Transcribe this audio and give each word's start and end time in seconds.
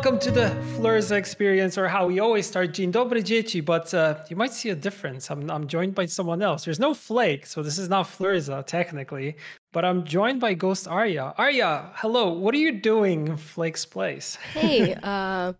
Welcome 0.00 0.18
to 0.20 0.30
the 0.30 0.48
Flurza 0.74 1.14
experience, 1.14 1.76
or 1.76 1.86
how 1.86 2.06
we 2.06 2.20
always 2.20 2.46
start 2.46 2.72
Dzień 2.72 2.90
dobry 2.90 3.22
dzieci, 3.22 3.62
but 3.62 3.92
uh, 3.92 4.14
you 4.30 4.36
might 4.36 4.54
see 4.54 4.70
a 4.70 4.74
difference. 4.74 5.30
I'm, 5.30 5.50
I'm 5.50 5.66
joined 5.66 5.94
by 5.94 6.06
someone 6.06 6.40
else. 6.40 6.64
There's 6.64 6.80
no 6.80 6.94
Flake, 6.94 7.44
so 7.44 7.62
this 7.62 7.76
is 7.76 7.90
not 7.90 8.06
Flurza 8.06 8.64
technically, 8.64 9.36
but 9.74 9.84
I'm 9.84 10.04
joined 10.04 10.40
by 10.40 10.54
Ghost 10.54 10.88
Arya. 10.88 11.34
Arya, 11.36 11.90
hello. 11.96 12.32
What 12.32 12.54
are 12.54 12.58
you 12.58 12.80
doing 12.80 13.28
in 13.28 13.36
Flake's 13.36 13.84
place? 13.84 14.38
Hey, 14.54 14.94
uh, 15.02 15.52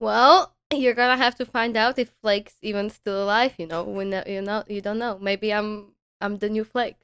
well, 0.00 0.52
you're 0.74 0.94
gonna 0.94 1.16
have 1.16 1.36
to 1.36 1.46
find 1.46 1.76
out 1.76 2.00
if 2.00 2.10
Flake's 2.20 2.56
even 2.62 2.90
still 2.90 3.22
alive. 3.22 3.52
You 3.58 3.68
know, 3.68 3.84
when 3.84 4.10
you 4.26 4.42
know 4.42 4.64
you 4.66 4.80
don't 4.80 4.98
know. 4.98 5.20
Maybe 5.22 5.54
I'm 5.54 5.92
I'm 6.20 6.38
the 6.38 6.48
new 6.48 6.64
Flake. 6.64 6.96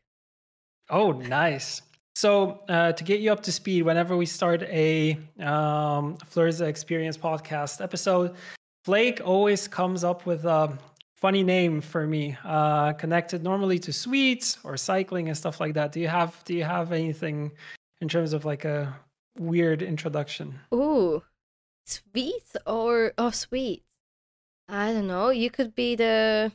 Oh, 0.91 1.13
nice. 1.13 1.83
So, 2.15 2.63
uh, 2.69 2.93
to 2.93 3.05
get 3.05 3.21
you 3.21 3.33
up 3.33 3.43
to 3.43 3.53
speed, 3.53 3.83
whenever 3.83 4.17
we 4.17 4.27
start 4.27 4.63
a 4.63 5.15
um, 5.41 6.17
Flurza 6.19 6.67
Experience 6.67 7.17
podcast 7.17 7.83
episode, 7.83 8.37
Flake 8.85 9.21
always 9.25 9.67
comes 9.67 10.05
up 10.05 10.25
with 10.25 10.45
a 10.45 10.79
funny 11.17 11.43
name 11.43 11.81
for 11.81 12.07
me, 12.07 12.37
uh, 12.45 12.93
connected 12.93 13.43
normally 13.43 13.79
to 13.81 13.93
sweets 13.93 14.59
or 14.63 14.77
cycling 14.77 15.29
and 15.29 15.37
stuff 15.37 15.59
like 15.59 15.75
that. 15.75 15.91
Do 15.91 15.99
you 15.99 16.07
have 16.09 16.41
Do 16.45 16.55
you 16.55 16.65
have 16.65 16.93
anything 16.93 17.51
in 18.01 18.09
terms 18.09 18.33
of 18.33 18.45
like 18.45 18.65
a 18.65 18.95
weird 19.39 19.83
introduction? 19.83 20.61
Ooh, 20.73 21.23
sweets 21.87 22.57
or 22.67 23.13
oh 23.19 23.31
sweets? 23.31 23.83
I 24.69 24.93
don't 24.93 25.09
know. 25.09 25.31
You 25.31 25.51
could 25.51 25.75
be 25.75 25.97
the 25.97 26.53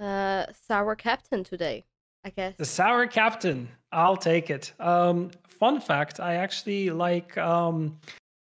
uh, 0.00 0.46
sour 0.66 0.94
captain 0.94 1.44
today. 1.44 1.84
I 2.24 2.30
guess. 2.30 2.54
The 2.56 2.64
sour 2.64 3.06
captain. 3.06 3.68
I'll 3.92 4.16
take 4.16 4.50
it. 4.50 4.72
Um, 4.80 5.30
fun 5.46 5.80
fact: 5.80 6.20
I 6.20 6.34
actually 6.34 6.90
like 6.90 7.36
um, 7.38 7.98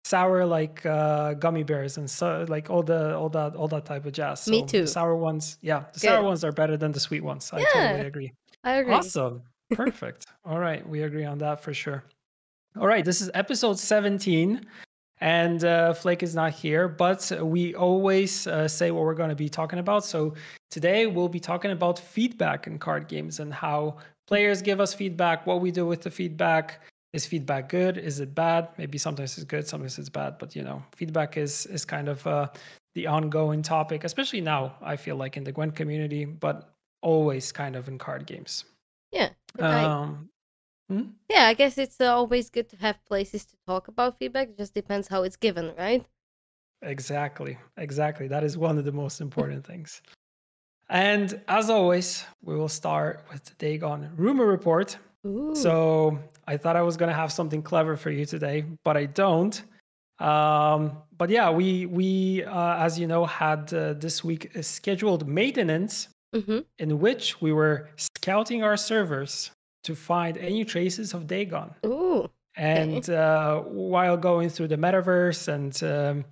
sour 0.05 0.45
like 0.45 0.85
uh, 0.87 1.35
gummy 1.35 1.62
bears 1.62 1.97
and 1.97 2.11
so 2.11 2.45
like 2.48 2.71
all 2.71 2.83
the 2.83 3.17
all 3.17 3.29
that 3.31 3.55
all 3.57 3.69
that 3.69 3.85
type 3.85 4.05
of 4.07 4.13
jazz. 4.13 4.41
So 4.43 4.51
Me 4.51 4.67
too. 4.67 4.83
The 4.83 4.87
sour 4.89 5.17
ones, 5.17 5.59
yeah, 5.63 5.81
the 5.93 6.01
Good. 6.01 6.09
sour 6.09 6.23
ones 6.23 6.45
are 6.45 6.53
better 6.53 6.77
than 6.77 6.93
the 6.93 7.01
sweet 7.01 7.23
ones. 7.23 7.51
I 7.53 7.61
Yeah. 7.61 7.65
totally 7.73 8.07
agree. 8.07 8.33
I 8.65 8.75
agree. 8.75 8.95
Awesome. 8.95 9.43
Perfect. 9.73 10.27
All 10.45 10.59
right. 10.59 10.87
We 10.89 11.03
agree 11.03 11.25
on 11.25 11.39
that 11.39 11.63
for 11.63 11.73
sure. 11.75 12.05
All 12.79 12.87
right. 12.87 13.05
This 13.05 13.20
is 13.20 13.31
episode 13.35 13.79
17. 13.79 14.67
And 15.20 15.63
uh, 15.65 15.93
Flake 15.95 16.25
is 16.25 16.35
not 16.35 16.53
here, 16.53 16.89
but 16.89 17.31
we 17.43 17.77
always 17.77 18.48
uh, 18.48 18.67
say 18.67 18.91
what 18.91 19.05
we're 19.05 19.15
going 19.15 19.29
to 19.31 19.37
be 19.37 19.48
talking 19.48 19.79
about. 19.79 20.05
So 20.05 20.35
today 20.70 21.07
we'll 21.07 21.29
be 21.29 21.39
talking 21.39 21.70
about 21.70 21.97
feedback 21.98 22.67
in 22.67 22.77
card 22.79 23.07
games 23.07 23.39
and 23.39 23.55
how 23.55 23.98
players 24.27 24.62
give 24.62 24.81
us 24.81 24.95
feedback, 24.95 25.47
what 25.47 25.61
we 25.61 25.70
do 25.70 25.87
with 25.87 26.03
the 26.03 26.11
feedback. 26.11 26.81
Is 27.12 27.27
feedback 27.27 27.69
good? 27.69 27.98
Is 27.98 28.20
it 28.20 28.34
bad? 28.34 28.69
Maybe 28.79 28.97
sometimes 28.97 29.37
it's 29.37 29.45
good, 29.45 29.69
sometimes 29.69 29.98
it's 29.98 30.09
bad. 30.09 30.39
But 30.39 30.56
you 30.56 30.62
know, 30.62 30.83
feedback 30.97 31.37
is 31.37 31.67
is 31.67 31.84
kind 31.84 32.09
of 32.09 32.27
uh, 32.27 32.48
the 32.95 33.06
ongoing 33.06 33.61
topic, 33.61 34.05
especially 34.05 34.41
now. 34.41 34.77
I 34.81 34.97
feel 34.97 35.17
like 35.17 35.37
in 35.37 35.45
the 35.45 35.53
Gwent 35.53 35.75
community, 35.75 36.25
but 36.25 36.73
always 37.03 37.53
kind 37.53 37.77
of 37.77 37.89
in 37.89 37.98
card 37.98 38.27
games. 38.27 38.64
Yeah. 39.12 39.29
Um, 39.59 40.31
yeah, 41.29 41.47
I 41.47 41.55
guess 41.55 41.79
it's 41.79 42.01
uh, 42.01 42.14
always 42.14 42.51
good 42.51 42.69
to 42.70 42.77
have 42.77 43.05
places 43.05 43.45
to 43.47 43.57
talk 43.67 43.89
about 43.89 44.19
feedback. 44.19 44.51
It 44.51 44.59
just 44.59 44.75
depends 44.75 45.09
how 45.09 45.23
it's 45.23 45.36
given, 45.36 45.73
right? 45.79 46.05
exactly, 46.83 47.57
exactly. 47.77 48.29
That 48.29 48.45
is 48.45 48.59
one 48.59 48.79
of 48.79 48.84
the 48.84 48.92
most 48.92 49.20
important 49.20 49.67
things. 49.67 50.03
And 50.93 51.41
as 51.48 51.70
always, 51.70 52.23
we 52.42 52.55
will 52.55 52.69
start 52.69 53.25
with 53.33 53.42
the 53.47 53.55
Dagon 53.55 54.11
rumor 54.14 54.45
report. 54.45 54.98
Ooh. 55.27 55.55
So 55.55 56.19
I 56.47 56.58
thought 56.58 56.77
I 56.77 56.83
was 56.83 56.98
going 56.98 57.08
to 57.08 57.17
have 57.17 57.33
something 57.33 57.63
clever 57.63 57.97
for 57.97 58.11
you 58.11 58.27
today, 58.27 58.67
but 58.85 58.98
I 58.98 59.07
don't. 59.07 59.63
Um, 60.19 60.98
but 61.17 61.30
yeah, 61.30 61.51
we 61.51 61.86
we 61.86 62.45
uh, 62.45 62.77
as 62.77 62.98
you 62.98 63.07
know 63.07 63.25
had 63.25 63.73
uh, 63.73 63.95
this 63.95 64.23
week 64.23 64.55
a 64.55 64.63
scheduled 64.63 65.27
maintenance 65.27 66.08
hmm 66.35 66.61
in 66.79 66.98
which 66.98 67.41
we 67.42 67.53
were 67.53 67.91
scouting 67.97 68.63
our 68.63 68.77
servers 68.77 69.51
to 69.85 69.95
find 69.95 70.36
any 70.39 70.64
traces 70.64 71.14
of 71.14 71.27
Dagon. 71.27 71.70
Ooh. 71.86 72.29
And 72.57 73.09
uh, 73.09 73.61
while 73.61 74.17
going 74.17 74.51
through 74.51 74.69
the 74.69 74.77
metaverse 74.77 75.48
and 75.48 75.74
um, 75.83 76.24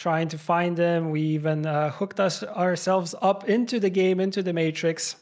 trying 0.00 0.28
to 0.28 0.38
find 0.38 0.76
them, 0.76 1.10
we 1.10 1.20
even 1.20 1.66
uh, 1.66 1.90
hooked 1.90 2.18
us 2.18 2.42
ourselves 2.42 3.14
up 3.20 3.48
into 3.48 3.78
the 3.78 3.90
game, 3.90 4.18
into 4.18 4.42
the 4.42 4.52
matrix, 4.52 5.16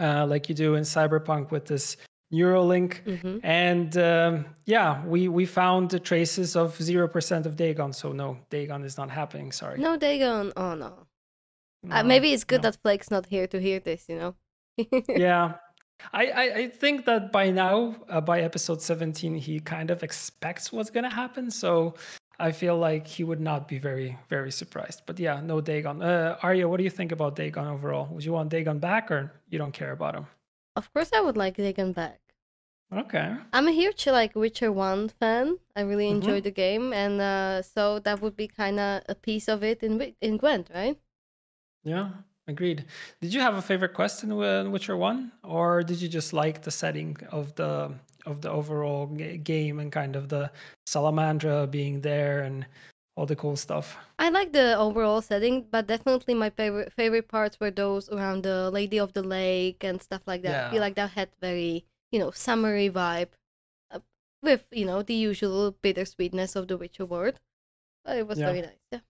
uh, 0.00 0.26
like 0.26 0.48
you 0.48 0.54
do 0.56 0.74
in 0.74 0.82
Cyberpunk 0.82 1.52
with 1.52 1.66
this 1.66 1.96
Neuralink. 2.34 2.92
hmm 3.04 3.38
And 3.44 3.96
um, 3.96 4.46
yeah, 4.66 5.04
we 5.06 5.28
we 5.28 5.46
found 5.46 5.90
the 5.90 6.00
traces 6.00 6.56
of 6.56 6.76
zero 6.82 7.06
percent 7.06 7.46
of 7.46 7.54
Dagon. 7.56 7.92
So 7.92 8.12
no, 8.12 8.38
Dagon 8.50 8.84
is 8.84 8.96
not 8.96 9.08
happening. 9.10 9.52
Sorry. 9.52 9.78
No 9.78 9.96
Dagon. 9.96 10.52
Oh 10.56 10.74
no. 10.74 11.06
Uh, 11.90 12.02
maybe 12.02 12.32
it's 12.32 12.44
good 12.44 12.62
no. 12.62 12.70
that 12.70 12.78
Flake's 12.82 13.10
not 13.10 13.26
here 13.26 13.46
to 13.46 13.60
hear 13.60 13.80
this. 13.80 14.08
You 14.08 14.16
know. 14.16 14.34
yeah 15.08 15.54
I, 16.12 16.26
I 16.26 16.44
i 16.62 16.68
think 16.68 17.04
that 17.04 17.30
by 17.30 17.50
now 17.50 17.94
uh, 18.08 18.22
by 18.22 18.40
episode 18.40 18.80
17 18.80 19.34
he 19.34 19.60
kind 19.60 19.90
of 19.90 20.02
expects 20.02 20.72
what's 20.72 20.88
gonna 20.88 21.10
happen 21.10 21.50
so 21.50 21.94
i 22.48 22.52
feel 22.52 22.76
like 22.88 23.06
he 23.06 23.24
would 23.24 23.40
not 23.40 23.68
be 23.68 23.78
very 23.78 24.18
very 24.28 24.50
surprised 24.52 25.02
but 25.06 25.18
yeah 25.18 25.40
no 25.40 25.60
dagon 25.60 26.02
uh 26.02 26.36
arya 26.42 26.68
what 26.68 26.78
do 26.78 26.84
you 26.84 26.90
think 26.98 27.12
about 27.12 27.36
dagon 27.36 27.66
overall 27.66 28.06
would 28.12 28.24
you 28.24 28.32
want 28.32 28.50
dagon 28.50 28.78
back 28.78 29.10
or 29.10 29.32
you 29.50 29.58
don't 29.58 29.72
care 29.72 29.92
about 29.92 30.14
him 30.14 30.26
Of 30.76 30.86
course, 30.92 31.10
I 31.12 31.20
would 31.20 31.36
like 31.36 31.56
Dagon 31.56 31.92
back. 31.92 32.20
okay 32.92 33.36
I'm 33.52 33.68
a 33.68 33.72
huge 33.72 34.06
like 34.06 34.34
Witcher 34.34 34.72
One 34.72 35.08
fan. 35.08 35.58
I 35.76 35.80
really 35.82 36.08
Mhm. 36.08 36.16
enjoy 36.16 36.40
the 36.40 36.50
game, 36.50 36.92
and 36.92 37.20
uh, 37.20 37.62
so 37.62 37.98
that 38.00 38.20
would 38.22 38.36
be 38.36 38.48
kind 38.48 38.78
of 38.80 39.02
a 39.08 39.14
piece 39.14 39.48
of 39.48 39.62
it 39.62 39.82
in 39.82 40.00
in 40.20 40.38
Gwent, 40.38 40.70
right? 40.74 40.98
yeah 41.84 42.10
agreed 42.48 42.84
did 43.20 43.32
you 43.32 43.40
have 43.40 43.54
a 43.54 43.62
favorite 43.62 43.94
quest 43.94 44.24
in 44.24 44.32
uh, 44.32 44.68
witcher 44.70 44.96
1 44.96 45.32
or 45.44 45.82
did 45.82 46.00
you 46.00 46.08
just 46.08 46.32
like 46.32 46.62
the 46.62 46.70
setting 46.70 47.16
of 47.30 47.54
the 47.54 47.92
of 48.26 48.40
the 48.40 48.50
overall 48.50 49.06
ga- 49.06 49.38
game 49.38 49.78
and 49.80 49.90
kind 49.92 50.16
of 50.16 50.28
the 50.28 50.50
salamandra 50.86 51.66
being 51.70 52.00
there 52.00 52.42
and 52.42 52.66
all 53.16 53.26
the 53.26 53.36
cool 53.36 53.56
stuff 53.56 53.96
I 54.18 54.28
like 54.30 54.52
the 54.52 54.76
overall 54.78 55.20
setting, 55.20 55.66
but 55.70 55.86
definitely 55.86 56.34
my 56.34 56.48
favorite 56.50 56.92
favorite 56.92 57.28
parts 57.28 57.58
were 57.60 57.70
those 57.72 58.08
around 58.08 58.44
the 58.44 58.70
Lady 58.70 58.98
of 58.98 59.12
the 59.12 59.22
Lake 59.22 59.82
and 59.84 60.00
stuff 60.00 60.22
like 60.26 60.42
that. 60.42 60.66
I 60.66 60.70
feel 60.70 60.80
like 60.80 60.94
that 60.94 61.10
had 61.10 61.28
very 61.40 61.84
you 62.12 62.18
know 62.20 62.30
summery 62.30 62.88
vibe, 62.88 63.28
uh, 63.90 63.98
with 64.42 64.64
you 64.70 64.86
know 64.86 65.02
the 65.02 65.14
usual 65.14 65.72
bittersweetness 65.82 66.54
of 66.56 66.68
the 66.68 66.76
Witcher 66.78 67.04
world. 67.04 67.40
But 68.04 68.16
it 68.18 68.26
was 68.28 68.38
Yeah. 68.38 68.46
very 68.46 68.60
nice. 68.62 68.78
Yeah. 68.92 69.00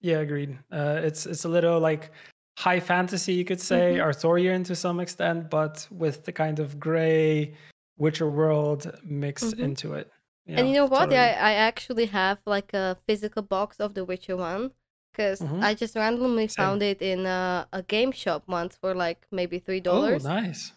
Yeah, 0.00 0.18
agreed. 0.18 0.58
Uh, 0.72 1.00
it's 1.04 1.26
it's 1.26 1.44
a 1.44 1.48
little 1.48 1.78
like 1.80 2.10
high 2.58 2.80
fantasy, 2.80 3.32
you 3.34 3.44
could 3.44 3.60
say, 3.60 3.96
Mhm. 3.96 4.02
Arthurian 4.02 4.64
to 4.64 4.74
some 4.74 4.98
extent, 5.00 5.48
but 5.48 5.86
with 5.90 6.24
the 6.24 6.32
kind 6.32 6.58
of 6.58 6.80
gray 6.80 7.54
Witcher 7.98 8.28
world 8.28 8.82
mixed 9.04 9.56
Mhm. 9.56 9.60
into 9.60 9.94
it. 9.94 10.10
and 10.48 10.68
you 10.68 10.74
know 10.74 10.86
what? 10.86 11.10
totally. 11.10 11.16
I, 11.18 11.50
I 11.50 11.52
actually 11.54 12.06
have 12.06 12.38
like 12.46 12.72
a 12.72 12.96
physical 13.06 13.42
box 13.42 13.80
of 13.80 13.94
The 13.94 14.04
Witcher 14.04 14.36
1 14.36 14.70
because 15.12 15.40
Mhm. 15.40 15.62
I 15.62 15.74
just 15.74 15.96
randomly 15.96 16.46
Same. 16.46 16.62
found 16.64 16.82
it 16.82 17.02
in 17.02 17.26
a, 17.26 17.66
a 17.72 17.82
game 17.82 18.12
shop 18.12 18.44
once 18.46 18.76
for 18.76 18.94
like 18.94 19.26
maybe 19.32 19.58
$3. 19.58 20.24
Oh, 20.24 20.28
nice. 20.28 20.72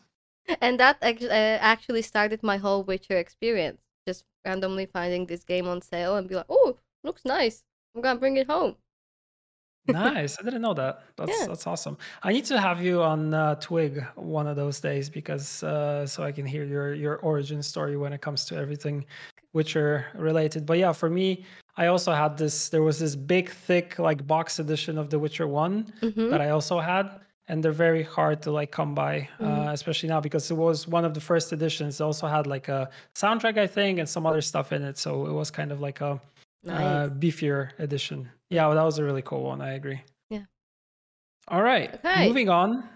And 0.61 0.79
that 0.79 0.97
uh, 1.03 1.57
actually 1.73 2.01
started 2.01 2.41
my 2.41 2.57
whole 2.57 2.83
Witcher 2.83 3.17
experience. 3.17 3.81
Just 4.07 4.25
randomly 4.43 4.87
finding 4.87 5.27
this 5.27 5.43
game 5.43 5.67
on 5.67 5.81
sale 5.81 6.15
and 6.15 6.27
be 6.27 6.35
like, 6.35 6.49
oh, 6.49 6.77
looks 7.03 7.23
nice. 7.25 7.63
I'm 7.93 8.01
gonna 8.01 8.19
bring 8.19 8.37
it 8.37 8.47
home. 8.47 8.75
Nice. 9.87 10.37
I 10.39 10.43
didn't 10.43 10.61
know 10.61 10.73
that. 10.75 11.03
That's 11.17 11.41
Yeah. 11.41 11.47
that's 11.47 11.65
awesome. 11.67 11.97
I 12.23 12.31
need 12.31 12.45
to 12.45 12.59
have 12.59 12.81
you 12.81 13.01
on 13.01 13.33
uh, 13.33 13.55
Twitch 13.55 13.93
one 14.15 14.47
of 14.47 14.55
those 14.55 14.79
days 14.79 15.09
because 15.09 15.63
uh, 15.63 16.05
so 16.05 16.23
I 16.23 16.31
can 16.31 16.45
hear 16.45 16.63
your 16.65 16.93
your 16.93 17.17
origin 17.17 17.63
story 17.63 17.97
when 17.97 18.13
it 18.13 18.21
comes 18.21 18.45
to 18.45 18.55
everything 18.57 19.05
Witcher 19.53 20.05
related. 20.15 20.65
But 20.65 20.77
yeah, 20.77 20.91
for 20.93 21.09
me, 21.09 21.43
I 21.77 21.87
also 21.87 22.11
had 22.13 22.37
this. 22.37 22.69
There 22.69 22.83
was 22.83 22.99
this 22.99 23.15
big, 23.15 23.49
thick 23.49 23.97
like 23.97 24.27
box 24.27 24.59
edition 24.59 24.97
of 24.97 25.09
The 25.09 25.17
Witcher 25.19 25.47
One 25.47 25.91
hmm 26.01 26.29
that 26.29 26.39
I 26.41 26.49
also 26.51 26.79
had, 26.79 27.19
and 27.47 27.63
they're 27.63 27.71
very 27.71 28.03
hard 28.03 28.41
to 28.43 28.51
like 28.51 28.71
come 28.71 28.93
by, 28.93 29.27
Mhm. 29.39 29.69
uh, 29.69 29.71
especially 29.73 30.09
now 30.09 30.21
because 30.21 30.51
it 30.51 30.55
was 30.55 30.87
one 30.87 31.03
of 31.05 31.13
the 31.15 31.21
first 31.21 31.51
editions. 31.51 31.99
It 31.99 32.03
also 32.03 32.27
had 32.27 32.45
like 32.45 32.67
a 32.67 32.89
soundtrack, 33.15 33.57
I 33.57 33.65
think, 33.67 33.97
and 33.99 34.07
some 34.07 34.27
other 34.27 34.41
stuff 34.41 34.71
in 34.71 34.83
it. 34.83 34.97
So 34.99 35.25
it 35.25 35.33
was 35.33 35.49
kind 35.49 35.71
of 35.71 35.79
like 35.81 35.99
a 36.01 36.21
Nice. 36.63 36.81
uh, 36.81 37.09
beefier 37.13 37.71
edition. 37.79 38.29
Yeah, 38.49 38.67
well, 38.67 38.75
that 38.75 38.83
was 38.83 38.97
a 38.97 39.03
really 39.03 39.21
cool 39.21 39.43
one. 39.43 39.61
I 39.61 39.73
agree. 39.73 40.01
Yeah. 40.29 40.43
All 41.47 41.61
right. 41.61 41.93
Okay. 41.93 42.27
Moving 42.27 42.49
on, 42.49 42.87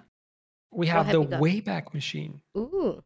we 0.72 0.88
have 0.88 1.12
the? 1.12 1.22
Wayback 1.22 1.94
Machine. 1.94 2.42
Ooh. 2.58 3.02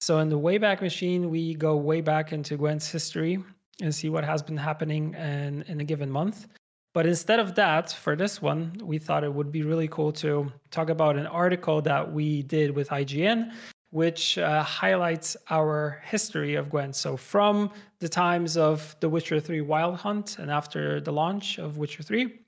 So 0.00 0.18
in 0.18 0.28
the 0.28 0.38
Wayback 0.38 0.80
Machine, 0.80 1.30
we 1.30 1.54
go 1.54 1.76
way 1.76 2.00
back 2.00 2.32
into 2.32 2.56
Gwent's 2.56 2.90
history 2.90 3.42
and 3.82 3.94
see 3.94 4.08
what 4.08 4.24
has 4.24 4.42
been 4.42 4.56
happening 4.56 5.14
in, 5.14 5.62
in 5.62 5.80
a 5.80 5.84
given 5.84 6.10
month. 6.10 6.46
But 6.94 7.06
instead 7.06 7.38
of 7.38 7.54
that, 7.56 7.92
for 7.92 8.16
this 8.16 8.40
one, 8.42 8.72
we 8.82 8.98
thought 8.98 9.22
it 9.22 9.32
would 9.32 9.52
be 9.52 9.62
really 9.62 9.88
cool 9.88 10.10
to 10.14 10.50
talk 10.70 10.88
about 10.88 11.16
an 11.16 11.26
article 11.26 11.82
that 11.82 12.12
we 12.12 12.42
did 12.42 12.74
with 12.74 12.88
IGN 12.88 13.52
which 13.90 14.38
uh, 14.38 14.62
highlights 14.62 15.36
our 15.50 16.02
history 16.04 16.54
of 16.54 16.68
Gwent. 16.68 16.94
So 16.94 17.16
from 17.16 17.70
the 18.00 18.08
times 18.08 18.56
of 18.56 18.94
The 19.00 19.08
Witcher 19.08 19.40
3 19.40 19.62
Wild 19.62 19.96
Hunt 19.96 20.38
and 20.38 20.50
after 20.50 21.00
the 21.00 21.12
launch 21.12 21.58
of 21.58 21.78
Witcher 21.78 22.02
3, 22.02 22.38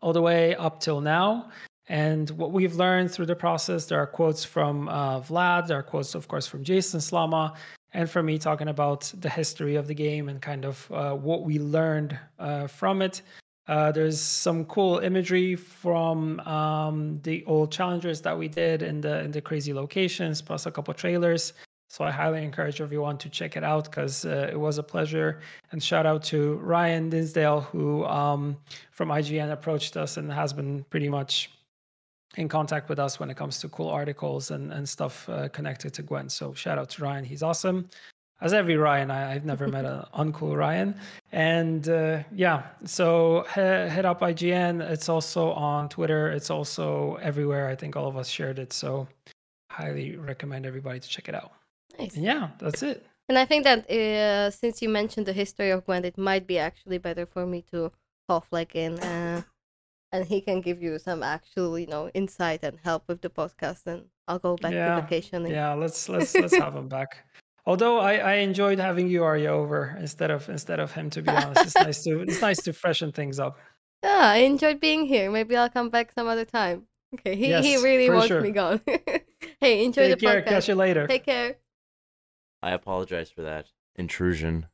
all 0.00 0.12
the 0.12 0.22
way 0.22 0.54
up 0.56 0.80
till 0.80 1.00
now. 1.00 1.50
And 1.88 2.30
what 2.30 2.52
we've 2.52 2.74
learned 2.74 3.10
through 3.10 3.26
the 3.26 3.36
process, 3.36 3.86
there 3.86 3.98
are 3.98 4.06
quotes 4.06 4.44
from 4.44 4.88
uh, 4.88 5.20
Vlad, 5.20 5.66
there 5.66 5.78
are 5.78 5.82
quotes, 5.82 6.14
of 6.14 6.28
course, 6.28 6.46
from 6.46 6.64
Jason 6.64 7.00
Slama, 7.00 7.54
and 7.92 8.08
from 8.08 8.26
me 8.26 8.38
talking 8.38 8.68
about 8.68 9.12
the 9.18 9.28
history 9.28 9.76
of 9.76 9.86
the 9.86 9.94
game 9.94 10.28
and 10.28 10.40
kind 10.40 10.64
of 10.64 10.90
uh, 10.90 11.12
what 11.12 11.42
we 11.42 11.58
learned 11.58 12.18
uh, 12.38 12.66
from 12.66 13.02
it. 13.02 13.22
Uh, 13.68 13.92
there's 13.92 14.20
some 14.20 14.64
cool 14.64 14.98
imagery 14.98 15.54
from 15.54 16.40
um, 16.40 17.20
the 17.22 17.44
old 17.46 17.70
challengers 17.70 18.20
that 18.20 18.36
we 18.36 18.48
did 18.48 18.82
in 18.82 19.00
the 19.00 19.20
in 19.20 19.30
the 19.30 19.40
crazy 19.40 19.72
locations, 19.72 20.42
plus 20.42 20.66
a 20.66 20.70
couple 20.70 20.92
trailers. 20.94 21.52
So 21.88 22.04
I 22.04 22.10
highly 22.10 22.42
encourage 22.42 22.80
everyone 22.80 23.18
to 23.18 23.28
check 23.28 23.54
it 23.54 23.62
out 23.62 23.84
because 23.84 24.24
uh, 24.24 24.48
it 24.50 24.58
was 24.58 24.78
a 24.78 24.82
pleasure. 24.82 25.40
And 25.72 25.82
shout 25.82 26.06
out 26.06 26.22
to 26.24 26.54
Ryan 26.54 27.10
Dinsdale, 27.10 27.60
who 27.60 28.06
um, 28.06 28.56
from 28.92 29.10
IGN 29.10 29.52
approached 29.52 29.98
us 29.98 30.16
and 30.16 30.32
has 30.32 30.54
been 30.54 30.84
pretty 30.84 31.10
much 31.10 31.50
in 32.38 32.48
contact 32.48 32.88
with 32.88 32.98
us 32.98 33.20
when 33.20 33.28
it 33.28 33.36
comes 33.36 33.58
to 33.60 33.68
cool 33.68 33.90
articles 33.90 34.50
and, 34.52 34.72
and 34.72 34.88
stuff 34.88 35.28
uh, 35.28 35.48
connected 35.50 35.92
to 35.92 36.02
Gwent. 36.02 36.32
So 36.32 36.54
shout 36.54 36.78
out 36.78 36.88
to 36.90 37.02
Ryan. 37.02 37.24
He's 37.24 37.42
awesome. 37.42 37.90
As 38.42 38.52
every 38.52 38.76
Ryan, 38.76 39.10
I, 39.12 39.34
have 39.34 39.44
never 39.44 39.68
met 39.68 39.84
an 39.84 40.04
uncool 40.18 40.56
Ryan. 40.56 40.96
And 41.30 41.88
uh, 41.88 42.24
yeah, 42.34 42.64
so 42.84 43.46
he, 43.54 43.88
hit 43.94 44.04
up 44.04 44.20
IGN. 44.20 44.82
It's 44.82 45.08
also 45.08 45.52
on 45.52 45.88
Twitter. 45.88 46.28
It's 46.28 46.50
also 46.50 47.14
everywhere. 47.22 47.68
I 47.68 47.76
think 47.76 47.94
all 47.96 48.08
of 48.08 48.16
us 48.16 48.28
shared 48.28 48.58
it. 48.58 48.72
So 48.72 49.06
highly 49.70 50.16
recommend 50.16 50.66
everybody 50.66 50.98
to 50.98 51.08
check 51.08 51.28
it 51.28 51.36
out. 51.36 51.52
Nice. 51.98 52.16
And 52.16 52.24
yeah, 52.24 52.50
that's 52.58 52.82
it. 52.82 53.06
And 53.28 53.38
I 53.38 53.44
think 53.44 53.62
that 53.62 53.88
uh, 53.88 54.50
since 54.50 54.82
you 54.82 54.88
mentioned 54.88 55.26
the 55.26 55.32
history 55.32 55.70
of 55.70 55.86
Gwent, 55.86 56.04
it 56.04 56.18
might 56.18 56.46
be 56.46 56.58
actually 56.58 56.98
better 56.98 57.26
for 57.26 57.46
me 57.46 57.62
to 57.70 57.92
hop 58.28 58.46
like 58.50 58.74
in 58.74 58.98
uh, 58.98 59.42
and 60.12 60.26
he 60.26 60.40
can 60.40 60.60
give 60.60 60.82
you 60.82 60.98
some 60.98 61.22
actual, 61.22 61.78
you 61.78 61.86
know, 61.86 62.08
insight 62.10 62.62
and 62.62 62.78
help 62.84 63.04
with 63.08 63.22
the 63.22 63.30
podcast. 63.30 63.86
And 63.86 64.04
I'll 64.28 64.38
go 64.38 64.56
back 64.56 64.72
yeah, 64.72 64.96
to 64.96 65.02
vacation. 65.02 65.46
Yeah, 65.46 65.74
let's 65.74 66.08
let's 66.08 66.34
let's 66.42 66.56
have 66.56 66.76
him 66.76 66.88
back. 66.88 67.24
Although 67.64 67.98
I, 67.98 68.14
I 68.14 68.32
enjoyed 68.34 68.78
having 68.78 69.08
you 69.08 69.22
Arya 69.22 69.50
over 69.50 69.96
instead 69.98 70.30
of 70.30 70.48
instead 70.48 70.80
of 70.80 70.92
him. 70.92 71.10
To 71.10 71.22
be 71.22 71.30
honest, 71.30 71.62
it's 71.62 71.74
nice 71.76 72.02
to 72.04 72.20
it's 72.20 72.40
nice 72.40 72.62
to 72.62 72.72
freshen 72.72 73.12
things 73.12 73.38
up. 73.38 73.58
Yeah, 74.04 74.32
I 74.32 74.38
enjoyed 74.38 74.80
being 74.80 75.06
here. 75.06 75.30
Maybe 75.30 75.56
I'll 75.56 75.70
come 75.70 75.88
back 75.88 76.10
some 76.12 76.26
other 76.26 76.44
time. 76.44 76.88
Okay, 77.14 77.36
he, 77.36 77.50
yes, 77.50 77.64
he 77.64 77.76
really 77.76 78.10
wants 78.10 78.26
sure. 78.26 78.40
me 78.40 78.50
gone. 78.50 78.80
hey, 79.60 79.84
enjoy 79.84 80.08
Take 80.08 80.18
the 80.18 80.26
care. 80.26 80.42
podcast. 80.42 80.48
Catch 80.48 80.68
you 80.68 80.74
later. 80.74 81.06
Take 81.06 81.24
care. 81.24 81.54
I 82.64 82.72
apologize 82.72 83.30
for 83.30 83.42
that 83.42 83.66
intrusion. 83.94 84.66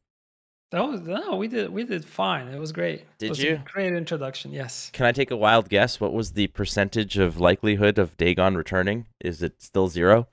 Oh 0.73 0.93
no, 0.93 1.37
we 1.37 1.47
did 1.47 1.71
we 1.71 1.85
did 1.85 2.07
fine. 2.07 2.49
It 2.49 2.59
was 2.59 2.73
great. 2.73 3.05
Did 3.19 3.27
it 3.27 3.29
was 3.29 3.43
you? 3.43 3.55
A 3.57 3.71
great 3.71 3.93
introduction. 3.93 4.51
Yes. 4.51 4.89
Can 4.95 5.05
I 5.05 5.13
take 5.13 5.31
a 5.31 5.37
wild 5.37 5.69
guess? 5.69 6.01
What 6.01 6.15
was 6.15 6.33
the 6.33 6.47
percentage 6.47 7.19
of 7.19 7.39
likelihood 7.39 7.99
of 7.99 8.17
Dagon 8.17 8.57
returning? 8.57 9.09
Is 9.21 9.43
it 9.43 9.61
still 9.61 9.89
zero? 9.89 10.27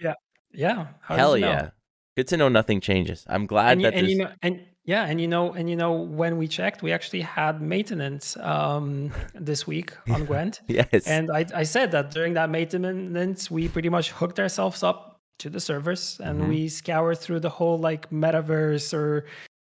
Yeah. 0.53 0.87
How 1.01 1.17
Hell 1.17 1.37
yeah. 1.37 1.47
know? 1.47 1.71
Good 2.15 2.27
to 2.29 2.37
know 2.37 2.47
nothing 2.49 2.79
changes. 2.79 3.25
I'm 3.27 3.45
glad 3.45 3.73
And 3.73 3.85
that 3.85 3.93
and 3.93 4.07
you 4.09 4.17
know 4.19 4.31
and 4.41 4.61
yeah, 4.85 5.05
and 5.05 5.19
you 5.19 5.27
know 5.27 5.51
and 5.51 5.69
you 5.69 5.75
know 5.75 5.91
when 5.93 6.37
we 6.37 6.47
checked, 6.47 6.81
we 6.81 6.93
actually 6.93 7.21
had 7.21 7.61
maintenance 7.61 8.37
um 8.37 9.11
this 9.33 9.67
week 9.67 9.91
on 10.09 10.25
Gwent. 10.29 10.61
yes. 10.67 11.07
And 11.07 11.29
I, 11.31 11.45
I 11.53 11.63
said 11.63 11.91
that 11.91 12.11
during 12.11 12.33
that 12.35 12.49
maintenance, 12.49 13.51
we 13.51 13.67
pretty 13.67 13.89
much 13.89 14.11
hooked 14.11 14.39
ourselves 14.39 14.81
up 14.83 15.19
to 15.39 15.49
the 15.49 15.59
servers 15.59 16.21
and 16.23 16.41
Mhm. 16.43 16.47
we 16.47 16.69
scoured 16.69 17.17
through 17.17 17.41
the 17.41 17.49
whole 17.49 17.77
like 17.77 18.09
metaverse 18.11 18.93
or 18.93 19.25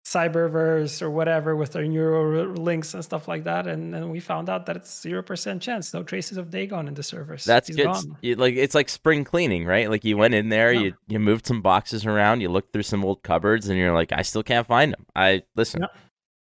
cyberverse 0.07 1.03
or 1.03 1.11
whatever 1.11 1.57
with 1.57 1.73
their 1.73 1.85
neural 1.85 2.53
links 2.53 2.95
and 2.95 3.03
stuff 3.03 3.27
like 3.27 3.43
that. 3.43 3.67
And 3.67 3.93
then 3.93 4.11
we 4.11 4.21
found 4.21 4.49
out 4.49 4.67
that 4.67 4.77
it's 4.77 5.05
0% 5.05 5.61
chance, 5.61 5.93
no 5.93 6.05
traces 6.05 6.39
of 6.39 6.49
Dagon 6.49 6.87
in 6.87 6.95
the 6.95 7.03
servers. 7.03 7.45
That's 7.45 7.67
He's 7.67 7.77
good. 7.77 7.87
gone. 7.87 8.17
You, 8.21 8.37
like 8.37 8.55
it's 8.55 8.75
like 8.77 8.89
spring 8.89 9.25
cleaning, 9.25 9.67
right? 9.67 9.91
Like 9.91 10.05
you 10.05 10.17
went 10.17 10.35
in 10.35 10.49
there, 10.49 10.73
you 10.73 10.95
you 11.09 11.19
moved 11.19 11.45
some 11.47 11.61
boxes 11.61 12.07
around, 12.07 12.41
you 12.41 12.49
looked 12.49 12.73
through 12.73 12.85
some 12.85 13.05
old 13.05 13.25
cupboards, 13.25 13.69
and 13.69 13.77
you're 13.77 13.93
like, 13.93 14.13
I 14.13 14.23
still 14.23 14.45
can't 14.45 14.67
find 14.67 14.93
them. 14.93 15.05
I 15.17 15.43
listen. 15.57 15.83
Yeah. 15.83 15.89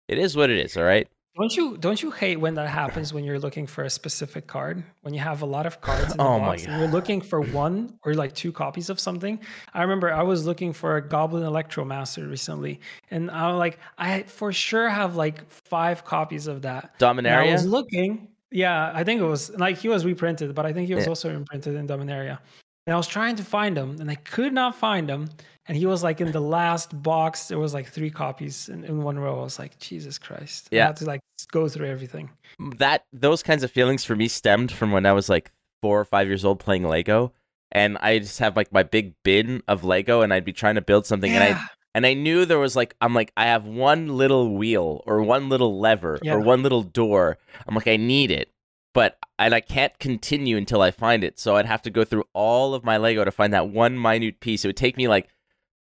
It 0.09 0.19
is 0.19 0.37
what 0.37 0.50
it 0.50 0.59
is. 0.59 0.77
All 0.77 0.83
right. 0.83 1.07
Don't 1.37 1.57
you 1.57 1.77
don't 1.79 2.01
you 2.01 2.13
hate 2.13 2.37
when 2.37 2.55
that 2.55 2.69
happens 2.69 3.13
when 3.13 3.25
you're 3.25 3.41
looking 3.41 3.67
for 3.67 3.83
a 3.83 3.91
specific 3.91 4.47
card? 4.47 4.85
When 5.03 5.13
you 5.13 5.19
have 5.21 5.43
a 5.43 5.47
lot 5.47 5.67
of 5.67 5.81
cards 5.81 6.13
in 6.13 6.17
the 6.19 6.23
Oh 6.23 6.39
my 6.39 6.47
box 6.51 6.65
and 6.65 6.79
you're 6.79 6.89
looking 6.91 7.21
for 7.21 7.41
one 7.41 7.99
or 8.05 8.15
like 8.15 8.33
two 8.35 8.53
copies 8.53 8.89
of 8.89 9.01
something. 9.01 9.41
I 9.73 9.83
remember 9.83 10.13
I 10.13 10.23
was 10.23 10.47
looking 10.47 10.73
for 10.73 10.97
a 10.97 11.03
Goblin 11.07 11.43
Electromancer 11.43 12.31
recently, 12.31 12.79
and 13.11 13.31
I'm 13.33 13.57
like, 13.57 13.79
I 13.99 14.23
for 14.23 14.53
sure 14.53 14.89
have 14.89 15.17
like 15.17 15.51
five 15.51 16.05
copies 16.05 16.47
of 16.47 16.63
that. 16.63 16.95
And 17.01 17.27
I 17.27 17.53
was 17.53 17.67
looking. 17.67 18.29
Yeah, 18.53 18.93
I 18.95 19.03
think 19.03 19.21
it 19.21 19.25
was 19.25 19.51
like 19.59 19.79
he 19.79 19.89
was 19.89 20.05
reprinted, 20.05 20.55
but 20.55 20.65
I 20.67 20.73
think 20.73 20.87
he 20.87 20.95
was 20.95 21.05
Yeah. 21.07 21.09
also 21.11 21.31
imprinted 21.35 21.75
in 21.75 21.89
Dominaria. 21.89 22.39
And 22.87 22.93
I 22.95 22.97
was 22.99 23.07
trying 23.07 23.37
to 23.37 23.45
find 23.45 23.79
him, 23.79 23.97
and 24.01 24.11
I 24.11 24.15
could 24.17 24.53
not 24.53 24.75
find 24.77 25.09
him. 25.09 25.31
And 25.67 25.77
he 25.79 25.87
was 25.87 26.03
like 26.03 26.21
in 26.21 26.31
the 26.33 26.41
last 26.41 27.03
box. 27.03 27.49
There 27.49 27.59
was 27.59 27.73
like 27.73 27.89
three 27.89 28.11
copies 28.11 28.69
in, 28.69 28.85
in 28.85 29.03
one 29.03 29.19
row. 29.19 29.41
I 29.41 29.45
was 29.45 29.59
like, 29.59 29.79
Jesus 29.79 30.19
Christ! 30.19 30.69
I 30.71 30.77
Yeah. 30.77 30.87
had 30.89 30.97
to 30.97 31.07
like 31.07 31.21
go 31.51 31.69
through 31.69 31.87
everything. 31.89 32.31
that 32.79 33.05
those 33.13 33.43
kinds 33.43 33.63
of 33.65 33.71
feelings 33.71 34.05
for 34.05 34.15
me 34.15 34.29
stemmed 34.29 34.71
from 34.71 34.93
when 34.93 35.07
I 35.07 35.13
was 35.13 35.29
like 35.31 35.51
four 35.83 35.99
or 35.99 36.05
five 36.05 36.27
years 36.29 36.45
old 36.45 36.59
playing 36.61 36.85
Lego, 36.85 37.33
and 37.73 37.97
I 38.03 38.19
just 38.19 38.39
have 38.41 38.55
like 38.57 38.71
my 38.73 38.83
big 38.83 39.15
bin 39.23 39.63
of 39.67 39.85
Lego, 39.85 40.21
and 40.21 40.35
I'd 40.35 40.45
be 40.45 40.53
trying 40.53 40.75
to 40.75 40.83
build 40.83 41.07
something, 41.07 41.33
yeah. 41.33 41.43
and 41.43 41.55
I 41.57 41.61
and 41.95 42.07
I 42.07 42.13
knew 42.13 42.45
there 42.45 42.59
was 42.59 42.77
like 42.77 42.95
I'm 43.01 43.15
like 43.15 43.33
I 43.35 43.47
have 43.47 43.65
one 43.65 44.09
little 44.19 44.55
wheel 44.55 45.03
or 45.07 45.23
one 45.23 45.49
little 45.49 45.81
lever 45.81 46.19
Yeah. 46.23 46.35
or 46.35 46.41
one 46.41 46.63
little 46.63 46.83
door. 46.83 47.39
I'm 47.67 47.75
like 47.75 47.89
I 47.89 47.97
need 47.97 48.31
it, 48.31 48.51
but 48.94 49.19
and 49.38 49.55
I 49.55 49.61
can't 49.61 49.99
continue 49.99 50.56
until 50.56 50.81
I 50.81 50.91
find 50.91 51.23
it. 51.23 51.38
So 51.38 51.56
I'd 51.56 51.67
have 51.67 51.82
to 51.82 51.91
go 51.91 52.05
through 52.05 52.25
all 52.32 52.73
of 52.73 52.85
my 52.85 52.96
Lego 52.96 53.25
to 53.25 53.31
find 53.31 53.52
that 53.52 53.69
one 53.69 54.00
minute 54.00 54.41
piece. 54.41 54.64
It 54.64 54.69
would 54.69 54.76
take 54.76 54.96
me 54.96 55.08
like 55.08 55.29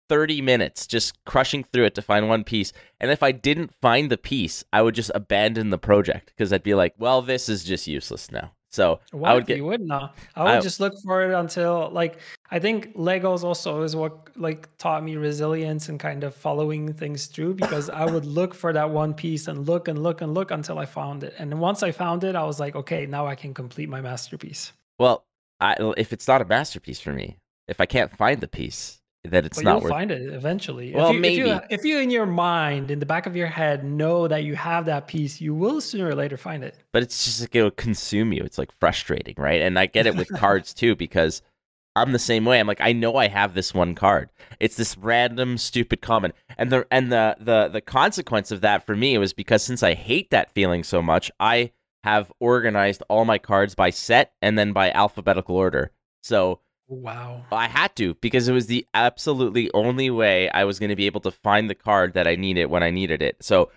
30 0.09 0.41
minutes 0.43 0.87
just 0.87 1.25
crushing 1.25 1.65
through 1.65 1.85
it 1.85 1.95
to 1.95 2.03
find 2.03 2.29
one 2.29 2.45
piece. 2.45 2.73
And 2.99 3.11
if 3.11 3.23
I 3.23 3.31
didn't 3.31 3.75
find 3.81 4.11
the 4.11 4.19
piece, 4.19 4.65
I 4.73 4.83
would 4.83 4.95
just 4.95 5.13
abandon 5.15 5.71
the 5.71 5.79
project 5.79 6.33
because 6.35 6.53
I'd 6.53 6.63
be 6.63 6.75
like, 6.75 6.95
well, 6.99 7.23
this 7.23 7.49
is 7.49 7.63
just 7.63 7.87
useless 7.87 8.33
now. 8.33 8.53
So 8.73 9.01
What? 9.11 9.31
I 9.31 9.35
would 9.35 9.47
get 9.47 9.59
you 9.59 9.67
would 9.67 9.83
not. 9.83 10.17
I 10.35 10.45
would 10.45 10.53
I- 10.53 10.61
just 10.61 10.81
look 10.81 10.95
for 11.05 11.23
it 11.31 11.35
until 11.35 11.91
like 11.93 12.19
I 12.51 12.59
think 12.59 12.95
Legos 12.97 13.45
also 13.45 13.83
is 13.83 13.95
what 13.95 14.29
like 14.37 14.69
taught 14.79 15.05
me 15.05 15.17
resilience 15.17 15.89
and 15.91 16.01
kind 16.01 16.25
of 16.25 16.35
following 16.35 16.93
things 16.93 17.27
through 17.27 17.55
because 17.55 17.91
I 17.91 18.05
would 18.07 18.25
look 18.39 18.55
for 18.55 18.73
that 18.73 18.89
one 18.91 19.13
piece 19.15 19.49
and 19.49 19.67
look 19.67 19.89
and 19.89 20.03
look 20.03 20.21
and 20.23 20.33
look 20.35 20.51
until 20.51 20.79
I 20.79 20.87
found 20.87 21.23
it. 21.23 21.35
And 21.39 21.51
then 21.53 21.59
once 21.61 21.83
I 21.83 21.93
found 21.93 22.25
it, 22.25 22.35
I 22.35 22.45
was 22.45 22.59
like, 22.61 22.75
okay, 22.77 23.05
now 23.07 23.27
I 23.27 23.35
can 23.35 23.53
complete 23.55 23.89
my 23.89 24.01
masterpiece. 24.01 24.73
well, 24.99 25.25
I, 25.61 25.77
if 25.97 26.13
it's 26.13 26.27
not 26.27 26.41
a 26.43 26.45
masterpiece 26.45 26.99
for 26.99 27.13
me, 27.13 27.37
if 27.69 27.81
I 27.81 27.87
can't 27.87 28.11
find 28.17 28.41
the 28.41 28.49
piece, 28.49 29.01
then 29.25 29.45
it's 29.45 29.59
but 29.59 29.65
not 29.65 29.73
you'll 29.75 29.83
worth. 29.85 29.91
find 29.91 30.11
it 30.11 30.33
eventually. 30.35 30.93
Well, 30.93 31.11
if 31.11 31.15
you, 31.15 31.21
If 31.25 31.37
you, 31.37 31.45
maybe. 31.47 31.61
if 31.71 31.85
you 31.85 31.99
in 32.01 32.11
your 32.11 32.27
mind, 32.27 32.91
in 32.91 32.99
the 32.99 33.07
back 33.07 33.27
of 33.27 33.37
your 33.37 33.47
head, 33.47 33.85
know 33.85 34.27
that 34.27 34.43
you 34.43 34.57
have 34.57 34.85
that 34.87 35.07
piece, 35.07 35.41
you 35.41 35.55
will 35.55 35.81
sooner 35.81 36.09
or 36.09 36.15
later 36.15 36.37
find 36.37 36.65
it. 36.65 36.77
but 36.93 37.03
it's 37.03 37.25
just 37.25 37.41
like 37.41 37.55
it'll 37.55 37.71
consume 37.71 38.33
you. 38.33 38.43
It's 38.43 38.59
like 38.59 38.73
frustrating, 38.81 39.35
right? 39.39 39.63
And 39.63 39.79
I 39.79 39.87
get 39.87 40.07
it 40.07 40.17
with 40.17 40.29
cards 40.33 40.75
too 40.83 40.97
because 40.97 41.41
I'm 41.95 42.13
the 42.13 42.19
same 42.19 42.45
way. 42.45 42.59
I'm 42.59 42.67
like, 42.67 42.81
I 42.81 42.93
know 42.93 43.17
I 43.17 43.29
have 43.29 43.55
this 43.55 43.73
one 43.75 43.95
card. 43.95 44.31
It's 44.59 44.77
this 44.77 44.97
random 44.99 45.57
stupid 45.59 46.01
common. 46.01 46.33
And 46.59 46.71
the 46.71 46.87
and 46.91 47.13
the 47.13 47.37
the 47.39 47.69
the 47.69 47.81
consequence 47.81 48.51
of 48.51 48.61
that 48.63 48.85
for 48.85 48.97
me 48.97 49.17
was 49.19 49.33
because 49.33 49.63
since 49.63 49.83
I 49.85 49.95
hate 49.95 50.31
that 50.31 50.51
feeling 50.53 50.83
so 50.83 51.01
much, 51.01 51.31
I 51.39 51.71
have 52.03 52.33
organized 52.41 53.03
all 53.09 53.25
my 53.25 53.39
cards 53.39 53.77
by 53.77 53.91
set 53.91 54.33
and 54.43 54.59
then 54.59 54.73
by 54.73 54.91
alphabetical 54.91 55.55
order. 55.55 55.93
So 56.25 56.59
Wow. 56.93 57.47
I 57.51 57.69
had 57.69 57.97
to 57.97 58.15
because 58.15 58.49
it 58.49 58.53
was 58.53 58.67
the 58.67 58.87
absolutely 58.93 59.71
only 59.73 60.11
way 60.11 60.51
I 60.51 60.65
was 60.65 60.79
going 60.79 60.91
to 60.91 60.97
be 60.97 61.07
able 61.07 61.23
to 61.23 61.31
find 61.31 61.71
the 61.71 61.75
card 61.75 62.13
that 62.15 62.27
I 62.27 62.37
needed 62.37 62.67
when 62.67 62.83
I 62.83 62.91
needed 62.91 63.23
it. 63.23 63.37
So 63.43 63.71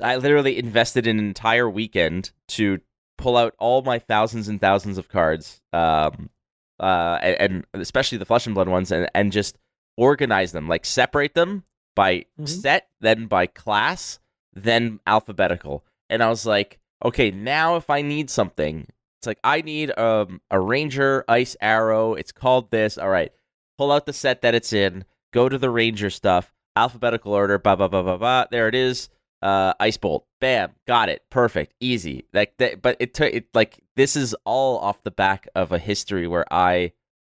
I 0.00 0.16
literally 0.16 0.56
invested 0.56 1.06
an 1.06 1.18
entire 1.18 1.68
weekend 1.68 2.30
to 2.48 2.80
pull 3.18 3.36
out 3.36 3.54
all 3.58 3.82
my 3.82 3.98
thousands 3.98 4.48
and 4.48 4.60
thousands 4.60 4.98
of 4.98 5.08
cards, 5.08 5.60
um, 5.72 6.30
uh, 6.78 7.18
and, 7.20 7.66
and 7.74 7.82
especially 7.82 8.18
the 8.18 8.24
flesh 8.24 8.46
and 8.46 8.54
blood 8.54 8.68
ones, 8.68 8.90
and, 8.92 9.10
and 9.14 9.32
just 9.32 9.58
organize 9.96 10.52
them, 10.52 10.68
like 10.68 10.86
separate 10.86 11.34
them 11.34 11.64
by 11.96 12.24
Mhm. 12.40 12.48
set, 12.48 12.88
then 13.00 13.26
by 13.26 13.46
class, 13.46 14.20
then 14.54 15.00
alphabetical. 15.06 15.84
And 16.08 16.22
I 16.22 16.28
was 16.28 16.46
like, 16.46 16.78
okay, 17.04 17.30
now 17.30 17.76
if 17.76 17.90
I 17.90 18.00
need 18.00 18.30
something, 18.30 18.86
it's 19.20 19.26
like 19.26 19.38
I 19.44 19.60
need 19.60 19.96
um, 19.98 20.40
a 20.50 20.58
Ranger 20.58 21.26
Ice 21.28 21.54
Arrow. 21.60 22.14
It's 22.14 22.32
called 22.32 22.70
this. 22.70 22.96
All 22.96 23.10
right, 23.10 23.30
pull 23.76 23.92
out 23.92 24.06
the 24.06 24.14
set 24.14 24.40
that 24.40 24.54
it's 24.54 24.72
in. 24.72 25.04
Go 25.30 25.46
to 25.46 25.58
the 25.58 25.68
Ranger 25.68 26.08
stuff, 26.08 26.54
alphabetical 26.74 27.34
order. 27.34 27.58
Ba 27.58 27.76
ba 27.76 27.90
ba 27.90 28.02
ba 28.02 28.16
ba. 28.16 28.48
There 28.50 28.66
it 28.66 28.74
is. 28.74 29.10
Uh, 29.42 29.74
Ice 29.78 29.98
Bolt. 29.98 30.24
Bam, 30.40 30.72
got 30.86 31.10
it. 31.10 31.22
Perfect, 31.28 31.74
easy. 31.80 32.24
Like 32.32 32.54
that. 32.56 32.80
But 32.80 32.96
it 32.98 33.12
took 33.12 33.30
it 33.30 33.48
like 33.52 33.80
this 33.94 34.16
is 34.16 34.34
all 34.46 34.78
off 34.78 35.02
the 35.02 35.10
back 35.10 35.46
of 35.54 35.70
a 35.70 35.78
history 35.78 36.26
where 36.26 36.50
I 36.50 36.92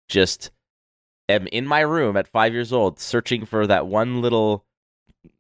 just 0.09 0.51
am 1.29 1.47
in 1.47 1.69
my 1.69 1.81
room 1.81 2.17
at 2.17 2.27
five 2.27 2.53
years 2.53 2.73
old 2.73 2.99
searching 2.99 3.47
for 3.47 3.65
that 3.65 3.87
one 3.87 4.21
little 4.21 4.65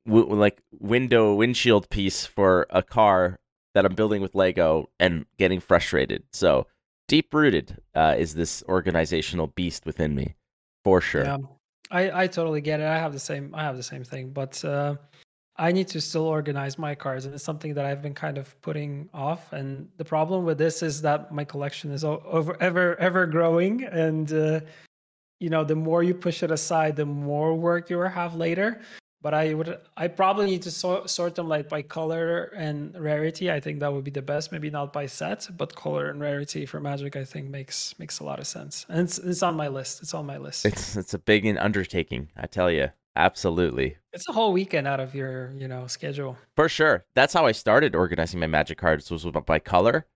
like 0.06 0.62
window 0.78 1.34
windshield 1.34 1.90
piece 1.90 2.24
for 2.24 2.68
a 2.70 2.84
car 2.84 3.40
that 3.76 3.84
I'm 3.84 3.94
building 3.94 4.22
with 4.22 4.34
Lego 4.34 4.88
and 4.98 5.26
getting 5.36 5.60
frustrated. 5.60 6.22
So 6.32 6.66
deep 7.08 7.34
rooted 7.34 7.76
uh, 7.94 8.14
is 8.16 8.34
this 8.34 8.64
organizational 8.70 9.48
beast 9.48 9.84
within 9.84 10.14
me, 10.14 10.34
for 10.82 11.02
sure. 11.02 11.24
Yeah, 11.24 11.36
I 11.90 12.22
I 12.22 12.26
totally 12.26 12.62
get 12.62 12.80
it. 12.80 12.86
I 12.86 12.98
have 12.98 13.12
the 13.12 13.18
same 13.18 13.54
I 13.54 13.62
have 13.64 13.76
the 13.76 13.82
same 13.82 14.02
thing, 14.02 14.30
but 14.30 14.64
uh, 14.64 14.94
I 15.58 15.72
need 15.72 15.88
to 15.88 16.00
still 16.00 16.24
organize 16.24 16.78
my 16.78 16.94
cards, 16.94 17.26
and 17.26 17.34
it's 17.34 17.44
something 17.44 17.74
that 17.74 17.84
I've 17.84 18.00
been 18.00 18.14
kind 18.14 18.38
of 18.38 18.58
putting 18.62 19.10
off. 19.12 19.52
And 19.52 19.90
the 19.98 20.06
problem 20.06 20.46
with 20.46 20.56
this 20.56 20.82
is 20.82 21.02
that 21.02 21.30
my 21.30 21.44
collection 21.44 21.90
is 21.92 22.02
over 22.02 22.56
ever 22.62 22.98
ever 22.98 23.26
growing, 23.26 23.84
and 23.84 24.32
uh, 24.32 24.60
you 25.38 25.50
know, 25.50 25.64
the 25.64 25.76
more 25.76 26.02
you 26.02 26.14
push 26.14 26.42
it 26.42 26.50
aside, 26.50 26.96
the 26.96 27.04
more 27.04 27.54
work 27.54 27.90
you 27.90 27.98
will 27.98 28.08
have 28.08 28.36
later. 28.36 28.80
But 29.26 29.34
I 29.34 29.54
would, 29.54 29.80
I 29.96 30.06
probably 30.06 30.46
need 30.46 30.62
to 30.62 30.70
sort, 30.70 31.10
sort 31.10 31.34
them 31.34 31.48
like 31.48 31.68
by 31.68 31.82
color 31.82 32.44
and 32.54 32.94
rarity. 32.96 33.50
I 33.50 33.58
think 33.58 33.80
that 33.80 33.92
would 33.92 34.04
be 34.04 34.12
the 34.12 34.22
best. 34.22 34.52
Maybe 34.52 34.70
not 34.70 34.92
by 34.92 35.06
set, 35.06 35.48
but 35.56 35.74
color 35.74 36.10
and 36.10 36.20
rarity 36.20 36.64
for 36.64 36.78
Magic, 36.78 37.16
I 37.16 37.24
think 37.24 37.50
makes 37.50 37.98
makes 37.98 38.20
a 38.20 38.24
lot 38.24 38.38
of 38.38 38.46
sense. 38.46 38.86
And 38.88 39.00
it's 39.00 39.18
it's 39.18 39.42
on 39.42 39.56
my 39.56 39.66
list. 39.66 40.00
It's 40.00 40.14
on 40.14 40.26
my 40.26 40.36
list. 40.36 40.64
It's 40.64 40.96
it's 40.96 41.12
a 41.12 41.18
big 41.18 41.44
undertaking, 41.58 42.28
I 42.36 42.46
tell 42.46 42.70
you. 42.70 42.90
Absolutely. 43.16 43.96
It's 44.12 44.28
a 44.28 44.32
whole 44.32 44.52
weekend 44.52 44.86
out 44.86 45.00
of 45.00 45.12
your, 45.12 45.50
you 45.58 45.66
know, 45.66 45.88
schedule. 45.88 46.36
For 46.54 46.68
sure. 46.68 47.04
That's 47.16 47.34
how 47.34 47.46
I 47.46 47.50
started 47.50 47.96
organizing 47.96 48.38
my 48.38 48.46
magic 48.46 48.78
cards 48.78 49.10
was 49.10 49.24
by 49.44 49.58
color. 49.58 50.06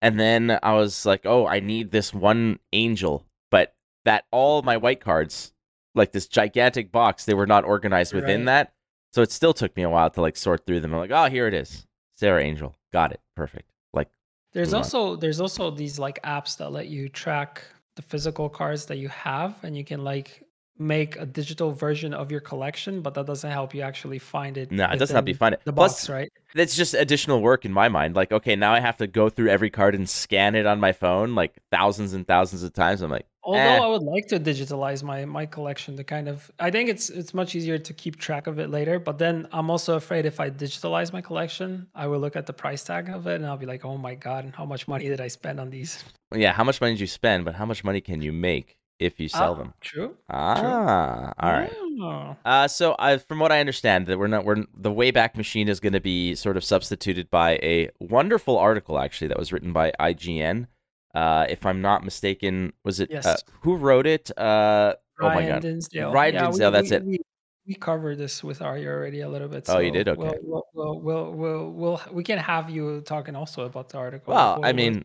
And 0.00 0.20
then 0.20 0.60
I 0.62 0.74
was 0.74 1.04
like, 1.04 1.26
"Oh, 1.26 1.44
I 1.44 1.58
need 1.58 1.90
this 1.90 2.14
one 2.14 2.60
angel." 2.72 3.26
But 3.50 3.74
that 4.04 4.26
all 4.30 4.62
my 4.62 4.76
white 4.76 5.00
cards, 5.00 5.54
like 5.94 6.12
this 6.12 6.26
gigantic 6.26 6.92
box, 6.92 7.24
they 7.24 7.34
were 7.34 7.46
not 7.46 7.64
organized 7.64 8.12
within 8.14 8.40
Right. 8.40 8.46
that. 8.46 8.72
So 9.12 9.22
it 9.22 9.32
still 9.32 9.52
took 9.52 9.76
me 9.76 9.82
a 9.82 9.90
while 9.90 10.10
to 10.10 10.20
like 10.20 10.36
sort 10.36 10.64
through 10.66 10.80
them. 10.80 10.92
I'm 10.94 11.00
like, 11.00 11.10
"Oh, 11.10 11.28
here 11.28 11.46
it 11.48 11.54
is. 11.54 11.86
Serra 12.16 12.42
Angel. 12.42 12.74
Got 12.92 13.12
it. 13.12 13.20
Perfect." 13.34 13.70
Like, 13.92 14.08
There's 14.52 14.68
Move 14.68 14.74
on. 14.74 14.78
also 14.82 15.16
there's 15.16 15.40
also 15.40 15.70
these 15.70 15.98
like 15.98 16.22
apps 16.22 16.56
that 16.58 16.70
let 16.70 16.88
you 16.88 17.08
track 17.08 17.62
the 17.96 18.02
physical 18.02 18.48
cards 18.48 18.86
that 18.86 18.98
you 18.98 19.08
have, 19.08 19.62
and 19.64 19.76
you 19.76 19.84
can 19.84 20.04
like 20.04 20.44
make 20.80 21.16
a 21.16 21.26
digital 21.26 21.72
version 21.72 22.14
of 22.14 22.30
your 22.30 22.40
collection, 22.40 23.02
but 23.02 23.14
that 23.14 23.26
doesn't 23.26 23.50
help 23.50 23.74
you 23.74 23.82
actually 23.82 24.18
find 24.18 24.56
it. 24.56 24.72
no, 24.72 24.86
it 24.86 24.96
doesn't 24.98 25.14
help 25.14 25.28
you 25.28 25.34
find 25.34 25.54
it. 25.54 25.60
The 25.64 25.72
Plus, 25.72 25.92
box, 25.92 26.08
right? 26.08 26.32
that's 26.54 26.74
just 26.74 26.94
additional 26.94 27.40
work 27.42 27.64
in 27.64 27.72
my 27.72 27.88
mind. 27.88 28.16
Like, 28.16 28.32
okay, 28.32 28.56
now 28.56 28.72
I 28.72 28.80
have 28.80 28.96
to 28.98 29.06
go 29.06 29.28
through 29.28 29.50
every 29.50 29.70
card 29.70 29.94
and 29.94 30.08
scan 30.08 30.54
it 30.54 30.66
on 30.66 30.80
my 30.80 30.92
phone 30.92 31.34
like 31.34 31.54
thousands 31.70 32.14
and 32.14 32.26
thousands 32.26 32.62
of 32.62 32.72
times. 32.72 33.02
I'm 33.02 33.10
like, 33.10 33.26
Although 33.42 33.58
eh. 33.58 33.78
I 33.78 33.86
would 33.86 34.02
like 34.02 34.26
to 34.28 34.38
digitalize 34.38 35.02
my 35.02 35.24
my 35.24 35.46
collection 35.46 35.96
to 35.96 36.04
kind 36.04 36.28
of 36.28 36.50
I 36.58 36.70
think 36.70 36.90
it's 36.90 37.08
it's 37.08 37.32
much 37.32 37.54
easier 37.54 37.78
to 37.78 37.92
keep 37.94 38.16
track 38.16 38.46
of 38.46 38.58
it 38.58 38.68
later, 38.70 38.98
but 38.98 39.18
then 39.18 39.48
I'm 39.52 39.70
also 39.70 39.96
afraid 39.96 40.26
if 40.26 40.40
I 40.40 40.50
digitalize 40.50 41.12
my 41.12 41.22
collection, 41.22 41.86
I 41.94 42.06
will 42.06 42.20
look 42.20 42.36
at 42.36 42.46
the 42.46 42.52
price 42.52 42.84
tag 42.84 43.08
of 43.08 43.26
it 43.26 43.36
and 43.36 43.46
I'll 43.46 43.56
be 43.56 43.66
like, 43.66 43.84
"Oh 43.84 43.96
my 43.96 44.14
god, 44.14 44.44
and 44.44 44.54
how 44.54 44.66
much 44.66 44.86
money 44.88 45.08
did 45.08 45.20
I 45.20 45.28
spend 45.28 45.58
on 45.58 45.70
these?" 45.70 46.04
yeah, 46.34 46.52
how 46.52 46.64
much 46.64 46.80
money 46.80 46.92
did 46.92 47.00
you 47.00 47.06
spend? 47.06 47.44
But 47.46 47.54
how 47.54 47.64
much 47.64 47.82
money 47.82 48.00
can 48.02 48.20
you 48.20 48.32
make 48.32 48.76
if 49.00 49.18
you 49.18 49.28
sell 49.28 49.52
Ah, 49.52 49.54
them? 49.54 49.74
True. 49.80 50.16
Ah, 50.28 51.32
all 51.38 51.52
right. 51.52 51.72
Oh. 52.02 52.36
Uh, 52.44 52.68
so 52.68 52.94
I, 52.98 53.16
from 53.18 53.38
what 53.40 53.50
I 53.50 53.60
understand, 53.60 54.06
that 54.06 54.18
we're 54.18 54.26
not, 54.28 54.44
we're 54.44 54.64
the 54.76 54.90
Wayback 54.90 55.36
Machine 55.36 55.68
is 55.68 55.80
going 55.80 55.94
to 55.94 56.00
be 56.00 56.34
sort 56.34 56.56
of 56.56 56.64
substituted 56.64 57.30
by 57.30 57.52
a 57.62 57.90
wonderful 57.98 58.56
article 58.58 58.98
actually 58.98 59.28
that 59.28 59.38
was 59.38 59.52
written 59.52 59.72
by 59.72 59.92
IGN. 59.98 60.66
Uh, 61.14 61.46
if 61.48 61.66
I'm 61.66 61.80
not 61.82 62.04
mistaken, 62.04 62.72
was 62.84 63.00
it 63.00 63.10
uh, 63.10 63.20
Yes. 63.24 63.44
who 63.62 63.76
wrote 63.76 64.06
it? 64.06 64.30
Uh, 64.38 64.94
oh 65.20 65.28
my 65.28 65.46
god, 65.48 65.62
Dinsdale. 65.62 66.12
Ryan 66.12 66.34
Yeah, 66.34 66.40
we- 66.42 66.46
Dinsdale, 66.46 66.70
that's 66.70 66.90
we- 66.90 66.96
it. 66.96 67.04
We, 67.04 67.18
we 67.66 67.74
covered 67.74 68.18
this 68.18 68.42
with 68.44 68.62
Arya 68.62 68.88
already 68.88 69.20
a 69.20 69.28
little 69.28 69.48
bit. 69.48 69.66
Oh, 69.68 69.78
you 69.78 69.90
did? 69.90 70.08
Okay. 70.08 70.38
We'll, 70.42 70.64
we'll, 70.72 71.00
we'll, 71.00 71.32
we'll, 71.32 71.70
we'll, 71.70 72.00
we 72.12 72.22
can 72.24 72.38
have 72.38 72.70
you 72.70 73.00
talking 73.02 73.34
also 73.36 73.64
about 73.66 73.88
the 73.90 73.98
article. 73.98 74.34
We'll- 74.34 74.60
I 74.64 74.72
mean, 74.72 75.04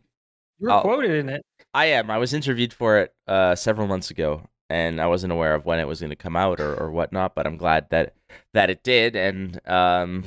you 0.60 0.68
were 0.68 0.72
I'll- 0.72 0.82
quoted 0.82 1.12
in 1.12 1.30
it. 1.30 1.42
I 1.74 1.88
am. 1.88 2.10
I 2.10 2.18
was 2.18 2.34
interviewed 2.34 2.72
for 2.72 3.00
it 3.00 3.14
uh, 3.28 3.54
several 3.56 3.88
months 3.88 4.10
ago, 4.10 4.48
and 4.70 5.02
I 5.02 5.08
wasn't 5.08 5.34
aware 5.34 5.56
of 5.56 5.66
when 5.66 5.80
it 5.80 5.88
was 5.88 6.00
going 6.00 6.10
to 6.12 6.16
come 6.16 6.38
out 6.38 6.62
or, 6.62 6.74
or 6.74 6.90
whatnot. 6.90 7.36
But 7.36 7.46
I'm 7.46 7.58
glad 7.58 7.90
that 7.90 8.14
that 8.54 8.70
it 8.70 8.82
did, 8.82 9.18
and 9.18 9.60
um, 9.68 10.24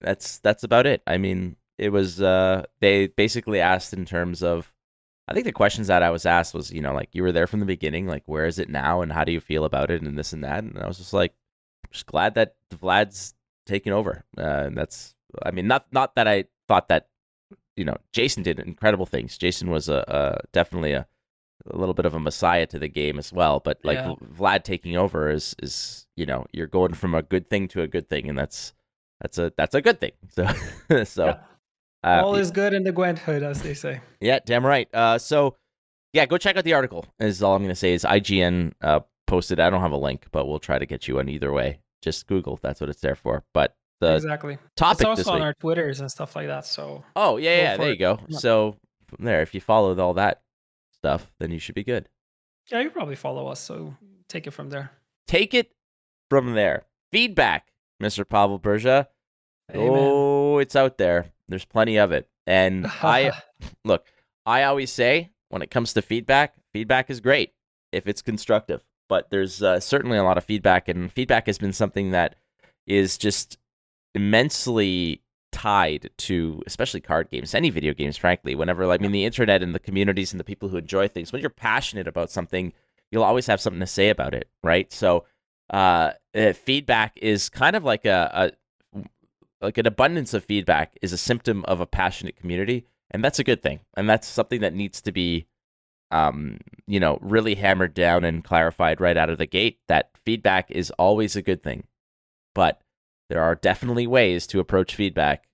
that's 0.00 0.38
that's 0.38 0.62
about 0.62 0.86
it. 0.86 1.02
I 1.08 1.18
mean, 1.18 1.56
it 1.76 1.88
was 1.88 2.20
uh, 2.22 2.64
they 2.80 3.08
basically 3.08 3.60
asked 3.60 3.92
in 3.92 4.04
terms 4.04 4.42
of. 4.42 4.72
I 5.26 5.32
think 5.32 5.46
the 5.46 5.52
questions 5.52 5.86
that 5.86 6.02
I 6.02 6.10
was 6.10 6.26
asked 6.26 6.52
was, 6.52 6.70
you 6.70 6.82
know, 6.82 6.92
like 6.92 7.08
you 7.12 7.22
were 7.22 7.32
there 7.32 7.46
from 7.46 7.60
the 7.60 7.66
beginning, 7.66 8.06
like 8.06 8.22
where 8.26 8.44
is 8.44 8.58
it 8.58 8.68
now, 8.68 9.00
and 9.00 9.10
how 9.10 9.24
do 9.24 9.32
you 9.32 9.40
feel 9.40 9.64
about 9.64 9.90
it, 9.90 10.02
and 10.02 10.18
this 10.18 10.34
and 10.34 10.44
that, 10.44 10.62
and 10.62 10.78
I 10.78 10.86
was 10.86 10.98
just 10.98 11.14
like, 11.14 11.32
just 11.90 12.04
glad 12.06 12.34
that 12.34 12.56
Vlad's 12.70 13.34
taken 13.64 13.92
over. 13.94 14.22
Uh, 14.36 14.64
and 14.66 14.76
that's, 14.76 15.14
I 15.42 15.50
mean, 15.50 15.66
not 15.66 15.86
not 15.92 16.14
that 16.16 16.28
I 16.28 16.44
thought 16.68 16.88
that 16.88 17.08
you 17.76 17.84
know, 17.84 17.96
Jason 18.12 18.42
did 18.42 18.58
incredible 18.60 19.06
things. 19.06 19.36
Jason 19.38 19.70
was 19.70 19.88
a, 19.88 20.04
a 20.08 20.46
definitely 20.52 20.92
a, 20.92 21.06
a 21.70 21.76
little 21.76 21.94
bit 21.94 22.06
of 22.06 22.14
a 22.14 22.20
messiah 22.20 22.66
to 22.66 22.78
the 22.78 22.88
game 22.88 23.18
as 23.18 23.32
well. 23.32 23.60
But 23.60 23.78
like 23.84 23.98
Yeah. 23.98 24.14
Vlad 24.36 24.62
taking 24.64 24.96
over 24.96 25.30
is 25.30 25.54
is 25.62 26.06
you 26.16 26.26
know 26.26 26.46
you're 26.52 26.66
going 26.66 26.94
from 26.94 27.14
a 27.14 27.22
good 27.22 27.48
thing 27.50 27.68
to 27.68 27.82
a 27.82 27.86
good 27.88 28.08
thing, 28.08 28.28
and 28.28 28.38
that's 28.38 28.72
that's 29.20 29.38
a 29.38 29.52
that's 29.56 29.74
a 29.74 29.80
good 29.82 30.00
thing. 30.00 30.12
So 30.30 30.46
so 31.04 31.26
Yeah. 31.26 31.38
uh, 32.04 32.22
All 32.24 32.34
is 32.36 32.50
good 32.50 32.74
in 32.74 32.84
the 32.84 32.92
Gwent 32.92 33.18
hood, 33.18 33.42
as 33.42 33.62
they 33.62 33.74
say. 33.74 34.00
yeah, 34.20 34.38
damn 34.44 34.64
right. 34.66 34.88
Uh, 34.94 35.18
so 35.18 35.56
yeah, 36.12 36.26
go 36.26 36.38
check 36.38 36.56
out 36.56 36.64
the 36.64 36.74
article. 36.74 37.06
Is 37.18 37.42
all 37.42 37.56
I'm 37.56 37.62
gonna 37.62 37.74
say. 37.74 37.92
Is 37.94 38.04
IGN 38.04 38.72
uh 38.82 39.00
posted? 39.26 39.58
I 39.58 39.70
don't 39.70 39.80
have 39.80 39.92
a 39.92 39.96
link, 39.96 40.26
but 40.32 40.46
we'll 40.46 40.58
try 40.60 40.78
to 40.78 40.86
get 40.86 41.08
you 41.08 41.16
one 41.16 41.28
either 41.28 41.52
way. 41.52 41.80
Just 42.02 42.26
Google. 42.26 42.58
That's 42.62 42.80
what 42.80 42.90
it's 42.90 43.00
there 43.00 43.14
for. 43.16 43.42
But 43.54 43.74
the 44.04 44.14
exactly. 44.16 44.54
It's 44.54 44.62
topic 44.76 45.06
also 45.06 45.20
this 45.20 45.28
on 45.28 45.42
our 45.42 45.54
Twitters 45.54 46.00
and 46.00 46.10
stuff 46.10 46.36
like 46.36 46.46
that. 46.48 46.64
So 46.66 47.04
Oh 47.16 47.36
yeah, 47.36 47.56
Go 47.56 47.62
yeah. 47.62 47.76
There 47.76 47.88
it. 47.88 47.92
you 47.92 47.98
go. 47.98 48.20
Yeah. 48.28 48.38
So 48.38 48.76
from 49.06 49.24
there, 49.24 49.42
if 49.42 49.54
you 49.54 49.60
followed 49.60 49.98
all 49.98 50.14
that 50.14 50.42
stuff, 50.92 51.30
then 51.40 51.50
you 51.50 51.58
should 51.58 51.74
be 51.74 51.84
good. 51.84 52.08
yeah, 52.70 52.80
you 52.80 52.90
probably 52.90 53.16
follow 53.16 53.46
us. 53.48 53.60
So 53.60 53.94
take 54.28 54.46
it 54.46 54.52
from 54.52 54.70
there. 54.70 54.90
Take 55.26 55.54
it 55.54 55.72
from 56.30 56.54
there. 56.54 56.84
Feedback, 57.12 57.68
Mr. 58.02 58.28
Pavel 58.28 58.58
Burza. 58.58 59.06
Oh, 59.72 60.58
it's 60.58 60.76
out 60.76 60.98
there. 60.98 61.26
There's 61.48 61.64
plenty 61.64 61.98
of 61.98 62.12
it. 62.12 62.28
And 62.46 62.86
I 63.02 63.32
look, 63.84 64.06
I 64.46 64.64
always 64.64 64.92
say 64.92 65.30
when 65.48 65.62
it 65.62 65.70
comes 65.70 65.92
to 65.94 66.02
feedback, 66.02 66.54
feedback 66.72 67.10
is 67.10 67.20
great 67.20 67.52
if 67.92 68.06
it's 68.06 68.22
constructive. 68.22 68.82
But 69.08 69.30
there's 69.30 69.62
uh, 69.62 69.80
certainly 69.80 70.16
a 70.18 70.24
lot 70.24 70.38
of 70.38 70.44
feedback, 70.44 70.88
and 70.88 71.12
feedback 71.12 71.46
has 71.46 71.58
been 71.58 71.74
something 71.74 72.12
that 72.12 72.36
is 72.86 73.18
just 73.18 73.58
immensely 74.14 75.22
tied 75.52 76.10
to, 76.18 76.62
especially 76.66 77.00
card 77.00 77.30
games, 77.30 77.54
any 77.54 77.70
video 77.70 77.94
games, 77.94 78.16
frankly. 78.16 78.54
Whenever, 78.54 78.90
I 78.90 78.98
mean, 78.98 79.12
the 79.12 79.24
internet 79.24 79.62
and 79.62 79.74
the 79.74 79.78
communities 79.78 80.32
and 80.32 80.40
the 80.40 80.44
people 80.44 80.68
who 80.68 80.76
enjoy 80.76 81.08
things, 81.08 81.32
when 81.32 81.40
you're 81.40 81.50
passionate 81.50 82.08
about 82.08 82.30
something, 82.30 82.72
you'll 83.10 83.22
always 83.22 83.46
have 83.46 83.60
something 83.60 83.80
to 83.80 83.86
say 83.86 84.08
about 84.08 84.34
it, 84.34 84.48
right? 84.62 84.92
So, 84.92 85.24
uh, 85.70 86.12
uh, 86.34 86.52
feedback 86.52 87.16
is 87.16 87.48
kind 87.48 87.76
of 87.76 87.84
like 87.84 88.04
a, 88.04 88.52
a 88.94 89.04
like 89.64 89.78
an 89.78 89.86
abundance 89.86 90.34
of 90.34 90.44
feedback 90.44 90.96
is 91.00 91.12
a 91.12 91.18
symptom 91.18 91.64
of 91.64 91.80
a 91.80 91.86
passionate 91.86 92.36
community 92.36 92.84
and 93.10 93.24
that's 93.24 93.38
a 93.38 93.44
good 93.44 93.62
thing 93.62 93.80
and 93.96 94.08
that's 94.08 94.28
something 94.28 94.60
that 94.60 94.74
needs 94.74 95.00
to 95.00 95.10
be 95.10 95.46
um 96.10 96.58
you 96.86 97.00
know 97.00 97.18
really 97.22 97.54
hammered 97.54 97.94
down 97.94 98.24
and 98.24 98.44
clarified 98.44 99.00
right 99.00 99.16
out 99.16 99.30
of 99.30 99.38
the 99.38 99.46
gate 99.46 99.78
that 99.88 100.10
feedback 100.24 100.70
is 100.70 100.90
always 100.92 101.34
a 101.34 101.42
good 101.42 101.62
thing 101.62 101.84
but 102.54 102.80
there 103.28 103.42
are 103.42 103.54
definitely 103.54 104.06
ways 104.06 104.46
to 104.46 104.60
approach 104.60 104.94
feedback 104.94 105.44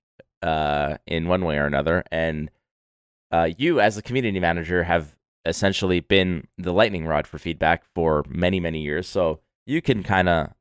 uh 0.41 0.97
in 1.05 1.27
one 1.27 1.45
way 1.45 1.57
or 1.57 1.65
another 1.65 2.03
and 2.11 2.49
uh 3.31 3.49
you 3.57 3.79
as 3.79 3.97
a 3.97 4.01
community 4.01 4.39
manager 4.39 4.83
have 4.83 5.15
essentially 5.45 5.99
been 5.99 6.47
the 6.57 6.73
lightning 6.73 7.05
rod 7.05 7.27
for 7.27 7.37
feedback 7.37 7.83
for 7.95 8.23
many 8.27 8.59
many 8.59 8.81
years 8.81 9.07
so 9.07 9.39
you 9.65 9.81
can 9.81 10.03
kind 10.03 10.27
of 10.29 10.51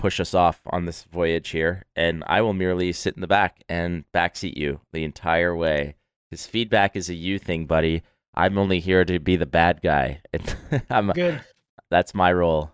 push 0.00 0.18
us 0.18 0.32
off 0.32 0.62
on 0.66 0.86
this 0.86 1.04
voyage 1.04 1.50
here, 1.50 1.84
and 1.94 2.24
I 2.26 2.40
will 2.40 2.54
merely 2.54 2.90
sit 2.92 3.14
in 3.16 3.20
the 3.20 3.26
back 3.26 3.62
and 3.68 4.04
backseat 4.14 4.56
you 4.56 4.80
the 4.92 5.04
entire 5.04 5.54
way. 5.54 5.94
Because 6.30 6.46
feedback 6.46 6.96
is 6.96 7.10
a 7.10 7.14
you 7.14 7.38
thing, 7.38 7.66
buddy. 7.66 8.02
I'm 8.34 8.56
only 8.56 8.80
here 8.80 9.04
to 9.04 9.18
be 9.18 9.36
the 9.36 9.44
bad 9.44 9.82
guy, 9.82 10.22
I'm, 10.90 11.08
Good. 11.08 11.44
that's 11.90 12.14
my 12.14 12.32
role. 12.32 12.72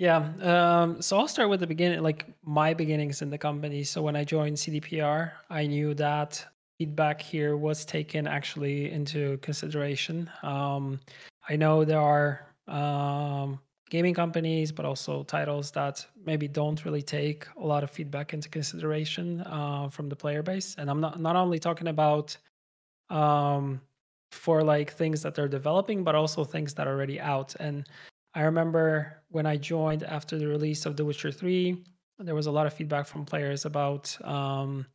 Yeah. 0.00 0.30
Um, 0.40 1.02
so 1.02 1.18
I'll 1.18 1.28
start 1.28 1.50
with 1.50 1.60
the 1.60 1.66
beginning, 1.66 2.00
like 2.00 2.24
my 2.42 2.72
beginnings 2.72 3.20
in 3.20 3.28
the 3.28 3.36
company. 3.36 3.84
So 3.84 4.00
when 4.00 4.16
I 4.16 4.24
joined 4.24 4.56
CDPR, 4.56 5.32
I 5.50 5.66
knew 5.66 5.92
that 5.92 6.42
feedback 6.78 7.20
here 7.20 7.54
was 7.58 7.84
taken 7.84 8.26
actually 8.26 8.90
into 8.90 9.36
consideration. 9.42 10.30
Um, 10.42 11.00
I 11.50 11.56
know 11.56 11.84
there 11.84 12.00
are 12.00 12.46
um, 12.66 13.60
gaming 13.90 14.14
companies, 14.14 14.72
but 14.72 14.86
also 14.86 15.22
titles 15.24 15.70
that 15.72 16.06
maybe 16.24 16.48
don't 16.48 16.82
really 16.86 17.02
take 17.02 17.46
a 17.58 17.66
lot 17.66 17.84
of 17.84 17.90
feedback 17.90 18.32
into 18.32 18.48
consideration 18.48 19.42
uh, 19.42 19.90
from 19.90 20.08
the 20.08 20.16
player 20.16 20.42
base. 20.42 20.76
And 20.78 20.88
I'm 20.88 21.02
not 21.02 21.20
not 21.20 21.36
only 21.36 21.58
talking 21.58 21.88
about 21.88 22.34
um, 23.10 23.82
for 24.32 24.62
like 24.62 24.94
things 24.94 25.20
that 25.24 25.34
they're 25.34 25.46
developing, 25.46 26.04
but 26.04 26.14
also 26.14 26.42
things 26.42 26.72
that 26.72 26.88
are 26.88 26.94
already 26.94 27.20
out. 27.20 27.54
And 27.60 27.86
I 28.34 28.42
remember 28.42 29.22
when 29.28 29.46
I 29.46 29.56
joined 29.56 30.02
after 30.02 30.38
the 30.38 30.46
release 30.46 30.86
of 30.86 30.96
The 30.96 31.04
Witcher 31.04 31.32
3, 31.32 31.84
there 32.20 32.34
was 32.34 32.46
a 32.46 32.50
lot 32.50 32.66
of 32.66 32.72
feedback 32.72 33.06
from 33.06 33.24
players 33.24 33.64
about 33.64 34.16
um, 34.24 34.86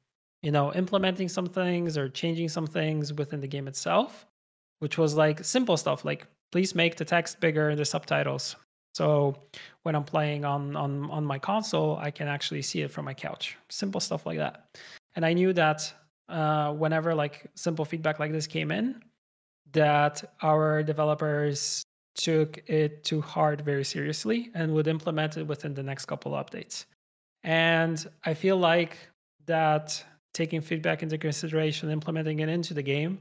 you 0.42 0.51
know 0.51 0.74
implementing 0.74 1.27
some 1.27 1.48
things 1.48 1.98
or 1.98 2.08
changing 2.08 2.50
some 2.50 2.68
things 2.68 3.13
within 3.13 3.42
the 3.42 3.48
game 3.48 3.68
itself, 3.68 4.25
which 4.80 4.98
was 4.98 5.15
like 5.15 5.44
simple 5.44 5.77
stuff 5.77 6.06
like 6.06 6.27
please 6.51 6.75
make 6.75 6.96
the 6.96 7.06
text 7.06 7.39
bigger 7.39 7.75
the 7.75 7.86
subtitles. 7.86 8.56
So 8.94 9.36
when 9.84 9.96
I'm 9.96 10.04
playing 10.04 10.46
on 10.46 10.75
on 10.75 11.10
on 11.10 11.25
my 11.25 11.39
console, 11.39 11.98
I 11.98 12.12
can 12.12 12.27
actually 12.27 12.62
see 12.62 12.82
it 12.82 12.92
from 12.92 13.06
my 13.06 13.13
couch. 13.13 13.58
Simple 13.70 14.00
stuff 14.00 14.25
like 14.25 14.38
that. 14.38 14.77
And 15.15 15.25
I 15.25 15.34
knew 15.34 15.51
that 15.54 15.92
uh, 16.30 16.74
whenever 16.74 17.15
like 17.15 17.50
simple 17.56 17.86
feedback 17.86 18.20
like 18.20 18.32
this 18.32 18.48
came 18.48 18.72
in, 18.72 19.01
that 19.74 20.24
our 20.42 20.84
developers 20.84 21.84
took 22.15 22.63
it 22.67 23.03
to 23.03 23.22
heart 23.22 23.62
very 23.62 23.84
seriously 23.84 24.50
and 24.55 24.74
would 24.74 24.88
implement 24.88 25.38
it 25.38 25.45
within 25.45 25.74
the 25.74 25.84
next 25.84 26.05
couple 26.05 26.31
updates. 26.31 26.86
And 27.43 28.05
I 28.24 28.34
feel 28.34 28.57
like 28.57 28.98
that 29.45 30.03
taking 30.34 30.62
feedback 30.62 31.03
into 31.03 31.17
consideration, 31.17 31.91
implementing 31.91 32.39
it 32.39 32.50
into 32.50 32.74
the 32.74 32.81
game, 32.81 33.19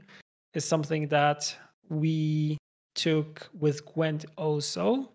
is 0.53 0.65
something 0.65 1.07
that 1.09 1.55
we 1.89 2.57
took 2.95 3.47
with 3.59 3.85
Gwent 3.85 4.25
also. 4.37 5.11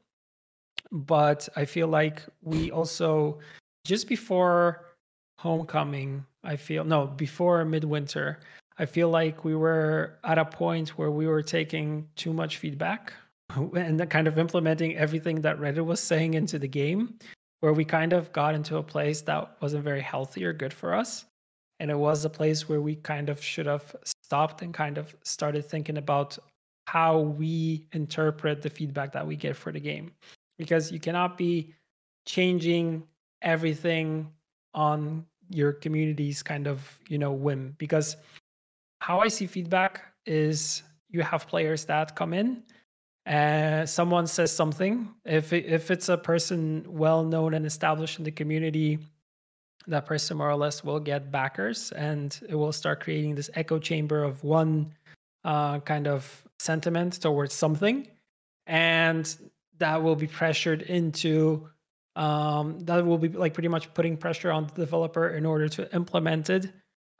But 0.92 1.48
I 1.56 1.64
feel 1.64 1.88
like 1.88 2.22
we 2.42 2.70
also, 2.70 3.38
just 3.84 4.08
before 4.08 4.86
Homecoming, 5.38 6.24
I 6.44 6.56
feel, 6.56 6.84
no, 6.84 7.06
before 7.06 7.64
Midwinter, 7.64 8.40
I 8.78 8.86
feel 8.86 9.08
like 9.08 9.44
we 9.44 9.54
were 9.54 10.18
at 10.24 10.38
a 10.38 10.44
point 10.44 10.90
where 10.90 11.10
we 11.10 11.26
were 11.26 11.42
taking 11.42 12.06
too 12.16 12.32
much 12.32 12.58
feedback 12.58 13.12
and 13.74 14.10
kind 14.10 14.26
of 14.26 14.38
implementing 14.38 14.96
everything 14.96 15.40
that 15.42 15.58
Reddit 15.58 15.84
was 15.84 16.00
saying 16.00 16.34
into 16.34 16.58
the 16.58 16.68
game 16.68 17.18
where 17.60 17.72
we 17.72 17.84
kind 17.84 18.12
of 18.12 18.32
got 18.32 18.54
into 18.54 18.78
a 18.78 18.82
place 18.82 19.20
that 19.22 19.56
wasn't 19.60 19.84
very 19.84 20.00
healthy 20.00 20.44
or 20.44 20.52
good 20.52 20.72
for 20.72 20.94
us. 20.94 21.26
And 21.78 21.90
it 21.90 21.98
was 21.98 22.24
a 22.24 22.30
place 22.30 22.68
where 22.68 22.80
we 22.80 22.96
kind 22.96 23.28
of 23.28 23.42
should 23.42 23.66
have 23.66 23.94
stopped 24.04 24.62
and 24.62 24.72
kind 24.72 24.98
of 24.98 25.14
started 25.24 25.64
thinking 25.64 25.98
about 25.98 26.38
how 26.86 27.20
we 27.20 27.86
interpret 27.92 28.62
the 28.62 28.70
feedback 28.70 29.12
that 29.12 29.26
we 29.26 29.36
get 29.36 29.56
for 29.56 29.72
the 29.72 29.80
game. 29.80 30.12
Because 30.58 30.90
you 30.90 30.98
cannot 30.98 31.38
be 31.38 31.74
changing 32.26 33.02
everything 33.42 34.30
on 34.74 35.24
your 35.48 35.72
community's 35.72 36.42
kind 36.42 36.66
of, 36.66 36.98
you 37.08 37.18
know, 37.18 37.32
whim. 37.32 37.74
Because 37.78 38.16
how 39.00 39.20
I 39.20 39.28
see 39.28 39.46
feedback 39.46 40.02
is 40.26 40.82
you 41.08 41.22
have 41.22 41.46
players 41.48 41.84
that 41.86 42.14
come 42.14 42.34
in 42.34 42.62
uh, 43.30 43.86
someone 43.86 44.26
says 44.26 44.50
something, 44.50 45.08
if 45.24 45.52
it, 45.52 45.64
if 45.66 45.92
it's 45.92 46.08
a 46.08 46.18
person 46.18 46.84
well 46.88 47.22
known 47.22 47.54
and 47.54 47.64
established 47.64 48.18
in 48.18 48.24
the 48.24 48.32
community, 48.32 48.98
that 49.86 50.04
person 50.04 50.36
more 50.36 50.50
or 50.50 50.56
less 50.56 50.82
will 50.82 50.98
get 50.98 51.30
backers, 51.30 51.92
and 51.92 52.40
it 52.48 52.56
will 52.56 52.72
start 52.72 53.00
creating 53.00 53.36
this 53.36 53.48
echo 53.54 53.78
chamber 53.78 54.24
of 54.24 54.42
one 54.42 54.92
uh, 55.44 55.78
kind 55.80 56.08
of 56.08 56.44
sentiment 56.58 57.20
towards 57.22 57.54
something, 57.54 58.08
and 58.66 59.36
that 59.78 60.02
will 60.02 60.16
be 60.16 60.26
pressured 60.26 60.82
into 60.82 61.68
um, 62.16 62.80
that 62.80 63.06
will 63.06 63.18
be 63.18 63.28
like 63.28 63.54
pretty 63.54 63.68
much 63.68 63.94
putting 63.94 64.16
pressure 64.16 64.50
on 64.50 64.66
the 64.66 64.72
developer 64.74 65.28
in 65.28 65.46
order 65.46 65.68
to 65.68 65.94
implement 65.94 66.50
it 66.50 66.66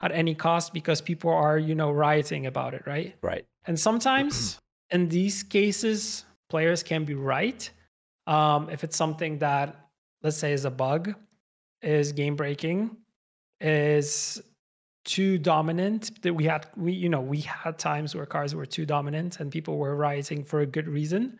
at 0.01 0.11
any 0.11 0.35
cost 0.35 0.73
because 0.73 0.99
people 0.99 1.31
are 1.31 1.57
you 1.57 1.73
know 1.73 1.89
rioting 1.89 2.45
about 2.47 2.73
it 2.73 2.83
right? 2.85 3.15
Right. 3.21 3.45
And 3.65 3.79
sometimes 3.79 4.59
in 4.91 5.07
these 5.07 5.43
cases, 5.43 6.25
players 6.49 6.83
can 6.83 7.05
be 7.05 7.15
right. 7.15 7.69
Um, 8.27 8.69
if 8.69 8.83
it's 8.83 8.95
something 8.95 9.37
that, 9.39 9.87
let's 10.21 10.37
say, 10.37 10.53
is 10.53 10.65
a 10.65 10.71
bug, 10.71 11.13
is 11.81 12.11
game 12.11 12.35
breaking, 12.35 12.95
is 13.59 14.41
too 15.03 15.37
dominant 15.37 16.21
that 16.21 16.33
we 16.33 16.43
had 16.43 16.67
we 16.77 16.91
you 16.91 17.09
know 17.09 17.21
we 17.21 17.39
had 17.39 17.77
times 17.79 18.13
where 18.13 18.25
cars 18.25 18.53
were 18.53 18.67
too 18.67 18.85
dominant 18.85 19.39
and 19.39 19.51
people 19.51 19.77
were 19.77 19.95
rioting 19.95 20.43
for 20.43 20.61
a 20.61 20.65
good 20.65 20.87
reason 20.87 21.39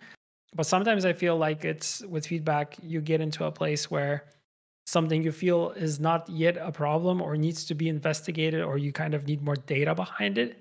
but 0.56 0.66
sometimes 0.66 1.06
i 1.06 1.14
feel 1.14 1.38
like 1.38 1.64
it's 1.64 2.02
with 2.08 2.26
feedback 2.26 2.76
you 2.82 3.00
get 3.00 3.22
into 3.22 3.46
a 3.46 3.52
place 3.52 3.92
where 3.92 4.26
something 4.88 5.24
you 5.24 5.32
feel 5.32 5.72
is 5.72 6.00
not 6.00 6.28
yet 6.28 6.58
a 6.58 6.72
problem 6.72 7.22
or 7.22 7.38
needs 7.38 7.64
to 7.64 7.76
be 7.76 7.88
investigated 7.88 8.64
or 8.64 8.80
you 8.80 8.92
kind 8.92 9.14
of 9.14 9.28
need 9.28 9.44
more 9.44 9.56
data 9.56 9.94
behind 9.94 10.40
it 10.40 10.58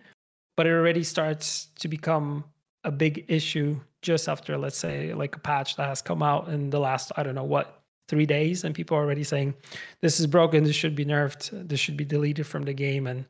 but 0.59 0.67
it 0.67 0.71
already 0.71 1.03
starts 1.03 1.69
to 1.79 1.89
become 1.89 2.45
a 2.85 2.91
big 2.91 3.25
issue 3.29 3.79
just 4.03 4.29
after 4.29 4.57
let's 4.57 4.79
say 4.79 5.13
like 5.15 5.37
a 5.37 5.39
patch 5.39 5.77
that 5.77 5.87
has 5.87 6.01
come 6.01 6.23
out 6.23 6.49
in 6.49 6.71
the 6.71 6.81
last 6.81 7.13
i 7.17 7.23
don't 7.23 7.35
know 7.35 7.45
what 7.45 7.83
three 8.09 8.27
days 8.27 8.65
and 8.65 8.75
people 8.75 8.97
are 8.97 9.01
already 9.01 9.23
saying 9.23 9.55
this 10.01 10.19
is 10.19 10.27
broken 10.27 10.65
this 10.65 10.75
should 10.75 10.97
be 10.97 11.05
nerfed 11.05 11.51
this 11.69 11.79
should 11.79 11.97
be 11.97 12.05
deleted 12.05 12.47
from 12.47 12.63
the 12.63 12.73
game 12.73 13.07
and 13.07 13.25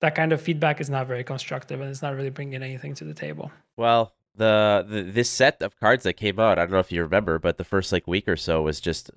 that 0.00 0.14
kind 0.14 0.32
of 0.32 0.40
feedback 0.40 0.80
is 0.80 0.90
not 0.90 1.06
very 1.06 1.24
constructive 1.24 1.80
and 1.80 1.88
it's 1.88 2.02
not 2.02 2.14
really 2.14 2.30
bringing 2.30 2.60
anything 2.60 2.92
to 2.92 3.04
the 3.04 3.14
table. 3.14 3.52
Well 3.76 4.12
the, 4.34 4.84
the 4.88 5.02
this 5.02 5.28
set 5.28 5.62
of 5.62 5.78
cards 5.78 6.04
that 6.04 6.14
came 6.14 6.40
out 6.40 6.58
i 6.58 6.62
don't 6.62 6.72
know 6.72 6.78
if 6.78 6.90
you 6.90 7.02
remember 7.02 7.38
but 7.38 7.58
the 7.58 7.64
first 7.64 7.92
like 7.92 8.06
week 8.06 8.26
or 8.26 8.36
so 8.36 8.62
was 8.62 8.80
just 8.80 9.10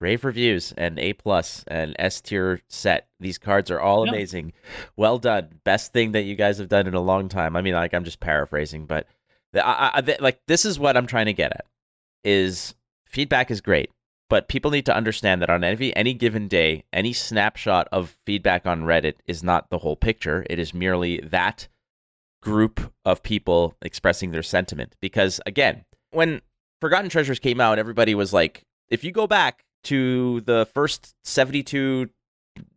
rave 0.00 0.24
reviews 0.24 0.72
and 0.76 0.98
a 0.98 1.12
plus 1.14 1.64
and 1.68 1.94
s 1.98 2.20
tier 2.20 2.60
set. 2.68 3.08
These 3.20 3.38
cards 3.38 3.70
are 3.70 3.80
all 3.80 4.04
yeah. 4.04 4.12
amazing. 4.12 4.52
Well 4.96 5.18
done. 5.18 5.60
Best 5.64 5.92
thing 5.92 6.12
that 6.12 6.22
you 6.22 6.34
guys 6.34 6.58
have 6.58 6.68
done 6.68 6.86
in 6.86 6.94
a 6.94 7.00
long 7.00 7.28
time. 7.28 7.56
I 7.56 7.62
mean 7.62 7.74
like 7.74 7.94
i'm 7.94 8.04
just 8.04 8.20
paraphrasing 8.20 8.86
but 8.86 9.06
I, 9.54 10.02
I, 10.04 10.16
like 10.20 10.40
this 10.48 10.64
is 10.64 10.80
what 10.80 10.96
i'm 10.96 11.06
trying 11.06 11.26
to 11.26 11.32
get 11.32 11.52
at 11.52 11.66
is 12.24 12.74
feedback 13.06 13.50
is 13.50 13.60
great 13.60 13.90
but 14.30 14.48
people 14.48 14.70
need 14.70 14.86
to 14.86 14.96
understand 14.96 15.42
that 15.42 15.50
on 15.50 15.62
any 15.62 15.94
any 15.94 16.14
given 16.14 16.48
day 16.48 16.84
any 16.92 17.12
snapshot 17.12 17.88
of 17.92 18.16
feedback 18.24 18.66
on 18.66 18.82
reddit 18.82 19.14
is 19.26 19.42
not 19.42 19.70
the 19.70 19.78
whole 19.78 19.96
picture. 19.96 20.46
It 20.48 20.58
is 20.58 20.74
merely 20.74 21.20
that 21.20 21.68
group 22.42 22.92
of 23.04 23.22
people 23.22 23.74
expressing 23.82 24.30
their 24.30 24.42
sentiment. 24.42 24.96
Because 25.00 25.40
again 25.46 25.84
when 26.10 26.40
forgotten 26.80 27.10
treasures 27.10 27.38
came 27.38 27.60
out 27.60 27.78
everybody 27.78 28.14
was 28.14 28.32
like 28.32 28.64
if 28.88 29.04
you 29.04 29.12
go 29.12 29.26
back 29.26 29.64
to 29.84 30.40
the 30.42 30.66
first 30.74 31.14
72 31.24 32.08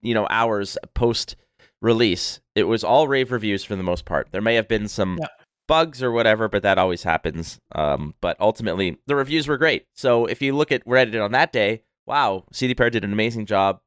you 0.01 0.13
know 0.13 0.27
hours 0.29 0.77
post 0.93 1.35
release 1.81 2.39
it 2.55 2.63
was 2.63 2.83
all 2.83 3.07
rave 3.07 3.31
reviews 3.31 3.63
for 3.63 3.75
the 3.75 3.83
most 3.83 4.05
part. 4.05 4.29
There 4.31 4.41
may 4.41 4.55
have 4.55 4.67
been 4.67 4.87
some 4.87 5.19
yeah. 5.21 5.27
bugs 5.67 6.01
or 6.01 6.11
whatever 6.11 6.47
but 6.47 6.63
that 6.63 6.77
always 6.77 7.03
happens. 7.03 7.59
Um, 7.73 8.15
but 8.21 8.39
ultimately 8.39 8.97
the 9.05 9.15
reviews 9.15 9.47
were 9.47 9.57
great. 9.57 9.85
So 9.93 10.25
if 10.25 10.41
you 10.41 10.55
look 10.55 10.71
at 10.71 10.85
reddit 10.85 11.23
on 11.23 11.31
that 11.33 11.51
day 11.51 11.83
wow 12.05 12.45
cdpr 12.53 12.91
did 12.91 13.03
an 13.03 13.13
amazing 13.13 13.45
job. 13.45 13.79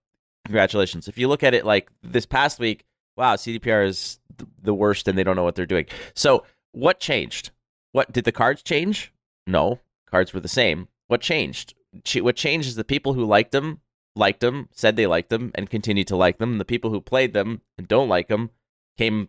Congratulations. 0.46 1.08
If 1.08 1.18
you 1.18 1.28
look 1.28 1.42
at 1.42 1.54
it 1.54 1.64
like 1.64 1.90
this 2.02 2.26
past 2.26 2.58
week 2.58 2.84
wow 3.16 3.36
cdpr 3.36 3.86
is 3.86 4.18
the 4.62 4.74
worst 4.74 5.08
and 5.08 5.18
they 5.18 5.24
don't 5.24 5.36
know 5.36 5.44
what 5.44 5.54
they're 5.54 5.66
doing. 5.66 5.86
So 6.14 6.44
what 6.72 7.00
changed? 7.00 7.50
What 7.92 8.12
did 8.12 8.24
the 8.24 8.32
cards 8.32 8.62
change? 8.62 9.12
No. 9.46 9.80
Cards 10.08 10.32
were 10.32 10.40
the 10.40 10.48
same. 10.48 10.88
What 11.08 11.20
changed 11.20 11.74
what 12.20 12.36
changed 12.36 12.68
is 12.68 12.74
the 12.76 12.84
people 12.84 13.14
who 13.14 13.24
liked 13.24 13.52
them 13.52 13.80
liked 14.16 14.40
them, 14.40 14.68
said 14.72 14.96
they 14.96 15.06
liked 15.06 15.30
them, 15.30 15.50
and 15.54 15.70
continued 15.70 16.08
to 16.08 16.16
like 16.16 16.38
them. 16.38 16.52
And 16.52 16.60
The 16.60 16.64
people 16.64 16.90
who 16.90 17.00
played 17.00 17.32
them 17.32 17.62
and 17.78 17.88
don't 17.88 18.08
like 18.08 18.28
them 18.28 18.50
came 18.98 19.28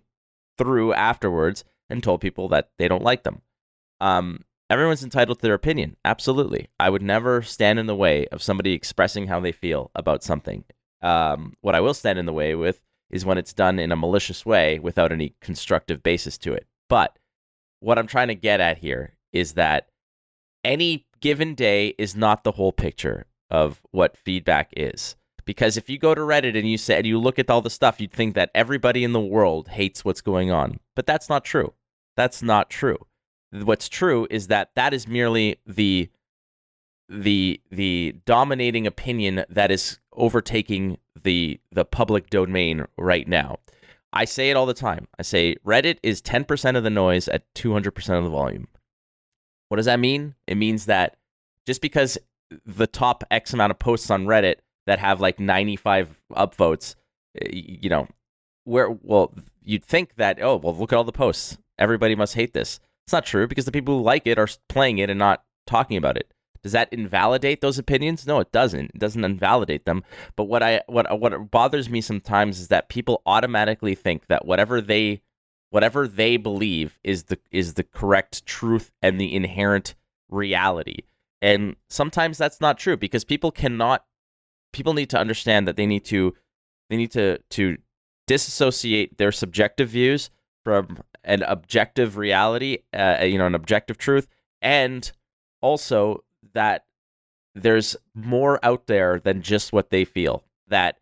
through 0.58 0.94
afterwards 0.94 1.64
and 1.90 2.04
told 2.04 2.22
people 2.22 2.48
that 2.50 2.70
they 2.78 2.88
don't 2.88 3.04
like 3.04 3.24
them. 3.24 3.42
Um, 4.00 4.44
everyone's 4.70 5.04
entitled 5.04 5.40
to 5.40 5.42
their 5.44 5.54
opinion. 5.54 5.98
Absolutely. 6.06 6.70
I 6.80 6.90
would 6.90 7.02
never 7.02 7.42
stand 7.42 7.80
in 7.80 7.88
the 7.88 7.96
way 7.96 8.28
of 8.28 8.44
somebody 8.44 8.74
expressing 8.74 9.28
how 9.28 9.40
they 9.40 9.52
feel 9.52 9.92
about 9.96 10.24
something. 10.24 10.64
Um, 11.02 11.54
what 11.62 11.76
I 11.76 11.82
will 11.82 11.94
stand 11.94 12.20
in 12.20 12.26
the 12.26 12.34
way 12.34 12.56
with 12.56 12.82
is 13.10 13.26
when 13.26 13.38
it's 13.38 13.54
done 13.54 13.80
in 13.80 13.92
a 13.92 13.98
malicious 13.98 14.46
way 14.46 14.80
without 14.80 15.12
any 15.12 15.36
constructive 15.42 16.02
basis 16.02 16.38
to 16.40 16.54
it. 16.54 16.68
But 16.88 17.18
what 17.80 17.98
I'm 17.98 18.08
trying 18.08 18.30
to 18.30 18.36
get 18.36 18.62
at 18.62 18.78
here 18.78 19.18
is 19.34 19.54
that 19.54 19.88
any 20.64 21.06
given 21.20 21.56
day 21.56 21.96
is 21.98 22.16
not 22.16 22.44
the 22.44 22.54
whole 22.54 22.72
picture 22.72 23.26
of 23.50 23.82
what 23.92 24.18
feedback 24.18 24.72
is. 24.76 25.16
Because 25.46 25.76
if 25.76 25.90
you 25.90 25.98
go 25.98 26.14
to 26.14 26.22
Reddit 26.22 26.58
and 26.58 26.70
you 26.70 26.78
say 26.78 26.98
and 26.98 27.06
you 27.08 27.20
look 27.20 27.40
at 27.40 27.50
all 27.50 27.62
the 27.62 27.70
stuff, 27.70 28.00
you'd 28.00 28.12
think 28.12 28.36
that 28.36 28.52
everybody 28.54 29.04
in 29.04 29.14
the 29.14 29.20
world 29.20 29.70
hates 29.70 30.06
what's 30.06 30.22
going 30.22 30.52
on. 30.52 30.80
But 30.96 31.06
that's 31.06 31.30
not 31.30 31.44
true. 31.44 31.74
That's 32.16 32.44
not 32.44 32.70
true. 32.70 32.98
What's 33.52 33.90
true 33.90 34.28
is 34.30 34.48
that 34.48 34.72
that 34.76 34.94
is 34.94 35.08
merely 35.08 35.58
the 35.66 36.10
the 37.10 37.60
the 37.70 38.16
dominating 38.26 38.88
opinion 38.88 39.44
that 39.50 39.72
is 39.72 40.00
overtaking 40.14 40.98
the 41.22 41.60
the 41.72 41.84
public 41.84 42.30
domain 42.30 42.86
right 42.98 43.28
now. 43.28 43.58
I 44.14 44.26
say 44.26 44.50
it 44.50 44.58
all 44.58 44.66
the 44.66 44.74
time. 44.74 45.08
I 45.20 45.24
say 45.24 45.56
Reddit 45.66 45.98
is 46.04 46.22
10% 46.22 46.76
of 46.76 46.84
the 46.84 46.90
noise 46.90 47.28
at 47.30 47.52
200% 47.54 48.18
of 48.18 48.24
the 48.26 48.30
volume. 48.30 48.68
What 49.72 49.78
does 49.78 49.86
that 49.86 50.02
mean? 50.02 50.36
It 50.48 50.56
means 50.56 50.88
that 50.88 51.16
just 51.66 51.82
because 51.82 52.18
the 52.66 52.88
top 52.88 53.24
X 53.32 53.54
amount 53.54 53.72
of 53.72 53.80
posts 53.80 54.12
on 54.12 54.26
Reddit 54.26 54.56
that 54.86 55.00
have 55.00 55.22
like 55.22 55.40
95 55.40 56.22
upvotes, 56.34 56.96
eh, 57.42 57.48
you 57.54 57.90
know, 57.90 58.10
where, 58.66 58.90
well, 58.90 59.34
you'd 59.64 59.86
think 59.86 60.16
that, 60.16 60.40
oh, 60.42 60.58
well, 60.58 60.76
look 60.76 60.92
at 60.92 60.98
all 60.98 61.06
the 61.06 61.14
posts. 61.14 61.58
Everybody 61.80 62.16
must 62.16 62.36
hate 62.36 62.54
this. 62.54 62.82
It's 63.06 63.14
not 63.14 63.26
true 63.26 63.48
because 63.48 63.64
the 63.64 63.72
people 63.72 63.98
who 64.00 64.04
like 64.04 64.28
it 64.28 64.38
are 64.38 64.50
playing 64.68 64.98
it 64.98 65.10
and 65.10 65.18
not 65.18 65.42
talking 65.66 65.96
about 65.96 66.18
it. 66.18 66.34
Does 66.64 66.74
that 66.74 66.92
invalidate 66.92 67.62
those 67.62 67.80
opinions? 67.80 68.28
No, 68.28 68.42
it 68.42 68.52
doesn't. 68.52 68.92
It 68.94 69.00
doesn't 69.00 69.24
invalidate 69.24 69.86
them. 69.86 70.04
But 70.36 70.50
what 70.50 70.62
I 70.62 70.82
what 70.88 71.18
what 71.18 71.50
bothers 71.50 71.90
me 71.90 72.02
sometimes 72.02 72.60
is 72.60 72.68
that 72.68 72.90
people 72.90 73.22
automatically 73.26 73.96
think 73.96 74.28
that 74.28 74.44
whatever 74.46 74.82
they 74.82 75.22
whatever 75.72 76.08
they 76.08 76.38
believe 76.38 77.00
is 77.04 77.24
the 77.24 77.40
is 77.50 77.74
the 77.74 77.84
correct 77.84 78.46
truth 78.46 78.92
and 79.02 79.20
the 79.20 79.34
inherent 79.34 79.96
reality. 80.30 81.00
And 81.42 81.76
sometimes 81.90 82.38
that's 82.38 82.62
not 82.62 82.78
true 82.78 82.96
because 82.96 83.24
people 83.24 83.52
cannot 83.52 84.06
people 84.72 84.94
need 84.94 85.10
to 85.10 85.20
understand 85.20 85.68
that 85.68 85.76
they 85.76 85.88
need 85.88 86.06
to 86.06 86.36
they 86.90 86.98
need 86.98 87.12
to 87.12 87.40
to 87.50 87.78
disassociate 88.28 89.18
their 89.18 89.32
subjective 89.32 89.90
views 89.90 90.30
from 90.64 91.00
an 91.24 91.42
objective 91.44 92.18
reality, 92.18 92.80
uh, 92.94 93.24
you 93.24 93.38
know, 93.38 93.48
an 93.48 93.56
objective 93.56 93.98
truth, 93.98 94.28
and 94.62 95.12
also 95.62 96.24
that 96.54 96.86
there's 97.56 97.96
more 98.14 98.60
out 98.64 98.88
there 98.88 99.20
than 99.20 99.42
just 99.42 99.74
what 99.74 99.90
they 99.90 100.06
feel. 100.06 100.44
That 100.68 100.98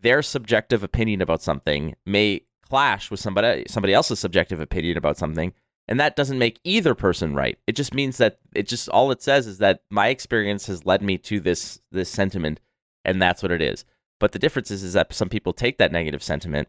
their 0.00 0.22
subjective 0.22 0.82
opinion 0.82 1.20
about 1.20 1.42
something 1.42 1.94
may 2.06 2.42
clash 2.72 3.10
with 3.10 3.20
somebody 3.20 3.66
somebody 3.68 3.92
else's 3.92 4.18
subjective 4.18 4.58
opinion 4.58 4.96
about 4.96 5.18
something, 5.18 5.52
and 5.88 6.00
that 6.00 6.16
doesn't 6.16 6.38
make 6.38 6.58
either 6.64 6.94
person 6.94 7.34
right. 7.34 7.58
It 7.66 7.76
just 7.76 7.92
means 7.92 8.16
that 8.16 8.38
it 8.54 8.66
just 8.66 8.88
all 8.88 9.10
it 9.10 9.20
says 9.20 9.46
is 9.46 9.58
that 9.58 9.82
my 9.90 10.08
experience 10.08 10.64
has 10.68 10.86
led 10.86 11.02
me 11.02 11.18
to 11.18 11.38
this 11.38 11.82
this 11.90 12.08
sentiment, 12.08 12.60
and 13.04 13.20
that's 13.20 13.42
what 13.42 13.52
it 13.52 13.60
is. 13.60 13.84
But 14.18 14.32
the 14.32 14.38
difference 14.38 14.70
is, 14.70 14.82
is 14.82 14.94
that 14.94 15.12
some 15.12 15.28
people 15.28 15.52
take 15.52 15.76
that 15.76 15.92
negative 15.92 16.22
sentiment, 16.22 16.66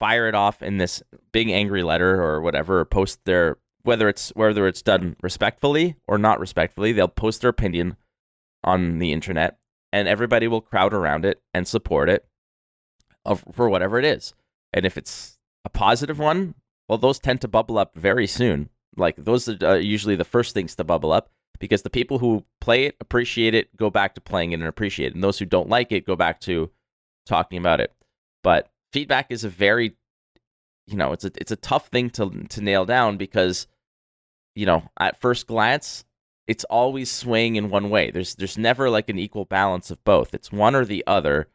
fire 0.00 0.28
it 0.28 0.34
off 0.34 0.62
in 0.62 0.78
this 0.78 1.02
big 1.30 1.50
angry 1.50 1.82
letter 1.82 2.22
or 2.22 2.40
whatever, 2.40 2.80
or 2.80 2.86
post 2.86 3.22
their 3.26 3.58
whether 3.82 4.08
it's 4.08 4.30
whether 4.30 4.66
it's 4.66 4.80
done 4.80 5.14
respectfully 5.22 5.96
or 6.06 6.16
not 6.16 6.40
respectfully, 6.40 6.92
they'll 6.92 7.06
post 7.06 7.42
their 7.42 7.50
opinion 7.50 7.98
on 8.64 8.98
the 8.98 9.12
internet, 9.12 9.58
and 9.92 10.08
everybody 10.08 10.48
will 10.48 10.62
crowd 10.62 10.94
around 10.94 11.26
it 11.26 11.42
and 11.52 11.68
support 11.68 12.08
it 12.08 12.24
for 13.52 13.68
whatever 13.68 13.98
it 13.98 14.06
is. 14.06 14.32
And 14.72 14.84
if 14.84 14.96
it's 14.96 15.38
a 15.64 15.68
positive 15.68 16.18
one, 16.18 16.54
well, 16.88 16.98
those 16.98 17.18
tend 17.18 17.40
to 17.42 17.48
bubble 17.48 17.78
up 17.78 17.94
very 17.94 18.26
soon. 18.26 18.70
Like 18.96 19.16
those 19.16 19.48
are 19.48 19.56
uh, 19.62 19.74
usually 19.74 20.16
the 20.16 20.24
first 20.24 20.54
things 20.54 20.74
to 20.76 20.84
bubble 20.84 21.12
up 21.12 21.30
because 21.60 21.82
the 21.82 21.90
people 21.90 22.18
who 22.18 22.44
play 22.60 22.84
it, 22.84 22.96
appreciate 23.00 23.54
it, 23.54 23.76
go 23.76 23.90
back 23.90 24.14
to 24.14 24.20
playing 24.20 24.52
it 24.52 24.60
and 24.60 24.64
appreciate 24.64 25.08
it. 25.08 25.14
And 25.14 25.22
those 25.22 25.38
who 25.38 25.44
don't 25.44 25.68
like 25.68 25.92
it 25.92 26.06
go 26.06 26.16
back 26.16 26.40
to 26.40 26.70
talking 27.26 27.58
about 27.58 27.80
it. 27.80 27.92
But 28.42 28.70
feedback 28.92 29.30
is 29.30 29.44
a 29.44 29.48
very 29.48 29.96
you 30.86 30.96
know, 30.96 31.12
it's 31.12 31.24
a 31.24 31.30
it's 31.36 31.52
a 31.52 31.56
tough 31.56 31.88
thing 31.88 32.10
to 32.10 32.30
to 32.48 32.60
nail 32.62 32.84
down 32.84 33.18
because 33.18 33.66
you 34.54 34.66
know, 34.66 34.82
at 34.98 35.20
first 35.20 35.46
glance, 35.46 36.04
it's 36.48 36.64
always 36.64 37.10
swaying 37.10 37.56
in 37.56 37.70
one 37.70 37.90
way. 37.90 38.10
There's 38.10 38.34
there's 38.34 38.58
never 38.58 38.88
like 38.90 39.08
an 39.08 39.18
equal 39.18 39.44
balance 39.44 39.90
of 39.90 40.02
both. 40.04 40.34
It's 40.34 40.50
one 40.50 40.74
or 40.74 40.84
the 40.84 41.04
other, 41.06 41.48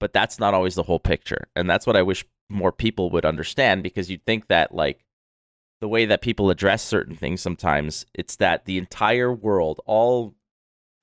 but 0.00 0.12
that's 0.12 0.38
not 0.38 0.54
always 0.54 0.74
the 0.74 0.82
whole 0.82 0.98
picture. 0.98 1.46
And 1.54 1.68
that's 1.68 1.86
what 1.86 1.96
I 1.96 2.02
wish 2.02 2.24
more 2.50 2.72
people 2.72 3.10
would 3.10 3.24
understand 3.24 3.82
because 3.82 4.10
you'd 4.10 4.24
think 4.24 4.48
that 4.48 4.74
like 4.74 5.04
the 5.80 5.88
way 5.88 6.04
that 6.04 6.20
people 6.20 6.50
address 6.50 6.82
certain 6.82 7.14
things 7.14 7.40
sometimes 7.40 8.04
it's 8.14 8.36
that 8.36 8.64
the 8.64 8.76
entire 8.76 9.32
world 9.32 9.80
all 9.86 10.34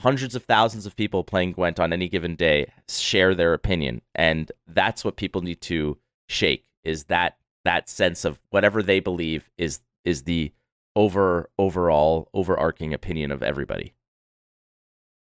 hundreds 0.01 0.35
of 0.35 0.43
thousands 0.43 0.85
of 0.85 0.95
people 0.95 1.23
playing 1.23 1.53
gwent 1.53 1.79
on 1.79 1.91
any 1.91 2.07
given 2.07 2.35
day 2.35 2.71
share 2.87 3.33
their 3.33 3.53
opinion. 3.53 4.01
And 4.15 4.51
that's 4.67 5.03
what 5.03 5.17
people 5.17 5.41
need 5.41 5.61
to 5.61 5.97
shake 6.27 6.65
is 6.83 7.05
that 7.05 7.37
that 7.65 7.89
sense 7.89 8.23
of 8.23 8.39
whatever 8.49 8.81
they 8.81 8.99
believe 8.99 9.49
is 9.57 9.79
is 10.05 10.23
the 10.23 10.51
over 10.95 11.49
overall 11.57 12.29
overarching 12.33 12.93
opinion 12.93 13.31
of 13.31 13.43
everybody. 13.43 13.93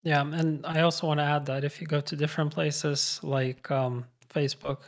Yeah, 0.02 0.22
and 0.22 0.64
I 0.64 0.80
also 0.80 1.06
want 1.06 1.20
to 1.20 1.24
add 1.24 1.46
that 1.46 1.64
if 1.64 1.80
you 1.80 1.86
go 1.86 2.00
to 2.00 2.16
different 2.16 2.54
places 2.54 3.20
like 3.22 3.70
um, 3.70 4.06
Facebook, 4.32 4.78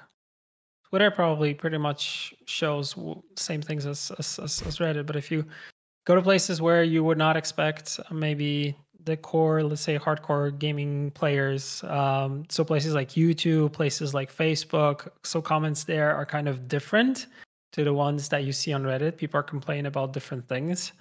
Twitter 0.93 1.11
probably 1.11 1.55
pretty 1.55 1.79
much 1.79 2.35
shows 2.45 2.95
same 3.37 3.63
things 3.63 3.87
as, 3.87 4.13
as 4.19 4.39
as 4.39 4.77
Reddit. 4.77 5.07
But 5.07 5.17
if 5.17 5.31
you 5.31 5.43
go 6.05 6.15
to 6.15 6.21
places 6.21 6.61
where 6.61 6.83
you 6.83 7.03
would 7.03 7.17
not 7.17 7.35
expect 7.35 7.99
uh, 7.99 8.13
maybe 8.13 8.77
the 9.05 9.17
core, 9.17 9.63
let's 9.63 9.81
say 9.81 9.99
hardcore 9.99 10.57
gaming 10.59 11.11
players, 11.13 11.83
um, 11.85 12.45
so 12.51 12.63
places 12.63 12.93
like 12.93 13.09
YouTube, 13.13 13.73
places 13.73 14.13
like 14.13 14.31
Facebook, 14.31 15.09
so 15.25 15.41
comments 15.41 15.85
there 15.85 16.15
are 16.15 16.27
kind 16.27 16.47
of 16.47 16.69
different 16.69 17.27
to 17.73 17.85
the 17.85 17.95
ones 17.95 18.29
that 18.29 18.45
you 18.45 18.53
see 18.53 18.75
on 18.75 18.83
Reddit. 18.83 19.17
People 19.17 19.41
are 19.41 19.43
complaining 19.43 19.87
about 19.87 20.13
different 20.13 20.47
things. 20.47 20.93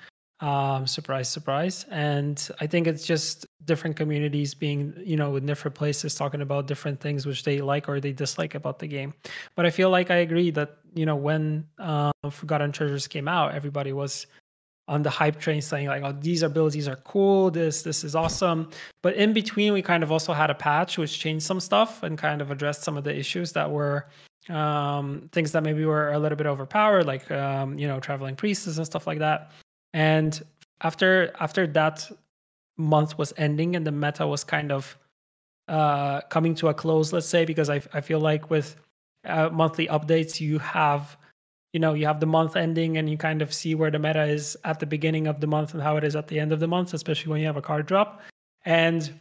Um, 0.41 0.87
surprise, 0.87 1.29
surprise. 1.29 1.85
And 1.91 2.49
I 2.59 2.65
think 2.65 2.87
it's 2.87 3.05
just 3.05 3.45
different 3.65 3.95
communities 3.95 4.55
being, 4.55 4.93
you 4.97 5.15
know, 5.15 5.35
in 5.35 5.45
different 5.45 5.75
places 5.75 6.15
talking 6.15 6.41
about 6.41 6.65
different 6.65 6.99
things 6.99 7.27
which 7.27 7.43
they 7.43 7.61
like 7.61 7.87
or 7.87 7.99
they 7.99 8.11
dislike 8.11 8.55
about 8.55 8.79
the 8.79 8.87
game. 8.87 9.13
But 9.55 9.67
I 9.67 9.69
feel 9.69 9.91
like 9.91 10.09
I 10.09 10.17
agree 10.17 10.49
that, 10.51 10.77
you 10.95 11.05
know, 11.05 11.15
when 11.15 11.67
uh, 11.77 12.11
Forgotten 12.31 12.71
Treasures 12.71 13.07
came 13.07 13.27
out, 13.27 13.53
everybody 13.53 13.93
was 13.93 14.25
on 14.87 15.03
the 15.03 15.11
hype 15.11 15.39
train 15.39 15.61
saying 15.61 15.87
like, 15.87 16.01
oh, 16.03 16.11
these 16.11 16.41
abilities 16.41 16.87
are 16.87 16.95
cool. 16.97 17.51
This, 17.51 17.83
this 17.83 18.03
is 18.03 18.15
awesome. 18.15 18.71
But 19.03 19.13
in 19.13 19.33
between, 19.33 19.73
we 19.73 19.83
kind 19.83 20.01
of 20.01 20.11
also 20.11 20.33
had 20.33 20.49
a 20.49 20.55
patch 20.55 20.97
which 20.97 21.19
changed 21.19 21.45
some 21.45 21.59
stuff 21.59 22.01
and 22.01 22.17
kind 22.17 22.41
of 22.41 22.49
addressed 22.49 22.81
some 22.81 22.97
of 22.97 23.03
the 23.03 23.15
issues 23.15 23.51
that 23.51 23.69
were 23.69 24.07
um, 24.49 25.29
things 25.33 25.51
that 25.51 25.61
maybe 25.61 25.85
were 25.85 26.13
a 26.13 26.19
little 26.19 26.35
bit 26.35 26.47
overpowered, 26.47 27.05
like, 27.05 27.29
um, 27.29 27.77
you 27.77 27.87
know, 27.87 27.99
traveling 27.99 28.35
priests 28.35 28.65
and 28.75 28.85
stuff 28.87 29.05
like 29.05 29.19
that 29.19 29.51
and 29.93 30.41
after 30.81 31.33
after 31.39 31.67
that 31.67 32.09
month 32.77 33.17
was 33.17 33.33
ending 33.37 33.75
and 33.75 33.85
the 33.85 33.91
meta 33.91 34.25
was 34.25 34.43
kind 34.43 34.71
of 34.71 34.97
uh, 35.67 36.21
coming 36.21 36.55
to 36.55 36.67
a 36.67 36.73
close, 36.73 37.13
let's 37.13 37.27
say, 37.27 37.45
because 37.45 37.69
I 37.69 37.81
I 37.93 38.01
feel 38.01 38.19
like 38.19 38.49
with 38.49 38.75
uh, 39.25 39.49
monthly 39.49 39.87
updates 39.87 40.39
you 40.39 40.57
have 40.59 41.17
you 41.73 41.79
know 41.79 41.93
you 41.93 42.05
have 42.05 42.19
the 42.19 42.25
month 42.25 42.55
ending 42.55 42.97
and 42.97 43.09
you 43.09 43.17
kind 43.17 43.41
of 43.41 43.53
see 43.53 43.75
where 43.75 43.91
the 43.91 43.99
meta 43.99 44.23
is 44.23 44.57
at 44.63 44.79
the 44.79 44.85
beginning 44.85 45.27
of 45.27 45.39
the 45.39 45.47
month 45.47 45.73
and 45.73 45.83
how 45.83 45.97
it 45.97 46.03
is 46.03 46.15
at 46.15 46.27
the 46.27 46.39
end 46.39 46.51
of 46.51 46.59
the 46.59 46.67
month, 46.67 46.93
especially 46.93 47.31
when 47.31 47.39
you 47.39 47.47
have 47.47 47.57
a 47.57 47.61
card 47.61 47.85
drop. 47.85 48.21
And 48.65 49.11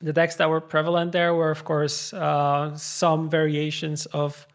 the 0.00 0.12
decks 0.12 0.36
that 0.36 0.50
were 0.50 0.60
prevalent 0.60 1.12
there 1.12 1.34
were, 1.34 1.50
of 1.50 1.64
course, 1.64 2.12
uh, 2.12 2.76
some 2.76 3.30
variations 3.30 4.06
of 4.06 4.46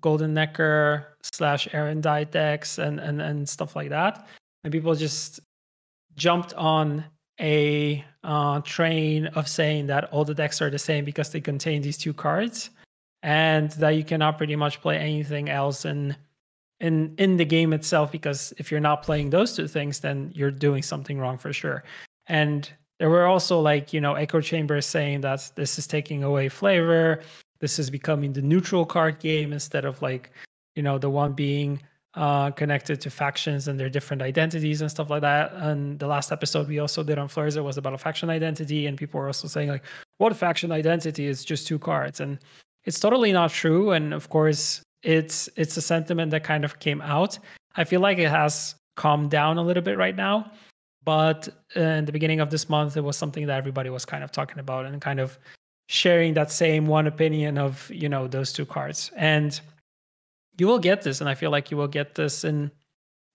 Golden 0.00 0.34
Nekker 0.34 1.06
slash 1.32 1.66
Aerondight 1.68 2.30
decks 2.30 2.78
and, 2.78 3.00
and 3.00 3.20
and 3.20 3.48
stuff 3.48 3.74
like 3.74 3.88
that 3.88 4.26
and 4.64 4.72
people 4.72 4.94
just 4.94 5.40
jumped 6.16 6.54
on 6.54 7.04
a 7.40 8.04
uh, 8.22 8.60
train 8.60 9.26
of 9.28 9.46
saying 9.48 9.86
that 9.86 10.04
all 10.12 10.24
the 10.24 10.34
decks 10.34 10.62
are 10.62 10.70
the 10.70 10.78
same 10.78 11.04
because 11.04 11.30
they 11.30 11.40
contain 11.40 11.82
these 11.82 11.98
two 11.98 12.12
cards, 12.12 12.70
and 13.22 13.70
that 13.72 13.90
you 13.90 14.04
cannot 14.04 14.38
pretty 14.38 14.56
much 14.56 14.80
play 14.80 14.98
anything 14.98 15.48
else 15.48 15.84
in 15.84 16.16
in 16.80 17.14
in 17.18 17.36
the 17.36 17.44
game 17.44 17.72
itself 17.72 18.10
because 18.10 18.52
if 18.58 18.70
you're 18.70 18.80
not 18.80 19.02
playing 19.02 19.30
those 19.30 19.54
two 19.54 19.68
things, 19.68 20.00
then 20.00 20.32
you're 20.34 20.50
doing 20.50 20.82
something 20.82 21.18
wrong 21.18 21.38
for 21.38 21.52
sure. 21.52 21.84
And 22.26 22.70
there 22.98 23.10
were 23.10 23.26
also 23.26 23.60
like 23.60 23.92
you 23.92 24.00
know 24.00 24.14
echo 24.14 24.40
chambers 24.40 24.86
saying 24.86 25.20
that 25.22 25.50
this 25.56 25.78
is 25.78 25.86
taking 25.86 26.22
away 26.22 26.48
flavor. 26.48 27.20
This 27.60 27.78
is 27.78 27.90
becoming 27.90 28.32
the 28.32 28.42
neutral 28.42 28.84
card 28.84 29.18
game 29.18 29.52
instead 29.52 29.84
of 29.84 30.00
like 30.02 30.30
you 30.76 30.82
know 30.82 30.98
the 30.98 31.10
one 31.10 31.32
being 31.32 31.80
uh, 32.16 32.50
connected 32.52 33.00
to 33.00 33.10
factions 33.10 33.68
and 33.68 33.78
their 33.78 33.88
different 33.88 34.22
identities 34.22 34.80
and 34.80 34.90
stuff 34.90 35.10
like 35.10 35.22
that. 35.22 35.52
And 35.54 35.98
the 35.98 36.06
last 36.06 36.30
episode 36.30 36.68
we 36.68 36.78
also 36.78 37.02
did 37.02 37.18
on 37.18 37.28
Flurza 37.28 37.62
was 37.62 37.76
about 37.76 37.94
a 37.94 37.98
faction 37.98 38.30
identity, 38.30 38.86
and 38.86 38.96
people 38.96 39.20
were 39.20 39.26
also 39.26 39.48
saying 39.48 39.68
like, 39.68 39.84
"What 40.18 40.36
faction 40.36 40.72
identity 40.72 41.26
is 41.26 41.44
just 41.44 41.66
two 41.66 41.78
cards?" 41.78 42.20
And 42.20 42.38
it's 42.84 43.00
totally 43.00 43.32
not 43.32 43.50
true. 43.50 43.92
And 43.92 44.14
of 44.14 44.28
course, 44.28 44.82
it's 45.02 45.48
it's 45.56 45.76
a 45.76 45.82
sentiment 45.82 46.30
that 46.30 46.44
kind 46.44 46.64
of 46.64 46.78
came 46.78 47.00
out. 47.02 47.38
I 47.76 47.84
feel 47.84 48.00
like 48.00 48.18
it 48.18 48.30
has 48.30 48.74
calmed 48.96 49.30
down 49.30 49.58
a 49.58 49.62
little 49.62 49.82
bit 49.82 49.98
right 49.98 50.14
now, 50.14 50.52
but 51.04 51.48
in 51.74 52.04
the 52.04 52.12
beginning 52.12 52.40
of 52.40 52.50
this 52.50 52.68
month, 52.68 52.96
it 52.96 53.02
was 53.02 53.16
something 53.16 53.46
that 53.46 53.58
everybody 53.58 53.90
was 53.90 54.04
kind 54.04 54.22
of 54.22 54.30
talking 54.30 54.60
about 54.60 54.86
and 54.86 55.00
kind 55.00 55.18
of 55.18 55.38
sharing 55.88 56.32
that 56.34 56.50
same 56.50 56.86
one 56.86 57.06
opinion 57.06 57.58
of 57.58 57.90
you 57.90 58.08
know 58.08 58.26
those 58.26 58.52
two 58.52 58.64
cards 58.64 59.10
and 59.16 59.60
you 60.58 60.66
will 60.66 60.78
get 60.78 61.02
this 61.02 61.20
and 61.20 61.28
i 61.28 61.34
feel 61.34 61.50
like 61.50 61.70
you 61.70 61.76
will 61.76 61.88
get 61.88 62.14
this 62.14 62.44
in 62.44 62.70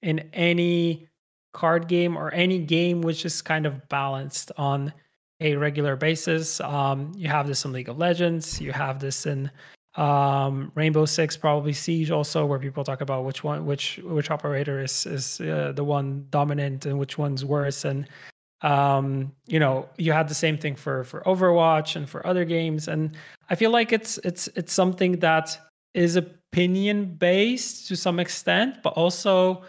in 0.01 0.19
any 0.34 1.08
card 1.53 1.88
game 1.88 2.15
or 2.15 2.34
any 2.34 2.60
game 2.60 3.01
which 3.01 3.25
is 3.25 3.41
kind 3.41 3.65
of 3.65 3.88
balanced 3.89 4.51
on 4.58 4.93
a 5.41 5.55
regular 5.55 5.95
basis. 5.95 6.60
Um, 6.62 7.12
you 7.15 7.29
have 7.29 7.47
this 7.47 7.65
in 7.65 7.71
league 7.71 7.89
of 7.89 7.97
legends 7.97 8.62
you 8.62 8.71
have 8.71 8.99
this 8.99 9.25
in 9.25 9.49
um, 9.95 10.71
rainbow 10.75 11.05
six 11.05 11.36
probably 11.36 11.73
siege 11.73 12.12
also 12.12 12.45
where 12.45 12.60
people 12.60 12.84
talk 12.84 13.01
about 13.01 13.25
which 13.25 13.43
one 13.43 13.65
which 13.65 13.99
which 14.03 14.29
operator 14.29 14.82
is 14.82 15.05
is 15.05 15.41
uh, 15.41 15.73
the 15.75 15.84
one 15.84 16.27
dominant 16.29 16.86
and 16.86 16.99
which 16.99 17.17
one's 17.17 17.43
worse. 17.43 17.86
And 17.86 18.08
um, 18.62 19.32
you 19.47 19.60
know 19.60 19.89
you 19.97 20.12
had 20.12 20.27
the 20.27 20.36
same 20.36 20.58
thing 20.58 20.75
for 20.75 21.03
for 21.03 21.21
overwatch 21.21 21.95
and 21.95 22.08
for 22.08 22.25
other 22.27 22.45
games. 22.45 22.88
And 22.88 23.15
i 23.49 23.55
feel 23.55 23.71
like 23.71 23.91
it's 23.91 24.19
it's 24.19 24.47
it's 24.55 24.73
something 24.73 25.19
that 25.19 25.58
is 25.93 26.15
opinion 26.15 27.15
based 27.15 27.88
to 27.88 27.95
some 27.95 28.19
extent, 28.19 28.82
but 28.84 28.93
also 28.93 29.63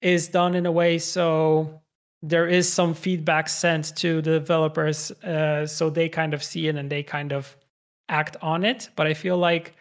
is 0.00 0.28
done 0.28 0.54
in 0.54 0.66
a 0.66 0.72
way 0.72 0.98
so 0.98 1.80
there 2.22 2.46
is 2.46 2.70
some 2.70 2.94
feedback 2.94 3.48
sent 3.48 3.96
to 3.96 4.20
the 4.22 4.38
developers 4.38 5.10
uh, 5.22 5.66
so 5.66 5.88
they 5.88 6.08
kind 6.08 6.34
of 6.34 6.42
see 6.42 6.68
it 6.68 6.76
and 6.76 6.90
they 6.90 7.02
kind 7.02 7.32
of 7.32 7.56
act 8.08 8.36
on 8.42 8.64
it. 8.64 8.90
But 8.96 9.06
i 9.06 9.14
feel 9.14 9.38
like 9.38 9.74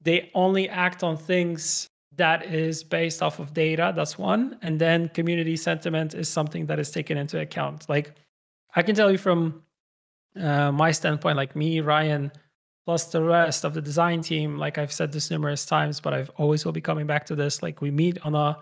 they 0.00 0.30
only 0.34 0.68
act 0.68 1.02
on 1.02 1.16
things 1.16 1.86
that 2.16 2.44
is 2.52 2.84
based 2.84 3.22
off 3.22 3.38
of 3.38 3.54
data 3.54 3.92
that's 3.96 4.18
one. 4.18 4.58
And 4.62 4.78
then 4.78 5.08
community 5.08 5.56
sentiment 5.56 6.14
is 6.14 6.28
something 6.28 6.66
that 6.66 6.78
is 6.78 6.90
taken 6.90 7.16
into 7.18 7.40
account. 7.40 7.88
Like 7.88 8.14
i 8.74 8.82
can 8.82 8.94
tell 8.94 9.10
you 9.10 9.18
from 9.18 9.62
uh, 10.40 10.72
my 10.72 10.90
standpoint 10.92 11.36
like 11.36 11.54
me 11.54 11.80
ryan 11.80 12.32
plus 12.86 13.06
the 13.06 13.22
rest 13.22 13.64
of 13.64 13.74
the 13.74 13.80
design 13.80 14.20
team 14.20 14.58
like 14.58 14.78
i've 14.78 14.92
said 14.92 15.12
this 15.12 15.30
numerous 15.30 15.64
times 15.64 16.00
but 16.00 16.12
i've 16.12 16.30
always 16.36 16.64
will 16.64 16.72
be 16.72 16.80
coming 16.80 17.06
back 17.06 17.24
to 17.24 17.34
this 17.34 17.62
like 17.62 17.80
we 17.80 17.90
meet 17.90 18.18
on 18.24 18.34
a 18.34 18.58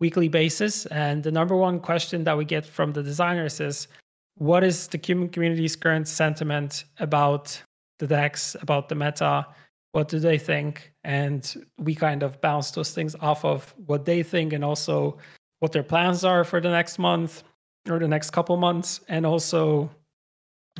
weekly 0.00 0.28
basis. 0.28 0.86
And 0.86 1.22
the 1.22 1.32
number 1.32 1.56
one 1.56 1.80
question 1.80 2.24
that 2.24 2.36
we 2.36 2.44
get 2.44 2.66
from 2.66 2.92
the 2.92 3.02
designers 3.02 3.60
is 3.60 3.88
what 4.36 4.64
is 4.64 4.88
the 4.88 4.98
community's 4.98 5.76
current 5.76 6.08
sentiment 6.08 6.84
about 6.98 7.62
the 8.00 8.06
decks 8.06 8.56
about 8.60 8.88
the 8.88 8.94
meta? 8.94 9.46
What 9.92 10.08
do 10.08 10.18
they 10.18 10.38
think? 10.38 10.92
And 11.04 11.66
we 11.78 11.94
kind 11.94 12.22
of 12.22 12.40
bounce 12.40 12.72
those 12.72 12.92
things 12.92 13.14
off 13.20 13.44
of 13.44 13.72
what 13.86 14.04
they 14.04 14.22
think 14.22 14.52
and 14.52 14.64
also 14.64 15.18
what 15.60 15.72
their 15.72 15.84
plans 15.84 16.24
are 16.24 16.44
for 16.44 16.60
the 16.60 16.70
next 16.70 16.98
month 16.98 17.44
or 17.88 17.98
the 17.98 18.08
next 18.08 18.30
couple 18.30 18.56
months. 18.56 19.00
And 19.08 19.24
also 19.24 19.88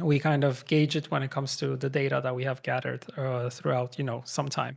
we 0.01 0.19
kind 0.19 0.45
of 0.45 0.65
gauge 0.67 0.97
it 0.97 1.11
when 1.11 1.23
it 1.23 1.31
comes 1.31 1.57
to 1.57 1.77
the 1.77 1.89
data 1.89 2.21
that 2.23 2.35
we 2.35 2.45
have 2.45 2.63
gathered 2.63 3.05
uh, 3.17 3.49
throughout 3.51 3.99
you 3.99 4.05
know 4.05 4.23
some 4.25 4.49
time 4.49 4.77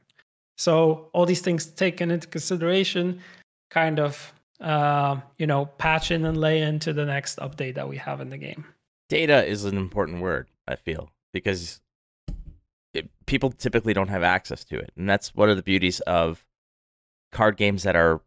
so 0.58 1.10
all 1.14 1.26
these 1.26 1.42
things 1.42 1.66
taken 1.66 2.12
into 2.12 2.28
consideration 2.28 3.20
kind 3.70 4.00
of 4.00 4.34
uh, 4.62 5.18
you 5.38 5.48
know 5.48 5.66
patch 5.66 6.12
in 6.12 6.26
and 6.26 6.38
lay 6.38 6.62
into 6.62 6.94
the 6.94 7.06
next 7.06 7.38
update 7.40 7.76
that 7.76 7.88
we 7.88 7.98
have 7.98 8.22
in 8.22 8.30
the 8.30 8.38
game 8.38 8.66
data 9.10 9.46
is 9.46 9.66
an 9.66 9.78
important 9.78 10.22
word 10.22 10.48
i 10.68 10.76
feel 10.76 11.10
because 11.34 11.82
it, 12.98 13.10
people 13.26 13.52
typically 13.52 13.94
don't 13.94 14.10
have 14.10 14.24
access 14.24 14.64
to 14.66 14.78
it, 14.80 14.92
and 14.98 15.10
that's 15.10 15.36
one 15.36 15.50
of 15.50 15.56
the 15.56 15.64
beauties 15.64 16.00
of 16.02 16.46
card 17.32 17.58
games 17.58 17.84
that 17.84 17.96
are 17.96 18.22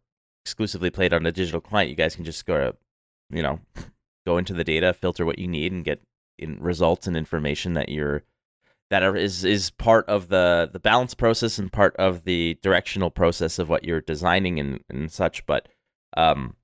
exclusively 0.45 0.89
played 0.89 1.13
on 1.13 1.25
a 1.25 1.31
digital 1.31 1.61
client. 1.61 1.89
You 1.89 1.95
guys 1.95 2.15
can 2.15 2.25
just 2.25 2.45
go 2.45 2.57
to, 2.57 2.75
you 3.29 3.43
know, 3.43 3.59
go 4.25 4.37
into 4.37 4.53
the 4.53 4.63
data, 4.63 4.93
filter 4.93 5.25
what 5.25 5.39
you 5.39 5.47
need, 5.47 5.71
and 5.71 5.83
get 5.83 6.01
in 6.41 6.57
results 6.59 7.07
and 7.07 7.15
information 7.15 7.73
that 7.73 7.89
you're 7.89 8.23
that 8.89 9.03
are, 9.03 9.15
is 9.15 9.45
is 9.45 9.71
part 9.71 10.07
of 10.07 10.27
the 10.27 10.69
the 10.71 10.79
balance 10.79 11.13
process 11.13 11.57
and 11.57 11.71
part 11.71 11.95
of 11.95 12.25
the 12.25 12.57
directional 12.61 13.09
process 13.09 13.57
of 13.57 13.69
what 13.69 13.83
you're 13.83 14.01
designing 14.01 14.59
and 14.59 14.83
and 14.89 15.11
such. 15.11 15.45
But 15.45 15.69
um, 16.17 16.55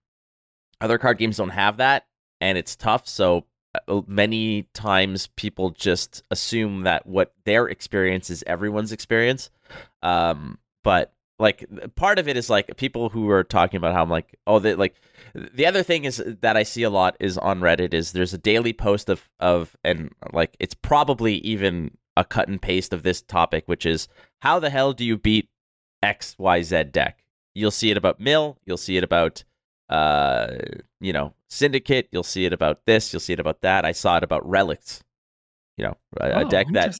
other 0.82 0.98
card 0.98 1.18
games 1.18 1.38
don't 1.38 1.50
have 1.50 1.78
that, 1.78 2.06
and 2.42 2.58
it's 2.58 2.76
tough. 2.76 3.08
So 3.08 3.46
uh, 3.88 4.02
many 4.08 4.63
times 4.74 5.28
people 5.36 5.72
just 5.72 6.24
assume 6.30 6.84
that 6.84 7.08
what 7.08 7.34
their 7.46 7.68
experience 7.68 8.30
is 8.30 8.44
everyone's 8.46 8.92
experience. 8.92 9.50
Um, 10.04 10.60
but 10.84 11.13
like 11.39 11.65
part 11.95 12.19
of 12.19 12.28
it 12.28 12.38
is 12.38 12.50
like 12.50 12.78
people 12.78 13.10
who 13.10 13.30
are 13.30 13.43
talking 13.43 13.78
about 13.78 13.93
how 13.93 14.02
I'm 14.02 14.10
like, 14.10 14.36
oh, 14.47 14.60
they 14.60 14.76
like. 14.76 14.95
The 15.34 15.65
other 15.65 15.84
thing 15.84 16.06
is 16.06 16.23
that 16.41 16.58
I 16.58 16.63
see 16.63 16.84
a 16.84 16.89
lot 16.89 17.15
is 17.19 17.38
on 17.38 17.60
Reddit 17.60 17.93
is 17.93 18.12
there's 18.12 18.34
a 18.34 18.39
daily 18.39 18.73
post 18.73 19.10
of 19.10 19.30
of 19.39 19.76
and 19.84 20.12
like 20.34 20.56
it's 20.60 20.73
probably 20.73 21.36
even 21.39 21.91
a 22.15 22.23
cut 22.23 22.47
and 22.47 22.62
paste 22.62 22.93
of 22.93 23.04
this 23.04 23.21
topic, 23.21 23.67
which 23.67 23.86
is 23.86 24.08
how 24.39 24.60
the 24.60 24.69
hell 24.69 24.93
do 24.93 25.06
you 25.06 25.17
beat 25.17 25.50
X 26.02 26.36
Y 26.39 26.62
Z 26.63 26.86
deck? 26.86 27.23
You'll 27.54 27.71
see 27.71 27.91
it 27.91 27.97
about 27.97 28.19
Mill. 28.19 28.58
You'll 28.65 28.78
see 28.78 28.97
it 28.97 29.04
about 29.04 29.43
uh, 29.89 30.47
you 31.00 31.13
know, 31.13 31.34
Syndicate. 31.50 32.10
You'll 32.12 32.23
see 32.23 32.45
it 32.45 32.54
about 32.54 32.86
this. 32.86 33.13
You'll 33.13 33.19
see 33.19 33.34
it 33.34 33.39
about 33.39 33.62
that. 33.62 33.86
I 33.86 33.91
saw 33.91 34.17
it 34.17 34.23
about 34.23 34.47
Relics. 34.47 35.04
You 35.78 35.86
know, 35.86 35.97
a, 36.19 36.32
oh, 36.32 36.47
a 36.47 36.50
deck 36.50 36.67
that, 36.73 36.97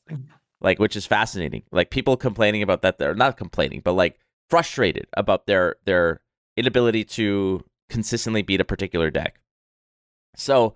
like, 0.62 0.78
which 0.80 0.96
is 0.96 1.06
fascinating. 1.06 1.64
Like 1.72 1.90
people 1.90 2.16
complaining 2.16 2.62
about 2.62 2.84
that. 2.84 2.98
They're 2.98 3.16
not 3.16 3.38
complaining, 3.38 3.82
but 3.84 3.94
like 3.94 4.20
frustrated 4.50 5.08
about 5.14 5.48
their 5.48 5.76
their 5.86 6.22
inability 6.56 7.04
to 7.04 7.64
consistently 7.90 8.42
beat 8.42 8.62
a 8.62 8.66
particular 8.66 9.10
deck. 9.10 9.40
So 10.36 10.76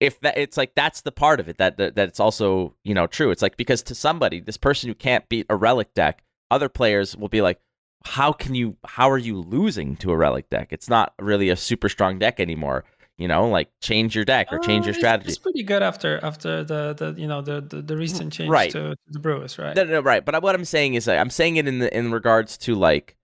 if 0.00 0.20
that 0.20 0.36
it's 0.36 0.56
like 0.56 0.74
that's 0.74 1.02
the 1.02 1.12
part 1.12 1.40
of 1.40 1.48
it 1.48 1.58
that, 1.58 1.76
that 1.78 1.94
that 1.94 2.08
it's 2.08 2.20
also 2.20 2.74
you 2.84 2.94
know 2.94 3.06
true 3.06 3.30
it's 3.30 3.42
like 3.42 3.56
because 3.56 3.82
to 3.84 3.94
somebody 3.94 4.40
this 4.40 4.56
person 4.56 4.88
who 4.88 4.94
can't 4.94 5.28
beat 5.28 5.46
a 5.48 5.54
relic 5.54 5.94
deck 5.94 6.24
other 6.50 6.68
players 6.68 7.16
will 7.16 7.28
be 7.28 7.40
like 7.40 7.60
how 8.04 8.32
can 8.32 8.54
you 8.54 8.76
how 8.84 9.10
are 9.10 9.18
you 9.18 9.40
losing 9.40 9.96
to 9.96 10.10
a 10.10 10.16
relic 10.16 10.48
deck? 10.50 10.68
It's 10.70 10.88
not 10.88 11.14
really 11.18 11.48
a 11.48 11.56
super 11.56 11.88
strong 11.88 12.18
deck 12.18 12.38
anymore. 12.38 12.84
You 13.16 13.28
know, 13.28 13.48
like 13.48 13.68
change 13.80 14.16
your 14.16 14.24
deck 14.24 14.48
or 14.50 14.58
change 14.58 14.84
uh, 14.84 14.86
your 14.86 14.94
strategy. 14.94 15.28
It's, 15.28 15.38
pretty 15.38 15.62
good 15.62 15.84
after 15.84 16.18
after 16.24 16.64
the, 16.64 16.94
the 16.94 17.14
you 17.20 17.28
know 17.28 17.42
the 17.42 17.60
the, 17.60 17.80
the 17.80 17.96
recent 17.96 18.32
change 18.32 18.50
right. 18.50 18.72
to, 18.72 18.96
the 19.06 19.20
Brewers, 19.20 19.56
right? 19.56 19.76
No, 19.76 19.84
no, 19.84 20.00
right. 20.00 20.24
But 20.24 20.42
what 20.42 20.54
I'm 20.54 20.64
saying 20.64 20.94
is, 20.94 21.06
I'm 21.06 21.30
saying 21.30 21.56
it 21.56 21.68
in 21.68 21.78
the 21.78 21.96
in 21.96 22.10
regards 22.10 22.58
to 22.58 22.74
like 22.74 23.16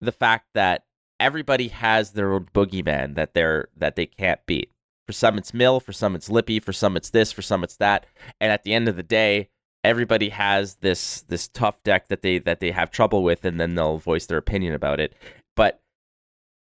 the 0.00 0.12
fact 0.12 0.46
that 0.54 0.84
everybody 1.20 1.68
has 1.68 2.12
their 2.12 2.32
own 2.32 2.48
boogeyman 2.54 3.14
that 3.16 3.34
they're 3.34 3.68
that 3.76 3.96
they 3.96 4.06
can't 4.06 4.40
beat. 4.46 4.72
For 5.06 5.12
some 5.12 5.36
it's 5.36 5.52
Mill, 5.52 5.80
for 5.80 5.92
some 5.92 6.14
it's 6.16 6.30
Lippy, 6.30 6.58
for 6.58 6.72
some 6.72 6.96
it's 6.96 7.10
this, 7.10 7.30
for 7.30 7.42
some 7.42 7.62
it's 7.62 7.76
that. 7.76 8.06
And 8.40 8.50
at 8.50 8.64
the 8.64 8.72
end 8.72 8.88
of 8.88 8.96
the 8.96 9.02
day, 9.02 9.50
everybody 9.84 10.30
has 10.30 10.76
this 10.76 11.22
this 11.28 11.46
tough 11.48 11.82
deck 11.82 12.08
that 12.08 12.22
they 12.22 12.38
that 12.38 12.60
they 12.60 12.70
have 12.70 12.90
trouble 12.90 13.22
with 13.22 13.44
and 13.44 13.60
then 13.60 13.74
they'll 13.74 13.98
voice 13.98 14.26
their 14.26 14.38
opinion 14.38 14.72
about 14.72 14.98
it 14.98 15.14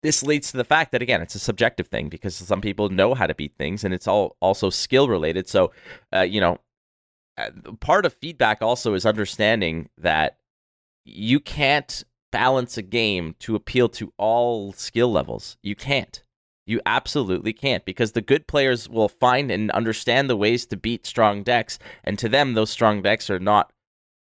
this 0.03 0.21
leads 0.21 0.51
to 0.51 0.57
the 0.57 0.63
fact 0.63 0.91
that 0.91 1.01
again 1.01 1.21
it's 1.21 1.35
a 1.35 1.39
subjective 1.39 1.87
thing 1.87 2.09
because 2.09 2.35
some 2.35 2.61
people 2.61 2.89
know 2.89 3.13
how 3.15 3.25
to 3.25 3.33
beat 3.33 3.55
things 3.57 3.83
and 3.83 3.93
it's 3.93 4.07
all 4.07 4.37
also 4.39 4.69
skill 4.69 5.07
related. 5.07 5.49
So 5.49 5.71
uh, 6.15 6.21
you 6.21 6.39
know 6.39 6.59
uh, 7.37 7.49
part 7.79 8.05
of 8.05 8.13
feedback 8.13 8.61
also 8.61 8.93
is 8.93 9.05
understanding 9.05 9.89
that 9.97 10.37
you 11.05 11.39
can't 11.39 12.03
balance 12.31 12.77
a 12.77 12.81
game 12.81 13.35
to 13.39 13.55
appeal 13.55 13.89
to 13.89 14.13
all 14.17 14.73
skill 14.73 15.11
levels. 15.11 15.57
You 15.61 15.75
can't. 15.75 16.23
You 16.65 16.79
absolutely 16.85 17.53
can't 17.53 17.83
because 17.83 18.13
the 18.13 18.21
good 18.21 18.47
players 18.47 18.87
will 18.87 19.09
find 19.09 19.51
and 19.51 19.69
understand 19.71 20.29
the 20.29 20.37
ways 20.37 20.65
to 20.67 20.77
beat 20.77 21.05
strong 21.05 21.43
decks, 21.43 21.77
and 22.03 22.17
to 22.19 22.29
them, 22.29 22.53
those 22.53 22.69
strong 22.69 23.01
decks 23.01 23.29
are 23.29 23.39
not 23.39 23.71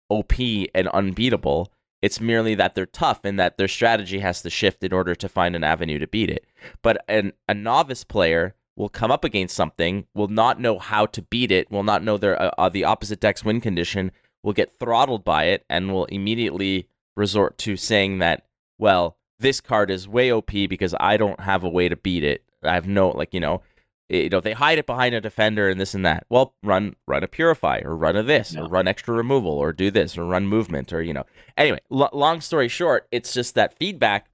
OP 0.09 0.33
and 0.73 0.87
unbeatable. 0.87 1.71
It's 2.01 2.21
merely 2.21 2.55
that 2.55 2.75
they're 2.75 2.85
tough 2.85 3.25
and 3.25 3.39
that 3.39 3.57
their 3.57 3.67
strategy 3.67 4.19
has 4.19 4.41
to 4.41 4.49
shift 4.49 4.83
in 4.83 4.93
order 4.93 5.15
to 5.15 5.29
find 5.29 5.55
an 5.55 5.63
avenue 5.63 5.99
to 5.99 6.07
beat 6.07 6.29
it. 6.29 6.45
But 6.81 7.03
an, 7.07 7.33
a 7.47 7.53
novice 7.53 8.03
player 8.03 8.55
will 8.75 8.89
come 8.89 9.11
up 9.11 9.25
against 9.25 9.55
something, 9.55 10.05
will 10.13 10.29
not 10.29 10.59
know 10.59 10.79
how 10.79 11.05
to 11.07 11.21
beat 11.21 11.51
it, 11.51 11.69
will 11.69 11.83
not 11.83 12.03
know 12.03 12.17
their 12.17 12.41
uh, 12.41 12.51
uh, 12.57 12.69
the 12.69 12.85
opposite 12.85 13.19
deck's 13.19 13.43
win 13.43 13.59
condition, 13.59 14.11
will 14.41 14.53
get 14.53 14.79
throttled 14.79 15.25
by 15.25 15.45
it, 15.45 15.65
and 15.69 15.91
will 15.91 16.05
immediately 16.05 16.87
resort 17.17 17.57
to 17.57 17.75
saying 17.75 18.19
that, 18.19 18.45
well, 18.77 19.17
this 19.39 19.59
card 19.59 19.91
is 19.91 20.07
way 20.07 20.31
OP 20.31 20.51
because 20.51 20.95
I 20.99 21.17
don't 21.17 21.41
have 21.41 21.63
a 21.63 21.69
way 21.69 21.89
to 21.89 21.97
beat 21.97 22.23
it. 22.23 22.43
I 22.63 22.73
have 22.73 22.87
no 22.87 23.09
like 23.09 23.33
you 23.33 23.41
know, 23.41 23.61
you 24.09 24.29
know 24.29 24.39
they 24.39 24.53
hide 24.53 24.79
it 24.79 24.85
behind 24.85 25.15
a 25.15 25.21
defender 25.21 25.69
and 25.69 25.79
this 25.79 25.93
and 25.93 26.05
that. 26.05 26.25
Well, 26.29 26.55
run 26.63 26.95
run 27.07 27.23
a 27.23 27.27
purify 27.27 27.81
or 27.83 27.95
run 27.95 28.15
a 28.15 28.23
this 28.23 28.55
or 28.55 28.67
run 28.67 28.87
extra 28.87 29.13
removal 29.13 29.51
or 29.51 29.71
do 29.71 29.91
this 29.91 30.17
or 30.17 30.25
run 30.25 30.47
movement 30.47 30.91
or 30.91 31.01
you 31.01 31.13
know. 31.13 31.25
Anyway, 31.57 31.79
l- 31.91 32.09
long 32.11 32.41
story 32.41 32.67
short, 32.67 33.07
it's 33.11 33.33
just 33.33 33.55
that 33.55 33.77
feedback 33.77 34.29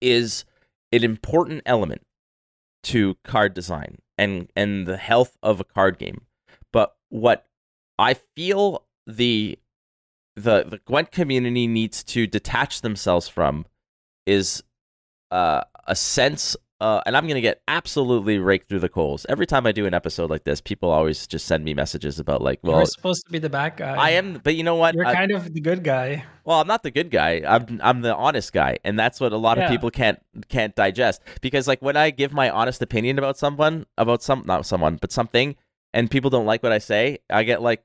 is 0.00 0.44
an 0.90 1.04
important 1.04 1.62
element 1.66 2.02
to 2.82 3.16
card 3.24 3.54
design 3.54 3.98
and 4.18 4.50
and 4.56 4.86
the 4.86 4.96
health 4.96 5.36
of 5.42 5.60
a 5.60 5.64
card 5.64 5.98
game. 5.98 6.22
But 6.72 6.96
what 7.10 7.46
I 7.98 8.14
feel 8.14 8.86
the 9.06 9.58
the 10.34 10.64
the 10.64 10.80
Gwent 10.86 11.12
community 11.12 11.66
needs 11.66 12.02
to 12.04 12.26
detach 12.26 12.80
themselves 12.80 13.28
from 13.28 13.66
is 14.26 14.62
uh, 15.30 15.62
a 15.86 15.94
sense 15.96 16.56
uh, 16.82 17.00
and 17.06 17.16
I'm 17.16 17.28
gonna 17.28 17.40
get 17.40 17.62
absolutely 17.68 18.38
raked 18.38 18.68
through 18.68 18.80
the 18.80 18.88
coals 18.88 19.24
every 19.28 19.46
time 19.46 19.68
I 19.68 19.72
do 19.72 19.86
an 19.86 19.94
episode 19.94 20.30
like 20.30 20.42
this. 20.42 20.60
People 20.60 20.90
always 20.90 21.28
just 21.28 21.46
send 21.46 21.64
me 21.64 21.74
messages 21.74 22.18
about 22.18 22.42
like, 22.42 22.58
well, 22.64 22.78
you're 22.78 22.86
supposed 22.86 23.24
to 23.24 23.30
be 23.30 23.38
the 23.38 23.48
bad 23.48 23.76
guy. 23.76 23.94
I 23.94 24.10
am, 24.10 24.40
but 24.42 24.56
you 24.56 24.64
know 24.64 24.74
what? 24.74 24.96
You're 24.96 25.06
I, 25.06 25.14
kind 25.14 25.30
of 25.30 25.54
the 25.54 25.60
good 25.60 25.84
guy. 25.84 26.24
Well, 26.44 26.60
I'm 26.60 26.66
not 26.66 26.82
the 26.82 26.90
good 26.90 27.12
guy. 27.12 27.44
I'm 27.46 27.80
I'm 27.84 28.00
the 28.00 28.16
honest 28.16 28.52
guy, 28.52 28.78
and 28.84 28.98
that's 28.98 29.20
what 29.20 29.32
a 29.32 29.36
lot 29.36 29.58
yeah. 29.58 29.66
of 29.66 29.70
people 29.70 29.92
can't 29.92 30.18
can't 30.48 30.74
digest. 30.74 31.22
Because 31.40 31.68
like 31.68 31.80
when 31.82 31.96
I 31.96 32.10
give 32.10 32.32
my 32.32 32.50
honest 32.50 32.82
opinion 32.82 33.16
about 33.16 33.38
someone, 33.38 33.86
about 33.96 34.24
some 34.24 34.42
not 34.44 34.66
someone, 34.66 34.96
but 35.00 35.12
something, 35.12 35.54
and 35.94 36.10
people 36.10 36.30
don't 36.30 36.46
like 36.46 36.64
what 36.64 36.72
I 36.72 36.78
say, 36.78 37.20
I 37.30 37.44
get 37.44 37.62
like, 37.62 37.84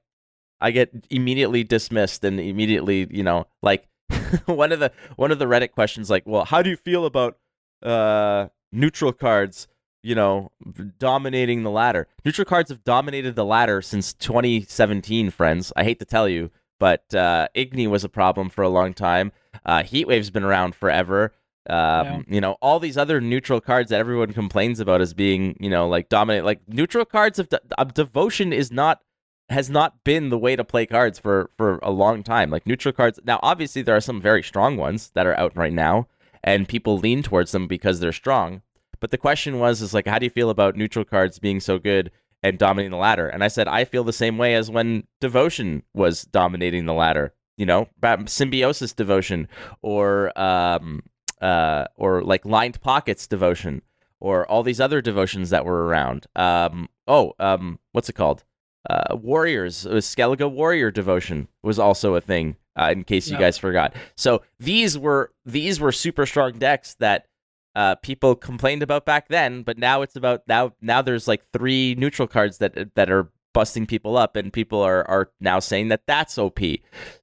I 0.59 0.71
get 0.71 1.05
immediately 1.11 1.63
dismissed 1.63 2.23
and 2.23 2.39
immediately, 2.39 3.07
you 3.11 3.21
know, 3.21 3.45
like 3.61 3.87
one 4.47 4.71
of 4.71 4.79
the 4.79 4.91
one 5.17 5.29
of 5.29 5.37
the 5.37 5.45
Reddit 5.45 5.73
questions 5.73 6.09
like, 6.09 6.23
well, 6.25 6.45
how 6.45 6.63
do 6.63 6.71
you 6.71 6.77
feel 6.77 7.05
about 7.05 7.37
uh 7.83 8.47
neutral 8.71 9.13
cards, 9.13 9.67
you 10.03 10.15
know, 10.15 10.51
dominating 10.99 11.63
the 11.63 11.71
ladder? 11.71 12.07
Neutral 12.25 12.45
cards 12.45 12.69
have 12.69 12.83
dominated 12.83 13.35
the 13.35 13.45
ladder 13.45 13.81
since 13.81 14.13
2017, 14.13 15.29
friends. 15.31 15.71
I 15.75 15.83
hate 15.83 15.99
to 15.99 16.05
tell 16.05 16.27
you, 16.27 16.51
but 16.79 17.03
uh 17.15 17.47
Igni 17.55 17.87
was 17.87 18.03
a 18.03 18.09
problem 18.09 18.49
for 18.49 18.63
a 18.63 18.69
long 18.69 18.93
time. 18.93 19.31
Uh 19.65 19.83
Heatwave's 19.83 20.29
been 20.29 20.43
around 20.43 20.75
forever. 20.75 21.33
Um, 21.69 22.23
You 22.29 22.39
know, 22.39 22.53
all 22.61 22.79
these 22.79 22.97
other 22.97 23.19
neutral 23.19 23.59
cards 23.59 23.89
that 23.89 23.99
everyone 23.99 24.31
complains 24.31 24.79
about 24.79 25.01
as 25.01 25.13
being, 25.13 25.57
you 25.59 25.69
know, 25.69 25.87
like 25.87 26.07
dominate. 26.07 26.45
Like 26.45 26.61
neutral 26.67 27.03
cards 27.03 27.39
of, 27.39 27.49
de- 27.49 27.59
of 27.77 27.93
devotion 27.93 28.53
is 28.53 28.71
not 28.71 29.01
has 29.49 29.69
not 29.69 30.03
been 30.03 30.29
the 30.29 30.37
way 30.37 30.55
to 30.57 30.63
play 30.63 30.85
cards 30.85 31.19
for 31.19 31.49
for 31.57 31.79
a 31.81 31.91
long 31.91 32.23
time. 32.23 32.49
Like 32.49 32.65
neutral 32.67 32.93
cards. 32.93 33.19
Now, 33.25 33.39
obviously, 33.43 33.81
there 33.81 33.95
are 33.95 34.01
some 34.01 34.21
very 34.21 34.43
strong 34.43 34.77
ones 34.77 35.11
that 35.13 35.25
are 35.25 35.37
out 35.37 35.55
right 35.57 35.73
now, 35.73 36.07
and 36.43 36.67
people 36.67 36.97
lean 36.97 37.23
towards 37.23 37.51
them 37.51 37.67
because 37.67 37.99
they're 37.99 38.11
strong. 38.11 38.61
But 38.99 39.11
the 39.11 39.17
question 39.17 39.59
was, 39.59 39.81
is 39.81 39.93
like, 39.93 40.07
how 40.07 40.19
do 40.19 40.25
you 40.25 40.29
feel 40.29 40.49
about 40.49 40.75
neutral 40.75 41.05
cards 41.05 41.39
being 41.39 41.59
so 41.59 41.77
good 41.77 42.11
and 42.41 42.57
dominating 42.57 42.91
the 42.91 42.97
ladder? 42.97 43.27
And 43.27 43.43
I 43.43 43.47
said, 43.47 43.67
I 43.67 43.85
feel 43.85 44.03
the 44.03 44.13
same 44.13 44.37
way 44.37 44.55
as 44.55 44.71
when 44.71 45.05
devotion 45.21 45.83
was 45.93 46.23
dominating 46.23 46.85
the 46.85 46.93
ladder. 46.93 47.33
You 47.57 47.65
know, 47.65 47.89
symbiosis 48.27 48.93
devotion 48.93 49.47
or 49.81 50.37
um 50.39 51.01
uh 51.41 51.85
or 51.95 52.21
like 52.21 52.45
lined 52.45 52.79
pockets 52.81 53.25
devotion 53.25 53.81
or 54.19 54.45
all 54.45 54.61
these 54.61 54.79
other 54.79 55.01
devotions 55.01 55.49
that 55.49 55.65
were 55.65 55.85
around. 55.85 56.27
Um 56.35 56.87
oh 57.07 57.33
um 57.39 57.79
what's 57.93 58.09
it 58.09 58.13
called? 58.13 58.43
Uh, 58.89 59.15
Warriors, 59.15 59.85
uh, 59.85 59.95
Skellige 59.95 60.49
Warrior 60.49 60.91
devotion 60.91 61.47
was 61.61 61.79
also 61.79 62.15
a 62.15 62.21
thing. 62.21 62.55
Uh, 62.77 62.91
in 62.91 63.03
case 63.03 63.27
you 63.29 63.37
guys 63.39 63.57
forgot, 63.57 63.93
so 64.15 64.41
these 64.59 64.97
were 64.97 65.31
these 65.45 65.79
were 65.79 65.91
super 65.91 66.25
strong 66.25 66.51
decks 66.53 66.95
that 66.99 67.25
uh, 67.75 67.95
people 67.95 68.35
complained 68.35 68.83
about 68.83 69.05
back 69.05 69.27
then, 69.29 69.63
but 69.63 69.77
now 69.77 70.01
it's 70.01 70.15
about 70.15 70.43
now 70.47 70.73
now 70.81 71.01
there's 71.01 71.27
like 71.27 71.43
three 71.53 71.95
neutral 71.97 72.27
cards 72.27 72.57
that 72.59 72.93
that 72.95 73.09
are 73.09 73.29
busting 73.53 73.85
people 73.87 74.17
up, 74.17 74.35
and 74.35 74.53
people 74.53 74.81
are 74.81 75.07
are 75.09 75.29
now 75.39 75.59
saying 75.59 75.87
that 75.87 76.01
that's 76.07 76.37
OP. 76.37 76.59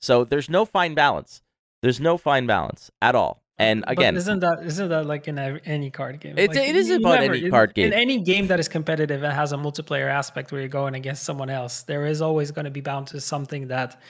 So 0.01 0.25
there's 0.25 0.49
no 0.51 0.64
fine 0.64 0.95
balance. 0.95 1.43
There's 1.83 2.01
no 2.01 2.17
fine 2.17 2.47
balance 2.47 2.90
at 3.03 3.14
all. 3.14 3.43
And 3.57 3.83
But 3.83 3.93
again, 3.93 4.17
isn't 4.17 4.40
that 4.40 4.64
isn't 4.64 4.88
that 4.88 5.07
like 5.07 5.29
in 5.29 5.38
ev- 5.38 5.61
any 5.64 5.90
card 5.90 6.19
game? 6.21 6.37
It- 6.37 6.49
Like, 6.51 6.69
it 6.69 6.75
is 6.75 6.90
about 6.90 7.21
never- 7.21 7.35
any 7.35 7.51
card 7.51 7.75
game. 7.75 7.87
In 7.87 7.93
any 7.93 8.21
game 8.21 8.49
that 8.49 8.59
is 8.59 8.67
competitive 8.69 9.23
and 9.23 9.33
has 9.33 9.53
a 9.53 9.57
multiplayer 9.57 10.09
aspect 10.09 10.51
where 10.51 10.61
you're 10.61 10.69
going 10.69 10.95
against 10.97 11.23
someone 11.23 11.51
else, 11.51 11.83
there 11.85 12.05
is 12.07 12.21
always 12.21 12.51
going 12.51 12.64
to 12.64 12.71
be 12.73 12.81
bound 12.81 13.07
to 13.09 13.21
something 13.21 13.69
that 13.69 14.01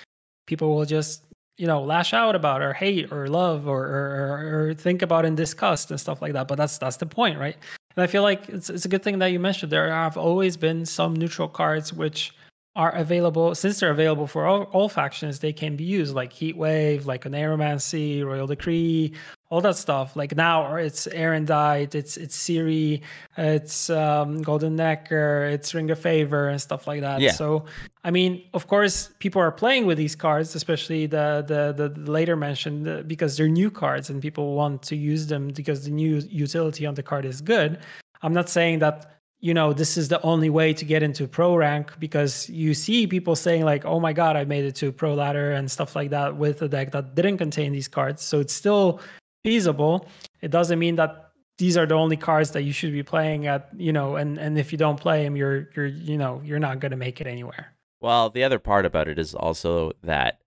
people 0.46 0.74
will 0.74 0.86
just 0.86 1.24
you 1.56 1.66
know 1.66 1.82
lash 1.82 2.12
out 2.12 2.34
about 2.34 2.62
or 2.62 2.72
hate 2.72 3.12
or 3.12 3.28
love 3.28 3.68
or 3.68 3.84
or, 3.84 4.68
or, 4.68 4.74
think 4.74 5.02
about 5.02 5.24
and 5.24 5.36
discuss 5.36 5.90
and 5.90 6.00
stuff 6.00 6.20
like 6.20 6.32
that. 6.32 6.48
But 6.48 6.56
that's 6.56 6.78
that's 6.78 6.96
the 6.96 7.06
point, 7.06 7.38
right? 7.38 7.56
And 7.96 8.02
I 8.02 8.06
feel 8.06 8.22
like 8.22 8.48
it's 8.48 8.70
it's 8.70 8.84
a 8.84 8.88
good 8.88 9.02
thing 9.02 9.18
that 9.20 9.26
you 9.26 9.38
mentioned 9.38 9.70
there 9.70 9.90
have 9.90 10.16
always 10.16 10.56
been 10.56 10.84
some 10.84 11.14
neutral 11.14 11.48
cards 11.48 11.92
which 11.92 12.34
are 12.76 12.90
available 12.92 13.54
since 13.54 13.80
they're 13.80 13.90
available 13.90 14.26
for 14.26 14.46
all, 14.46 14.64
all 14.64 14.88
factions 14.88 15.38
they 15.38 15.52
can 15.52 15.76
be 15.76 15.84
used 15.84 16.14
like 16.14 16.32
heat 16.32 16.56
wave 16.56 17.06
like 17.06 17.24
an 17.24 17.32
aeromancy 17.32 18.24
royal 18.24 18.46
decree 18.46 19.12
all 19.54 19.60
that 19.60 19.76
stuff 19.76 20.16
like 20.16 20.34
now 20.34 20.74
it's 20.74 21.06
Aerondight, 21.06 21.94
it's 21.94 22.16
it's 22.16 22.36
Ciri, 22.36 23.02
it's 23.36 23.88
um, 23.88 24.42
Golden 24.42 24.76
Nekker, 24.76 25.52
it's 25.52 25.72
Ring 25.72 25.88
of 25.92 25.98
Favor 26.00 26.48
and 26.48 26.60
stuff 26.60 26.88
like 26.88 27.02
that. 27.02 27.20
Yeah. 27.20 27.30
So 27.30 27.66
I 28.02 28.10
mean, 28.10 28.42
of 28.52 28.66
course, 28.66 29.10
people 29.20 29.40
are 29.40 29.52
playing 29.52 29.86
with 29.86 29.96
these 29.96 30.16
cards, 30.16 30.56
especially 30.56 31.06
the 31.06 31.44
the 31.46 31.88
the 31.88 32.10
later 32.10 32.34
mentioned 32.34 32.88
uh, 32.88 33.02
because 33.02 33.36
they're 33.36 33.46
new 33.46 33.70
cards 33.70 34.10
and 34.10 34.20
people 34.20 34.54
want 34.56 34.82
to 34.90 34.96
use 34.96 35.28
them 35.28 35.48
because 35.48 35.84
the 35.84 35.92
new 35.92 36.16
utility 36.28 36.84
on 36.84 36.94
the 36.94 37.04
card 37.04 37.24
is 37.24 37.40
good. 37.40 37.78
I'm 38.22 38.32
not 38.32 38.48
saying 38.48 38.80
that 38.80 39.20
you 39.44 39.52
know 39.52 39.74
this 39.74 39.98
is 40.00 40.08
the 40.08 40.20
only 40.22 40.48
way 40.48 40.72
to 40.72 40.84
get 40.86 41.02
into 41.02 41.28
pro 41.28 41.54
rank 41.54 41.92
because 41.98 42.48
you 42.48 42.72
see 42.72 43.06
people 43.06 43.36
saying 43.36 43.62
like 43.72 43.84
oh 43.84 44.00
my 44.00 44.12
god 44.20 44.36
i 44.36 44.44
made 44.54 44.64
it 44.64 44.74
to 44.74 44.90
pro 44.90 45.12
ladder 45.14 45.52
and 45.52 45.70
stuff 45.70 45.94
like 45.94 46.10
that 46.10 46.36
with 46.36 46.62
a 46.62 46.68
deck 46.68 46.92
that 46.92 47.14
didn't 47.14 47.36
contain 47.36 47.70
these 47.72 47.88
cards 47.88 48.22
so 48.22 48.40
it's 48.40 48.54
still 48.54 49.00
feasible 49.44 50.08
it 50.40 50.50
doesn't 50.50 50.78
mean 50.78 50.96
that 50.96 51.12
these 51.58 51.76
are 51.76 51.86
the 51.86 51.94
only 51.94 52.16
cards 52.16 52.52
that 52.52 52.62
you 52.62 52.72
should 52.72 52.92
be 52.92 53.02
playing 53.02 53.46
at 53.46 53.68
you 53.76 53.92
know 53.92 54.16
and 54.16 54.38
and 54.38 54.58
if 54.58 54.72
you 54.72 54.78
don't 54.78 54.98
play 54.98 55.24
them 55.24 55.36
you're 55.36 55.68
you're 55.76 55.92
you 56.10 56.16
know 56.16 56.40
you're 56.42 56.58
not 56.58 56.80
going 56.80 56.90
to 56.90 56.96
make 57.06 57.20
it 57.20 57.26
anywhere 57.26 57.66
Well, 58.00 58.30
the 58.30 58.44
other 58.44 58.58
part 58.58 58.84
about 58.86 59.08
it 59.08 59.18
is 59.18 59.34
also 59.34 59.92
that, 60.02 60.40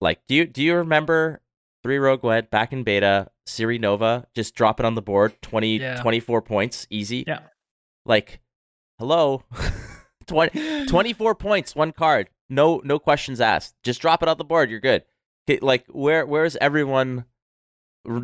like, 0.00 0.20
do 0.28 0.34
you 0.34 0.44
do 0.46 0.62
you 0.62 0.76
remember 0.76 1.40
three 1.82 1.98
Rogue 1.98 2.22
One 2.22 2.46
back 2.50 2.72
in 2.72 2.84
beta, 2.84 3.28
Ciri 3.46 3.80
Nova, 3.80 4.26
just 4.34 4.54
drop 4.54 4.78
it 4.80 4.84
on 4.84 4.94
the 4.94 5.00
board, 5.00 5.32
20, 5.40 5.78
Yeah. 5.78 5.96
24 6.02 6.42
points, 6.42 6.86
easy. 6.90 7.24
Yeah. 7.26 7.40
Like, 8.08 8.40
hello, 8.98 9.44
20, 10.26 10.86
24 10.86 11.34
points, 11.34 11.76
one 11.76 11.92
card, 11.92 12.30
no 12.48 12.80
no 12.82 12.98
questions 12.98 13.40
asked. 13.40 13.74
Just 13.82 14.00
drop 14.00 14.22
it 14.22 14.28
on 14.28 14.38
the 14.38 14.44
board, 14.44 14.70
you're 14.70 14.80
good. 14.80 15.04
Like, 15.60 15.84
where 15.88 16.26
where's 16.26 16.56
everyone? 16.56 17.26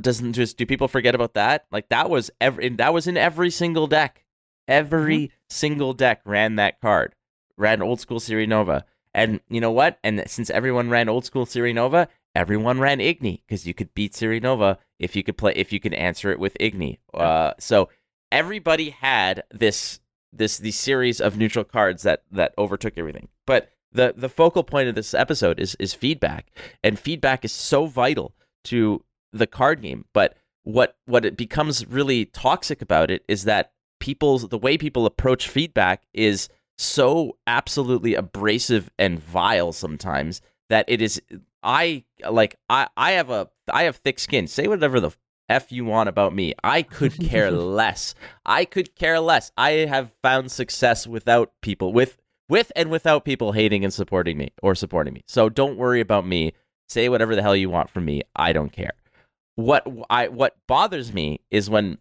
Doesn't 0.01 0.33
just 0.33 0.57
do 0.57 0.65
people 0.65 0.89
forget 0.89 1.15
about 1.15 1.35
that? 1.35 1.67
Like 1.71 1.91
that 1.91 2.09
was 2.09 2.31
every 2.41 2.71
that 2.71 2.95
was 2.95 3.07
in 3.07 3.19
every 3.19 3.51
single 3.51 3.87
deck. 3.87 4.25
Every 4.67 5.31
single 5.51 5.93
deck 5.93 6.23
ran 6.25 6.57
that 6.57 6.81
card 6.81 7.15
ran 7.59 7.83
old 7.83 8.01
school 8.01 8.19
Ciri 8.19 8.49
Nova. 8.49 8.87
And 9.13 9.41
you 9.49 9.61
know 9.61 9.71
what? 9.71 9.99
And 10.03 10.25
since 10.27 10.49
everyone 10.49 10.89
ran 10.91 11.09
old 11.11 11.27
school 11.27 11.45
Ciri 11.45 11.75
Nova, 11.75 12.09
everyone 12.35 12.81
ran 12.81 12.99
Igni 12.99 13.43
because 13.47 13.67
you 13.67 13.75
could 13.75 13.93
beat 13.95 14.13
Ciri 14.13 14.43
Nova 14.43 14.79
if 14.99 15.15
you 15.15 15.23
could 15.23 15.37
play 15.37 15.53
if 15.55 15.73
you 15.73 15.81
could 15.81 15.95
answer 15.95 16.31
it 16.33 16.39
with 16.39 16.57
Igni. 16.59 16.99
Uh, 17.13 17.53
so 17.59 17.91
everybody 18.31 18.91
had 18.91 19.45
this 19.51 20.01
this 20.33 20.59
these 20.59 20.79
series 20.79 21.21
of 21.21 21.37
neutral 21.37 21.65
cards 21.65 22.03
that 22.03 22.25
that 22.31 22.55
overtook 22.59 22.95
everything. 22.97 23.29
But 23.47 23.71
the 23.93 24.15
the 24.17 24.29
focal 24.29 24.65
point 24.65 24.89
of 24.89 24.95
this 24.95 25.15
episode 25.15 25.59
is 25.59 25.77
is 25.79 25.95
feedback, 25.95 26.51
and 26.83 26.99
feedback 26.99 27.45
is 27.45 27.53
so 27.53 27.87
vital 27.87 28.35
to 28.65 29.05
the 29.33 29.47
card 29.47 29.83
game. 29.83 30.07
But 30.13 30.37
what 30.65 30.97
what 31.07 31.25
it 31.25 31.37
becomes 31.37 31.87
really 31.87 32.25
toxic 32.27 32.83
about 32.83 33.11
it 33.11 33.25
is 33.29 33.45
that 33.45 33.73
people's 34.01 34.49
the 34.49 34.59
way 34.59 34.77
people 34.77 35.07
approach 35.07 35.49
feedback 35.49 36.03
is 36.13 36.49
so 36.77 37.37
absolutely 37.47 38.15
abrasive 38.15 38.91
and 38.99 39.21
vile 39.23 39.73
sometimes 39.73 40.41
that 40.69 40.85
it 40.89 41.01
is 41.01 41.21
I 41.63 42.05
like 42.29 42.57
I 42.69 42.89
I 42.97 43.13
have 43.13 43.31
a 43.31 43.49
I 43.73 43.85
have 43.85 43.97
thick 43.97 44.19
skin. 44.19 44.47
Say 44.47 44.67
whatever 44.67 45.01
the 45.01 45.13
f 45.49 45.71
you 45.71 45.85
want 45.85 46.09
about 46.09 46.35
me. 46.35 46.55
I 46.63 46.83
could 46.83 47.19
care 47.29 47.51
less. 47.51 48.15
I 48.45 48.65
could 48.65 48.95
care 48.95 49.21
less. 49.21 49.53
I 49.57 49.71
have 49.71 50.13
found 50.23 50.51
success 50.51 51.07
without 51.07 51.53
people 51.63 51.93
with 51.93 52.19
with 52.49 52.71
and 52.77 52.91
without 52.91 53.25
people 53.25 53.53
hating 53.53 53.85
and 53.85 53.93
supporting 53.93 54.37
me 54.37 54.53
or 54.63 54.75
supporting 54.75 55.15
me. 55.15 55.23
So 55.27 55.49
don't 55.49 55.79
worry 55.79 56.01
about 56.01 56.27
me. 56.27 56.53
Say 56.89 57.09
whatever 57.09 57.35
the 57.35 57.43
hell 57.43 57.57
you 57.57 57.71
want 57.71 57.91
from 57.91 58.05
me. 58.05 58.23
I 58.37 58.53
don't 58.53 58.73
care. 58.73 58.93
What 59.57 59.87
I 60.11 60.29
what 60.29 60.57
bothers 60.67 61.13
me 61.13 61.41
is 61.51 61.71
when 61.71 61.99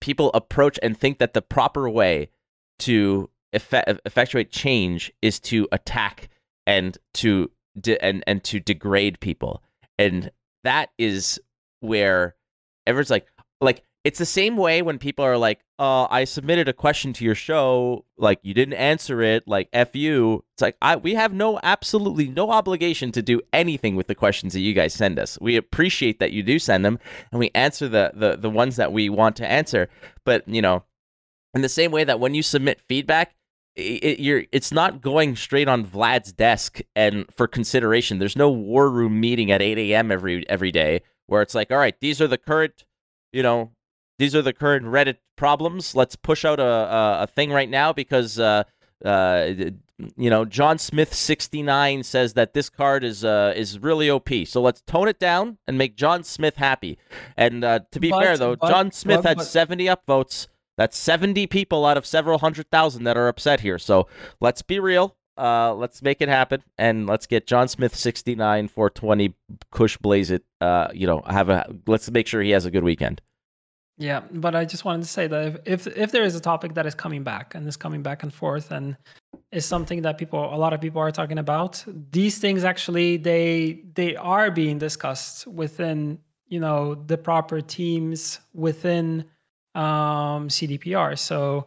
people 0.00 0.30
approach 0.34 0.78
and 0.82 0.96
think 0.98 1.18
that 1.18 1.34
the 1.34 1.42
proper 1.42 1.88
way 1.88 2.28
to 2.80 3.30
effect, 3.52 3.88
effectuate 4.04 4.50
change 4.50 5.12
is 5.22 5.40
to 5.40 5.66
attack 5.72 6.28
and 6.66 6.98
to 7.14 7.50
and 8.00 8.22
and 8.26 8.42
to 8.44 8.60
degrade 8.60 9.20
people 9.20 9.62
and 9.98 10.30
that 10.64 10.90
is 10.98 11.40
where 11.80 12.35
everyone's 12.86 13.10
like 13.10 13.26
like 13.60 13.82
it's 14.04 14.18
the 14.18 14.26
same 14.26 14.56
way 14.56 14.82
when 14.82 14.98
people 14.98 15.24
are 15.24 15.36
like 15.38 15.60
uh 15.78 16.06
i 16.10 16.24
submitted 16.24 16.68
a 16.68 16.72
question 16.72 17.12
to 17.12 17.24
your 17.24 17.34
show 17.34 18.04
like 18.16 18.38
you 18.42 18.54
didn't 18.54 18.74
answer 18.74 19.22
it 19.22 19.42
like 19.46 19.68
f 19.72 19.94
you 19.96 20.44
it's 20.54 20.62
like 20.62 20.76
i 20.82 20.94
we 20.96 21.14
have 21.14 21.32
no 21.32 21.58
absolutely 21.62 22.28
no 22.28 22.50
obligation 22.50 23.10
to 23.12 23.22
do 23.22 23.40
anything 23.52 23.96
with 23.96 24.06
the 24.06 24.14
questions 24.14 24.52
that 24.52 24.60
you 24.60 24.74
guys 24.74 24.94
send 24.94 25.18
us 25.18 25.38
we 25.40 25.56
appreciate 25.56 26.18
that 26.20 26.32
you 26.32 26.42
do 26.42 26.58
send 26.58 26.84
them 26.84 26.98
and 27.32 27.38
we 27.38 27.50
answer 27.54 27.88
the 27.88 28.12
the, 28.14 28.36
the 28.36 28.50
ones 28.50 28.76
that 28.76 28.92
we 28.92 29.08
want 29.08 29.36
to 29.36 29.46
answer 29.46 29.88
but 30.24 30.46
you 30.48 30.62
know 30.62 30.84
in 31.54 31.62
the 31.62 31.68
same 31.68 31.90
way 31.90 32.04
that 32.04 32.20
when 32.20 32.34
you 32.34 32.42
submit 32.42 32.80
feedback 32.88 33.34
it- 33.74 34.20
you're 34.20 34.44
it's 34.52 34.72
not 34.72 35.02
going 35.02 35.36
straight 35.36 35.68
on 35.68 35.84
Vlad's 35.84 36.32
desk 36.32 36.80
and 36.94 37.26
for 37.36 37.46
consideration. 37.46 38.18
There's 38.18 38.36
no 38.36 38.50
war 38.50 38.88
room 38.90 39.20
meeting 39.20 39.50
at 39.50 39.60
8 39.60 39.76
a.m. 39.76 40.10
every 40.10 40.48
every 40.48 40.72
day 40.72 41.02
where 41.26 41.42
it's 41.42 41.54
like, 41.54 41.70
all 41.70 41.78
right, 41.78 41.98
these 42.00 42.20
are 42.20 42.28
the 42.28 42.38
current, 42.38 42.84
you 43.32 43.42
know, 43.42 43.72
these 44.18 44.34
are 44.34 44.42
the 44.42 44.52
current 44.52 44.86
Reddit 44.86 45.16
problems. 45.36 45.94
Let's 45.94 46.16
push 46.16 46.44
out 46.44 46.58
a 46.60 46.64
a, 46.64 47.22
a 47.22 47.26
thing 47.26 47.50
right 47.52 47.68
now 47.68 47.92
because 47.92 48.38
uh 48.38 48.64
uh 49.04 49.52
you 50.16 50.30
know 50.30 50.44
John 50.44 50.78
Smith 50.78 51.12
69 51.14 52.02
says 52.02 52.34
that 52.34 52.54
this 52.54 52.70
card 52.70 53.04
is 53.04 53.24
uh 53.24 53.52
is 53.56 53.78
really 53.78 54.08
OP. 54.10 54.28
So 54.46 54.62
let's 54.62 54.80
tone 54.82 55.08
it 55.08 55.18
down 55.18 55.58
and 55.66 55.76
make 55.76 55.96
John 55.96 56.24
Smith 56.24 56.56
happy. 56.56 56.98
And 57.36 57.64
uh, 57.64 57.80
to 57.92 58.00
be 58.00 58.10
But- 58.10 58.22
fair 58.22 58.36
though, 58.38 58.56
but- 58.56 58.70
John 58.70 58.90
Smith 58.92 59.22
but- 59.22 59.28
had 59.28 59.36
but- 59.38 59.44
70 59.44 59.84
upvotes. 59.86 60.48
That's 60.78 60.98
70 60.98 61.46
people 61.46 61.86
out 61.86 61.96
of 61.96 62.04
several 62.04 62.38
hundred 62.40 62.70
thousand 62.70 63.04
that 63.04 63.16
are 63.16 63.28
upset 63.28 63.60
here. 63.60 63.78
So 63.78 64.08
let's 64.42 64.60
be 64.60 64.78
real. 64.78 65.15
Uh, 65.36 65.74
let's 65.74 66.02
make 66.02 66.20
it 66.20 66.28
happen, 66.28 66.62
and 66.78 67.06
let's 67.06 67.26
get 67.26 67.46
John 67.46 67.68
Smith 67.68 67.94
69 67.94 68.68
420 68.68 69.34
Kush 69.70 69.96
Blaze 69.98 70.30
it. 70.30 70.44
Uh, 70.60 70.88
you 70.94 71.06
know, 71.06 71.22
have 71.26 71.48
a 71.48 71.74
let's 71.86 72.10
make 72.10 72.26
sure 72.26 72.42
he 72.42 72.50
has 72.50 72.64
a 72.64 72.70
good 72.70 72.84
weekend. 72.84 73.20
Yeah, 73.98 74.22
but 74.30 74.54
I 74.54 74.66
just 74.66 74.84
wanted 74.84 75.02
to 75.02 75.08
say 75.08 75.26
that 75.26 75.46
if, 75.64 75.86
if 75.86 75.96
if 75.96 76.12
there 76.12 76.24
is 76.24 76.34
a 76.34 76.40
topic 76.40 76.74
that 76.74 76.86
is 76.86 76.94
coming 76.94 77.22
back 77.22 77.54
and 77.54 77.66
is 77.66 77.76
coming 77.76 78.02
back 78.02 78.22
and 78.22 78.32
forth 78.32 78.70
and 78.70 78.96
is 79.52 79.64
something 79.64 80.02
that 80.02 80.18
people 80.18 80.54
a 80.54 80.56
lot 80.56 80.74
of 80.74 80.80
people 80.80 81.00
are 81.00 81.10
talking 81.10 81.38
about, 81.38 81.82
these 82.10 82.38
things 82.38 82.64
actually 82.64 83.16
they 83.16 83.82
they 83.94 84.14
are 84.16 84.50
being 84.50 84.78
discussed 84.78 85.46
within 85.46 86.18
you 86.48 86.60
know 86.60 86.94
the 86.94 87.16
proper 87.16 87.60
teams 87.62 88.38
within 88.52 89.24
um, 89.74 90.48
CDPR. 90.48 91.18
So 91.18 91.66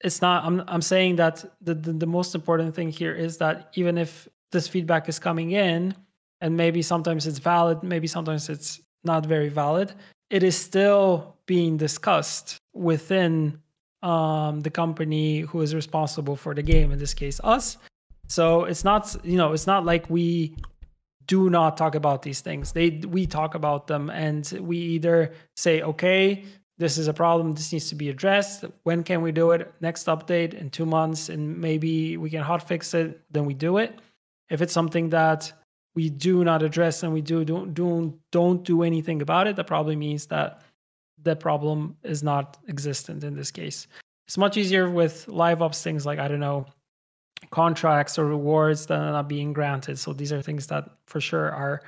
it's 0.00 0.22
not. 0.22 0.44
I'm 0.44 0.62
I'm 0.68 0.82
saying 0.82 1.16
that 1.16 1.44
the, 1.60 1.74
the 1.74 1.92
the 1.92 2.06
most 2.06 2.34
important 2.34 2.74
thing 2.74 2.90
here 2.90 3.14
is 3.14 3.38
that 3.38 3.70
even 3.74 3.98
if 3.98 4.28
this 4.52 4.68
feedback 4.68 5.08
is 5.08 5.18
coming 5.18 5.52
in, 5.52 5.94
and 6.40 6.56
maybe 6.56 6.82
sometimes 6.82 7.26
it's 7.26 7.38
valid, 7.38 7.82
maybe 7.82 8.06
sometimes 8.06 8.48
it's 8.48 8.80
not 9.04 9.26
very 9.26 9.48
valid, 9.48 9.92
it 10.30 10.42
is 10.42 10.56
still 10.56 11.36
being 11.46 11.76
discussed 11.76 12.58
within 12.74 13.58
um, 14.02 14.60
the 14.60 14.70
company 14.70 15.40
who 15.40 15.60
is 15.62 15.74
responsible 15.74 16.36
for 16.36 16.54
the 16.54 16.62
game. 16.62 16.92
In 16.92 16.98
this 16.98 17.14
case, 17.14 17.40
us. 17.42 17.76
So 18.28 18.64
it's 18.64 18.84
not 18.84 19.16
you 19.24 19.36
know 19.36 19.52
it's 19.52 19.66
not 19.66 19.84
like 19.84 20.08
we 20.08 20.54
do 21.28 21.50
not 21.50 21.76
talk 21.76 21.94
about 21.94 22.22
these 22.22 22.40
things. 22.40 22.72
They 22.72 22.90
we 23.06 23.26
talk 23.26 23.54
about 23.54 23.86
them 23.86 24.10
and 24.10 24.50
we 24.60 24.78
either 24.78 25.32
say, 25.56 25.82
okay, 25.82 26.44
this 26.78 26.96
is 26.96 27.08
a 27.08 27.12
problem, 27.12 27.52
this 27.52 27.72
needs 27.72 27.88
to 27.88 27.94
be 27.94 28.08
addressed. 28.08 28.64
When 28.84 29.02
can 29.02 29.20
we 29.20 29.32
do 29.32 29.50
it? 29.50 29.72
Next 29.80 30.06
update 30.06 30.54
in 30.54 30.70
two 30.70 30.86
months, 30.86 31.28
and 31.28 31.58
maybe 31.58 32.16
we 32.16 32.30
can 32.30 32.42
hot 32.42 32.66
fix 32.66 32.94
it, 32.94 33.20
then 33.30 33.44
we 33.44 33.54
do 33.54 33.78
it. 33.78 34.00
If 34.48 34.62
it's 34.62 34.72
something 34.72 35.10
that 35.10 35.52
we 35.94 36.08
do 36.08 36.44
not 36.44 36.62
address 36.62 37.02
and 37.02 37.12
we 37.12 37.20
do 37.20 37.44
don't 37.44 37.74
don't 37.74 38.16
don't 38.30 38.62
do 38.62 38.82
anything 38.82 39.20
about 39.20 39.46
it, 39.48 39.56
that 39.56 39.66
probably 39.66 39.96
means 39.96 40.26
that 40.26 40.62
the 41.22 41.34
problem 41.34 41.96
is 42.04 42.22
not 42.22 42.56
existent 42.68 43.24
in 43.24 43.34
this 43.34 43.50
case. 43.50 43.88
It's 44.28 44.38
much 44.38 44.56
easier 44.56 44.88
with 44.88 45.26
live 45.26 45.60
ops 45.62 45.82
things 45.82 46.06
like 46.06 46.20
I 46.20 46.28
don't 46.28 46.40
know 46.40 46.66
contracts 47.50 48.18
or 48.18 48.26
rewards 48.26 48.86
that 48.86 49.00
are 49.00 49.12
not 49.12 49.28
being 49.28 49.52
granted. 49.52 49.98
So 49.98 50.12
these 50.12 50.32
are 50.32 50.42
things 50.42 50.66
that 50.68 50.88
for 51.06 51.20
sure 51.20 51.50
are, 51.50 51.82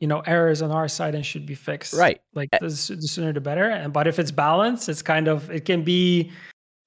you 0.00 0.06
know, 0.08 0.20
errors 0.20 0.62
on 0.62 0.70
our 0.70 0.88
side 0.88 1.14
and 1.14 1.24
should 1.24 1.46
be 1.46 1.54
fixed. 1.54 1.94
Right. 1.94 2.20
Like 2.34 2.48
eh 2.52 2.58
the, 2.60 2.66
the 2.66 3.08
sooner 3.08 3.32
the 3.32 3.40
better. 3.40 3.68
And 3.68 3.92
but 3.92 4.06
if 4.06 4.18
it's 4.18 4.30
balanced, 4.30 4.88
it's 4.88 5.02
kind 5.02 5.28
of 5.28 5.50
it 5.50 5.64
can 5.64 5.82
be 5.82 6.30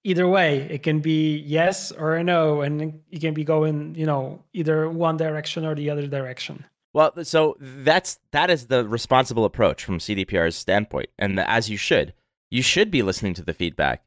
either 0.03 0.27
way. 0.27 0.67
It 0.69 0.83
can 0.83 0.99
be 0.99 1.37
yes 1.37 1.91
or 1.91 2.15
a 2.15 2.23
no, 2.23 2.61
and 2.61 3.01
you 3.09 3.19
can 3.19 3.33
be 3.33 3.43
going, 3.43 3.95
you 3.95 4.05
know, 4.05 4.43
either 4.53 4.89
one 4.89 5.17
direction 5.17 5.65
or 5.65 5.75
the 5.75 5.89
other 5.89 6.07
direction. 6.07 6.65
Well, 6.93 7.13
so 7.23 7.55
that's 7.59 8.19
that 8.31 8.49
is 8.49 8.67
the 8.67 8.87
responsible 8.87 9.45
approach 9.45 9.83
from 9.83 9.99
CDPR's 9.99 10.55
standpoint, 10.55 11.09
and 11.17 11.39
as 11.39 11.69
you 11.69 11.77
should, 11.77 12.13
you 12.49 12.61
should 12.61 12.89
be 12.89 13.03
listening 13.03 13.33
to 13.35 13.43
the 13.43 13.53
feedback. 13.53 14.03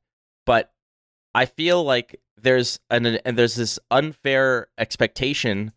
But 0.47 0.73
I 1.35 1.47
feel 1.47 1.85
like 1.85 2.21
there's 2.37 2.81
an 2.91 3.07
and 3.07 3.39
there's 3.39 3.55
this 3.55 3.79
unfair 3.91 4.69
expectation 4.79 5.73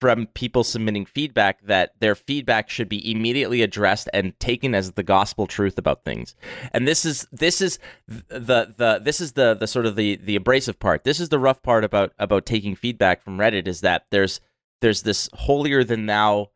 from 0.00 0.26
people 0.34 0.62
submitting 0.62 1.06
feedback 1.06 1.62
that 1.62 1.92
their 2.00 2.14
feedback 2.14 2.68
should 2.68 2.88
be 2.88 3.10
immediately 3.10 3.62
addressed 3.62 4.08
and 4.12 4.38
taken 4.38 4.74
as 4.74 4.92
the 4.92 5.02
gospel 5.02 5.46
truth 5.46 5.78
about 5.78 6.04
things. 6.04 6.34
And 6.72 6.86
this 6.86 7.04
is 7.04 7.26
this 7.32 7.60
is 7.60 7.78
the 8.06 8.74
the 8.76 9.00
this 9.02 9.20
is 9.20 9.32
the 9.32 9.54
the 9.54 9.66
sort 9.66 9.86
of 9.86 9.96
the 9.96 10.16
the 10.16 10.36
abrasive 10.36 10.78
part. 10.78 11.04
This 11.04 11.20
is 11.20 11.30
the 11.30 11.38
rough 11.38 11.62
part 11.62 11.84
about 11.84 12.12
about 12.18 12.46
taking 12.46 12.74
feedback 12.74 13.22
from 13.22 13.38
Reddit 13.38 13.66
is 13.66 13.80
that 13.80 14.06
there's 14.10 14.40
there's 14.82 15.02
this 15.02 15.28
holier 15.32 15.82
than 15.82 16.06
thou 16.06 16.50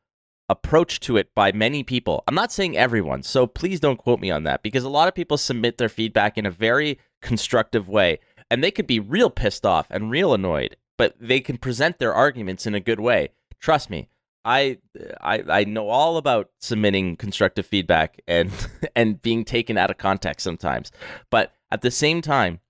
approach 0.49 1.01
to 1.01 1.17
it 1.17 1.33
by 1.35 1.53
many 1.53 1.83
people. 1.83 2.25
I'm 2.27 2.35
not 2.35 2.53
saying 2.53 2.77
everyone, 2.77 3.23
so 3.23 3.47
please 3.47 3.81
don't 3.81 3.97
quote 3.97 4.21
me 4.21 4.31
on 4.31 4.43
that 4.45 4.63
because 4.63 4.85
a 4.85 4.89
lot 4.89 5.09
of 5.09 5.15
people 5.15 5.39
submit 5.39 5.79
their 5.79 5.89
feedback 5.89 6.37
in 6.37 6.45
a 6.45 6.51
very 6.51 6.99
constructive 7.23 7.89
way 7.89 8.19
and 8.51 8.63
they 8.63 8.71
could 8.71 8.87
be 8.87 8.99
real 8.99 9.31
pissed 9.31 9.65
off 9.65 9.87
and 9.91 10.11
real 10.11 10.35
annoyed, 10.35 10.77
but 11.01 11.17
they 11.19 11.41
can 11.41 11.57
present 11.57 11.99
their 11.99 12.13
arguments 12.13 12.67
in 12.67 12.75
a 12.75 12.81
good 12.81 13.01
way. 13.01 13.31
Trust 13.59 13.89
me, 13.89 14.11
I 14.45 14.77
I 15.23 15.43
I 15.49 15.65
know 15.65 15.89
all 15.89 16.19
about 16.19 16.51
submitting 16.61 17.17
constructive 17.17 17.65
feedback 17.65 18.21
and 18.29 18.51
and 18.95 19.23
being 19.23 19.47
taken 19.47 19.79
out 19.79 19.91
of 19.91 19.97
context 19.97 20.45
sometimes. 20.45 20.93
But 21.31 21.55
at 21.71 21.81
the 21.81 21.91
same 21.91 22.21
time, 22.21 22.61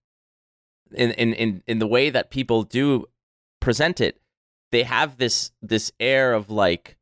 in 0.92 1.10
in 1.10 1.34
in, 1.34 1.62
in 1.66 1.80
the 1.80 1.88
way 1.88 2.08
that 2.08 2.30
people 2.30 2.62
do 2.62 3.06
present 3.58 4.00
it, 4.00 4.20
they 4.70 4.84
have 4.84 5.16
this 5.16 5.50
this 5.60 5.90
air 5.98 6.32
of 6.32 6.50
like 6.50 6.98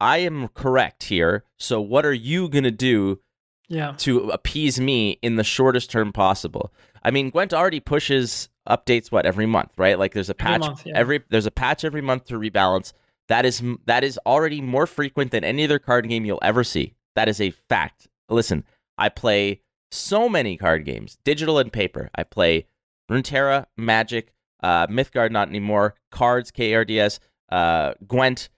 I 0.00 0.18
am 0.18 0.48
correct 0.48 1.04
here. 1.04 1.44
So 1.60 1.80
what 1.80 2.04
are 2.04 2.12
you 2.12 2.48
going 2.48 2.64
to 2.64 2.72
do 2.72 3.20
yeah. 3.68 3.94
to 3.98 4.30
appease 4.30 4.80
me 4.80 5.18
in 5.22 5.36
the 5.36 5.44
shortest 5.44 5.90
term 5.90 6.12
possible. 6.12 6.72
I 7.02 7.10
mean, 7.10 7.30
Gwent 7.30 7.54
already 7.54 7.80
pushes 7.80 8.48
updates 8.68 9.10
what 9.10 9.26
every 9.26 9.46
month, 9.46 9.70
right? 9.76 9.98
Like 9.98 10.14
there's 10.14 10.30
a 10.30 10.34
patch 10.34 10.56
every, 10.56 10.68
month, 10.68 10.86
yeah. 10.86 10.92
every 10.96 11.24
there's 11.28 11.46
a 11.46 11.50
patch 11.50 11.84
every 11.84 12.02
month 12.02 12.26
to 12.26 12.34
rebalance. 12.34 12.92
That 13.28 13.44
is 13.44 13.62
that 13.86 14.04
is 14.04 14.18
already 14.26 14.60
more 14.60 14.86
frequent 14.86 15.30
than 15.30 15.44
any 15.44 15.64
other 15.64 15.78
card 15.78 16.08
game 16.08 16.24
you'll 16.24 16.38
ever 16.42 16.64
see. 16.64 16.94
That 17.14 17.28
is 17.28 17.40
a 17.40 17.50
fact. 17.50 18.08
Listen, 18.28 18.64
I 18.98 19.08
play 19.08 19.62
so 19.90 20.28
many 20.28 20.56
card 20.56 20.84
games, 20.84 21.18
digital 21.24 21.58
and 21.58 21.72
paper. 21.72 22.10
I 22.14 22.24
play 22.24 22.66
Runeterra, 23.10 23.66
Magic, 23.76 24.32
uh, 24.62 24.86
Mythgard, 24.88 25.30
not 25.30 25.48
anymore, 25.48 25.94
Cards, 26.10 26.50
KRDS, 26.50 27.18
uh, 27.50 27.94
Gwent, 28.06 28.48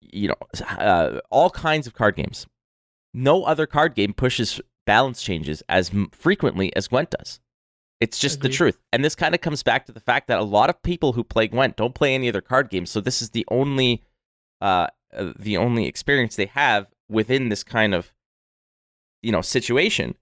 you 0.00 0.28
know, 0.28 0.66
uh, 0.78 1.20
all 1.30 1.50
kinds 1.50 1.86
of 1.86 1.94
card 1.94 2.16
games. 2.16 2.46
No 3.14 3.44
other 3.44 3.66
card 3.66 3.94
game 3.94 4.12
pushes 4.12 4.60
balance 4.86 5.22
changes 5.22 5.62
as 5.68 5.90
frequently 6.12 6.74
as 6.76 6.88
Gwent 6.88 7.10
does. 7.10 7.40
It's 8.00 8.18
just 8.18 8.36
Agreed. 8.38 8.50
the 8.50 8.56
truth. 8.56 8.78
And 8.92 9.04
this 9.04 9.14
kind 9.14 9.34
of 9.34 9.40
comes 9.40 9.62
back 9.62 9.86
to 9.86 9.92
the 9.92 10.00
fact 10.00 10.28
that 10.28 10.38
a 10.38 10.44
lot 10.44 10.70
of 10.70 10.82
people 10.82 11.14
who 11.14 11.24
play 11.24 11.48
Gwent 11.48 11.76
don't 11.76 11.94
play 11.94 12.14
any 12.14 12.28
other 12.28 12.40
card 12.40 12.68
games, 12.68 12.90
so 12.90 13.00
this 13.00 13.22
is 13.22 13.30
the 13.30 13.46
only 13.50 14.02
uh, 14.60 14.88
uh, 15.16 15.32
the 15.38 15.56
only 15.56 15.86
experience 15.86 16.36
they 16.36 16.46
have 16.46 16.86
within 17.08 17.48
this 17.48 17.64
kind 17.64 17.94
of 17.94 18.12
you 19.22 19.32
know 19.32 19.42
situation. 19.42 20.14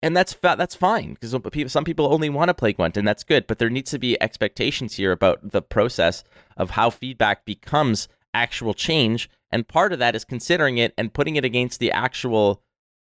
And 0.00 0.16
that's 0.16 0.32
fa- 0.32 0.54
that's 0.56 0.76
fine 0.76 1.14
because 1.14 1.34
some 1.72 1.84
people 1.84 2.12
only 2.12 2.28
want 2.28 2.50
to 2.50 2.54
play 2.54 2.72
Gwent, 2.72 2.96
and 2.96 3.06
that's 3.06 3.24
good. 3.24 3.48
But 3.48 3.58
there 3.58 3.70
needs 3.70 3.90
to 3.90 3.98
be 3.98 4.20
expectations 4.22 4.94
here 4.94 5.10
about 5.10 5.50
the 5.50 5.62
process 5.62 6.22
of 6.56 6.70
how 6.70 6.90
feedback 6.90 7.44
becomes 7.44 8.06
actual 8.32 8.74
change 8.74 9.28
and 9.50 9.66
part 9.66 9.92
of 9.92 9.98
that 9.98 10.14
is 10.14 10.24
considering 10.24 10.78
it 10.78 10.92
and 10.98 11.12
putting 11.12 11.36
it 11.36 11.44
against 11.44 11.80
the 11.80 11.92
actual 11.92 12.62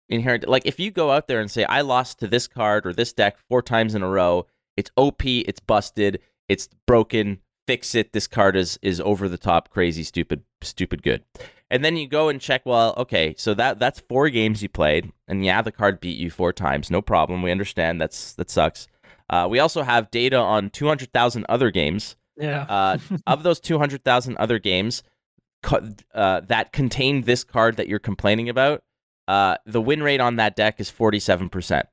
inherent. 0.09 0.47
Like 0.47 0.65
if 0.65 0.79
you 0.79 0.91
go 0.91 1.11
out 1.11 1.27
there 1.27 1.39
and 1.39 1.49
say, 1.49 1.63
I 1.65 1.81
lost 1.81 2.19
to 2.19 2.27
this 2.27 2.47
card 2.47 2.85
or 2.85 2.93
this 2.93 3.13
deck 3.13 3.37
four 3.49 3.61
times 3.61 3.95
in 3.95 4.03
a 4.03 4.09
row, 4.09 4.47
it's 4.77 4.91
OP, 4.97 5.25
it's 5.25 5.59
busted, 5.59 6.19
it's 6.49 6.69
broken, 6.85 7.39
fix 7.67 7.95
it. 7.95 8.13
This 8.13 8.27
card 8.27 8.55
is 8.55 8.77
is 8.81 8.99
over 9.01 9.27
the 9.29 9.37
top, 9.37 9.69
crazy, 9.69 10.03
stupid, 10.03 10.43
stupid 10.61 11.03
good. 11.03 11.23
And 11.71 11.83
then 11.83 11.97
you 11.97 12.07
go 12.07 12.29
and 12.29 12.39
check, 12.39 12.61
well, 12.65 12.93
okay, 12.97 13.33
so 13.37 13.53
that 13.55 13.79
that's 13.79 13.99
four 14.01 14.29
games 14.29 14.61
you 14.61 14.69
played, 14.69 15.11
and 15.27 15.43
yeah, 15.43 15.61
the 15.61 15.71
card 15.71 15.99
beat 15.99 16.17
you 16.17 16.29
four 16.29 16.53
times, 16.53 16.91
no 16.91 17.01
problem. 17.01 17.41
We 17.41 17.51
understand 17.51 17.99
that's 17.99 18.33
that 18.33 18.49
sucks. 18.49 18.87
Uh, 19.29 19.47
we 19.49 19.59
also 19.59 19.81
have 19.81 20.11
data 20.11 20.37
on 20.37 20.69
two 20.69 20.87
hundred 20.87 21.11
thousand 21.11 21.45
other 21.49 21.71
games. 21.71 22.15
Yeah. 22.37 22.65
uh, 22.67 22.97
of 23.27 23.43
those 23.43 23.59
two 23.59 23.79
hundred 23.79 24.03
thousand 24.03 24.37
other 24.37 24.59
games, 24.59 25.03
uh, 26.13 26.41
that 26.41 26.71
contain 26.71 27.21
this 27.21 27.43
card 27.43 27.77
that 27.77 27.87
you're 27.87 27.99
complaining 27.99 28.49
about, 28.49 28.83
uh, 29.27 29.57
the 29.65 29.81
win 29.81 30.03
rate 30.03 30.21
on 30.21 30.35
that 30.35 30.55
deck 30.55 30.79
is 30.79 30.91
47%. 30.91 31.83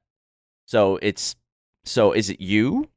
So 0.66 0.98
it's 1.02 1.36
so 1.84 2.12
is 2.12 2.30
it 2.30 2.40
you 2.40 2.88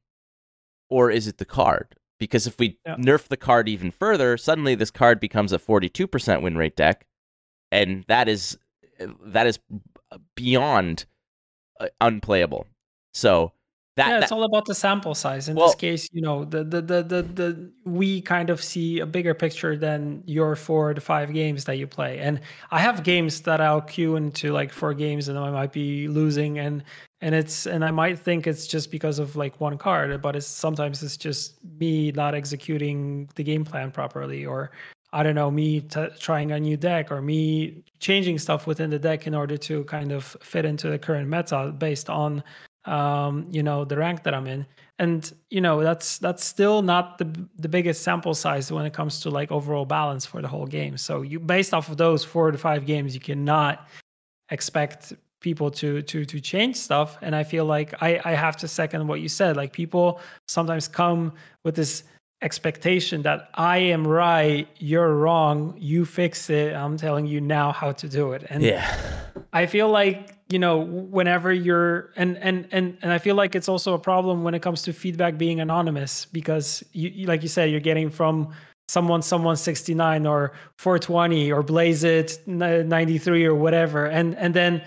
or 0.88 1.10
is 1.10 1.26
it 1.26 1.38
the 1.38 1.44
card? 1.44 1.96
Because 2.18 2.46
if 2.46 2.58
we 2.58 2.78
yeah. 2.86 2.96
nerf 2.96 3.28
the 3.28 3.36
card 3.36 3.68
even 3.68 3.90
further, 3.90 4.36
suddenly 4.36 4.74
this 4.74 4.90
card 4.90 5.20
becomes 5.20 5.52
a 5.52 5.58
42% 5.58 6.42
win 6.42 6.56
rate 6.56 6.76
deck, 6.76 7.06
and 7.70 8.04
that 8.08 8.28
is 8.28 8.56
that 8.98 9.46
is 9.46 9.58
beyond 10.34 11.04
uh, 11.78 11.88
unplayable. 12.00 12.66
So 13.12 13.52
that, 13.96 14.08
yeah, 14.08 14.18
it's 14.18 14.28
that, 14.28 14.34
all 14.34 14.44
about 14.44 14.66
the 14.66 14.74
sample 14.74 15.14
size. 15.14 15.48
In 15.48 15.56
well, 15.56 15.68
this 15.68 15.74
case, 15.74 16.08
you 16.12 16.20
know, 16.20 16.44
the, 16.44 16.62
the 16.62 16.82
the 16.82 17.02
the 17.02 17.22
the 17.22 17.72
we 17.84 18.20
kind 18.20 18.50
of 18.50 18.62
see 18.62 19.00
a 19.00 19.06
bigger 19.06 19.32
picture 19.32 19.74
than 19.74 20.22
your 20.26 20.54
four 20.54 20.92
to 20.92 21.00
five 21.00 21.32
games 21.32 21.64
that 21.64 21.78
you 21.78 21.86
play. 21.86 22.18
And 22.18 22.40
I 22.70 22.78
have 22.78 23.02
games 23.02 23.40
that 23.42 23.60
I'll 23.62 23.80
queue 23.80 24.16
into 24.16 24.52
like 24.52 24.70
four 24.70 24.92
games 24.92 25.28
and 25.28 25.38
I 25.38 25.50
might 25.50 25.72
be 25.72 26.08
losing 26.08 26.58
and 26.58 26.84
and 27.22 27.34
it's 27.34 27.66
and 27.66 27.82
I 27.82 27.90
might 27.90 28.18
think 28.18 28.46
it's 28.46 28.66
just 28.66 28.90
because 28.90 29.18
of 29.18 29.34
like 29.34 29.58
one 29.62 29.78
card, 29.78 30.20
but 30.20 30.36
it's 30.36 30.46
sometimes 30.46 31.02
it's 31.02 31.16
just 31.16 31.64
me 31.80 32.12
not 32.12 32.34
executing 32.34 33.30
the 33.34 33.42
game 33.42 33.64
plan 33.64 33.90
properly 33.90 34.44
or 34.44 34.72
I 35.14 35.22
don't 35.22 35.34
know, 35.34 35.50
me 35.50 35.80
t- 35.80 36.08
trying 36.20 36.52
a 36.52 36.60
new 36.60 36.76
deck 36.76 37.10
or 37.10 37.22
me 37.22 37.82
changing 38.00 38.38
stuff 38.38 38.66
within 38.66 38.90
the 38.90 38.98
deck 38.98 39.26
in 39.26 39.34
order 39.34 39.56
to 39.56 39.84
kind 39.84 40.12
of 40.12 40.36
fit 40.42 40.66
into 40.66 40.90
the 40.90 40.98
current 40.98 41.30
meta 41.30 41.74
based 41.78 42.10
on 42.10 42.42
um, 42.86 43.46
you 43.50 43.62
know, 43.62 43.84
the 43.84 43.96
rank 43.96 44.22
that 44.24 44.34
I'm 44.34 44.46
in. 44.46 44.66
And 44.98 45.30
you 45.50 45.60
know, 45.60 45.82
that's 45.82 46.18
that's 46.18 46.44
still 46.44 46.82
not 46.82 47.18
the 47.18 47.48
the 47.58 47.68
biggest 47.68 48.02
sample 48.02 48.34
size 48.34 48.72
when 48.72 48.86
it 48.86 48.94
comes 48.94 49.20
to 49.20 49.30
like 49.30 49.52
overall 49.52 49.84
balance 49.84 50.24
for 50.24 50.40
the 50.40 50.48
whole 50.48 50.66
game. 50.66 50.96
So 50.96 51.22
you 51.22 51.38
based 51.38 51.74
off 51.74 51.90
of 51.90 51.96
those 51.98 52.24
four 52.24 52.50
to 52.50 52.58
five 52.58 52.86
games, 52.86 53.14
you 53.14 53.20
cannot 53.20 53.86
expect 54.50 55.12
people 55.40 55.70
to 55.70 56.00
to 56.02 56.24
to 56.24 56.40
change 56.40 56.76
stuff. 56.76 57.18
And 57.20 57.36
I 57.36 57.44
feel 57.44 57.66
like 57.66 57.94
I 58.02 58.20
I 58.24 58.32
have 58.32 58.56
to 58.58 58.68
second 58.68 59.06
what 59.06 59.20
you 59.20 59.28
said. 59.28 59.56
Like 59.56 59.72
people 59.72 60.20
sometimes 60.48 60.88
come 60.88 61.34
with 61.62 61.74
this 61.74 62.04
expectation 62.42 63.22
that 63.22 63.50
I 63.54 63.78
am 63.78 64.06
right, 64.06 64.68
you're 64.78 65.14
wrong, 65.14 65.74
you 65.78 66.04
fix 66.04 66.50
it. 66.50 66.74
I'm 66.74 66.96
telling 66.96 67.26
you 67.26 67.40
now 67.40 67.72
how 67.72 67.92
to 67.92 68.08
do 68.08 68.32
it. 68.32 68.46
And 68.48 68.62
yeah. 68.62 68.98
I 69.52 69.66
feel 69.66 69.88
like 69.88 70.35
you 70.48 70.58
know 70.58 70.78
whenever 70.78 71.52
you're 71.52 72.10
and 72.16 72.36
and 72.38 72.68
and 72.70 72.96
and 73.02 73.12
I 73.12 73.18
feel 73.18 73.34
like 73.34 73.54
it's 73.54 73.68
also 73.68 73.94
a 73.94 73.98
problem 73.98 74.44
when 74.44 74.54
it 74.54 74.62
comes 74.62 74.82
to 74.82 74.92
feedback 74.92 75.38
being 75.38 75.60
anonymous 75.60 76.26
because 76.26 76.84
you, 76.92 77.26
like 77.26 77.42
you 77.42 77.48
said 77.48 77.70
you're 77.70 77.80
getting 77.80 78.10
from 78.10 78.52
someone 78.88 79.22
someone 79.22 79.56
69 79.56 80.26
or 80.26 80.52
420 80.78 81.50
or 81.50 81.62
blaze 81.62 82.04
it 82.04 82.38
93 82.46 83.44
or 83.44 83.54
whatever. 83.54 84.06
And 84.06 84.36
and 84.36 84.54
then 84.54 84.82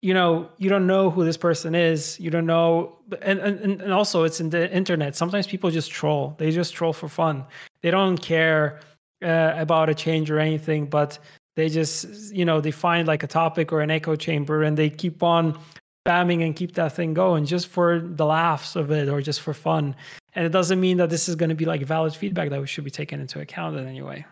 you 0.00 0.14
know 0.14 0.48
you 0.56 0.70
don't 0.70 0.86
know 0.86 1.10
who 1.10 1.24
this 1.24 1.36
person 1.36 1.74
is. 1.74 2.18
You 2.18 2.30
don't 2.30 2.46
know 2.46 2.98
and 3.20 3.38
and, 3.38 3.82
and 3.82 3.92
also 3.92 4.24
it's 4.24 4.40
in 4.40 4.48
the 4.48 4.72
internet. 4.72 5.14
Sometimes 5.14 5.46
people 5.46 5.70
just 5.70 5.90
troll. 5.90 6.34
They 6.38 6.50
just 6.50 6.72
troll 6.72 6.94
for 6.94 7.08
fun. 7.08 7.44
They 7.82 7.90
don't 7.90 8.16
care 8.16 8.80
uh, 9.22 9.52
about 9.56 9.90
a 9.90 9.94
change 9.94 10.30
or 10.30 10.38
anything 10.38 10.86
but 10.86 11.18
they 11.56 11.68
just 11.68 12.32
you 12.34 12.44
know 12.44 12.60
they 12.60 12.70
find 12.70 13.06
like 13.06 13.22
a 13.22 13.26
topic 13.26 13.72
or 13.72 13.80
an 13.80 13.90
echo 13.90 14.16
chamber 14.16 14.62
and 14.62 14.76
they 14.76 14.90
keep 14.90 15.22
on 15.22 15.58
spamming 16.06 16.44
and 16.44 16.56
keep 16.56 16.74
that 16.74 16.92
thing 16.92 17.14
going 17.14 17.44
just 17.44 17.68
for 17.68 18.00
the 18.00 18.26
laughs 18.26 18.76
of 18.76 18.90
it 18.90 19.08
or 19.08 19.20
just 19.20 19.40
for 19.40 19.54
fun. 19.54 19.94
And 20.34 20.44
it 20.44 20.50
doesn't 20.50 20.80
mean 20.80 20.96
that 20.96 21.10
this 21.10 21.28
is 21.28 21.36
going 21.36 21.50
to 21.50 21.54
be 21.54 21.64
like 21.64 21.82
valid 21.82 22.14
feedback 22.14 22.50
that 22.50 22.60
we 22.60 22.66
should 22.66 22.84
be 22.84 22.90
taken 22.90 23.20
into 23.20 23.40
account 23.40 23.76
in 23.76 23.86
any 23.86 24.02
way. 24.02 24.24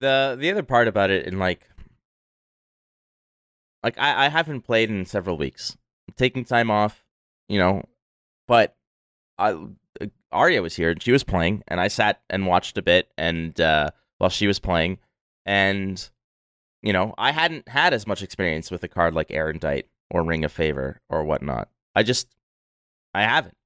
The 0.00 0.36
the 0.38 0.50
other 0.50 0.62
part 0.62 0.88
about 0.88 1.10
it 1.10 1.26
and 1.26 1.38
like 1.38 1.68
like 3.82 3.98
I, 3.98 4.26
I 4.26 4.28
haven't 4.28 4.62
played 4.62 4.90
in 4.90 5.06
several 5.06 5.38
weeks. 5.38 5.76
I'm 6.08 6.14
taking 6.16 6.44
time 6.44 6.70
off 6.70 7.04
you 7.48 7.58
know 7.58 7.84
but 8.48 8.76
I 9.38 9.56
aria 10.32 10.60
was 10.60 10.76
here 10.76 10.90
and 10.90 11.02
she 11.02 11.12
was 11.12 11.24
playing 11.24 11.62
and 11.68 11.80
I 11.80 11.88
sat 11.88 12.20
and 12.28 12.46
watched 12.46 12.76
a 12.76 12.82
bit 12.82 13.08
and 13.16 13.58
uh 13.60 13.90
while 14.18 14.30
she 14.30 14.46
was 14.46 14.58
playing 14.58 14.98
and 15.46 16.08
you 16.82 16.92
know 16.92 17.14
I 17.18 17.32
hadn't 17.32 17.68
had 17.68 17.92
as 17.92 18.06
much 18.06 18.22
experience 18.22 18.70
with 18.70 18.82
a 18.84 18.88
card 18.88 19.14
like 19.14 19.28
Aerondight 19.28 19.84
or 20.10 20.22
Ring 20.22 20.44
of 20.44 20.52
Favor 20.52 21.00
or 21.08 21.24
whatnot 21.24 21.68
I 21.94 22.02
just 22.02 22.28
I 23.14 23.22
haven't 23.22 23.56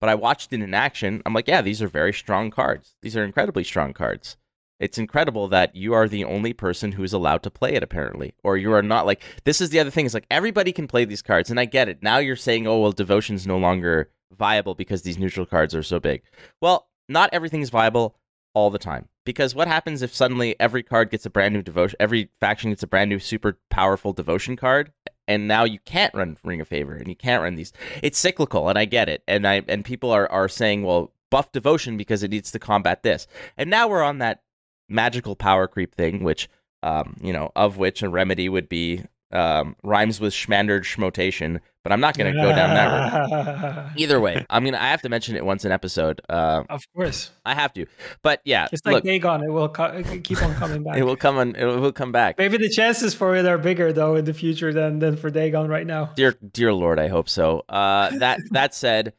but 0.00 0.10
I 0.10 0.14
watched 0.14 0.52
it 0.52 0.62
in 0.62 0.74
action. 0.74 1.22
I'm 1.26 1.34
like, 1.34 1.48
yeah, 1.48 1.62
these 1.62 1.82
are 1.82 1.88
very 1.88 2.12
strong 2.12 2.50
cards. 2.50 2.94
These 3.02 3.16
are 3.16 3.24
incredibly 3.24 3.64
strong 3.64 3.92
cards. 3.92 4.36
It's 4.80 4.98
incredible 4.98 5.48
that 5.48 5.74
you 5.74 5.92
are 5.92 6.06
the 6.06 6.24
only 6.24 6.52
person 6.52 6.92
who 6.92 7.02
is 7.02 7.12
allowed 7.12 7.42
to 7.42 7.50
play 7.50 7.74
it, 7.74 7.82
apparently. 7.82 8.34
Or 8.44 8.56
you 8.56 8.72
are 8.72 8.82
not 8.82 9.06
like, 9.06 9.22
this 9.44 9.60
is 9.60 9.70
the 9.70 9.80
other 9.80 9.90
thing. 9.90 10.06
Is 10.06 10.14
like, 10.14 10.26
everybody 10.30 10.70
can 10.72 10.86
play 10.86 11.04
these 11.04 11.22
cards. 11.22 11.50
And 11.50 11.58
I 11.58 11.64
get 11.64 11.88
it. 11.88 12.00
Now 12.00 12.18
you're 12.18 12.36
saying, 12.36 12.68
oh, 12.68 12.78
well, 12.78 12.92
devotion's 12.92 13.46
no 13.46 13.58
longer 13.58 14.10
viable 14.36 14.76
because 14.76 15.02
these 15.02 15.18
neutral 15.18 15.46
cards 15.46 15.74
are 15.74 15.82
so 15.82 15.98
big. 15.98 16.22
Well, 16.60 16.88
not 17.08 17.30
everything 17.32 17.62
is 17.62 17.70
viable 17.70 18.14
all 18.54 18.70
the 18.70 18.78
time. 18.78 19.08
Because 19.28 19.54
what 19.54 19.68
happens 19.68 20.00
if 20.00 20.14
suddenly 20.14 20.58
every 20.58 20.82
card 20.82 21.10
gets 21.10 21.26
a 21.26 21.30
brand 21.30 21.52
new 21.52 21.60
devotion, 21.60 21.98
every 22.00 22.30
faction 22.40 22.70
gets 22.70 22.82
a 22.82 22.86
brand 22.86 23.10
new 23.10 23.18
super 23.18 23.58
powerful 23.68 24.14
devotion 24.14 24.56
card, 24.56 24.90
and 25.26 25.46
now 25.46 25.64
you 25.64 25.78
can't 25.80 26.14
run 26.14 26.38
Ring 26.42 26.62
of 26.62 26.68
Favor 26.68 26.94
and 26.94 27.08
you 27.08 27.14
can't 27.14 27.42
run 27.42 27.54
these. 27.54 27.74
It's 28.02 28.18
cyclical, 28.18 28.70
and 28.70 28.78
I 28.78 28.86
get 28.86 29.10
it. 29.10 29.22
And 29.28 29.46
I 29.46 29.64
and 29.68 29.84
people 29.84 30.10
are 30.12 30.32
are 30.32 30.48
saying, 30.48 30.82
well, 30.82 31.12
buff 31.28 31.52
devotion 31.52 31.98
because 31.98 32.22
it 32.22 32.30
needs 32.30 32.50
to 32.52 32.58
combat 32.58 33.02
this. 33.02 33.26
And 33.58 33.68
now 33.68 33.86
we're 33.86 34.02
on 34.02 34.16
that 34.20 34.40
magical 34.88 35.36
power 35.36 35.68
creep 35.68 35.94
thing, 35.94 36.24
which 36.24 36.48
um, 36.82 37.18
you 37.20 37.34
know, 37.34 37.52
of 37.54 37.76
which 37.76 38.02
a 38.02 38.08
remedy 38.08 38.48
would 38.48 38.70
be 38.70 39.02
um, 39.32 39.76
rhymes 39.82 40.20
with 40.20 40.32
schmandered 40.32 40.84
schmotation, 40.84 41.60
but 41.82 41.92
I'm 41.92 42.00
not 42.00 42.16
going 42.16 42.32
to 42.32 42.40
go 42.40 42.48
down 42.50 42.74
that 42.74 43.30
road. 43.30 43.92
Either 43.96 44.20
way, 44.20 44.44
I 44.48 44.60
mean, 44.60 44.74
I 44.74 44.88
have 44.88 45.02
to 45.02 45.08
mention 45.08 45.36
it 45.36 45.44
once 45.44 45.64
an 45.64 45.72
episode. 45.72 46.20
Uh, 46.28 46.64
of 46.70 46.82
course, 46.94 47.30
I 47.44 47.54
have 47.54 47.72
to. 47.74 47.86
But 48.22 48.40
yeah, 48.44 48.68
it's 48.72 48.84
like 48.84 48.94
look, 48.94 49.04
Dagon; 49.04 49.42
it 49.42 49.50
will 49.50 49.68
co- 49.68 50.02
keep 50.22 50.42
on 50.42 50.54
coming 50.54 50.82
back. 50.82 50.96
it 50.98 51.04
will 51.04 51.16
come 51.16 51.38
on. 51.38 51.56
It 51.56 51.64
will 51.64 51.92
come 51.92 52.12
back. 52.12 52.38
Maybe 52.38 52.56
the 52.56 52.70
chances 52.70 53.14
for 53.14 53.36
it 53.36 53.46
are 53.46 53.58
bigger 53.58 53.92
though 53.92 54.16
in 54.16 54.24
the 54.24 54.34
future 54.34 54.72
than 54.72 54.98
than 54.98 55.16
for 55.16 55.30
Dagon 55.30 55.68
right 55.68 55.86
now. 55.86 56.12
Dear, 56.16 56.34
dear 56.52 56.72
Lord, 56.72 56.98
I 56.98 57.08
hope 57.08 57.28
so. 57.28 57.64
Uh, 57.68 58.10
that 58.18 58.40
that 58.50 58.74
said. 58.74 59.14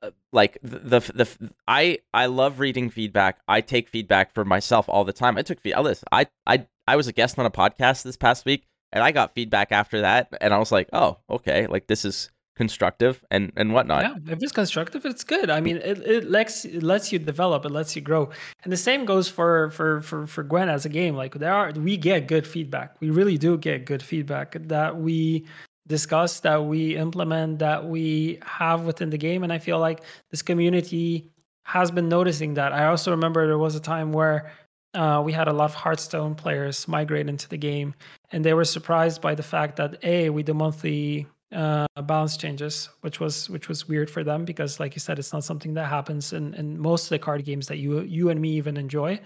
Uh, 0.00 0.12
like 0.32 0.58
the, 0.62 0.78
the 0.78 1.00
the 1.12 1.50
I 1.66 1.98
I 2.14 2.26
love 2.26 2.60
reading 2.60 2.88
feedback. 2.88 3.40
I 3.48 3.60
take 3.62 3.88
feedback 3.88 4.32
for 4.32 4.44
myself 4.44 4.88
all 4.88 5.04
the 5.04 5.12
time. 5.12 5.36
I 5.36 5.42
took 5.42 5.60
feedback. 5.60 5.82
Listen, 5.82 6.06
I 6.12 6.26
I 6.46 6.66
I 6.86 6.94
was 6.94 7.08
a 7.08 7.12
guest 7.12 7.36
on 7.36 7.46
a 7.46 7.50
podcast 7.50 8.04
this 8.04 8.16
past 8.16 8.44
week 8.44 8.64
and 8.92 9.02
I 9.02 9.12
got 9.12 9.34
feedback 9.34 9.72
after 9.72 10.00
that, 10.02 10.28
and 10.40 10.52
I 10.54 10.58
was 10.58 10.72
like, 10.72 10.88
oh, 10.92 11.18
okay, 11.30 11.66
like 11.66 11.86
this 11.86 12.04
is 12.04 12.30
constructive 12.58 13.24
and 13.30 13.52
and 13.56 13.72
whatnot. 13.72 14.02
Yeah, 14.02 14.32
if 14.32 14.42
it's 14.42 14.52
constructive, 14.52 15.06
it's 15.06 15.24
good. 15.24 15.48
I 15.48 15.60
mean, 15.60 15.76
it, 15.76 15.98
it 15.98 16.30
lets 16.30 16.64
it 16.64 16.82
lets 16.82 17.12
you 17.12 17.18
develop, 17.18 17.64
it 17.64 17.70
lets 17.70 17.94
you 17.94 18.02
grow, 18.02 18.30
and 18.64 18.72
the 18.72 18.76
same 18.76 19.04
goes 19.04 19.28
for 19.28 19.70
for 19.70 20.00
for 20.02 20.26
for 20.26 20.42
Gwent 20.42 20.68
as 20.70 20.84
a 20.84 20.88
game. 20.88 21.14
Like 21.14 21.34
there 21.34 21.54
are 21.54 21.72
we 21.72 21.96
get 21.96 22.26
good 22.26 22.46
feedback. 22.46 22.96
We 23.00 23.10
really 23.10 23.38
do 23.38 23.56
get 23.56 23.86
good 23.86 24.02
feedback 24.02 24.56
that 24.68 24.96
we 24.96 25.46
discuss, 25.86 26.40
that 26.40 26.64
we 26.64 26.96
implement, 26.96 27.60
that 27.60 27.86
we 27.86 28.38
have 28.42 28.82
within 28.82 29.10
the 29.10 29.18
game, 29.18 29.44
and 29.44 29.52
I 29.52 29.58
feel 29.58 29.78
like 29.78 30.02
this 30.30 30.42
community 30.42 31.30
has 31.62 31.90
been 31.90 32.08
noticing 32.08 32.54
that. 32.54 32.72
I 32.72 32.86
also 32.86 33.10
remember 33.10 33.46
there 33.46 33.58
was 33.58 33.76
a 33.76 33.80
time 33.80 34.12
where 34.12 34.50
uh, 34.94 35.22
we 35.24 35.32
had 35.32 35.48
a 35.48 35.52
lot 35.52 35.66
of 35.66 35.74
Hearthstone 35.74 36.34
players 36.34 36.88
migrate 36.88 37.28
into 37.28 37.48
the 37.48 37.58
game, 37.58 37.94
and 38.30 38.44
they 38.44 38.54
were 38.54 38.64
surprised 38.64 39.20
by 39.20 39.34
the 39.34 39.42
fact 39.42 39.76
that 39.76 39.98
a 40.02 40.30
we 40.30 40.42
do 40.42 40.54
monthly 40.54 41.26
uh, 41.52 41.86
balance 42.02 42.36
changes, 42.36 42.90
which 43.00 43.20
was 43.20 43.48
which 43.48 43.68
was 43.68 43.88
weird 43.88 44.10
for 44.10 44.22
them 44.22 44.44
because, 44.44 44.78
like 44.80 44.94
you 44.94 45.00
said, 45.00 45.18
it's 45.18 45.32
not 45.32 45.44
something 45.44 45.74
that 45.74 45.88
happens 45.88 46.32
in, 46.32 46.54
in 46.54 46.78
most 46.78 47.04
of 47.04 47.10
the 47.10 47.18
card 47.18 47.44
games 47.44 47.66
that 47.68 47.78
you 47.78 48.00
you 48.02 48.30
and 48.30 48.40
me 48.40 48.50
even 48.50 48.76
enjoy. 48.76 49.18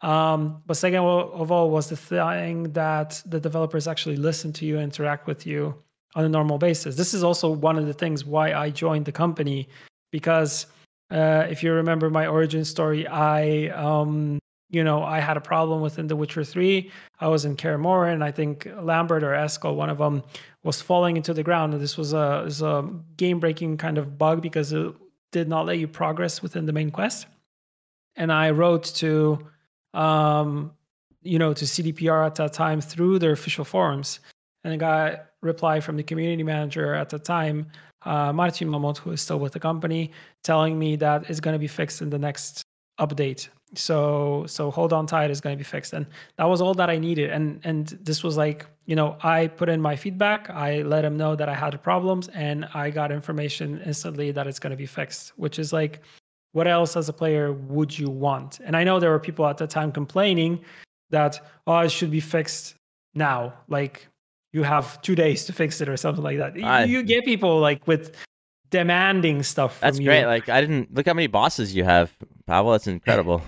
Um, 0.00 0.62
but 0.66 0.76
second 0.76 1.00
of 1.00 1.50
all 1.50 1.70
was 1.70 1.88
the 1.88 1.96
thing 1.96 2.64
that 2.72 3.22
the 3.26 3.40
developers 3.40 3.88
actually 3.88 4.16
listen 4.16 4.52
to 4.54 4.66
you, 4.66 4.78
interact 4.78 5.26
with 5.26 5.46
you 5.46 5.74
on 6.14 6.24
a 6.24 6.28
normal 6.28 6.58
basis. 6.58 6.94
This 6.94 7.14
is 7.14 7.24
also 7.24 7.48
one 7.50 7.78
of 7.78 7.86
the 7.86 7.94
things 7.94 8.24
why 8.24 8.52
I 8.52 8.70
joined 8.70 9.06
the 9.06 9.12
company 9.12 9.68
because 10.12 10.66
uh, 11.10 11.46
if 11.48 11.62
you 11.62 11.72
remember 11.72 12.10
my 12.10 12.26
origin 12.26 12.64
story, 12.64 13.06
I 13.06 13.68
um, 13.68 14.38
you 14.74 14.82
know, 14.82 15.02
I 15.04 15.20
had 15.20 15.36
a 15.36 15.40
problem 15.40 15.80
within 15.80 16.08
The 16.08 16.16
Witcher 16.16 16.42
3. 16.42 16.90
I 17.20 17.28
was 17.28 17.44
in 17.44 17.56
Kaer 17.56 17.78
and 18.12 18.24
I 18.24 18.32
think 18.32 18.68
Lambert 18.80 19.22
or 19.22 19.32
Eskel, 19.32 19.76
one 19.76 19.88
of 19.88 19.98
them, 19.98 20.22
was 20.64 20.82
falling 20.82 21.16
into 21.16 21.32
the 21.32 21.44
ground. 21.44 21.72
And 21.72 21.82
this 21.82 21.96
was 21.96 22.12
a, 22.12 22.48
a 22.62 22.90
game 23.16 23.38
breaking 23.38 23.76
kind 23.76 23.98
of 23.98 24.18
bug 24.18 24.42
because 24.42 24.72
it 24.72 24.92
did 25.30 25.48
not 25.48 25.66
let 25.66 25.78
you 25.78 25.86
progress 25.86 26.42
within 26.42 26.66
the 26.66 26.72
main 26.72 26.90
quest. 26.90 27.26
And 28.16 28.32
I 28.32 28.50
wrote 28.50 28.84
to, 28.96 29.46
um, 29.92 30.72
you 31.22 31.38
know, 31.38 31.54
to 31.54 31.64
CDPR 31.64 32.26
at 32.26 32.34
that 32.36 32.52
time 32.52 32.80
through 32.80 33.20
their 33.20 33.32
official 33.32 33.64
forums. 33.64 34.20
And 34.64 34.72
I 34.72 34.76
got 34.76 35.26
reply 35.40 35.80
from 35.80 35.96
the 35.96 36.02
community 36.02 36.42
manager 36.42 36.94
at 36.94 37.10
the 37.10 37.18
time, 37.18 37.66
uh, 38.02 38.32
Marcin 38.32 38.68
Momot, 38.68 38.98
who 38.98 39.12
is 39.12 39.20
still 39.20 39.38
with 39.38 39.52
the 39.52 39.60
company, 39.60 40.10
telling 40.42 40.78
me 40.78 40.96
that 40.96 41.30
it's 41.30 41.40
going 41.40 41.54
to 41.54 41.58
be 41.58 41.68
fixed 41.68 42.02
in 42.02 42.10
the 42.10 42.18
next 42.18 42.64
update 42.98 43.48
so 43.78 44.44
so 44.46 44.70
hold 44.70 44.92
on 44.92 45.06
tight 45.06 45.30
is 45.30 45.40
going 45.40 45.54
to 45.54 45.58
be 45.58 45.64
fixed. 45.64 45.92
And 45.92 46.06
that 46.36 46.44
was 46.44 46.60
all 46.60 46.74
that 46.74 46.90
i 46.90 46.98
needed. 46.98 47.30
And 47.30 47.60
and 47.64 47.88
this 48.02 48.22
was 48.22 48.36
like 48.36 48.66
you 48.86 48.96
know 48.96 49.16
i 49.22 49.46
put 49.46 49.68
in 49.68 49.80
my 49.80 49.96
feedback. 49.96 50.50
I 50.50 50.82
let 50.82 51.04
him 51.04 51.16
know 51.16 51.36
that 51.36 51.48
i 51.48 51.54
had 51.54 51.80
problems 51.82 52.28
and 52.28 52.66
i 52.74 52.90
got 52.90 53.12
information 53.12 53.80
instantly 53.84 54.30
that 54.32 54.46
it's 54.46 54.58
going 54.58 54.70
to 54.70 54.76
be 54.76 54.86
fixed 54.86 55.32
which 55.36 55.58
is 55.58 55.72
like 55.72 56.02
what 56.52 56.68
else 56.68 56.96
as 56.96 57.08
a 57.08 57.12
player 57.12 57.52
would 57.52 57.98
you 57.98 58.08
want? 58.08 58.60
And 58.64 58.76
i 58.76 58.84
know 58.84 59.00
there 59.00 59.10
were 59.10 59.20
people 59.20 59.46
at 59.46 59.58
the 59.58 59.66
time 59.66 59.92
complaining 59.92 60.60
that 61.10 61.40
oh 61.66 61.78
it 61.80 61.90
should 61.90 62.10
be 62.10 62.20
fixed 62.20 62.74
now. 63.14 63.54
Like 63.68 64.06
you 64.52 64.62
have 64.62 65.00
two 65.02 65.14
days 65.14 65.44
to 65.46 65.52
fix 65.52 65.80
it 65.80 65.88
or 65.88 65.96
something 65.96 66.22
like 66.22 66.38
that. 66.38 66.54
I, 66.62 66.84
you 66.84 67.02
get 67.02 67.24
people 67.24 67.58
like 67.58 67.86
with 67.86 68.16
demanding 68.70 69.42
stuff 69.42 69.78
that's 69.80 69.98
you. 69.98 70.06
great. 70.06 70.26
Like 70.26 70.48
i 70.48 70.60
didn't 70.60 70.92
look 70.94 71.06
how 71.06 71.14
many 71.14 71.26
bosses 71.26 71.74
you 71.74 71.84
have. 71.84 72.12
Pavel, 72.46 72.72
that's 72.72 72.86
incredible 72.86 73.42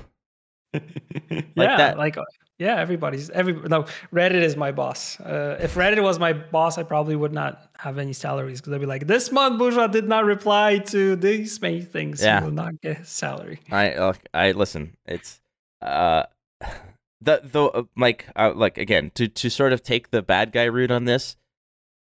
like 1.30 1.44
yeah, 1.56 1.76
that. 1.76 1.98
like 1.98 2.16
yeah, 2.58 2.76
everybody's 2.76 3.28
every 3.30 3.52
no. 3.52 3.84
Reddit 4.14 4.40
is 4.42 4.56
my 4.56 4.72
boss. 4.72 5.20
Uh, 5.20 5.58
if 5.60 5.74
Reddit 5.74 6.02
was 6.02 6.18
my 6.18 6.32
boss, 6.32 6.78
I 6.78 6.84
probably 6.84 7.14
would 7.14 7.32
not 7.32 7.70
have 7.78 7.98
any 7.98 8.14
salaries 8.14 8.60
because 8.60 8.72
I'd 8.72 8.80
be 8.80 8.86
like, 8.86 9.06
this 9.06 9.30
month 9.30 9.60
Burza 9.60 9.92
did 9.92 10.08
not 10.08 10.24
reply 10.24 10.78
to 10.78 11.16
these 11.16 11.60
many 11.60 11.82
things. 11.82 12.22
Yeah. 12.22 12.40
He 12.40 12.46
will 12.46 12.54
not 12.54 12.80
get 12.80 13.06
salary. 13.06 13.60
I 13.70 13.92
uh, 13.92 14.14
I 14.32 14.52
listen. 14.52 14.96
It's 15.04 15.40
uh 15.82 16.24
the 17.20 17.42
the 17.44 17.64
uh, 17.64 17.82
like 17.94 18.26
uh, 18.36 18.52
like 18.54 18.78
again 18.78 19.10
to 19.16 19.28
to 19.28 19.50
sort 19.50 19.74
of 19.74 19.82
take 19.82 20.10
the 20.10 20.22
bad 20.22 20.52
guy 20.52 20.64
route 20.64 20.90
on 20.90 21.04
this. 21.04 21.36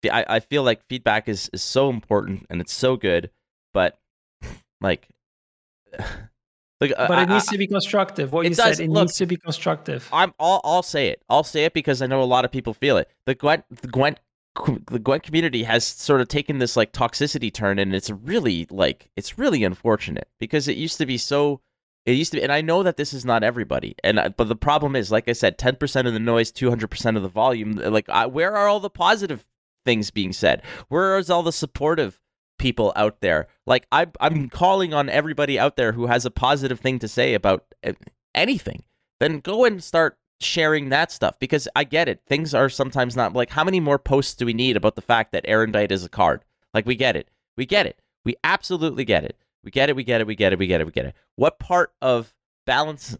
I 0.05 0.24
I 0.28 0.39
feel 0.39 0.61
like 0.61 0.86
feedback 0.88 1.28
is 1.28 1.49
is 1.51 1.63
so 1.63 1.89
important 1.89 2.45
and 2.51 2.61
it's 2.61 2.74
so 2.74 2.95
good, 2.95 3.32
but 3.74 3.97
like 4.82 5.07
like, 6.89 7.07
but 7.07 7.19
it 7.19 7.29
needs 7.29 7.47
I, 7.49 7.51
to 7.53 7.57
be 7.57 7.67
constructive. 7.67 8.31
What 8.31 8.43
you 8.43 8.49
does, 8.49 8.77
said, 8.77 8.86
it 8.86 8.89
look, 8.89 9.03
needs 9.03 9.17
to 9.17 9.25
be 9.25 9.38
constructive. 9.38 10.07
I'm. 10.11 10.34
I'll, 10.39 10.61
I'll 10.63 10.84
say 10.84 11.09
it. 11.09 11.23
I'll 11.29 11.43
say 11.43 11.65
it 11.65 11.73
because 11.73 12.01
I 12.01 12.07
know 12.07 12.21
a 12.21 12.25
lot 12.25 12.45
of 12.45 12.51
people 12.51 12.73
feel 12.73 12.97
it. 12.97 13.09
The 13.25 13.36
Gwent, 13.36 13.65
the 13.69 13.88
Gwent, 13.88 14.19
the 14.91 14.99
Gwent 14.99 15.23
community 15.23 15.63
has 15.63 15.86
sort 15.86 16.21
of 16.21 16.27
taken 16.27 16.59
this 16.59 16.77
like 16.77 16.93
toxicity 16.93 17.53
turn, 17.53 17.79
and 17.79 17.95
it's 17.95 18.09
really 18.09 18.67
like 18.69 19.09
it's 19.15 19.38
really 19.38 19.63
unfortunate 19.63 20.27
because 20.39 20.67
it 20.67 20.77
used 20.77 20.97
to 20.97 21.05
be 21.05 21.17
so. 21.17 21.61
It 22.05 22.17
used 22.17 22.34
to 22.34 22.38
be, 22.38 22.43
and 22.43 22.51
I 22.51 22.59
know 22.59 22.84
that 22.84 22.97
this 22.97 23.13
is 23.13 23.23
not 23.23 23.43
everybody, 23.43 23.95
and 24.03 24.34
but 24.36 24.49
the 24.49 24.57
problem 24.57 24.95
is, 24.95 25.09
like 25.09 25.29
I 25.29 25.34
said, 25.34 25.57
ten 25.57 25.77
percent 25.77 26.07
of 26.07 26.13
the 26.13 26.19
noise, 26.19 26.51
two 26.51 26.69
hundred 26.69 26.89
percent 26.89 27.15
of 27.15 27.23
the 27.23 27.29
volume. 27.29 27.75
Like, 27.75 28.09
I, 28.09 28.25
where 28.25 28.53
are 28.55 28.67
all 28.67 28.81
the 28.81 28.89
positive 28.89 29.45
things 29.86 30.11
being 30.11 30.34
said? 30.34 30.63
Where 30.89 31.17
is 31.17 31.29
all 31.29 31.43
the 31.43 31.53
supportive 31.53 32.19
people 32.64 32.93
out 32.95 33.20
there? 33.22 33.47
Like 33.68 33.86
I 33.91 34.07
I'm 34.20 34.49
calling 34.49 34.93
on 34.93 35.09
everybody 35.09 35.59
out 35.59 35.76
there 35.76 35.91
who 35.91 36.07
has 36.07 36.26
a 36.26 36.32
positive 36.32 36.80
thing 36.80 36.97
to 36.99 37.07
say 37.07 37.36
about 37.36 37.66
uh, 37.86 37.93
anything. 38.34 38.84
Then 39.20 39.39
go 39.39 39.66
and 39.66 39.84
start 39.84 40.18
sharing 40.39 40.89
that 40.89 41.11
stuff 41.11 41.38
because 41.39 41.68
I 41.76 41.84
get 41.84 42.09
it. 42.09 42.22
Things 42.28 42.53
are 42.53 42.70
sometimes 42.70 43.16
not 43.16 43.34
like 43.34 43.51
how 43.51 43.64
many 43.64 43.80
more 43.80 43.99
posts 43.99 44.34
do 44.34 44.45
we 44.45 44.53
need 44.53 44.76
about 44.76 44.95
the 44.95 45.01
fact 45.01 45.34
that 45.34 45.45
Aerondight 45.45 45.91
is 45.91 46.03
a 46.03 46.09
card? 46.09 46.43
Like 46.74 46.86
we 46.86 46.95
get 46.95 47.16
it. 47.16 47.30
We 47.57 47.66
get 47.66 47.86
it. 47.86 47.99
We 48.26 48.36
absolutely 48.43 49.05
get 49.05 49.24
it. 49.24 49.38
We 49.64 49.72
get 49.72 49.89
it. 49.89 49.95
We 49.95 50.03
get 50.03 50.22
it. 50.22 50.28
We 50.28 50.36
get 50.36 50.53
it. 50.53 50.59
We 50.59 50.68
get 50.68 50.82
it. 50.82 50.86
We 50.86 50.91
get 50.91 51.05
it. 51.05 51.16
What 51.36 51.59
part 51.59 51.93
of 52.01 52.34
balance 52.66 53.18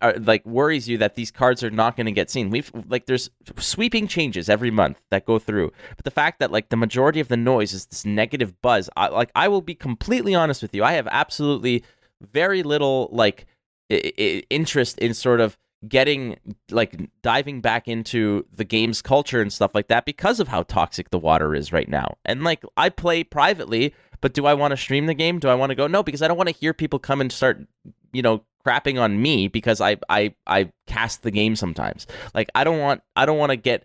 uh, 0.00 0.12
like 0.20 0.44
worries 0.46 0.88
you 0.88 0.98
that 0.98 1.14
these 1.14 1.30
cards 1.30 1.62
are 1.64 1.70
not 1.70 1.96
going 1.96 2.06
to 2.06 2.12
get 2.12 2.30
seen. 2.30 2.50
We've 2.50 2.70
like 2.88 3.06
there's 3.06 3.30
sweeping 3.58 4.06
changes 4.06 4.48
every 4.48 4.70
month 4.70 5.00
that 5.10 5.24
go 5.26 5.38
through, 5.38 5.72
but 5.96 6.04
the 6.04 6.10
fact 6.10 6.38
that 6.40 6.52
like 6.52 6.68
the 6.68 6.76
majority 6.76 7.20
of 7.20 7.28
the 7.28 7.36
noise 7.36 7.72
is 7.72 7.86
this 7.86 8.04
negative 8.04 8.60
buzz. 8.62 8.88
I, 8.96 9.08
like 9.08 9.30
I 9.34 9.48
will 9.48 9.62
be 9.62 9.74
completely 9.74 10.34
honest 10.34 10.62
with 10.62 10.74
you. 10.74 10.84
I 10.84 10.92
have 10.92 11.08
absolutely 11.10 11.84
very 12.20 12.62
little 12.62 13.08
like 13.12 13.46
I- 13.90 14.12
I- 14.18 14.42
interest 14.50 14.98
in 14.98 15.14
sort 15.14 15.40
of 15.40 15.58
getting 15.86 16.38
like 16.70 17.10
diving 17.22 17.60
back 17.60 17.88
into 17.88 18.46
the 18.54 18.64
game's 18.64 19.02
culture 19.02 19.42
and 19.42 19.52
stuff 19.52 19.74
like 19.74 19.88
that 19.88 20.06
because 20.06 20.40
of 20.40 20.48
how 20.48 20.62
toxic 20.62 21.10
the 21.10 21.18
water 21.18 21.54
is 21.54 21.72
right 21.72 21.88
now. 21.88 22.16
And 22.24 22.42
like 22.42 22.62
I 22.76 22.88
play 22.88 23.22
privately, 23.24 23.92
but 24.20 24.32
do 24.32 24.46
I 24.46 24.54
want 24.54 24.70
to 24.70 24.76
stream 24.76 25.06
the 25.06 25.14
game? 25.14 25.38
Do 25.38 25.48
I 25.48 25.54
want 25.54 25.70
to 25.70 25.74
go? 25.74 25.86
No, 25.86 26.02
because 26.02 26.22
I 26.22 26.28
don't 26.28 26.38
want 26.38 26.48
to 26.48 26.54
hear 26.54 26.72
people 26.72 26.98
come 26.98 27.20
and 27.20 27.30
start, 27.30 27.60
you 28.12 28.22
know, 28.22 28.44
crapping 28.66 29.00
on 29.00 29.20
me 29.20 29.48
because 29.48 29.80
I 29.80 29.96
I 30.08 30.34
I 30.46 30.70
cast 30.86 31.22
the 31.22 31.30
game 31.30 31.56
sometimes. 31.56 32.06
Like 32.34 32.50
I 32.54 32.64
don't 32.64 32.80
want 32.80 33.02
I 33.16 33.26
don't 33.26 33.38
want 33.38 33.50
to 33.50 33.56
get 33.56 33.84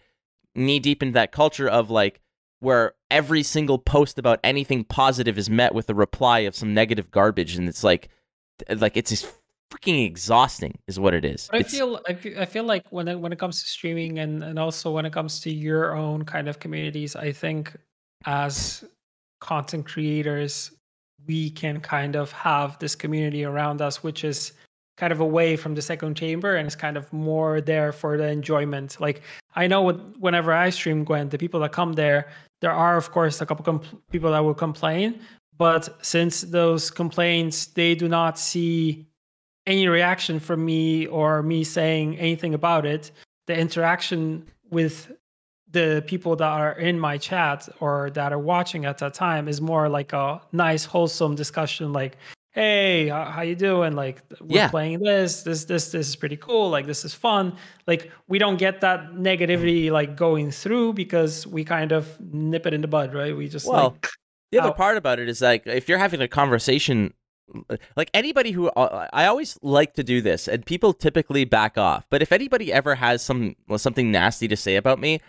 knee 0.56 0.80
deep 0.80 1.04
into 1.04 1.14
that 1.14 1.32
culture 1.32 1.68
of 1.68 1.90
like 1.90 2.22
where 2.60 2.94
every 3.10 3.44
single 3.44 3.78
post 3.78 4.20
about 4.20 4.40
anything 4.44 4.84
positive 4.84 5.38
is 5.38 5.50
met 5.50 5.74
with 5.74 5.90
a 5.90 5.94
reply 5.94 6.40
of 6.40 6.56
some 6.56 6.74
negative 6.74 7.10
garbage 7.12 7.56
and 7.56 7.70
it's 7.70 7.84
like 7.84 8.10
like 8.78 8.98
it's 8.98 9.10
just 9.10 9.28
freaking 9.72 10.06
exhausting 10.06 10.78
is 10.88 11.00
what 11.00 11.14
it 11.14 11.24
is. 11.24 11.48
But 11.52 11.62
I 11.62 11.64
feel, 11.64 12.00
I 12.08 12.14
feel 12.14 12.40
I 12.40 12.46
feel 12.46 12.64
like 12.64 12.86
when 12.90 13.08
it, 13.08 13.20
when 13.20 13.32
it 13.32 13.40
comes 13.40 13.62
to 13.62 13.68
streaming 13.68 14.20
and 14.20 14.44
and 14.44 14.60
also 14.60 14.92
when 14.92 15.06
it 15.06 15.14
comes 15.14 15.40
to 15.42 15.52
your 15.52 15.96
own 15.96 16.26
kind 16.26 16.48
of 16.48 16.60
communities, 16.60 17.16
I 17.16 17.32
think 17.32 17.76
as 18.26 18.84
content 19.40 19.86
creators, 19.86 20.72
we 21.28 21.50
can 21.50 21.80
kind 21.80 22.16
of 22.16 22.32
have 22.32 22.78
this 22.80 22.96
community 22.96 23.46
around 23.46 23.82
us, 23.82 24.04
which 24.04 24.24
is 24.24 24.54
kind 25.00 25.14
of 25.14 25.22
away 25.22 25.56
from 25.56 25.76
the 25.76 25.82
second 25.82 26.16
chamber 26.16 26.58
and 26.58 26.66
it's 26.68 26.76
kind 26.76 26.98
of 26.98 27.12
more 27.14 27.62
there 27.62 27.92
for 27.94 28.18
the 28.18 28.28
enjoyment. 28.28 29.00
Like 29.00 29.22
I 29.56 29.66
know 29.66 29.82
what, 29.82 30.20
whenever 30.20 30.52
I 30.52 30.70
stream 30.72 31.06
Gwent, 31.06 31.32
the 31.32 31.38
people 31.38 31.62
that 31.62 31.72
come 31.72 31.94
there, 31.94 32.28
there 32.60 32.72
are 32.72 32.98
of 32.98 33.12
course 33.12 33.40
a 33.40 33.46
couple 33.46 33.64
compl- 33.64 34.02
people 34.12 34.32
that 34.32 34.40
will 34.40 34.54
complain, 34.54 35.22
but 35.58 35.84
since 36.06 36.42
those 36.42 36.92
complaints 36.92 37.68
they 37.68 37.96
do 37.96 38.10
not 38.10 38.38
see 38.38 39.08
any 39.66 39.88
reaction 39.88 40.40
from 40.40 40.66
me 40.66 41.08
or 41.08 41.42
me 41.44 41.64
saying 41.64 42.18
anything 42.18 42.54
about 42.54 42.86
it, 42.86 43.12
the 43.48 43.58
interaction 43.58 44.46
with 44.70 45.12
the 45.72 46.04
people 46.08 46.36
that 46.36 46.48
are 46.48 46.74
in 46.74 47.00
my 47.00 47.18
chat 47.18 47.70
or 47.80 48.10
that 48.12 48.34
are 48.34 48.40
watching 48.40 48.86
at 48.86 48.98
that 48.98 49.14
time 49.14 49.48
is 49.48 49.62
more 49.62 49.88
like 49.88 50.14
a 50.14 50.42
nice 50.52 50.84
wholesome 50.84 51.36
discussion 51.36 51.94
like 51.94 52.18
hey 52.52 53.08
how, 53.10 53.26
how 53.26 53.42
you 53.42 53.56
doing 53.56 53.94
like 53.96 54.22
we're 54.42 54.58
Yeah. 54.58 54.70
playing 54.70 55.00
this 55.00 55.44
this 55.44 55.66
this 55.66 55.92
this 55.92 56.08
is 56.10 56.16
pretty 56.16 56.38
cool 56.38 56.70
like 56.70 56.86
this 56.88 57.06
is 57.06 57.14
fun 57.14 57.56
like 57.88 58.12
we 58.28 58.40
don't 58.40 58.58
get 58.58 58.82
that 58.82 59.12
negativity 59.14 59.92
like 59.92 60.16
going 60.18 60.50
through 60.52 60.94
because 60.94 61.46
we 61.46 61.64
kind 61.64 61.92
of 61.92 62.20
nip 62.34 62.66
it 62.66 62.74
in 62.74 62.82
the 62.82 62.88
bud 62.88 63.14
right 63.14 63.36
we 63.38 63.48
just 63.48 63.68
Well, 63.68 63.92
like 63.92 64.08
The 64.52 64.60
other 64.60 64.70
out. 64.70 64.78
part 64.78 64.98
about 64.98 65.20
it 65.20 65.30
is 65.30 65.42
like 65.42 65.68
if 65.68 65.88
you're 65.88 66.00
having 66.00 66.22
a 66.22 66.28
conversation, 66.28 67.14
like 67.96 68.10
anybody 68.16 68.52
who 68.52 68.70
uh, 68.70 69.08
I 69.14 69.26
always 69.28 69.58
like 69.62 69.94
to 69.94 70.04
do 70.04 70.22
this, 70.22 70.48
and 70.48 70.66
people 70.66 70.94
typically 70.94 71.46
back 71.46 71.78
off. 71.78 72.06
But 72.10 72.22
if 72.24 72.32
anybody 72.32 72.74
ever 72.74 72.96
has 72.96 73.22
some 73.24 73.56
something 73.78 74.12
nasty 74.12 74.48
to 74.48 74.56
say 74.58 74.76
about 74.76 75.00
me, 75.00 75.20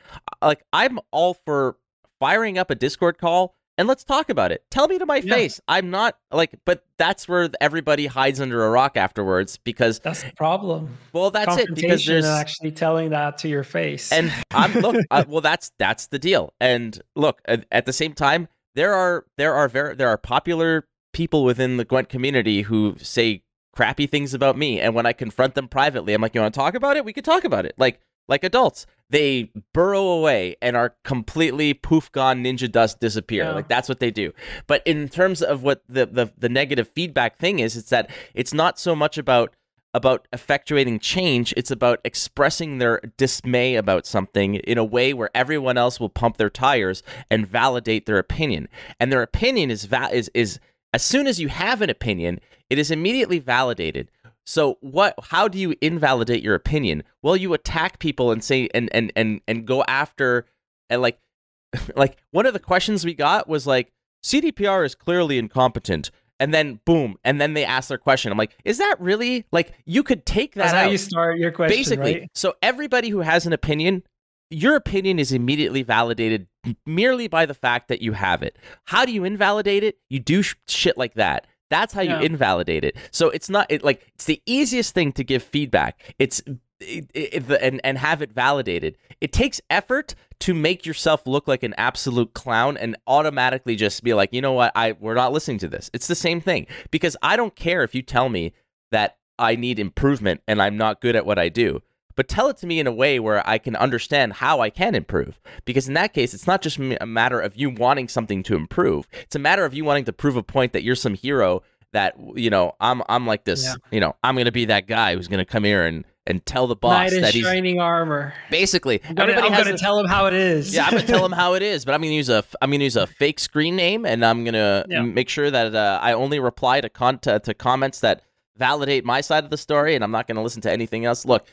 uh, 0.41 0.47
like 0.47 0.63
I'm 0.73 0.99
all 1.13 1.35
for 1.35 1.77
firing 2.19 2.57
up 2.59 2.71
a 2.71 2.75
Discord 2.75 3.19
call 3.19 3.57
and 3.81 3.89
let's 3.89 4.05
talk 4.05 4.29
about 4.29 4.53
it. 4.53 4.63
Tell 4.71 4.87
me 4.89 4.99
to 4.99 5.07
my 5.07 5.17
Yeah. 5.17 5.35
face. 5.35 5.59
I'm 5.67 5.89
not 5.89 6.19
like, 6.31 6.55
but 6.67 6.85
that's 6.99 7.27
where 7.27 7.49
everybody 7.63 8.07
hides 8.07 8.39
under 8.39 8.63
a 8.63 8.69
rock 8.69 8.99
afterwards 8.99 9.57
because 9.57 10.01
that's 10.01 10.23
the 10.23 10.33
problem 10.33 10.99
well, 11.15 11.31
that's 11.31 11.57
it 11.57 11.75
because 11.75 12.05
there's 12.05 12.27
actually 12.27 12.73
telling 12.73 13.09
that 13.11 13.39
to 13.39 13.49
your 13.49 13.65
face 13.65 14.13
and 14.13 14.31
I'm 14.51 14.75
look. 14.75 14.97
uh, 15.11 15.25
well, 15.27 15.41
that's 15.41 15.73
that's 15.79 16.09
the 16.09 16.19
deal. 16.19 16.53
And 16.61 17.01
look, 17.17 17.41
at, 17.47 17.65
at 17.73 17.87
the 17.87 17.93
same 17.95 18.13
time, 18.13 18.49
there 18.75 18.93
are 18.93 19.25
there 19.39 19.55
are 19.55 19.67
very 19.67 19.95
there 19.95 20.09
are 20.09 20.19
popular 20.19 20.85
people 21.15 21.43
within 21.43 21.79
the 21.79 21.87
Gwent 21.87 22.11
community 22.11 22.63
who 22.63 22.97
say 22.99 23.43
crappy 23.75 24.07
things 24.07 24.35
about 24.35 24.59
me, 24.59 24.79
and 24.79 24.95
when 24.95 25.07
I 25.07 25.15
confront 25.15 25.55
them 25.55 25.69
privately, 25.69 26.13
I'm 26.13 26.21
like, 26.21 26.35
"You 26.35 26.43
want 26.43 26.53
to 26.53 26.61
talk 26.61 26.75
about 26.75 26.99
it? 26.99 27.05
We 27.07 27.15
could 27.15 27.25
talk 27.25 27.45
about 27.45 27.65
it." 27.65 27.75
Like 27.79 27.99
like 28.31 28.45
adults, 28.45 28.87
they 29.11 29.51
burrow 29.75 30.07
away 30.07 30.57
and 30.63 30.77
are 30.77 30.95
completely 31.05 31.75
poof 31.75 32.11
gone, 32.13 32.45
ninja 32.45 32.71
dust, 32.71 33.01
disappear. 33.01 33.45
Yeah. 33.45 33.53
Like 33.53 33.69
that's 33.69 33.89
what 33.89 34.01
they 34.01 34.11
do. 34.11 34.33
But 34.67 34.83
in 34.87 35.09
terms 35.09 35.43
of 35.43 35.63
what 35.63 35.83
the, 35.89 36.07
the 36.07 36.33
the 36.39 36.49
negative 36.49 36.89
feedback 36.89 37.37
thing 37.37 37.59
is, 37.59 37.77
it's 37.77 37.91
that 37.91 38.09
it's 38.33 38.55
not 38.55 38.79
so 38.79 38.95
much 38.95 39.19
about 39.19 39.55
about 39.93 40.29
effectuating 40.33 41.01
change. 41.01 41.53
It's 41.57 41.73
about 41.73 42.01
expressing 42.05 42.79
their 42.79 43.01
dismay 43.17 43.75
about 43.75 44.07
something 44.07 44.55
in 44.55 44.79
a 44.79 44.85
way 44.85 45.13
where 45.13 45.31
everyone 45.35 45.77
else 45.77 45.99
will 45.99 46.09
pump 46.09 46.37
their 46.37 46.51
tires 46.51 47.03
and 47.29 47.47
validate 47.47 48.07
their 48.07 48.19
opinion. 48.19 48.69
And 49.01 49.13
their 49.13 49.23
opinion 49.23 49.71
is 49.73 49.85
va- 49.87 50.11
is 50.13 50.31
is 50.33 50.61
as 50.95 51.05
soon 51.05 51.27
as 51.27 51.41
you 51.41 51.49
have 51.49 51.83
an 51.83 51.91
opinion, 51.91 52.41
it 52.69 52.79
is 52.79 52.91
immediately 52.91 53.41
validated. 53.41 54.11
So 54.47 54.79
what 54.81 55.15
how 55.23 55.49
do 55.49 55.59
you 55.59 55.75
invalidate 55.81 56.43
your 56.43 56.55
opinion? 56.55 57.03
Well, 57.23 57.37
you 57.37 57.55
attack 57.55 57.99
people 57.99 58.33
and 58.33 58.43
say 58.43 58.69
and 58.75 58.89
and 58.93 59.13
and 59.15 59.41
and 59.47 59.67
go 59.67 59.85
after 59.87 60.47
and 60.89 61.03
like 61.03 61.19
like 61.97 62.19
one 62.31 62.47
of 62.47 62.53
the 62.53 62.59
questions 62.59 63.05
we 63.05 63.15
got 63.15 63.49
was 63.49 63.67
like 63.67 63.93
CDPR 64.25 64.85
is 64.85 64.95
clearly 64.95 65.39
incompetent. 65.39 66.11
And 66.39 66.55
then 66.55 66.81
boom, 66.87 67.17
and 67.23 67.39
then 67.39 67.53
they 67.53 67.67
ask 67.67 67.91
their 67.91 67.99
question. 67.99 68.33
I'm 68.33 68.39
like, 68.39 68.57
is 68.65 68.79
that 68.79 68.97
really 68.99 69.45
like 69.53 69.75
you 69.85 70.03
could 70.03 70.25
take 70.25 70.55
that 70.55 70.63
that's 70.63 70.75
out? 70.75 70.85
how 70.85 70.91
you 70.91 70.97
start 70.97 71.37
your 71.39 71.53
question 71.53 71.77
Basically, 71.77 72.21
right? 72.21 72.31
so 72.35 72.55
everybody 72.63 73.11
who 73.11 73.21
has 73.21 73.45
an 73.45 73.53
opinion, 73.53 74.03
your 74.49 74.75
opinion 74.75 75.19
is 75.19 75.33
immediately 75.33 75.83
validated 75.83 76.47
merely 76.87 77.29
by 77.29 77.45
the 77.45 77.53
fact 77.53 77.89
that 77.89 78.01
you 78.01 78.13
have 78.13 78.43
it. 78.43 78.57
How 78.85 79.05
do 79.05 79.13
you 79.13 79.25
invalidate 79.25 79.85
it? 79.85 79.99
You 80.09 80.19
do 80.19 80.41
sh- 80.41 80.57
shit 80.67 80.97
like 80.97 81.13
that. 81.15 81.47
That's 81.71 81.95
how 81.95 82.03
Yeah. 82.03 82.19
you 82.21 82.27
invalidate 82.27 82.85
it. 82.85 82.97
So 83.11 83.31
it's 83.31 83.49
not 83.49 83.67
it, 83.71 83.83
like 83.83 84.07
it's 84.15 84.25
the 84.27 84.43
easiest 84.47 84.93
thing 84.95 85.13
to 85.13 85.25
give 85.25 85.43
feedback. 85.43 86.15
It's 86.19 86.43
it, 86.81 87.11
it, 87.15 87.47
the- 87.49 87.63
and 87.63 87.81
and 87.85 87.97
have 87.99 88.23
it 88.23 88.33
validated. 88.33 88.97
It 89.21 89.33
takes 89.33 89.61
effort 89.71 90.15
to 90.41 90.55
make 90.55 90.87
yourself 90.87 91.27
look 91.27 91.47
like 91.47 91.63
an 91.63 91.75
absolute 91.77 92.33
clown 92.35 92.77
and 92.79 92.97
automatically 93.07 93.77
just 93.77 94.03
be 94.03 94.15
like, 94.15 94.33
you 94.33 94.41
know 94.41 94.53
what, 94.53 94.73
I 94.75 94.93
we're 94.99 95.15
not 95.15 95.33
listening 95.33 95.59
to 95.59 95.69
this. 95.69 95.91
It's 95.93 96.07
the 96.07 96.15
same 96.15 96.41
thing 96.41 96.67
because 96.91 97.17
I 97.23 97.37
don't 97.37 97.55
care 97.55 97.83
if 97.83 97.95
you 97.95 98.03
tell 98.03 98.29
me 98.29 98.53
that 98.91 99.19
I 99.39 99.57
need 99.57 99.79
improvement 99.79 100.41
and 100.49 100.61
I'm 100.61 100.77
not 100.77 101.01
good 101.01 101.17
at 101.17 101.25
what 101.27 101.39
I 101.39 101.49
do. 101.51 101.83
But 102.21 102.29
tell 102.29 102.49
it 102.51 102.59
to 102.59 102.67
me 102.67 102.79
in 102.79 102.87
a 102.87 102.93
way 102.93 103.19
where 103.19 103.43
I 103.49 103.57
can 103.57 103.75
understand 103.77 104.35
how 104.35 104.61
I 104.61 104.69
can 104.69 104.95
improve. 104.95 105.41
Because 105.65 105.89
in 105.89 105.95
that 105.95 106.13
case, 106.13 106.35
it's 106.35 106.47
not 106.47 106.61
just 106.61 106.79
a 106.79 107.07
matter 107.07 107.41
of 107.41 107.57
you 107.57 107.71
wanting 107.71 108.09
something 108.09 108.43
to 108.43 108.57
improve. 108.57 109.09
It's 109.23 109.37
a 109.37 109.39
matter 109.39 109.65
of 109.65 109.73
you 109.73 109.87
wanting 109.87 110.05
to 110.05 110.13
prove 110.13 110.37
a 110.37 110.43
point 110.43 110.75
that 110.75 110.83
you're 110.83 110.97
some 110.97 111.15
hero 111.15 111.63
that 111.95 112.15
you 112.35 112.51
know 112.51 112.73
I'm 112.79 113.03
I'm 113.09 113.27
like 113.27 113.45
this. 113.45 113.65
Yeah. 113.65 113.75
You 113.91 114.01
know 114.01 114.17
I'm 114.23 114.37
gonna 114.37 114.53
be 114.53 114.67
that 114.67 114.87
guy 114.87 115.15
who's 115.17 115.29
gonna 115.29 115.47
come 115.47 115.65
here 115.65 115.87
and 115.87 116.05
and 116.27 116.45
tell 116.45 116.67
the 116.67 116.77
boss 116.77 117.11
that 117.11 117.33
he's 117.33 117.43
shining 117.43 117.81
armor. 117.81 118.35
basically 118.51 119.01
I'm 119.09 119.15
gonna, 119.15 119.33
I'm 119.33 119.51
gonna 119.53 119.73
a- 119.73 119.79
tell 119.79 119.99
him 119.99 120.07
how 120.07 120.27
it 120.27 120.35
is. 120.35 120.75
yeah, 120.75 120.85
I'm 120.85 120.91
gonna 120.93 121.07
tell 121.07 121.25
him 121.25 121.33
how 121.43 121.55
it 121.55 121.63
is, 121.63 121.87
but 121.87 121.95
I'm 121.95 122.03
gonna 122.03 122.13
use 122.13 122.29
a 122.29 122.45
I'm 122.61 122.71
gonna 122.71 122.85
use 122.85 122.97
a 122.97 123.07
fake 123.07 123.41
screen 123.41 123.77
name, 123.77 124.05
and 124.05 124.23
I'm 124.27 124.45
gonna 124.45 124.85
Yeah. 124.91 125.01
make 125.01 125.31
sure 125.31 125.51
that 125.51 125.75
uh, 125.75 125.99
I 126.03 126.13
only 126.13 126.39
reply 126.39 126.83
to 126.83 126.91
con- 126.91 127.19
to 127.21 127.41
to 127.41 127.55
comments 127.55 128.01
that 128.01 128.25
validate 128.57 129.07
my 129.07 129.23
side 129.23 129.43
of 129.43 129.49
the 129.49 129.57
story, 129.57 129.95
and 129.95 130.05
I'm 130.05 130.11
not 130.11 130.29
gonna 130.29 130.43
listen 130.43 130.61
to 130.63 130.71
anything 130.71 131.07
else. 131.07 131.25
Look, 131.25 131.47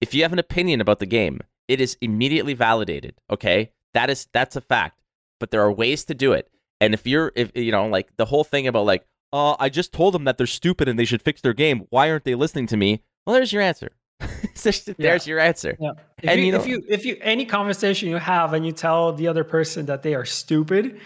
if 0.00 0.14
you 0.14 0.22
have 0.22 0.32
an 0.32 0.38
opinion 0.38 0.80
about 0.80 0.98
the 0.98 1.06
game, 1.06 1.40
it 1.66 1.80
is 1.80 1.96
immediately 2.00 2.54
validated. 2.54 3.14
Okay, 3.30 3.72
that 3.94 4.10
is 4.10 4.28
that's 4.32 4.56
a 4.56 4.60
fact, 4.60 5.00
but 5.40 5.50
there 5.50 5.60
are 5.62 5.72
ways 5.72 6.04
to 6.06 6.14
do 6.14 6.32
it, 6.32 6.50
and 6.80 6.94
if 6.94 7.06
you're 7.06 7.32
if 7.34 7.50
you 7.54 7.72
know 7.72 7.86
like 7.88 8.16
the 8.16 8.24
whole 8.26 8.44
thing 8.44 8.66
about 8.66 8.86
like, 8.86 9.04
uh, 9.32 9.56
I 9.58 9.68
just 9.68 9.92
told 9.92 10.14
them 10.14 10.24
that 10.24 10.38
they're 10.38 10.46
stupid 10.46 10.88
and 10.88 10.98
they 10.98 11.04
should 11.04 11.22
fix 11.22 11.40
their 11.40 11.52
game. 11.54 11.86
Why 11.90 12.10
aren't 12.10 12.24
they 12.24 12.34
listening 12.34 12.66
to 12.68 12.76
me? 12.76 13.02
Well, 13.26 13.34
there's 13.34 13.52
your 13.52 13.62
answer. 13.62 13.90
there's, 14.62 14.84
there's 14.98 15.26
your 15.26 15.38
answer. 15.38 15.76
Yeah. 15.78 15.92
If 16.22 16.30
And 16.30 16.40
you, 16.40 16.46
you 16.46 16.52
know- 16.52 16.58
if 16.58 16.66
you 16.66 16.82
if 16.88 17.04
you 17.04 17.16
any 17.20 17.44
conversation 17.44 18.08
you 18.08 18.16
have 18.16 18.52
and 18.52 18.64
you 18.66 18.72
tell 18.72 19.12
the 19.12 19.28
other 19.28 19.44
person 19.44 19.86
that 19.86 20.02
they 20.02 20.14
are 20.14 20.24
stupid, 20.24 21.00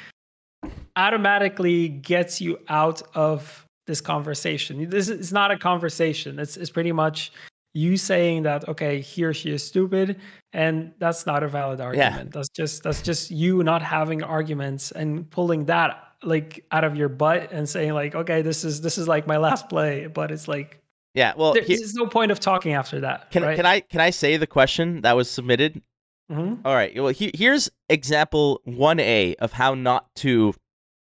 automatically 0.96 1.88
gets 1.88 2.40
you 2.40 2.58
out 2.68 3.02
of 3.14 3.66
this 3.86 4.00
conversation. 4.00 4.88
This 4.88 5.08
is 5.08 5.32
not 5.32 5.50
a 5.50 5.58
conversation. 5.58 6.38
It's 6.38 6.56
it's 6.56 6.70
pretty 6.70 6.92
much 6.92 7.32
you 7.74 7.96
saying 7.96 8.42
that 8.44 8.68
okay, 8.68 9.00
he 9.00 9.24
or 9.24 9.32
she 9.34 9.50
is 9.50 9.62
stupid, 9.64 10.20
and 10.52 10.92
that's 10.98 11.26
not 11.26 11.42
a 11.42 11.48
valid 11.48 11.80
argument. 11.80 12.26
yeah. 12.26 12.30
That's 12.32 12.48
just 12.50 12.82
that's 12.82 13.02
just 13.02 13.30
you 13.30 13.62
not 13.62 13.82
having 13.82 14.22
arguments 14.22 14.90
and 14.90 15.28
pulling 15.30 15.66
that 15.66 16.02
like 16.22 16.64
out 16.70 16.84
of 16.84 16.94
your 16.96 17.08
butt 17.08 17.50
and 17.52 17.68
saying 17.68 17.94
like, 17.94 18.14
okay, 18.14 18.42
this 18.42 18.62
is 18.64 18.80
this 18.80 18.98
is 18.98 19.08
like 19.08 19.26
my 19.26 19.38
last 19.38 19.68
play, 19.68 20.06
but 20.06 20.30
it's 20.30 20.46
like 20.48 20.80
Yeah, 21.14 21.32
well, 21.36 21.54
there's 21.54 21.66
he- 21.66 21.98
no 21.98 22.06
point 22.06 22.30
of 22.30 22.38
talking 22.40 22.74
after 22.74 23.00
that. 23.00 23.30
can 23.30 23.42
right? 23.42 23.56
can 23.56 23.66
I 23.66 23.80
can 23.80 24.00
I 24.00 24.10
say 24.10 24.36
the 24.36 24.46
question 24.46 25.00
that 25.00 25.16
was 25.16 25.30
submitted? 25.30 25.82
Mhm. 26.30 26.60
All 26.64 26.74
right. 26.74 26.94
Well, 26.94 27.08
he, 27.12 27.30
here's 27.34 27.70
example 27.88 28.60
1A 28.66 29.34
of 29.40 29.52
how 29.52 29.74
not 29.74 30.14
to 30.16 30.54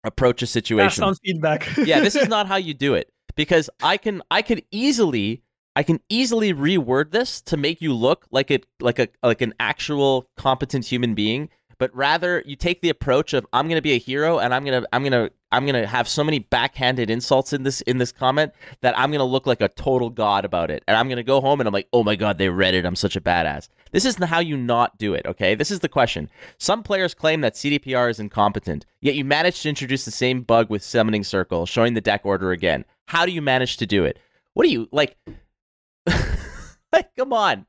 approach 0.04 0.42
a 0.42 0.46
Pass 0.46 0.50
situation. 0.50 1.04
on 1.04 1.14
feedback. 1.24 1.68
yeah, 1.78 2.00
this 2.00 2.14
is 2.16 2.28
not 2.36 2.46
how 2.46 2.56
you 2.56 2.74
do 2.74 2.94
it 2.94 3.10
because 3.36 3.68
I 3.82 3.96
can 3.96 4.22
I 4.30 4.42
could 4.42 4.62
easily 4.70 5.42
I 5.74 5.82
can 5.82 6.00
easily 6.08 6.52
reword 6.52 7.12
this 7.12 7.40
to 7.42 7.56
make 7.56 7.80
you 7.80 7.94
look 7.94 8.26
like 8.30 8.50
it 8.50 8.66
like 8.80 8.98
a 8.98 9.08
like 9.22 9.40
an 9.40 9.54
actual 9.58 10.28
competent 10.36 10.86
human 10.86 11.14
being, 11.14 11.48
but 11.78 11.94
rather 11.96 12.42
you 12.46 12.56
take 12.56 12.82
the 12.82 12.90
approach 12.90 13.32
of 13.32 13.46
I'm 13.52 13.68
going 13.68 13.78
to 13.78 13.82
be 13.82 13.92
a 13.92 13.98
hero 13.98 14.38
and 14.38 14.54
I'm 14.54 14.64
going 14.64 14.82
to 14.82 14.88
I'm 14.92 15.02
going 15.02 15.12
to 15.12 15.32
I'm 15.50 15.66
going 15.66 15.80
to 15.80 15.86
have 15.86 16.08
so 16.08 16.22
many 16.22 16.38
backhanded 16.38 17.10
insults 17.10 17.52
in 17.52 17.62
this 17.62 17.80
in 17.82 17.98
this 17.98 18.12
comment 18.12 18.52
that 18.82 18.98
I'm 18.98 19.10
going 19.10 19.20
to 19.20 19.24
look 19.24 19.46
like 19.46 19.60
a 19.60 19.68
total 19.68 20.10
god 20.10 20.44
about 20.44 20.70
it. 20.70 20.82
And 20.86 20.96
I'm 20.96 21.08
going 21.08 21.16
to 21.16 21.22
go 21.22 21.40
home 21.40 21.60
and 21.60 21.66
I'm 21.66 21.72
like, 21.72 21.88
"Oh 21.92 22.04
my 22.04 22.16
god, 22.16 22.38
they 22.38 22.48
read 22.48 22.74
it. 22.74 22.84
I'm 22.84 22.96
such 22.96 23.16
a 23.16 23.20
badass." 23.20 23.68
This 23.92 24.04
isn't 24.04 24.22
how 24.22 24.40
you 24.40 24.56
not 24.56 24.96
do 24.98 25.12
it, 25.14 25.26
okay? 25.26 25.54
This 25.54 25.70
is 25.70 25.80
the 25.80 25.88
question. 25.88 26.30
Some 26.58 26.82
players 26.82 27.14
claim 27.14 27.42
that 27.42 27.54
CDPR 27.54 28.10
is 28.10 28.20
incompetent, 28.20 28.86
yet 29.00 29.14
you 29.14 29.24
managed 29.24 29.62
to 29.62 29.68
introduce 29.68 30.04
the 30.04 30.10
same 30.10 30.42
bug 30.42 30.70
with 30.70 30.82
Summoning 30.82 31.24
Circle, 31.24 31.66
showing 31.66 31.94
the 31.94 32.00
deck 32.00 32.22
order 32.24 32.52
again. 32.52 32.84
How 33.06 33.26
do 33.26 33.32
you 33.32 33.42
manage 33.42 33.76
to 33.78 33.86
do 33.86 34.04
it? 34.04 34.18
What 34.54 34.64
do 34.64 34.70
you 34.70 34.88
like? 34.92 35.16
like, 36.92 37.14
come 37.16 37.32
on, 37.32 37.66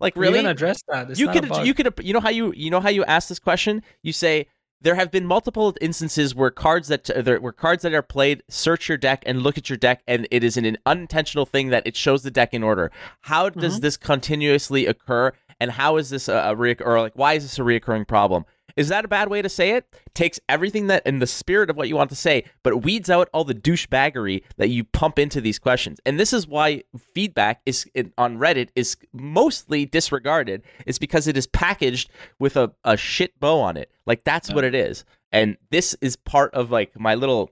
like 0.00 0.16
really? 0.16 0.34
didn't 0.34 0.50
address 0.50 0.80
that. 0.88 1.10
It's 1.10 1.20
you 1.20 1.26
not 1.26 1.36
a 1.36 1.40
could 1.40 1.48
bug. 1.48 1.66
you 1.66 1.74
could 1.74 1.92
you 2.02 2.12
know 2.12 2.20
how 2.20 2.30
you 2.30 2.52
you 2.56 2.70
know 2.70 2.80
how 2.80 2.88
you 2.88 3.04
ask 3.04 3.28
this 3.28 3.38
question? 3.38 3.82
You 4.02 4.12
say 4.12 4.46
there 4.82 4.94
have 4.94 5.10
been 5.10 5.24
multiple 5.26 5.74
instances 5.80 6.34
where 6.34 6.50
cards 6.50 6.88
that 6.88 7.04
there 7.04 7.40
where 7.40 7.52
cards 7.52 7.82
that 7.82 7.94
are 7.94 8.02
played 8.02 8.42
search 8.48 8.88
your 8.88 8.98
deck 8.98 9.22
and 9.26 9.42
look 9.42 9.56
at 9.56 9.70
your 9.70 9.76
deck 9.78 10.02
and 10.06 10.28
it 10.30 10.44
is 10.44 10.56
an 10.56 10.76
unintentional 10.84 11.46
thing 11.46 11.68
that 11.70 11.86
it 11.86 11.96
shows 11.96 12.22
the 12.22 12.30
deck 12.30 12.52
in 12.52 12.62
order. 12.62 12.90
How 13.22 13.48
does 13.48 13.78
Mhm. 13.78 13.82
this 13.82 13.96
continuously 13.96 14.86
occur 14.86 15.32
and 15.58 15.70
how 15.72 15.96
is 15.96 16.10
this 16.10 16.28
a, 16.28 16.34
a 16.36 16.54
re- 16.54 16.76
or 16.80 17.00
like 17.00 17.14
why 17.14 17.32
is 17.34 17.42
this 17.44 17.58
a 17.58 17.62
reoccurring 17.62 18.06
problem? 18.06 18.44
Is 18.76 18.88
that 18.88 19.04
a 19.04 19.08
bad 19.08 19.28
way 19.28 19.40
to 19.40 19.48
say 19.48 19.70
it? 19.70 19.86
Takes 20.14 20.38
everything 20.48 20.88
that 20.88 21.06
in 21.06 21.18
the 21.18 21.26
spirit 21.26 21.70
of 21.70 21.76
what 21.76 21.88
you 21.88 21.96
want 21.96 22.10
to 22.10 22.16
say, 22.16 22.44
but 22.62 22.84
weeds 22.84 23.08
out 23.08 23.28
all 23.32 23.44
the 23.44 23.54
douchebaggery 23.54 24.42
that 24.58 24.68
you 24.68 24.84
pump 24.84 25.18
into 25.18 25.40
these 25.40 25.58
questions. 25.58 25.98
And 26.04 26.20
this 26.20 26.32
is 26.32 26.46
why 26.46 26.82
feedback 27.14 27.62
is 27.64 27.86
on 28.18 28.38
Reddit 28.38 28.68
is 28.76 28.96
mostly 29.12 29.86
disregarded. 29.86 30.62
It's 30.84 30.98
because 30.98 31.26
it 31.26 31.36
is 31.36 31.46
packaged 31.46 32.10
with 32.38 32.56
a, 32.56 32.72
a 32.84 32.96
shit 32.96 33.38
bow 33.40 33.60
on 33.60 33.76
it. 33.76 33.90
Like 34.04 34.24
that's 34.24 34.52
what 34.52 34.64
it 34.64 34.74
is. 34.74 35.04
And 35.32 35.56
this 35.70 35.96
is 36.00 36.16
part 36.16 36.52
of 36.54 36.70
like 36.70 36.98
my 36.98 37.14
little 37.14 37.50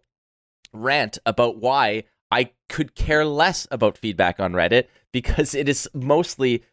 rant 0.72 1.18
about 1.24 1.56
why 1.56 2.04
I 2.30 2.50
could 2.68 2.94
care 2.94 3.24
less 3.24 3.66
about 3.70 3.96
feedback 3.96 4.40
on 4.40 4.52
Reddit 4.52 4.88
because 5.12 5.54
it 5.54 5.68
is 5.68 5.88
mostly, 5.94 6.64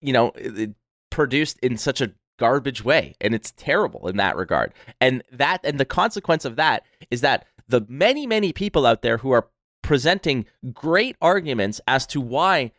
you 0.00 0.12
know, 0.12 0.32
produced 1.10 1.58
in 1.60 1.76
such 1.76 2.00
a 2.00 2.12
garbage 2.38 2.84
way 2.84 3.14
and 3.20 3.34
it's 3.34 3.52
terrible 3.56 4.08
in 4.08 4.16
that 4.16 4.36
regard. 4.36 4.72
And 5.00 5.22
that 5.32 5.60
and 5.64 5.78
the 5.78 5.84
consequence 5.84 6.44
of 6.44 6.56
that 6.56 6.84
is 7.10 7.20
that 7.20 7.46
the 7.68 7.84
many 7.88 8.26
many 8.26 8.52
people 8.52 8.86
out 8.86 9.02
there 9.02 9.18
who 9.18 9.30
are 9.32 9.48
presenting 9.82 10.46
great 10.72 11.16
arguments 11.20 11.80
as 11.86 12.06
to 12.06 12.20
why 12.20 12.72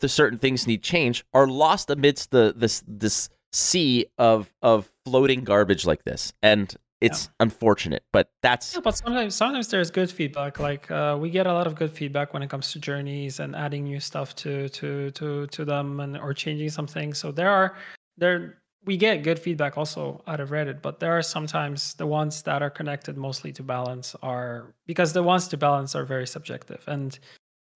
the 0.00 0.08
certain 0.08 0.38
things 0.38 0.66
need 0.66 0.82
change 0.82 1.24
are 1.32 1.46
lost 1.46 1.90
amidst 1.90 2.30
the 2.30 2.54
this 2.56 2.82
this 2.86 3.28
sea 3.52 4.06
of 4.18 4.52
of 4.62 4.90
floating 5.04 5.44
garbage 5.44 5.84
like 5.84 6.04
this. 6.04 6.32
And 6.42 6.74
it's 7.02 7.28
unfortunate, 7.40 8.04
but 8.12 8.30
that's 8.42 8.74
Yeah, 8.74 8.80
but 8.80 8.96
sometimes 8.96 9.34
sometimes 9.34 9.68
there's 9.68 9.90
good 9.90 10.10
feedback. 10.10 10.60
Like 10.60 10.90
uh, 10.90 11.18
we 11.20 11.30
get 11.30 11.46
a 11.46 11.52
lot 11.52 11.66
of 11.66 11.74
good 11.74 11.90
feedback 11.90 12.32
when 12.32 12.42
it 12.42 12.50
comes 12.50 12.70
to 12.72 12.78
journeys 12.78 13.40
and 13.40 13.56
adding 13.56 13.84
new 13.84 13.98
stuff 13.98 14.36
to 14.36 14.68
to 14.68 15.10
to 15.12 15.46
to 15.48 15.64
them 15.64 15.98
and 15.98 16.16
or 16.16 16.32
changing 16.32 16.70
something. 16.70 17.12
So 17.12 17.32
there 17.32 17.50
are 17.50 17.76
there 18.18 18.61
we 18.84 18.96
get 18.96 19.22
good 19.22 19.38
feedback 19.38 19.78
also 19.78 20.22
out 20.26 20.40
of 20.40 20.50
Reddit, 20.50 20.82
but 20.82 20.98
there 20.98 21.16
are 21.16 21.22
sometimes 21.22 21.94
the 21.94 22.06
ones 22.06 22.42
that 22.42 22.62
are 22.62 22.70
connected 22.70 23.16
mostly 23.16 23.52
to 23.52 23.62
balance 23.62 24.16
are 24.22 24.74
because 24.86 25.12
the 25.12 25.22
ones 25.22 25.48
to 25.48 25.56
balance 25.56 25.94
are 25.94 26.04
very 26.04 26.26
subjective 26.26 26.82
and 26.88 27.18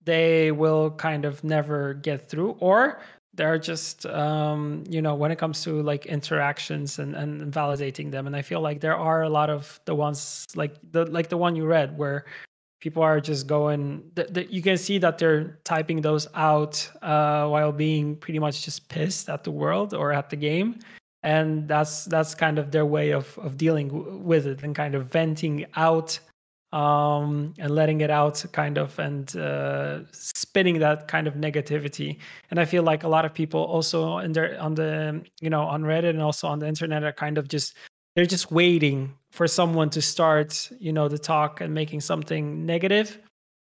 they 0.04 0.52
will 0.52 0.90
kind 0.92 1.24
of 1.24 1.42
never 1.44 1.94
get 1.94 2.28
through 2.28 2.56
or 2.60 3.00
they're 3.34 3.58
just 3.58 4.06
um, 4.06 4.82
you 4.88 5.02
know 5.02 5.14
when 5.14 5.30
it 5.30 5.36
comes 5.36 5.62
to 5.62 5.82
like 5.82 6.06
interactions 6.06 6.98
and, 6.98 7.14
and 7.14 7.52
validating 7.52 8.10
them. 8.10 8.26
And 8.26 8.34
i 8.34 8.42
feel 8.42 8.60
like 8.60 8.80
there 8.80 8.96
are 8.96 9.22
a 9.22 9.28
lot 9.28 9.50
of 9.50 9.78
the 9.84 9.94
ones 9.94 10.46
like 10.56 10.74
the 10.90 11.04
like 11.06 11.28
the 11.28 11.36
one 11.36 11.54
you 11.54 11.66
read 11.66 11.96
where 11.96 12.24
people 12.80 13.02
are 13.02 13.20
just 13.20 13.46
going 13.46 14.02
th- 14.14 14.32
th- 14.32 14.48
you 14.50 14.62
can 14.62 14.76
see 14.76 14.98
that 14.98 15.18
they're 15.18 15.58
typing 15.64 16.00
those 16.00 16.28
out 16.34 16.90
uh, 17.02 17.46
while 17.48 17.72
being 17.72 18.16
pretty 18.16 18.38
much 18.38 18.64
just 18.64 18.88
pissed 18.88 19.28
at 19.28 19.44
the 19.44 19.50
world 19.50 19.94
or 19.94 20.12
at 20.12 20.30
the 20.30 20.36
game 20.36 20.78
and 21.26 21.66
that's 21.66 22.04
that's 22.04 22.36
kind 22.36 22.56
of 22.56 22.70
their 22.70 22.86
way 22.86 23.10
of 23.10 23.36
of 23.38 23.56
dealing 23.56 24.24
with 24.24 24.46
it 24.46 24.62
and 24.62 24.76
kind 24.76 24.94
of 24.94 25.10
venting 25.10 25.66
out 25.74 26.18
um, 26.72 27.52
and 27.58 27.70
letting 27.74 28.00
it 28.00 28.10
out 28.10 28.44
kind 28.52 28.78
of 28.78 28.96
and 28.98 29.36
uh, 29.36 30.00
spinning 30.12 30.78
that 30.78 31.08
kind 31.08 31.26
of 31.26 31.34
negativity. 31.34 32.18
And 32.50 32.60
i 32.60 32.64
feel 32.64 32.84
like 32.84 33.02
a 33.02 33.08
lot 33.08 33.24
of 33.24 33.34
people 33.34 33.60
also 33.60 34.18
in 34.18 34.32
their 34.32 34.58
on 34.60 34.74
the 34.74 35.24
you 35.40 35.50
know 35.50 35.62
on 35.62 35.82
reddit 35.82 36.10
and 36.10 36.22
also 36.22 36.46
on 36.46 36.60
the 36.60 36.68
internet 36.68 37.02
are 37.02 37.12
kind 37.12 37.38
of 37.38 37.48
just 37.48 37.76
they're 38.14 38.32
just 38.36 38.52
waiting 38.52 39.12
for 39.32 39.48
someone 39.48 39.90
to 39.90 40.00
start 40.00 40.70
you 40.78 40.92
know 40.92 41.08
the 41.08 41.18
talk 41.18 41.60
and 41.60 41.74
making 41.74 42.00
something 42.00 42.64
negative 42.64 43.18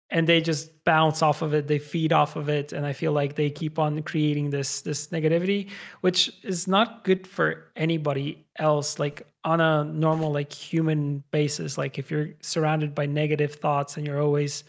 and 0.10 0.28
they 0.28 0.39
just 0.39 0.84
bounce 0.86 1.22
off 1.22 1.41
of 1.41 1.53
it 1.53 1.68
they 1.68 1.80
feed 1.80 2.14
off 2.14 2.36
of 2.36 2.49
it 2.49 2.72
and 2.72 2.86
i 2.86 2.93
feel 2.93 3.12
like 3.12 3.36
they 3.36 3.49
keep 3.49 3.78
on 3.78 4.01
creating 4.03 4.49
this 4.49 4.82
this 4.82 5.08
negativity 5.08 5.70
which 6.01 6.32
is 6.43 6.68
not 6.68 7.03
good 7.03 7.28
for 7.28 7.72
anybody 7.76 8.45
else 8.58 8.99
like 8.99 9.28
on 9.47 9.62
a 9.62 9.86
normal 9.86 10.34
like 10.34 10.51
human 10.51 11.24
basis. 11.32 11.78
Like 11.78 11.97
if 11.97 12.12
you're 12.12 12.32
surrounded 12.41 12.93
by 12.93 13.05
negative 13.05 13.55
thoughts 13.55 13.95
and 13.95 14.05
you're 14.05 14.22
always 14.22 14.66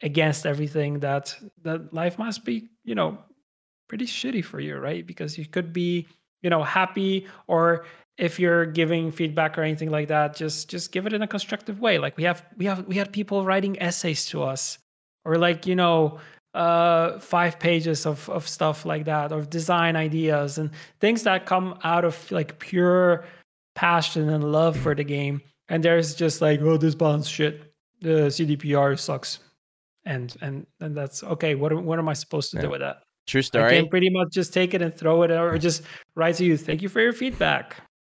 against 0.00 0.46
everything 0.46 1.00
that 1.00 1.34
that 1.62 1.92
life 1.92 2.18
must 2.18 2.44
be 2.44 2.68
you 2.84 2.94
know 2.94 3.18
pretty 3.88 4.06
shitty 4.06 4.44
for 4.44 4.60
you 4.60 4.76
right? 4.76 5.04
Because 5.04 5.36
you 5.36 5.44
could 5.44 5.72
be 5.72 6.06
you 6.42 6.50
know 6.50 6.62
happy 6.62 7.26
or 7.46 7.84
if 8.18 8.38
you're 8.38 8.66
giving 8.66 9.10
feedback 9.10 9.56
or 9.58 9.62
anything 9.62 9.90
like 9.90 10.08
that 10.08 10.36
just 10.36 10.68
just 10.68 10.92
give 10.92 11.06
it 11.06 11.12
in 11.12 11.22
a 11.22 11.26
constructive 11.26 11.80
way. 11.80 11.98
Like 11.98 12.16
we 12.16 12.24
have 12.24 12.44
we 12.56 12.66
have 12.66 12.86
we 12.86 12.96
had 12.96 13.12
people 13.12 13.44
writing 13.44 13.80
essays 13.80 14.26
to 14.26 14.42
us 14.42 14.78
or 15.24 15.38
like 15.38 15.66
you 15.66 15.74
know 15.76 16.18
uh 16.54 17.18
five 17.18 17.58
pages 17.58 18.04
of 18.04 18.28
of 18.28 18.46
stuff 18.46 18.84
like 18.84 19.06
that 19.06 19.32
or 19.32 19.40
design 19.42 19.96
ideas 19.96 20.58
and 20.58 20.70
things 21.00 21.22
that 21.22 21.46
come 21.46 21.78
out 21.84 22.04
of 22.04 22.30
like 22.30 22.58
pure 22.58 23.24
passion 23.74 24.28
and 24.28 24.52
love 24.52 24.76
for 24.76 24.94
the 24.94 25.04
game. 25.04 25.40
And 25.68 25.82
there's 25.82 26.14
just 26.14 26.42
like 26.42 26.60
oh 26.60 26.76
this 26.76 26.94
balance 26.94 27.28
shit. 27.28 27.72
The 28.02 28.28
cdpr 28.28 28.98
sucks. 28.98 29.38
And 30.04 30.36
and 30.42 30.66
and 30.80 30.94
that's 30.96 31.22
okay 31.22 31.54
what 31.54 31.72
am- 31.72 31.86
what 31.86 31.98
am 31.98 32.08
i 32.08 32.12
supposed 32.12 32.50
to 32.50 32.56
Yeah. 32.56 32.62
do 32.64 32.70
with 32.70 32.80
that 32.80 33.02
true 33.26 33.38
i 33.38 33.42
story. 33.42 33.76
can 33.76 33.88
pretty 33.88 34.10
much 34.10 34.28
just 34.32 34.52
take 34.52 34.74
it 34.74 34.82
and 34.82 34.94
throw 34.94 35.22
it 35.22 35.30
or 35.30 35.56
just 35.58 35.82
write 36.14 36.34
to 36.34 36.44
you 36.44 36.56
thank 36.56 36.82
you 36.82 36.88
for 36.88 37.00
your 37.00 37.12
feedback 37.12 37.76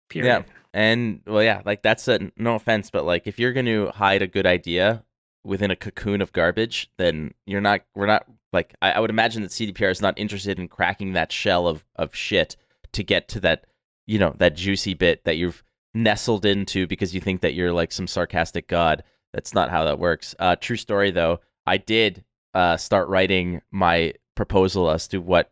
period 0.09 0.27
Yeah. 0.27 0.43
And 0.73 1.21
well, 1.27 1.43
yeah, 1.43 1.61
like 1.65 1.83
that's 1.83 2.07
a 2.07 2.31
no 2.35 2.55
offense, 2.55 2.89
but 2.89 3.05
like 3.05 3.27
if 3.27 3.37
you're 3.37 3.53
going 3.53 3.67
to 3.67 3.89
hide 3.89 4.21
a 4.21 4.27
good 4.27 4.47
idea 4.47 5.03
within 5.43 5.69
a 5.69 5.75
cocoon 5.75 6.21
of 6.21 6.33
garbage, 6.33 6.89
then 6.97 7.33
you're 7.45 7.61
not. 7.61 7.81
We're 7.93 8.07
not 8.07 8.25
like 8.51 8.73
I, 8.81 8.93
I 8.93 8.99
would 8.99 9.11
imagine 9.11 9.43
that 9.43 9.51
CDPR 9.51 9.91
is 9.91 10.01
not 10.01 10.17
interested 10.17 10.57
in 10.57 10.67
cracking 10.67 11.13
that 11.13 11.31
shell 11.31 11.67
of 11.67 11.85
of 11.95 12.15
shit 12.15 12.55
to 12.93 13.03
get 13.03 13.27
to 13.29 13.39
that 13.41 13.65
you 14.07 14.17
know 14.17 14.33
that 14.37 14.55
juicy 14.55 14.95
bit 14.95 15.23
that 15.25 15.37
you've 15.37 15.63
nestled 15.93 16.43
into 16.43 16.87
because 16.87 17.13
you 17.13 17.21
think 17.21 17.41
that 17.41 17.53
you're 17.53 17.73
like 17.73 17.91
some 17.91 18.07
sarcastic 18.07 18.67
god. 18.67 19.03
That's 19.31 19.53
not 19.53 19.69
how 19.69 19.83
that 19.85 19.99
works. 19.99 20.33
Uh, 20.39 20.55
true 20.55 20.77
story 20.77 21.11
though, 21.11 21.39
I 21.67 21.77
did 21.77 22.23
uh, 22.55 22.77
start 22.77 23.09
writing 23.09 23.61
my 23.71 24.13
proposal 24.35 24.89
as 24.89 25.07
to 25.09 25.19
what 25.19 25.51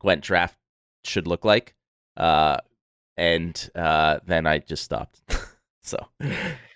Gwent 0.00 0.22
draft 0.22 0.56
should 1.04 1.26
look 1.26 1.44
like. 1.44 1.74
Uh, 2.16 2.58
and 3.16 3.70
uh, 3.74 4.18
then 4.26 4.46
I 4.46 4.58
just 4.58 4.84
stopped. 4.84 5.22
so 5.82 5.98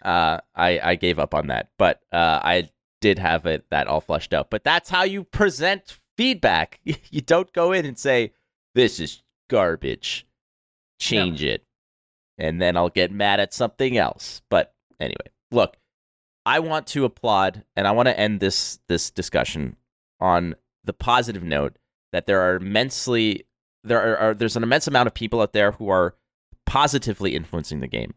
uh, 0.03 0.39
I 0.55 0.81
I 0.83 0.95
gave 0.97 1.19
up 1.19 1.35
on 1.35 1.49
that, 1.49 1.71
but 1.79 2.01
uh, 2.13 2.41
I 2.43 2.71
did 3.01 3.19
have 3.19 3.47
it 3.47 3.65
that 3.71 3.87
all 3.87 4.01
flushed 4.01 4.35
out. 4.35 4.51
But 4.51 4.65
that's 4.65 4.91
how 4.91 5.05
you 5.05 5.25
present 5.25 5.99
feedback. 6.17 6.81
you 6.85 7.21
don't 7.21 7.53
go 7.53 7.73
in 7.73 7.87
and 7.87 7.99
say 7.99 8.33
this 8.75 9.01
is 9.01 9.23
garbage, 9.49 10.27
change 11.01 11.43
it, 11.43 11.65
and 12.39 12.61
then 12.61 12.77
I'll 12.77 12.91
get 12.91 13.11
mad 13.11 13.41
at 13.41 13.55
something 13.55 13.97
else. 13.97 14.43
But 14.51 14.75
anyway, 15.01 15.31
look, 15.51 15.77
I 16.45 16.61
want 16.61 16.87
to 16.89 17.05
applaud 17.05 17.65
and 17.75 17.89
I 17.89 17.93
want 17.93 18.07
to 18.07 18.19
end 18.19 18.41
this 18.41 18.79
this 18.89 19.11
discussion 19.11 19.77
on 20.21 20.55
the 20.87 20.93
positive 20.93 21.43
note 21.43 21.77
that 22.13 22.27
there 22.27 22.41
are 22.41 22.57
immensely 22.57 23.47
there 23.85 24.01
are, 24.01 24.17
are 24.17 24.35
there's 24.35 24.57
an 24.57 24.63
immense 24.63 24.87
amount 24.87 25.07
of 25.07 25.15
people 25.15 25.41
out 25.41 25.53
there 25.53 25.73
who 25.73 25.89
are 25.89 26.15
positively 26.65 27.35
influencing 27.35 27.81
the 27.81 27.87
game 27.87 28.15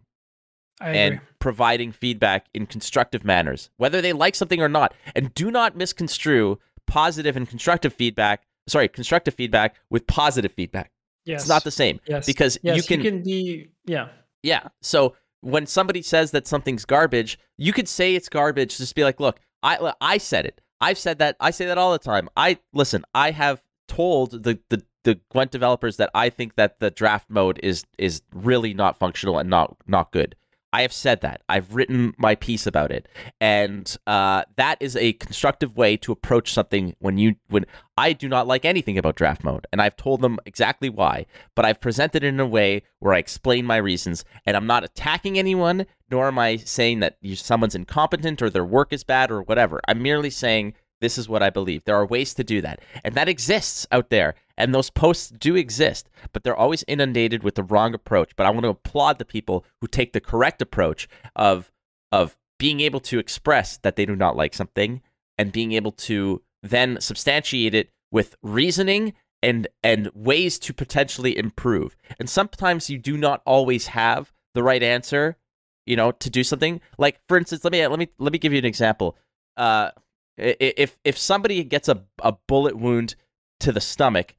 and 0.81 1.19
providing 1.39 1.91
feedback 1.91 2.47
in 2.53 2.65
constructive 2.65 3.23
manners, 3.23 3.69
whether 3.77 4.01
they 4.01 4.13
like 4.13 4.35
something 4.35 4.61
or 4.61 4.69
not. 4.69 4.93
And 5.15 5.33
do 5.33 5.51
not 5.51 5.75
misconstrue 5.75 6.57
positive 6.87 7.35
and 7.35 7.47
constructive 7.47 7.93
feedback. 7.93 8.43
Sorry, 8.67 8.87
constructive 8.87 9.33
feedback 9.33 9.75
with 9.89 10.07
positive 10.07 10.51
feedback. 10.51 10.91
Yes. 11.25 11.41
It's 11.41 11.49
not 11.49 11.63
the 11.63 11.71
same 11.71 11.99
yes. 12.07 12.25
because 12.25 12.57
yes, 12.63 12.77
you 12.77 12.83
can, 12.83 13.21
be 13.21 13.69
yeah. 13.85 14.09
yeah. 14.41 14.69
So 14.81 15.15
when 15.41 15.67
somebody 15.67 16.01
says 16.01 16.31
that 16.31 16.47
something's 16.47 16.85
garbage, 16.85 17.37
you 17.57 17.73
could 17.73 17.87
say 17.87 18.15
it's 18.15 18.29
garbage. 18.29 18.77
Just 18.77 18.95
be 18.95 19.03
like, 19.03 19.19
look, 19.19 19.39
I 19.61 19.93
I 20.01 20.17
said 20.17 20.45
it. 20.45 20.61
I've 20.81 20.97
said 20.97 21.19
that. 21.19 21.35
I 21.39 21.51
say 21.51 21.65
that 21.65 21.77
all 21.77 21.91
the 21.91 21.99
time. 21.99 22.29
I 22.37 22.59
listen. 22.73 23.03
I 23.13 23.31
have 23.31 23.61
told 23.87 24.43
the 24.43 24.59
the 24.69 24.83
the 25.03 25.19
Gwent 25.31 25.51
developers 25.51 25.97
that 25.97 26.09
I 26.13 26.29
think 26.29 26.55
that 26.55 26.79
the 26.79 26.91
draft 26.91 27.29
mode 27.29 27.59
is 27.63 27.85
is 27.97 28.21
really 28.33 28.73
not 28.73 28.97
functional 28.97 29.37
and 29.39 29.49
not 29.49 29.75
not 29.87 30.11
good. 30.11 30.35
I 30.71 30.83
have 30.83 30.93
said 30.93 31.21
that. 31.21 31.41
I've 31.49 31.73
written 31.73 32.13
my 32.17 32.35
piece 32.35 32.67
about 32.67 32.91
it, 32.91 33.07
and 33.41 33.95
uh, 34.05 34.43
that 34.55 34.77
is 34.79 34.95
a 34.95 35.13
constructive 35.13 35.75
way 35.75 35.97
to 35.97 36.11
approach 36.11 36.53
something 36.53 36.95
when 36.99 37.17
you 37.17 37.35
when 37.47 37.65
I 37.97 38.13
do 38.13 38.29
not 38.29 38.47
like 38.47 38.65
anything 38.65 38.97
about 38.97 39.15
draft 39.15 39.43
mode, 39.43 39.65
and 39.71 39.81
I've 39.81 39.95
told 39.95 40.21
them 40.21 40.37
exactly 40.45 40.89
why. 40.89 41.25
But 41.55 41.65
I've 41.65 41.81
presented 41.81 42.23
it 42.23 42.27
in 42.27 42.39
a 42.39 42.45
way 42.45 42.83
where 42.99 43.13
I 43.13 43.17
explain 43.17 43.65
my 43.65 43.77
reasons, 43.77 44.25
and 44.45 44.55
I'm 44.55 44.67
not 44.67 44.83
attacking 44.83 45.39
anyone, 45.39 45.87
nor 46.11 46.27
am 46.27 46.37
I 46.37 46.57
saying 46.57 46.99
that 46.99 47.17
someone's 47.35 47.75
incompetent 47.75 48.41
or 48.41 48.49
their 48.49 48.65
work 48.65 48.93
is 48.93 49.03
bad 49.03 49.31
or 49.31 49.41
whatever. 49.41 49.81
I'm 49.87 50.03
merely 50.03 50.29
saying 50.29 50.75
this 51.01 51.17
is 51.17 51.29
what 51.29 51.41
I 51.41 51.49
believe. 51.49 51.85
There 51.85 51.95
are 51.95 52.05
ways 52.05 52.33
to 52.35 52.43
do 52.43 52.61
that, 52.61 52.79
and 53.03 53.15
that 53.15 53.29
exists 53.29 53.87
out 53.91 54.09
there. 54.09 54.35
And 54.59 54.75
those 54.75 54.89
posts 54.89 55.29
do 55.29 55.55
exist, 55.55 56.09
but 56.33 56.43
they're 56.43 56.55
always 56.55 56.83
inundated 56.87 57.43
with 57.43 57.55
the 57.55 57.63
wrong 57.63 57.93
approach. 57.93 58.35
But 58.35 58.45
I 58.45 58.49
want 58.49 58.63
to 58.63 58.69
applaud 58.69 59.17
the 59.17 59.25
people 59.25 59.65
who 59.79 59.87
take 59.87 60.11
the 60.13 60.19
correct 60.19 60.61
approach 60.61 61.07
of 61.35 61.71
of 62.11 62.37
being 62.59 62.81
able 62.81 62.99
to 62.99 63.17
express 63.19 63.77
that 63.77 63.95
they 63.95 64.05
do 64.05 64.15
not 64.15 64.35
like 64.35 64.53
something 64.53 65.01
and 65.37 65.53
being 65.53 65.71
able 65.71 65.93
to 65.93 66.41
then 66.61 66.99
substantiate 66.99 67.73
it 67.73 67.89
with 68.11 68.35
reasoning 68.43 69.13
and 69.41 69.67
and 69.81 70.11
ways 70.13 70.59
to 70.59 70.73
potentially 70.73 71.37
improve. 71.37 71.95
And 72.19 72.29
sometimes 72.29 72.89
you 72.89 72.97
do 72.97 73.17
not 73.17 73.41
always 73.45 73.87
have 73.87 74.33
the 74.53 74.63
right 74.63 74.83
answer, 74.83 75.37
you 75.85 75.95
know, 75.95 76.11
to 76.11 76.29
do 76.29 76.43
something. 76.43 76.81
Like 76.97 77.21
for 77.29 77.37
instance, 77.37 77.63
let 77.63 77.71
me 77.71 77.87
let 77.87 77.97
me 77.97 78.09
let 78.19 78.33
me 78.33 78.39
give 78.39 78.51
you 78.51 78.59
an 78.59 78.65
example. 78.65 79.15
Uh 79.55 79.91
if 80.37 80.97
if 81.05 81.17
somebody 81.17 81.63
gets 81.63 81.87
a, 81.87 82.03
a 82.21 82.33
bullet 82.47 82.77
wound 82.77 83.15
to 83.61 83.71
the 83.71 83.81
stomach 83.81 84.35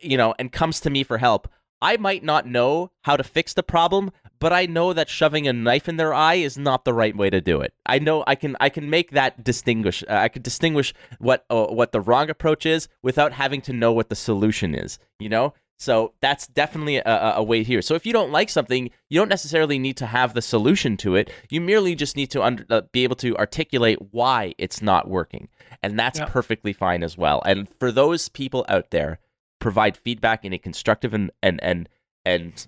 you 0.00 0.16
know, 0.16 0.34
and 0.38 0.52
comes 0.52 0.80
to 0.80 0.90
me 0.90 1.02
for 1.02 1.18
help, 1.18 1.48
I 1.82 1.96
might 1.98 2.24
not 2.24 2.46
know 2.46 2.90
how 3.02 3.16
to 3.16 3.24
fix 3.24 3.52
the 3.52 3.62
problem, 3.62 4.10
but 4.38 4.52
I 4.52 4.64
know 4.66 4.92
that 4.94 5.08
shoving 5.10 5.46
a 5.46 5.52
knife 5.52 5.88
in 5.88 5.96
their 5.98 6.14
eye 6.14 6.34
is 6.36 6.56
not 6.56 6.84
the 6.84 6.94
right 6.94 7.14
way 7.16 7.28
to 7.30 7.40
do 7.40 7.60
it. 7.60 7.74
I 7.84 7.98
know 7.98 8.24
I 8.26 8.34
can 8.34 8.56
I 8.60 8.70
can 8.70 8.88
make 8.88 9.10
that 9.10 9.44
distinguish. 9.44 10.02
Uh, 10.08 10.14
I 10.14 10.28
could 10.28 10.42
distinguish 10.42 10.94
what 11.18 11.44
uh, 11.50 11.66
what 11.66 11.92
the 11.92 12.00
wrong 12.00 12.30
approach 12.30 12.64
is 12.66 12.88
without 13.02 13.32
having 13.32 13.60
to 13.62 13.72
know 13.72 13.92
what 13.92 14.08
the 14.08 14.16
solution 14.16 14.74
is. 14.74 14.98
You 15.18 15.28
know, 15.28 15.52
so 15.78 16.14
that's 16.22 16.46
definitely 16.46 16.96
a, 16.96 17.34
a 17.36 17.42
way 17.42 17.62
here. 17.62 17.82
So 17.82 17.94
if 17.94 18.06
you 18.06 18.12
don't 18.12 18.32
like 18.32 18.48
something, 18.48 18.90
you 19.10 19.20
don't 19.20 19.28
necessarily 19.28 19.78
need 19.78 19.98
to 19.98 20.06
have 20.06 20.32
the 20.32 20.42
solution 20.42 20.96
to 20.98 21.14
it. 21.14 21.30
You 21.50 21.60
merely 21.60 21.94
just 21.94 22.16
need 22.16 22.30
to 22.30 22.42
under, 22.42 22.64
uh, 22.70 22.82
be 22.92 23.04
able 23.04 23.16
to 23.16 23.36
articulate 23.36 23.98
why 24.12 24.54
it's 24.56 24.80
not 24.80 25.08
working, 25.08 25.48
and 25.82 25.98
that's 25.98 26.18
Yeah. 26.18 26.26
perfectly 26.26 26.72
fine 26.72 27.02
as 27.02 27.18
well. 27.18 27.42
And 27.44 27.68
for 27.78 27.92
those 27.92 28.30
people 28.30 28.64
out 28.68 28.90
there 28.90 29.18
provide 29.60 29.96
feedback 29.96 30.44
in 30.44 30.52
a 30.52 30.58
constructive 30.58 31.12
and 31.14 31.30
and 31.42 31.62
and 31.62 31.88
and 32.24 32.66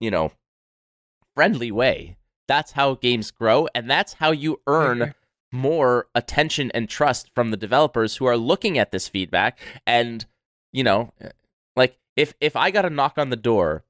you 0.00 0.10
know 0.10 0.32
friendly 1.34 1.70
way. 1.70 2.16
That's 2.46 2.72
how 2.72 2.94
games 2.94 3.30
grow, 3.30 3.68
and 3.74 3.90
that's 3.90 4.14
how 4.14 4.30
you 4.30 4.60
earn 4.66 5.14
more 5.52 6.08
attention 6.14 6.70
and 6.72 6.88
trust 6.88 7.30
from 7.34 7.50
the 7.50 7.56
developers 7.56 8.16
who 8.16 8.26
are 8.26 8.36
looking 8.36 8.78
at 8.78 8.90
this 8.92 9.08
feedback. 9.08 9.58
And 9.86 10.24
you 10.72 10.82
know, 10.82 11.12
eh, 11.20 11.30
like 11.76 11.98
if 12.16 12.34
if 12.40 12.56
I 12.56 12.70
got 12.70 12.84
a 12.86 12.90
knock 12.90 13.18
on 13.18 13.30
the 13.30 13.36
door 13.36 13.84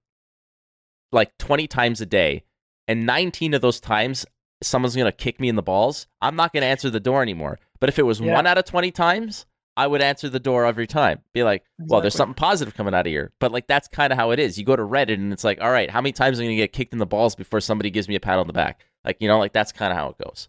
like 1.12 1.36
twenty 1.38 1.66
times 1.66 2.00
a 2.00 2.06
day, 2.06 2.44
and 2.86 3.06
nineteen 3.06 3.54
of 3.54 3.60
those 3.60 3.80
times 3.80 4.26
someone's 4.62 4.96
gonna 4.96 5.12
kick 5.12 5.38
me 5.40 5.48
in 5.48 5.54
the 5.56 5.62
balls, 5.62 6.06
I'm 6.20 6.34
not 6.36 6.52
gonna 6.52 6.66
answer 6.66 6.90
the 6.90 7.00
door 7.00 7.22
anymore. 7.22 7.58
But 7.80 7.88
if 7.88 7.98
it 7.98 8.02
was 8.04 8.20
Yeah. 8.20 8.34
one 8.34 8.46
out 8.46 8.58
of 8.58 8.64
twenty 8.64 8.90
times, 8.90 9.46
I 9.78 9.86
would 9.86 10.02
answer 10.02 10.28
the 10.28 10.40
door 10.40 10.66
every 10.66 10.88
time. 10.88 11.20
Be 11.32 11.44
like, 11.44 11.62
well, 11.78 12.00
there's 12.00 12.16
something 12.16 12.34
positive 12.34 12.74
coming 12.74 12.94
out 12.94 13.06
of 13.06 13.10
here. 13.10 13.30
But 13.38 13.52
like 13.52 13.68
that's 13.68 13.86
kind 13.86 14.12
of 14.12 14.18
how 14.18 14.32
it 14.32 14.40
is. 14.40 14.58
You 14.58 14.64
go 14.64 14.74
to 14.74 14.82
Reddit 14.82 15.14
and 15.14 15.32
it's 15.32 15.44
like, 15.44 15.60
all 15.60 15.70
right, 15.70 15.88
how 15.88 16.00
many 16.00 16.10
times 16.10 16.40
am 16.40 16.42
I 16.42 16.46
gonna 16.46 16.56
get 16.56 16.72
kicked 16.72 16.92
in 16.92 16.98
the 16.98 17.06
balls 17.06 17.36
before 17.36 17.60
somebody 17.60 17.88
gives 17.88 18.08
me 18.08 18.16
a 18.16 18.20
pat 18.20 18.40
on 18.40 18.48
the 18.48 18.52
back? 18.52 18.84
Like, 19.04 19.18
you 19.20 19.28
know, 19.28 19.38
like 19.38 19.52
that's 19.52 19.70
kind 19.70 19.92
of 19.92 19.96
how 19.96 20.08
it 20.08 20.18
goes. 20.18 20.48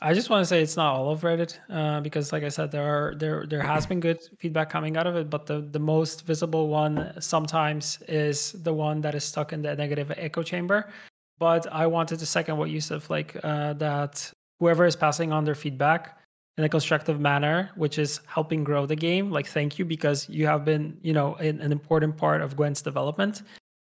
I 0.00 0.14
just 0.14 0.30
want 0.30 0.42
to 0.42 0.46
say 0.46 0.62
it's 0.62 0.76
not 0.76 0.94
all 0.94 1.10
of 1.10 1.22
Reddit 1.22 1.58
uh, 1.68 2.00
because, 2.00 2.32
like 2.32 2.44
I 2.44 2.48
said, 2.48 2.70
there 2.70 2.84
are 2.84 3.14
there 3.16 3.44
there 3.44 3.60
has 3.60 3.86
been 3.86 3.98
good 3.98 4.20
feedback 4.38 4.70
coming 4.70 4.96
out 4.96 5.08
of 5.08 5.16
it, 5.16 5.28
but 5.28 5.46
the 5.46 5.62
the 5.62 5.80
most 5.80 6.24
visible 6.24 6.68
one 6.68 7.12
sometimes 7.20 7.98
is 8.06 8.52
the 8.52 8.72
one 8.72 9.00
that 9.00 9.16
is 9.16 9.24
stuck 9.24 9.52
in 9.52 9.62
the 9.62 9.74
negative 9.74 10.12
echo 10.16 10.44
chamber. 10.44 10.90
But 11.40 11.66
I 11.72 11.88
wanted 11.88 12.20
to 12.20 12.26
second 12.26 12.56
what 12.56 12.70
you 12.70 12.80
said, 12.80 13.02
like 13.10 13.36
uh, 13.42 13.72
that 13.74 14.32
whoever 14.60 14.86
is 14.86 14.94
passing 14.94 15.32
on 15.32 15.44
their 15.44 15.56
feedback 15.56 16.19
in 16.58 16.64
a 16.64 16.68
constructive 16.68 17.20
manner, 17.20 17.70
which 17.76 17.98
is 17.98 18.20
helping 18.26 18.64
grow 18.64 18.86
the 18.86 18.96
game, 18.96 19.30
like 19.30 19.46
thank 19.46 19.78
you 19.78 19.84
because 19.84 20.28
you 20.28 20.46
have 20.46 20.64
been, 20.64 20.98
you 21.02 21.12
know, 21.12 21.34
an, 21.36 21.60
an 21.60 21.72
important 21.72 22.16
part 22.16 22.42
of 22.42 22.56
Gwent's 22.56 22.82
development. 22.82 23.42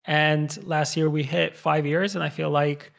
And 0.07 0.65
last 0.67 0.97
year 0.97 1.09
we 1.09 1.23
hit 1.23 1.57
five 1.57 1.87
years, 1.87 2.15
and 2.15 2.25
I 2.25 2.29
feel 2.29 2.51
like 2.51 2.93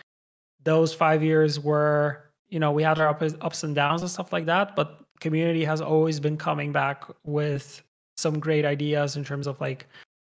those 0.63 0.93
five 0.93 1.23
years 1.23 1.59
were 1.59 2.25
you 2.49 2.59
know 2.59 2.71
we 2.71 2.83
had 2.83 2.99
our 2.99 3.09
ups, 3.09 3.33
ups 3.41 3.63
and 3.63 3.75
downs 3.75 4.01
and 4.01 4.11
stuff 4.11 4.33
like 4.33 4.45
that 4.45 4.75
but 4.75 5.01
community 5.19 5.63
has 5.63 5.81
always 5.81 6.19
been 6.19 6.37
coming 6.37 6.71
back 6.71 7.05
with 7.23 7.81
some 8.17 8.39
great 8.39 8.65
ideas 8.65 9.15
in 9.15 9.23
terms 9.23 9.47
of 9.47 9.59
like 9.61 9.87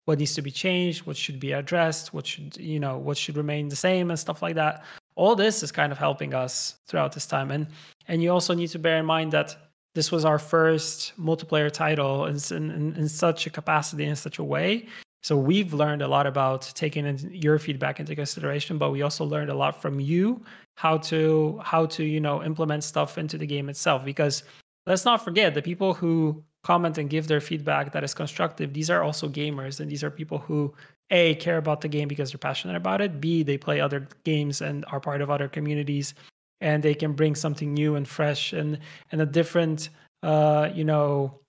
what 0.05 0.19
needs 0.19 0.35
to 0.35 0.43
be 0.43 0.51
changed 0.51 1.07
what 1.07 1.17
should 1.17 1.39
be 1.39 1.53
addressed 1.53 2.13
what 2.13 2.27
should 2.27 2.57
you 2.57 2.81
know 2.81 2.99
what 2.99 3.17
should 3.17 3.37
remain 3.37 3.69
the 3.69 3.77
same 3.77 4.11
and 4.11 4.19
stuff 4.19 4.43
like 4.43 4.55
that. 4.55 4.85
All 5.15 5.37
this 5.37 5.63
is 5.63 5.71
kind 5.71 5.93
of 5.93 5.99
helping 5.99 6.33
us 6.33 6.79
throughout 6.87 7.13
this 7.13 7.27
time. 7.27 7.51
And 7.51 7.67
and 8.09 8.23
you 8.23 8.31
also 8.31 8.55
need 8.55 8.69
to 8.69 8.79
bear 8.79 8.99
in 8.99 9.07
mind 9.07 9.33
that 9.33 9.57
this 9.95 10.11
was 10.11 10.25
our 10.25 10.39
first 10.39 11.13
multiplayer 11.21 11.71
title 11.71 12.27
in, 12.27 12.37
in, 12.51 12.95
in 12.97 13.09
such 13.09 13.47
a 13.47 13.51
capacity 13.51 14.05
in 14.05 14.17
such 14.17 14.39
a 14.39 14.45
way 14.45 14.87
so 15.23 15.37
we've 15.37 15.73
learned 15.73 16.03
a 16.03 16.09
lot 16.09 16.27
about 16.27 16.63
taking 16.75 17.07
in 17.07 17.17
your 17.33 17.59
feedback 17.61 18.01
into 18.01 18.15
consideration, 18.17 18.77
but 18.77 18.91
we 18.91 19.03
also 19.03 19.25
learned 19.25 19.51
a 19.51 19.55
lot 19.55 19.81
from 19.81 20.01
you 20.01 20.43
how 20.75 20.99
to 20.99 21.61
how 21.63 21.87
to 21.87 22.03
you 22.03 22.21
know 22.21 22.43
implement 22.43 22.83
stuff 22.83 23.19
into 23.19 23.39
the 23.39 23.47
game 23.47 23.69
itself. 23.69 24.05
Because 24.05 24.43
let's 24.85 25.05
not 25.05 25.25
forget 25.25 25.55
the 25.55 25.63
people 25.63 25.95
who 25.95 26.43
comment 26.65 26.99
and 26.99 27.09
give 27.09 27.29
their 27.29 27.41
feedback 27.41 27.93
that 27.93 28.03
is 28.03 28.15
constructive. 28.15 28.73
These 28.73 28.91
are 28.91 29.03
also 29.03 29.29
gamers, 29.29 29.79
and 29.79 29.89
these 29.89 30.03
are 30.03 30.11
people 30.11 30.39
who 30.39 30.75
a 31.11 31.37
care 31.37 31.59
about 31.59 31.83
the 31.83 31.89
game 31.89 32.09
because 32.09 32.33
they're 32.33 32.39
passionate 32.39 32.77
about 32.77 33.01
it. 33.01 33.21
B 33.21 33.45
they 33.45 33.59
play 33.59 33.81
other 33.81 34.09
games 34.25 34.61
and 34.61 34.85
are 34.89 35.01
part 35.01 35.21
of 35.21 35.31
other 35.31 35.49
communities, 35.49 36.15
and 36.63 36.83
they 36.83 36.95
can 36.95 37.13
bring 37.13 37.35
something 37.35 37.75
new 37.75 37.97
and 37.97 38.09
fresh 38.09 38.53
and 38.53 38.79
and 39.11 39.21
a 39.21 39.27
different 39.27 39.91
uh, 40.23 40.71
you 40.73 40.85
know 40.85 41.41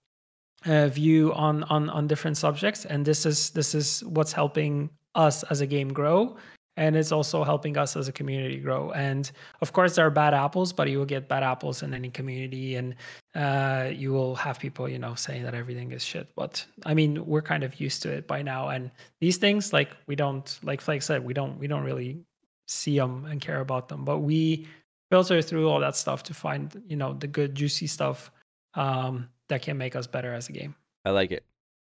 uh, 0.66 0.88
view 0.88 1.34
on 1.34 1.64
on 1.66 1.90
on 1.90 2.08
different 2.08 2.38
subjects. 2.38 2.86
And 2.86 3.06
this 3.06 3.26
is 3.26 3.52
this 3.52 3.76
is 3.76 4.04
what's 4.04 4.34
helping 4.34 4.90
us 5.16 5.44
as 5.44 5.62
a 5.62 5.68
game 5.68 5.94
grow. 5.94 6.38
And 6.76 6.96
it's 6.96 7.12
also 7.12 7.44
helping 7.44 7.78
us 7.78 7.96
as 7.96 8.08
a 8.08 8.12
community 8.12 8.58
grow. 8.58 8.92
And 8.94 9.30
of 9.62 9.74
course 9.74 9.96
there 9.96 10.08
are 10.08 10.10
bad 10.10 10.34
apples 10.34 10.74
but 10.74 10.90
you 10.90 10.98
will 10.98 11.06
get 11.06 11.30
bad 11.30 11.44
apples 11.44 11.84
in 11.84 11.94
any 11.94 12.10
community. 12.10 12.76
And 12.76 12.96
uh, 13.36 13.92
you 13.94 14.12
will 14.12 14.34
have 14.36 14.58
people 14.60 14.90
you 14.90 14.98
know 14.98 15.14
saying 15.14 15.44
that 15.44 15.54
everything 15.54 15.92
is 15.92 16.04
shit. 16.04 16.30
But 16.36 16.66
i 16.86 16.94
mean 16.94 17.24
we're 17.26 17.44
kind 17.44 17.64
of 17.64 17.80
used 17.80 18.02
to 18.04 18.10
it 18.12 18.28
by 18.28 18.42
now. 18.42 18.70
And 18.70 18.90
these 19.22 19.38
things 19.38 19.72
like 19.72 19.92
we 20.08 20.16
don't 20.16 20.60
like 20.64 20.82
flake 20.82 21.04
said 21.04 21.24
we 21.24 21.34
don't 21.34 21.60
we 21.60 21.68
don't 21.68 21.84
really 21.84 22.24
see 22.68 22.98
them 22.98 23.26
and 23.26 23.42
care 23.42 23.60
about 23.60 23.90
them 23.90 24.06
but 24.06 24.20
we 24.20 24.66
filter 25.14 25.44
through 25.44 25.70
all 25.70 25.80
that 25.80 25.96
stuff 25.96 26.24
to 26.24 26.34
find 26.34 26.82
you 26.88 26.98
know 26.98 27.14
the 27.14 27.28
good 27.28 27.54
juicy 27.54 27.86
stuff 27.86 28.32
um, 28.74 29.30
that 29.48 29.62
can 29.62 29.78
make 29.78 29.96
us 29.96 30.08
better 30.08 30.34
as 30.34 30.50
a 30.50 30.52
game. 30.52 30.74
I 31.06 31.12
like 31.12 31.32
it. 31.32 31.46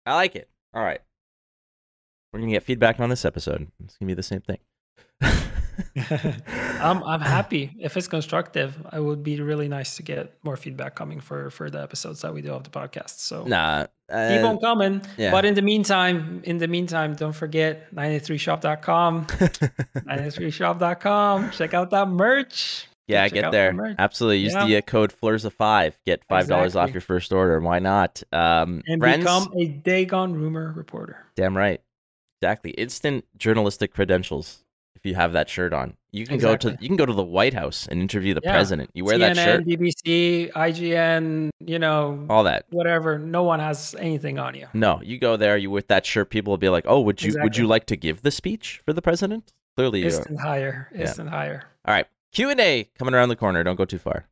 I 0.06 0.14
like 0.14 0.36
it. 0.36 0.48
All 0.72 0.82
right. 0.82 1.02
We're 2.32 2.40
gonna 2.40 2.52
get 2.52 2.62
feedback 2.62 2.98
on 2.98 3.10
this 3.10 3.26
episode. 3.26 3.68
It's 3.84 3.98
gonna 3.98 4.08
be 4.08 4.14
the 4.14 4.22
same 4.22 4.40
thing. 4.40 4.56
I'm 6.80 7.04
I'm 7.04 7.20
happy 7.36 7.76
if 7.78 7.98
it's 7.98 8.08
constructive. 8.08 8.78
It 8.90 9.02
would 9.02 9.22
be 9.22 9.38
really 9.42 9.68
nice 9.68 9.96
to 9.96 10.02
get 10.02 10.42
more 10.42 10.56
feedback 10.56 10.94
coming 10.94 11.20
for 11.20 11.50
for 11.50 11.68
the 11.68 11.82
episodes 11.82 12.22
that 12.22 12.32
we 12.32 12.40
do 12.40 12.54
of 12.54 12.64
the 12.64 12.70
podcast. 12.70 13.18
So 13.18 13.44
nah. 13.44 13.82
keep 14.08 14.44
uh, 14.44 14.48
on 14.48 14.60
coming. 14.60 15.02
yeah. 15.18 15.30
But 15.30 15.44
in 15.44 15.52
the 15.52 15.62
meantime, 15.62 16.40
in 16.44 16.56
the 16.56 16.68
meantime, 16.68 17.16
don't 17.16 17.34
forget 17.34 17.94
93shop.com. 17.94 19.26
93shop.com. 19.26 21.50
Check 21.58 21.74
out 21.74 21.90
that 21.90 22.08
merch. 22.08 22.86
Yeah, 23.10 23.28
get 23.28 23.50
there. 23.52 23.94
Absolutely. 23.98 24.38
Use 24.38 24.54
Yeah. 24.54 24.66
the 24.66 24.76
uh, 24.78 24.80
code 24.82 25.12
FLURZA5. 25.20 25.94
Get 26.06 26.26
$5 26.28 26.76
off 26.76 26.92
your 26.92 27.00
first 27.00 27.32
order. 27.32 27.60
Why 27.60 27.78
not? 27.78 28.22
Um, 28.32 28.82
and 28.86 29.00
friends, 29.00 29.24
become 29.24 29.52
a 29.58 29.66
day 29.66 30.04
gone 30.04 30.34
rumor 30.34 30.72
reporter. 30.76 31.26
damn 31.36 31.56
right. 31.56 31.80
Exactly. 32.42 32.70
Instant 32.72 33.24
journalistic 33.36 33.92
credentials 33.92 34.64
if 34.96 35.04
you 35.06 35.14
have 35.14 35.32
that 35.34 35.48
shirt 35.48 35.72
on. 35.72 35.94
You 36.12 36.26
can 36.26 36.38
go 36.38 36.56
to 36.56 36.76
you 36.80 36.88
can 36.88 36.96
go 36.96 37.06
to 37.06 37.12
the 37.12 37.22
White 37.22 37.54
House 37.54 37.86
and 37.86 38.00
interview 38.00 38.34
the 38.34 38.40
Yeah. 38.42 38.52
president. 38.52 38.90
You 38.94 39.04
wear 39.04 39.16
CNN, 39.16 39.34
that 39.36 39.44
shirt, 39.44 39.64
BBC, 39.66 40.50
IGN, 40.54 41.50
you 41.60 41.78
know, 41.78 42.26
all 42.28 42.42
that. 42.44 42.64
whatever. 42.70 43.18
No 43.18 43.42
one 43.44 43.60
has 43.60 43.94
anything 43.98 44.38
on 44.38 44.54
you. 44.54 44.66
No, 44.74 45.00
you 45.02 45.18
go 45.18 45.36
there, 45.36 45.56
you 45.56 45.70
with 45.70 45.86
that 45.88 46.04
shirt, 46.06 46.30
people 46.30 46.50
will 46.50 46.58
be 46.58 46.68
like, 46.68 46.84
"Oh, 46.88 47.00
would 47.00 47.22
you 47.22 47.34
would 47.42 47.56
you 47.56 47.66
like 47.66 47.86
to 47.86 47.96
give 47.96 48.22
the 48.22 48.30
speech 48.30 48.82
for 48.84 48.92
the 48.92 49.02
president?" 49.02 49.52
Clearly, 49.76 50.00
you 50.00 50.06
are. 50.06 50.08
Instant 50.08 50.40
higher. 50.40 50.88
Yeah. 50.92 51.02
Instant 51.02 51.28
higher. 51.30 51.62
All 51.84 51.94
right, 51.94 52.06
Q 52.32 52.48
and 52.50 52.60
A 52.60 52.88
coming 52.96 53.12
around 53.12 53.28
the 53.28 53.36
corner. 53.36 53.64
Don't 53.64 53.74
go 53.74 53.84
too 53.84 53.98
far. 53.98 54.26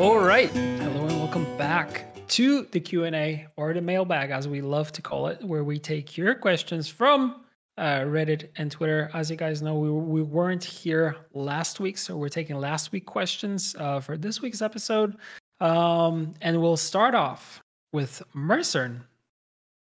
All 0.00 0.18
right. 0.18 0.50
Hello 0.50 1.06
and 1.06 1.18
welcome 1.18 1.46
back 1.56 2.06
to 2.28 2.62
the 2.62 2.80
Q&A 2.80 3.46
or 3.56 3.74
the 3.74 3.80
mailbag 3.82 4.30
as 4.30 4.48
we 4.48 4.62
love 4.62 4.90
to 4.92 5.02
call 5.02 5.26
it 5.26 5.44
where 5.44 5.62
we 5.62 5.78
take 5.78 6.16
your 6.16 6.34
questions 6.34 6.88
from 6.88 7.44
uh, 7.80 8.00
Reddit 8.00 8.48
and 8.56 8.70
Twitter. 8.70 9.10
As 9.14 9.30
you 9.30 9.36
guys 9.36 9.62
know, 9.62 9.74
we, 9.74 9.90
we 9.90 10.22
weren't 10.22 10.62
here 10.62 11.16
last 11.32 11.80
week, 11.80 11.96
so 11.96 12.16
we're 12.16 12.28
taking 12.28 12.56
last 12.56 12.92
week 12.92 13.06
questions 13.06 13.74
uh, 13.78 14.00
for 14.00 14.18
this 14.18 14.42
week's 14.42 14.60
episode. 14.60 15.16
Um, 15.60 16.34
and 16.42 16.60
we'll 16.60 16.76
start 16.76 17.14
off 17.14 17.62
with 17.92 18.22
Mercer. 18.34 19.00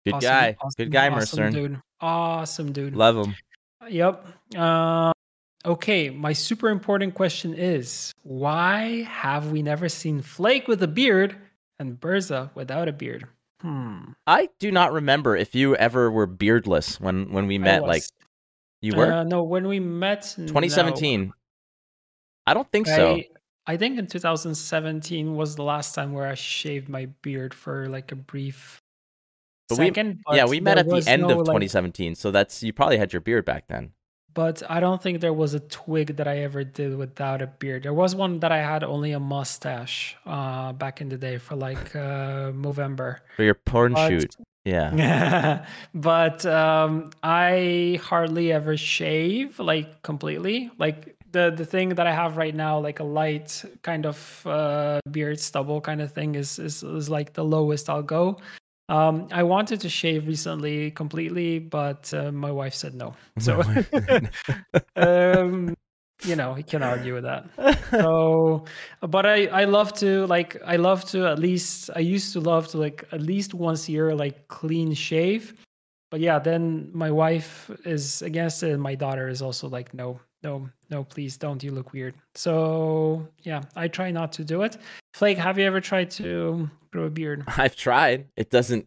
Good 0.04 0.14
Awesome, 0.14 0.28
guy, 0.28 0.56
awesome, 0.60 0.74
good 0.78 0.92
guy, 0.92 1.08
awesome 1.08 1.44
Mercer. 1.44 1.50
Dude. 1.50 1.80
Awesome 2.00 2.72
dude. 2.72 2.96
Love 2.96 3.26
him. 3.26 3.34
Yep. 3.88 4.26
Uh, 4.56 5.12
okay, 5.64 6.10
my 6.10 6.32
super 6.32 6.70
important 6.70 7.14
question 7.14 7.54
is 7.54 8.12
why 8.22 9.02
have 9.02 9.52
we 9.52 9.62
never 9.62 9.88
seen 9.88 10.20
Flake 10.20 10.68
with 10.68 10.82
a 10.82 10.88
beard 10.88 11.36
and 11.78 12.00
Burza 12.00 12.50
without 12.54 12.88
a 12.88 12.92
beard? 12.92 13.26
Hmm. 13.64 14.12
I 14.26 14.50
do 14.58 14.70
not 14.70 14.92
remember 14.92 15.34
if 15.36 15.54
you 15.54 15.74
ever 15.76 16.10
were 16.10 16.26
beardless 16.26 17.00
when 17.00 17.32
when 17.32 17.46
we 17.46 17.56
met. 17.56 17.82
Like 17.82 18.02
you 18.82 18.94
were 18.94 19.10
Uh, 19.10 19.24
no, 19.24 19.42
when 19.42 19.66
we 19.66 19.80
met, 19.80 20.34
no. 20.36 20.46
2017. 20.46 21.32
I 22.46 22.52
don't 22.52 22.70
think 22.70 22.86
so. 22.86 23.14
I, 23.14 23.28
I 23.66 23.76
think 23.78 23.98
in 23.98 24.06
2017 24.06 25.34
was 25.34 25.56
the 25.56 25.62
last 25.62 25.94
time 25.94 26.12
where 26.12 26.26
I 26.26 26.34
shaved 26.34 26.90
my 26.90 27.06
beard 27.22 27.54
for 27.54 27.88
like 27.88 28.12
a 28.12 28.16
brief 28.16 28.82
But 29.70 29.78
we- 29.78 29.86
second. 29.86 30.20
yeah, 30.30 30.44
we 30.44 30.60
met 30.60 30.76
at 30.76 30.86
the 30.86 31.02
end 31.08 31.22
no, 31.22 31.30
of 31.30 31.36
like- 31.38 31.46
2017, 31.46 32.14
so 32.16 32.30
that's 32.30 32.62
you 32.62 32.74
probably 32.74 32.98
had 32.98 33.14
your 33.14 33.20
beard 33.22 33.46
back 33.46 33.66
then. 33.68 33.92
But 34.34 34.62
I 34.68 34.80
don't 34.80 35.00
think 35.00 35.20
there 35.20 35.32
was 35.32 35.54
a 35.54 35.60
twig 35.60 36.16
that 36.16 36.26
I 36.28 36.38
ever 36.38 36.64
did 36.64 36.96
without 36.96 37.40
a 37.40 37.46
beard. 37.46 37.84
There 37.84 37.94
was 37.94 38.14
one 38.14 38.40
that 38.40 38.52
I 38.52 38.58
had 38.58 38.82
only 38.84 39.12
a 39.12 39.20
mustache 39.20 40.16
uh, 40.26 40.72
back 40.72 41.00
in 41.00 41.08
the 41.08 41.16
day 41.16 41.38
for 41.38 41.54
like 41.56 41.94
uh, 41.96 42.50
November. 42.54 43.20
For 43.36 43.44
your 43.44 43.54
porn 43.54 43.92
But- 43.94 44.08
shoot. 44.10 44.36
Yeah. 44.64 45.66
but 45.94 46.46
um, 46.46 47.10
I 47.22 48.00
hardly 48.02 48.50
ever 48.50 48.76
shave 48.78 49.58
like 49.58 50.02
completely. 50.02 50.70
Like 50.78 51.16
the 51.32 51.52
the 51.54 51.66
thing 51.66 51.90
that 51.90 52.06
I 52.06 52.12
have 52.12 52.38
right 52.38 52.54
now, 52.54 52.78
like 52.78 52.98
a 53.00 53.04
light 53.04 53.62
kind 53.82 54.06
of 54.06 54.46
uh, 54.46 55.00
beard 55.10 55.38
stubble 55.38 55.82
kind 55.82 56.00
of 56.00 56.12
thing, 56.12 56.34
is 56.34 56.58
is 56.58 56.82
is 56.82 57.10
like 57.10 57.34
the 57.34 57.44
lowest 57.44 57.90
I'll 57.90 58.02
go. 58.02 58.38
Um, 58.88 59.28
I 59.32 59.42
wanted 59.42 59.80
to 59.80 59.88
shave 59.88 60.26
recently 60.26 60.90
completely, 60.90 61.58
but 61.58 62.12
uh, 62.12 62.30
my 62.32 62.50
wife 62.50 62.74
said 62.74 62.94
no. 62.94 63.14
So, 63.38 63.62
um, 64.96 65.74
you 66.24 66.36
know, 66.36 66.52
he 66.54 66.62
can 66.62 66.82
argue 66.82 67.14
with 67.14 67.24
that. 67.24 67.46
So 67.90 68.64
but 69.00 69.26
i 69.26 69.46
i 69.46 69.64
love 69.64 69.92
to 69.94 70.26
like 70.26 70.56
i 70.66 70.76
love 70.76 71.04
to 71.04 71.26
at 71.26 71.38
least 71.38 71.90
i 71.94 71.98
used 71.98 72.32
to 72.32 72.40
love 72.40 72.66
to 72.68 72.78
like 72.78 73.04
at 73.12 73.20
least 73.20 73.54
once 73.54 73.88
a 73.88 73.92
year 73.92 74.14
like 74.14 74.48
clean 74.48 74.92
shave. 74.94 75.54
But 76.10 76.20
yeah 76.20 76.38
then 76.38 76.90
my 76.92 77.10
wife 77.10 77.70
is 77.84 78.22
against 78.22 78.62
it 78.62 78.72
and 78.72 78.82
my 78.82 78.94
daughter 78.94 79.28
is 79.28 79.42
also 79.42 79.68
like 79.68 79.94
no 79.94 80.20
no 80.44 80.68
no 80.90 81.02
please 81.02 81.36
don't 81.36 81.62
you 81.64 81.72
look 81.72 81.92
weird 81.92 82.14
so 82.34 83.26
yeah 83.42 83.62
i 83.74 83.88
try 83.88 84.10
not 84.10 84.30
to 84.32 84.44
do 84.44 84.62
it 84.62 84.76
flake 85.14 85.38
have 85.38 85.58
you 85.58 85.64
ever 85.64 85.80
tried 85.80 86.10
to 86.10 86.70
grow 86.92 87.04
a 87.04 87.10
beard 87.10 87.42
I've 87.48 87.74
tried. 87.74 88.28
It 88.36 88.50
doesn't. 88.50 88.86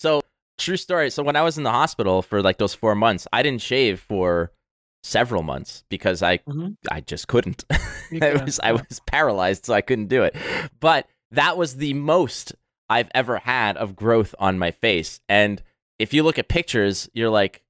So 0.00 0.20
true 0.58 0.76
story. 0.76 1.10
So 1.10 1.22
when 1.22 1.36
I 1.36 1.42
was 1.42 1.58
in 1.58 1.64
the 1.64 1.70
hospital 1.70 2.22
for 2.22 2.42
like 2.42 2.58
those 2.58 2.74
four 2.74 2.96
months, 2.96 3.28
I 3.32 3.42
didn't 3.44 3.62
shave 3.62 4.00
for 4.00 4.50
several 5.04 5.44
months 5.44 5.84
because 5.88 6.22
I 6.22 6.38
Mhm. 6.38 6.76
I 6.90 7.02
just 7.02 7.28
couldn't. 7.28 7.64
I 8.20 8.42
was 8.42 8.58
I 8.60 8.72
was 8.72 9.00
paralyzed, 9.06 9.66
so 9.66 9.74
I 9.74 9.80
couldn't 9.80 10.08
do 10.08 10.24
it. 10.24 10.34
But 10.80 11.06
that 11.30 11.56
was 11.56 11.76
the 11.76 11.94
most 11.94 12.52
I've 12.88 13.10
ever 13.14 13.38
had 13.38 13.76
of 13.76 13.94
growth 13.94 14.34
on 14.40 14.58
my 14.58 14.72
face. 14.72 15.20
And 15.28 15.62
if 16.00 16.12
you 16.12 16.24
look 16.24 16.38
at 16.38 16.48
pictures, 16.48 17.08
you're 17.14 17.30
like, 17.30 17.62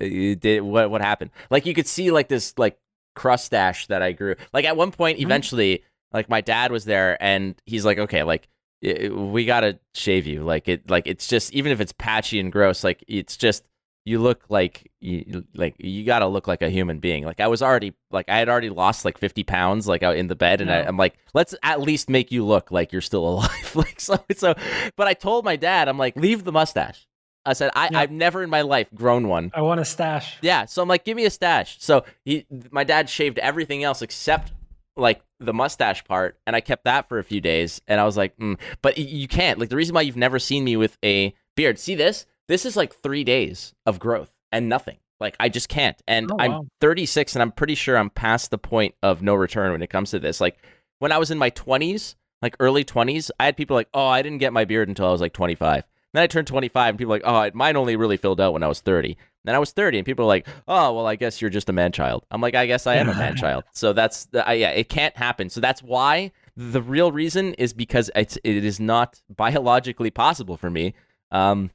"Uh, 0.00 0.34
did 0.38 0.60
what 0.62 0.90
what 0.90 1.00
happened? 1.00 1.30
Like 1.50 1.66
you 1.66 1.74
could 1.74 1.86
see 1.86 2.10
like 2.10 2.28
this 2.28 2.54
like 2.56 2.78
crustache 3.14 3.86
that 3.88 4.02
I 4.02 4.12
grew. 4.12 4.36
Like 4.52 4.64
at 4.64 4.76
one 4.76 4.90
point, 4.92 5.18
Mhm. 5.18 5.22
eventually, 5.22 5.82
like 6.12 6.28
my 6.28 6.40
dad 6.40 6.70
was 6.70 6.84
there, 6.84 7.16
and 7.22 7.54
he's 7.66 7.84
like, 7.84 7.98
okay, 7.98 8.22
like 8.22 8.48
i- 8.84 9.08
we 9.08 9.44
gotta 9.44 9.78
shave 9.94 10.26
you. 10.26 10.42
Like 10.42 10.68
it, 10.68 10.88
like 10.90 11.06
it's 11.06 11.26
just 11.26 11.52
even 11.54 11.72
if 11.72 11.80
it's 11.80 11.92
patchy 11.92 12.38
and 12.40 12.52
gross, 12.52 12.84
like 12.84 13.02
it's 13.08 13.36
just 13.36 13.64
you 14.04 14.20
look 14.20 14.44
like 14.48 14.90
you 15.00 15.44
like 15.54 15.74
you 15.78 16.04
gotta 16.04 16.26
look 16.28 16.46
like 16.46 16.62
a 16.62 16.70
human 16.70 16.98
being. 17.00 17.24
Like 17.24 17.40
I 17.40 17.48
was 17.48 17.60
already 17.62 17.94
like 18.12 18.28
I 18.28 18.36
had 18.38 18.48
already 18.48 18.70
lost 18.70 19.04
like 19.04 19.18
fifty 19.18 19.42
pounds 19.42 19.88
like 19.88 20.02
out 20.04 20.16
in 20.16 20.28
the 20.28 20.36
bed, 20.36 20.60
and 20.60 20.70
I, 20.70 20.80
Yeah. 20.80 20.88
I'm 20.88 20.96
like, 20.96 21.14
let's 21.34 21.54
at 21.62 21.80
least 21.80 22.08
make 22.10 22.30
you 22.30 22.44
look 22.44 22.70
like 22.70 22.92
you're 22.92 23.00
still 23.00 23.26
alive. 23.32 23.72
like 23.74 23.98
so, 23.98 24.22
so. 24.36 24.54
But 24.96 25.08
I 25.08 25.14
told 25.14 25.44
my 25.44 25.56
dad, 25.56 25.88
I'm 25.88 25.98
like, 25.98 26.14
leave 26.16 26.44
the 26.44 26.52
mustache. 26.52 27.06
I 27.46 27.52
said 27.52 27.70
I, 27.74 27.88
Yeah. 27.90 28.00
I've 28.00 28.10
never 28.10 28.42
in 28.42 28.50
my 28.50 28.62
life 28.62 28.88
grown 28.94 29.28
one. 29.28 29.50
i 29.54 29.60
want 29.62 29.80
a 29.80 29.84
stash 29.84 30.36
Yeah, 30.42 30.64
so 30.66 30.82
I'm 30.82 30.88
like, 30.88 31.04
give 31.04 31.16
me 31.16 31.24
a 31.24 31.30
stash. 31.30 31.76
So 31.80 32.04
he, 32.24 32.46
my 32.70 32.84
dad 32.84 33.08
shaved 33.08 33.38
everything 33.38 33.84
else 33.84 34.02
except 34.02 34.52
like 34.96 35.22
the 35.38 35.52
mustache 35.52 36.04
part, 36.04 36.38
and 36.46 36.56
I 36.56 36.60
kept 36.60 36.84
that 36.84 37.08
for 37.08 37.18
a 37.18 37.24
few 37.24 37.40
days. 37.40 37.80
And 37.86 38.00
I 38.00 38.04
was 38.04 38.16
like, 38.16 38.36
mm. 38.38 38.58
but 38.82 38.98
you 38.98 39.28
can't. 39.28 39.58
Like 39.58 39.68
the 39.68 39.76
reason 39.76 39.94
why 39.94 40.02
you've 40.02 40.16
never 40.16 40.38
seen 40.38 40.64
me 40.64 40.76
with 40.76 40.96
a 41.04 41.34
beard. 41.54 41.78
See 41.78 41.94
this? 41.94 42.26
This 42.48 42.64
is 42.64 42.76
like 42.76 42.94
three 42.94 43.24
days 43.24 43.74
of 43.84 43.98
growth 43.98 44.30
and 44.52 44.68
nothing. 44.68 44.98
Like 45.20 45.36
I 45.40 45.48
just 45.48 45.68
can't. 45.68 46.00
And 46.06 46.30
Oh, 46.30 46.36
I'm 46.38 46.52
wow. 46.52 46.66
36, 46.80 47.34
and 47.34 47.42
I'm 47.42 47.52
pretty 47.52 47.74
sure 47.74 47.96
I'm 47.96 48.10
past 48.10 48.50
the 48.50 48.58
point 48.58 48.94
of 49.02 49.22
no 49.22 49.34
return 49.34 49.72
when 49.72 49.82
it 49.82 49.90
comes 49.90 50.10
to 50.10 50.18
this. 50.18 50.40
Like 50.40 50.58
when 50.98 51.12
I 51.12 51.18
was 51.18 51.30
in 51.30 51.38
my 51.38 51.50
20s, 51.50 52.14
like 52.42 52.56
early 52.60 52.84
20s, 52.84 53.30
I 53.40 53.46
had 53.46 53.56
people 53.56 53.74
like, 53.76 53.88
oh, 53.94 54.06
I 54.06 54.22
didn't 54.22 54.38
get 54.38 54.52
my 54.52 54.64
beard 54.64 54.88
until 54.88 55.06
I 55.06 55.12
was 55.12 55.20
like 55.20 55.32
25. 55.32 55.84
Then 56.16 56.22
I 56.22 56.28
turned 56.28 56.46
25, 56.46 56.88
and 56.88 56.98
people 56.98 57.10
were 57.10 57.16
like, 57.16 57.52
oh, 57.52 57.54
mine 57.54 57.76
only 57.76 57.94
really 57.94 58.16
filled 58.16 58.40
out 58.40 58.54
when 58.54 58.62
I 58.62 58.68
was 58.68 58.80
30. 58.80 59.18
Then 59.44 59.54
I 59.54 59.58
was 59.58 59.72
30, 59.72 59.98
and 59.98 60.06
people 60.06 60.24
are 60.24 60.28
like, 60.28 60.48
"Oh, 60.66 60.94
well, 60.94 61.06
I 61.06 61.14
guess 61.14 61.42
you're 61.42 61.50
just 61.50 61.68
a 61.68 61.74
man 61.74 61.92
child." 61.92 62.24
I'm 62.30 62.40
like, 62.40 62.54
"I 62.54 62.64
guess 62.64 62.86
I 62.86 62.94
am 62.94 63.10
a 63.10 63.14
man 63.14 63.36
child." 63.44 63.64
So 63.72 63.92
that's 63.92 64.24
the, 64.24 64.48
I, 64.48 64.54
yeah, 64.54 64.70
it 64.70 64.88
can't 64.88 65.14
happen. 65.14 65.50
So 65.50 65.60
that's 65.60 65.82
why 65.82 66.32
the 66.56 66.80
real 66.80 67.12
reason 67.12 67.52
is 67.54 67.74
because 67.74 68.10
it's 68.16 68.38
it 68.44 68.64
is 68.64 68.80
not 68.80 69.20
biologically 69.28 70.10
possible 70.10 70.56
for 70.56 70.70
me. 70.70 70.94
Um, 71.32 71.70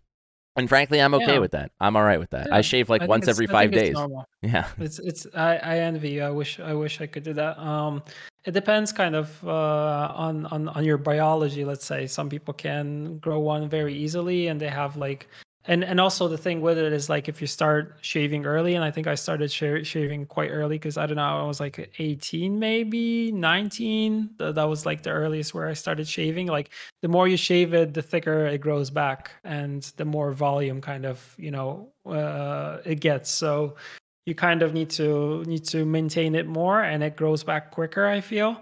and 0.56 0.68
frankly, 0.70 1.00
I'm 1.02 1.14
okay 1.16 1.34
Yeah. 1.34 1.40
with 1.40 1.52
that. 1.52 1.72
I'm 1.80 1.96
all 1.96 2.04
right 2.04 2.20
with 2.20 2.32
that. 2.32 2.48
Yeah, 2.48 2.56
I 2.58 2.62
shave 2.62 2.90
like 2.90 3.02
I 3.04 3.06
once 3.06 3.28
every 3.28 3.48
five 3.48 3.72
days. 3.72 3.94
normal. 3.94 4.26
Yeah, 4.42 4.68
It's 4.80 5.00
it's 5.00 5.28
I, 5.34 5.58
I 5.58 5.78
envy 5.80 6.10
you. 6.12 6.24
I 6.24 6.30
wish 6.32 6.60
I 6.60 6.74
wish 6.74 7.00
I 7.02 7.08
could 7.08 7.24
do 7.24 7.34
that. 7.34 7.58
Um, 7.60 8.04
it 8.44 8.52
depends 8.52 8.92
kind 8.92 9.16
of 9.16 9.28
uh, 9.46 10.12
on 10.16 10.46
on 10.48 10.68
on 10.70 10.84
your 10.84 10.98
biology. 10.98 11.64
Let's 11.64 11.86
say 11.86 12.08
some 12.08 12.28
people 12.30 12.54
can 12.54 13.20
grow 13.20 13.40
one 13.40 13.70
very 13.70 13.94
easily, 13.94 14.48
and 14.48 14.60
they 14.60 14.70
have 14.70 14.98
like 14.98 15.28
and 15.66 15.84
and 15.84 16.00
also 16.00 16.28
the 16.28 16.38
thing 16.38 16.62
with 16.62 16.78
it 16.78 16.92
is 16.92 17.10
like 17.10 17.30
if 17.30 17.40
you 17.40 17.48
start 17.48 17.98
shaving 18.02 18.46
early, 18.46 18.76
and 18.76 18.84
I 18.84 18.92
think 18.92 19.08
I 19.08 19.16
started 19.16 19.52
sh- 19.52 19.86
shaving 19.86 20.26
quite 20.26 20.50
early 20.50 20.76
because 20.78 20.98
I 20.98 21.06
don't 21.06 21.18
know 21.18 21.44
I 21.44 21.44
was 21.44 21.60
like 21.60 21.94
18 22.00 22.58
maybe 22.58 23.32
19. 23.32 24.30
Th- 24.40 24.56
that 24.56 24.64
was 24.64 24.86
like 24.86 25.04
the 25.04 25.12
earliest 25.12 25.54
where 25.54 25.68
I 25.68 25.74
started 25.74 26.08
shaving. 26.08 26.48
Like 26.48 26.72
the 27.02 27.08
more 27.08 27.28
you 27.28 27.38
shave 27.38 27.74
it, 27.74 27.94
the 27.94 28.02
thicker 28.02 28.48
it 28.48 28.60
grows 28.60 28.90
back, 28.90 29.32
and 29.44 29.84
the 29.98 30.06
more 30.06 30.32
volume 30.32 30.82
kind 30.82 31.06
of 31.06 31.36
you 31.38 31.52
know 31.52 31.92
uh, 32.06 32.80
it 32.84 33.00
gets. 33.00 33.30
So 33.30 33.76
you 34.26 34.36
kind 34.36 34.62
of 34.62 34.74
need 34.74 34.90
to 34.92 35.44
need 35.46 35.66
to 35.66 35.86
maintain 35.86 36.36
it 36.36 36.48
more 36.48 36.82
and 36.82 37.04
it 37.04 37.16
grows 37.16 37.44
back 37.44 37.72
quicker 37.72 38.06
i 38.06 38.22
feel 38.22 38.56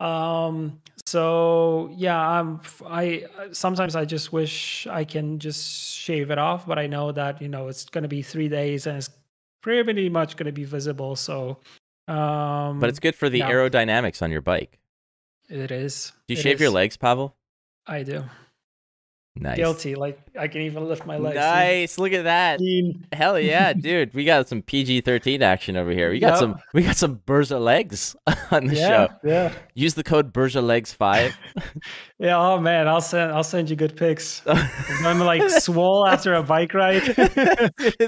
um 0.00 0.80
so 1.06 1.90
yeah 1.96 2.18
i'm 2.18 2.60
i 2.86 3.24
sometimes 3.52 3.94
i 3.94 4.04
just 4.04 4.32
wish 4.32 4.86
i 4.88 5.04
can 5.04 5.38
just 5.38 5.94
shave 5.94 6.30
it 6.30 6.38
off 6.38 6.66
but 6.66 6.78
i 6.78 6.86
know 6.86 7.12
that 7.12 7.40
you 7.40 7.48
know 7.48 7.68
it's 7.68 7.84
going 7.86 8.02
to 8.02 8.08
be 8.08 8.22
three 8.22 8.48
days 8.48 8.86
and 8.86 8.96
it's 8.96 9.10
pretty 9.62 10.08
much 10.08 10.36
going 10.36 10.46
to 10.46 10.52
be 10.52 10.64
visible 10.64 11.14
so 11.14 11.56
um 12.08 12.80
but 12.80 12.88
it's 12.88 12.98
good 12.98 13.14
for 13.14 13.28
the 13.28 13.38
yeah. 13.38 13.50
aerodynamics 13.50 14.20
on 14.20 14.30
your 14.30 14.42
bike. 14.42 14.78
it 15.48 15.70
is 15.70 16.12
Do 16.26 16.34
you 16.34 16.40
It 16.40 16.42
shave 16.42 16.60
your 16.60 16.70
legs, 16.70 16.96
Pavel? 16.96 17.34
I 17.86 18.02
do. 18.02 18.24
Nice. 19.36 19.56
Guilty. 19.56 19.94
Like 19.94 20.20
I 20.38 20.48
can 20.48 20.62
even 20.62 20.84
lift 20.88 21.06
my 21.06 21.16
legs. 21.16 21.36
Nice. 21.36 21.98
Look 21.98 22.12
at 22.12 22.24
that. 22.24 22.60
Hell 23.12 23.38
yeah, 23.38 23.72
dude. 23.88 24.12
We 24.14 24.24
got 24.24 24.48
some 24.48 24.62
PG 24.62 25.02
thirteen 25.02 25.42
action 25.42 25.76
over 25.76 25.90
here. 25.92 26.10
We 26.10 26.18
got 26.18 26.30
Yep. 26.30 26.38
some 26.38 26.56
we 26.72 26.82
got 26.82 26.96
some 26.96 27.18
Burza 27.26 27.60
legs 27.60 28.16
on 28.50 28.66
the 28.66 28.74
Yeah, 28.76 28.88
show. 28.88 29.08
yeah, 29.22 29.52
Use 29.74 29.94
the 29.94 30.02
code 30.02 30.32
Burza 30.32 30.62
legs 30.62 30.92
five. 30.92 31.36
yeah. 32.18 32.36
Oh 32.38 32.58
man, 32.58 32.88
I'll 32.88 33.00
send 33.00 33.32
I'll 33.32 33.44
send 33.44 33.70
you 33.70 33.76
good 33.76 33.96
pics. 33.96 34.42
I'm 34.46 35.20
like 35.20 35.48
swole 35.50 36.06
after 36.06 36.34
a 36.34 36.42
bike 36.42 36.74
ride, 36.74 37.02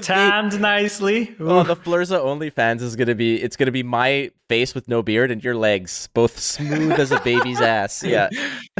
tanned 0.01 0.59
nicely. 0.59 1.35
Oh, 1.39 1.61
Ooh. 1.61 1.63
the 1.63 1.75
Flurza 1.75 2.19
OnlyFans 2.19 2.81
is 2.81 2.95
gonna 2.95 3.15
be 3.15 3.41
it's 3.41 3.55
gonna 3.55 3.71
be 3.71 3.83
my 3.83 4.31
face 4.49 4.73
with 4.73 4.87
no 4.87 5.01
beard 5.01 5.29
and 5.29 5.43
your 5.43 5.55
legs, 5.55 6.07
both 6.13 6.39
smooth 6.39 6.93
as 6.93 7.11
a 7.11 7.19
baby's 7.21 7.59
ass. 7.59 8.01
Yeah. 8.03 8.29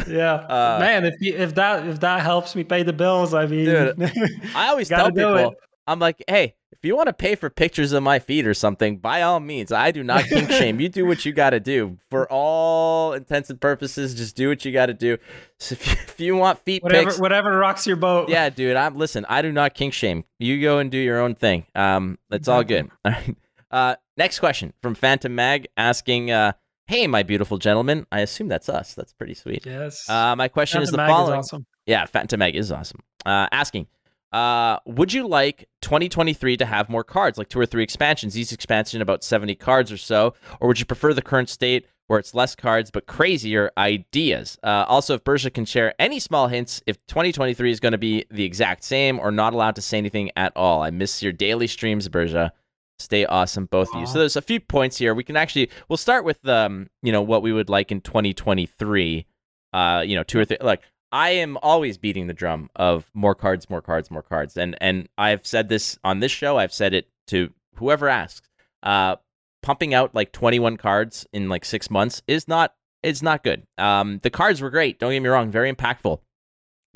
yeah, 0.08 0.34
Uh, 0.36 0.78
man. 0.80 1.06
If 1.06 1.16
you, 1.20 1.36
if 1.36 1.56
that 1.56 1.86
if 1.88 2.00
that 2.00 2.22
helps 2.22 2.56
me 2.56 2.64
pay 2.64 2.84
the 2.84 2.94
bills, 2.94 3.34
I 3.38 3.46
mean, 3.46 3.66
Dude, 3.66 4.12
I 4.56 4.70
always 4.70 4.90
tell 4.90 5.12
people. 5.12 5.56
I'm 5.90 6.00
like, 6.00 6.22
hey, 6.28 6.56
if 6.74 6.80
you 6.84 6.98
want 6.98 7.08
to 7.08 7.14
pay 7.14 7.36
for 7.36 7.50
pictures 7.50 7.94
of 7.94 8.04
my 8.04 8.20
feet 8.20 8.46
or 8.46 8.54
something, 8.54 8.98
by 8.98 9.22
all 9.22 9.40
means, 9.40 9.72
I 9.72 9.92
do 9.92 10.04
not 10.04 10.26
kink 10.26 10.52
shame. 10.52 10.82
You 10.82 10.90
do 10.90 11.06
what 11.06 11.26
you 11.26 11.32
got 11.32 11.52
to 11.52 11.62
do. 11.62 11.98
For 12.10 12.30
all 12.30 13.14
intents 13.14 13.50
and 13.50 13.60
purposes, 13.60 14.14
just 14.14 14.36
do 14.36 14.50
what 14.50 14.66
you 14.66 14.74
got 14.74 14.88
to 14.88 14.94
do. 14.94 15.18
So 15.60 15.74
if 15.74 15.88
you, 15.88 15.94
if 16.08 16.20
you 16.20 16.36
want 16.36 16.60
feet 16.60 16.84
whatever 16.84 17.06
pics, 17.06 17.20
whatever 17.20 17.58
rocks 17.58 17.88
your 17.88 17.96
boat. 17.96 18.28
yeah, 18.30 18.50
dude, 18.50 18.76
I'm 18.76 18.98
listen. 18.98 19.26
I 19.30 19.42
do 19.42 19.52
not 19.52 19.74
kink 19.76 19.94
shame. 19.94 20.26
You 20.40 20.62
go 20.62 20.80
and 20.80 20.92
do 20.92 20.98
your 20.98 21.20
own 21.20 21.36
thing. 21.36 21.66
Um, 21.74 22.20
it's 22.32 22.50
all 22.50 22.64
good. 22.64 22.92
All 23.06 23.12
right. 23.14 23.36
Uh, 23.72 23.96
next 24.18 24.40
question 24.40 24.74
from 24.82 24.94
Phantom 24.94 25.34
Mag 25.34 25.68
asking, 25.78 26.32
uh, 26.32 26.52
"Hey, 26.88 27.08
my 27.08 27.24
beautiful 27.24 27.58
gentleman. 27.58 28.06
I 28.12 28.22
assume 28.22 28.48
that's 28.48 28.70
us. 28.70 28.94
That's 28.94 29.14
pretty 29.14 29.34
sweet. 29.34 29.66
Yes. 29.66 30.10
Uh, 30.10 30.36
my 30.36 30.48
question 30.48 30.82
is 30.82 30.90
the 30.92 30.98
Mag 30.98 31.10
following. 31.10 31.40
awesome. 31.40 31.66
Yeah, 31.86 32.06
Phantom 32.06 32.40
Meg 32.40 32.56
is 32.56 32.72
awesome. 32.72 33.02
Uh, 33.26 33.48
asking, 33.52 33.88
uh, 34.34 34.78
would 34.86 35.14
you 35.14 35.28
like 35.28 35.68
2023 35.82 36.58
to 36.58 36.66
have 36.66 36.90
more 36.90 37.04
cards, 37.04 37.38
like 37.38 37.50
two 37.50 37.60
or 37.60 37.66
three 37.66 37.84
expansions? 37.84 38.38
Each 38.38 38.52
expansion 38.52 39.02
about 39.02 39.24
70 39.24 39.56
cards 39.56 39.92
or 39.92 39.98
so, 39.98 40.34
or 40.60 40.68
would 40.68 40.80
you 40.80 40.86
prefer 40.86 41.14
the 41.14 41.22
current 41.22 41.50
state 41.50 41.88
where 42.08 42.20
it's 42.20 42.34
less 42.34 42.56
cards 42.56 42.92
but 42.92 43.06
crazier 43.06 43.72
ideas? 43.78 44.58
Uh, 44.64 44.86
also, 44.88 45.16
if 45.16 45.24
Burza 45.24 45.54
can 45.54 45.66
share 45.66 45.94
any 46.00 46.20
small 46.20 46.48
hints 46.48 46.82
if 46.88 46.98
2023 47.08 47.72
is 47.72 47.80
going 47.80 47.94
to 47.94 47.98
be 47.98 48.26
the 48.32 48.44
exact 48.44 48.84
same 48.84 49.20
or 49.20 49.32
not 49.32 49.54
allowed 49.54 49.76
to 49.76 49.82
say 49.82 49.98
anything 49.98 50.30
at 50.36 50.52
all. 50.56 50.84
I 50.84 50.92
miss 50.92 51.22
your 51.24 51.34
daily 51.34 51.68
streams, 51.68 52.08
Burza. 52.10 52.52
Stay 53.00 53.26
awesome, 53.26 53.66
both 53.66 53.94
of 53.94 54.00
you. 54.00 54.08
So 54.08 54.18
there's 54.18 54.36
a 54.36 54.42
few 54.42 54.60
points 54.60 54.98
here. 54.98 55.14
We 55.14 55.24
can 55.24 55.38
actually 55.38 55.70
we'll 55.88 55.98
start 55.98 56.26
with 56.26 56.48
um, 56.48 56.90
you 57.04 57.12
know, 57.12 57.22
what 57.22 57.44
we 57.44 57.54
would 57.54 57.70
like 57.70 57.92
in 57.92 58.02
2023. 58.02 59.26
Uh, 59.74 60.04
you 60.06 60.16
know, 60.16 60.24
two 60.24 60.40
or 60.40 60.46
three 60.46 60.58
like 60.62 60.82
I 61.12 61.30
am 61.30 61.58
always 61.62 61.98
beating 61.98 62.28
the 62.28 62.34
drum 62.34 62.70
of 62.76 63.10
more 63.14 63.36
cards, 63.36 63.70
more 63.70 63.82
cards, 63.82 64.10
more 64.10 64.24
cards. 64.24 64.58
And 64.58 64.76
and 64.82 65.08
I've 65.18 65.46
said 65.46 65.70
this 65.70 66.00
on 66.04 66.22
this 66.22 66.32
show, 66.32 66.58
I've 66.58 66.74
said 66.74 66.94
it 66.94 67.08
to 67.28 67.52
whoever 67.76 68.10
asks. 68.10 68.50
Uh 68.82 69.18
pumping 69.64 69.94
out 69.94 70.16
like 70.16 70.32
21 70.32 70.78
cards 70.78 71.28
in 71.34 71.50
like 71.50 71.66
6 71.66 71.90
months 71.90 72.22
is 72.28 72.48
not 72.48 72.74
it's 73.04 73.22
not 73.22 73.44
good. 73.44 73.68
Um 73.78 74.20
the 74.24 74.30
cards 74.32 74.60
were 74.60 74.72
great, 74.72 75.00
don't 75.00 75.12
get 75.12 75.20
me 75.20 75.30
wrong, 75.30 75.52
very 75.52 75.72
impactful. 75.72 76.20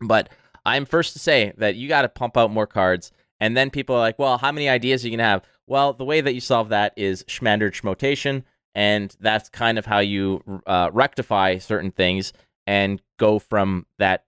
But 0.02 0.30
I'm 0.66 0.86
first 0.86 1.14
to 1.14 1.20
say 1.20 1.54
that 1.58 1.76
you 1.76 1.88
got 1.88 2.04
to 2.04 2.10
pump 2.10 2.38
out 2.38 2.52
more 2.52 2.68
cards 2.68 3.12
and 3.40 3.58
then 3.58 3.72
people 3.72 3.96
are 3.96 4.00
like, 4.00 4.20
"Well, 4.20 4.38
how 4.38 4.52
many 4.52 4.70
ideas 4.70 5.04
are 5.04 5.08
you 5.08 5.18
going 5.18 5.26
to 5.26 5.32
have?" 5.32 5.44
Well, 5.72 5.94
the 5.94 6.04
way 6.04 6.20
that 6.20 6.34
you 6.34 6.42
solve 6.42 6.68
that 6.68 6.92
is 6.98 7.24
Schmander 7.30 7.72
Schmotation, 7.72 8.44
and 8.76 9.16
that's 9.22 9.48
kind 9.48 9.78
of 9.80 9.86
how 9.86 10.00
you 10.00 10.62
uh, 10.68 10.90
rectify 10.92 11.60
certain 11.60 11.92
things 11.92 12.34
and 12.68 13.02
go 13.18 13.40
from 13.40 13.86
that 13.98 14.26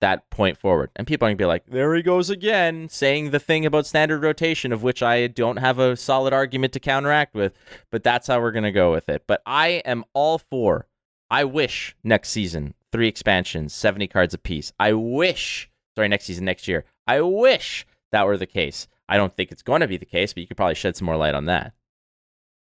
that 0.00 0.30
point 0.30 0.56
forward. 0.56 0.90
And 0.94 1.04
people 1.04 1.26
are 1.26 1.30
gonna 1.30 1.36
be 1.36 1.46
like, 1.46 1.66
"There 1.66 1.92
he 1.96 2.02
goes 2.02 2.30
again, 2.30 2.88
saying 2.88 3.32
the 3.32 3.40
thing 3.40 3.66
about 3.66 3.86
standard 3.86 4.22
rotation, 4.22 4.72
of 4.72 4.84
which 4.84 5.02
I 5.02 5.26
don't 5.26 5.56
have 5.56 5.80
a 5.80 5.96
solid 5.96 6.32
argument 6.32 6.72
to 6.74 6.78
counteract 6.78 7.34
with." 7.34 7.54
But 7.90 8.04
that's 8.04 8.28
how 8.28 8.40
we're 8.40 8.52
gonna 8.52 8.70
go 8.70 8.92
with 8.92 9.08
it. 9.08 9.24
But 9.26 9.42
I 9.44 9.82
am 9.84 10.04
all 10.12 10.38
for. 10.38 10.86
I 11.28 11.42
wish 11.42 11.96
next 12.04 12.28
season 12.28 12.74
three 12.92 13.08
expansions, 13.08 13.74
seventy 13.74 14.06
cards 14.06 14.32
apiece. 14.32 14.72
I 14.78 14.92
wish. 14.92 15.68
Sorry, 15.96 16.06
next 16.06 16.26
season, 16.26 16.44
next 16.44 16.68
year. 16.68 16.84
I 17.04 17.20
wish 17.20 17.84
that 18.12 18.26
were 18.26 18.36
the 18.36 18.46
case. 18.46 18.86
I 19.08 19.16
don't 19.16 19.34
think 19.36 19.52
it's 19.52 19.62
going 19.62 19.80
to 19.80 19.88
be 19.88 19.96
the 19.96 20.06
case, 20.06 20.32
but 20.32 20.40
you 20.40 20.46
could 20.46 20.56
probably 20.56 20.74
shed 20.74 20.96
some 20.96 21.06
more 21.06 21.16
light 21.16 21.34
on 21.34 21.46
that. 21.46 21.74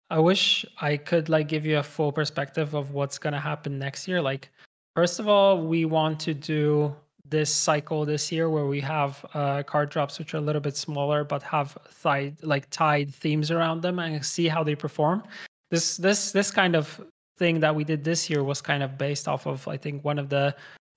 I 0.09 0.19
wish 0.19 0.65
I 0.79 0.97
could 0.97 1.29
like 1.29 1.47
give 1.47 1.65
you 1.65 1.79
a 1.79 1.83
full 1.83 2.11
perspective 2.11 2.75
of 2.75 2.91
what's 2.91 3.17
gonna 3.17 3.39
happen 3.39 3.79
next 3.79 4.07
year. 4.07 4.21
Like, 4.21 4.49
first 4.95 5.19
of 5.19 5.27
all, 5.27 5.65
we 5.65 5.85
want 5.85 6.19
to 6.21 6.33
do 6.33 6.95
this 7.27 7.51
cycle 7.51 8.05
this 8.05 8.31
year 8.31 8.49
where 8.49 8.67
we 8.67 8.79
have 8.79 9.25
uh, 9.33 9.63
card 9.63 9.89
drops 9.89 10.19
which 10.19 10.35
are 10.35 10.37
a 10.37 10.41
little 10.41 10.61
bit 10.61 10.77
smaller 10.77 11.23
but 11.23 11.41
have 11.41 11.75
tied 12.03 12.37
like 12.43 12.69
tied 12.69 13.11
themes 13.11 13.49
around 13.49 13.81
them 13.81 13.97
and 13.97 14.23
see 14.23 14.47
how 14.47 14.63
they 14.63 14.75
perform. 14.75 15.23
This 15.71 15.97
this 15.97 16.31
this 16.31 16.51
kind 16.51 16.75
of 16.75 17.01
thing 17.37 17.59
that 17.61 17.75
we 17.75 17.83
did 17.83 18.03
this 18.03 18.29
year 18.29 18.43
was 18.43 18.61
kind 18.61 18.83
of 18.83 18.97
based 18.97 19.27
off 19.27 19.47
of 19.47 19.67
I 19.67 19.77
think 19.77 20.05
one 20.05 20.19
of 20.19 20.29
the 20.29 20.55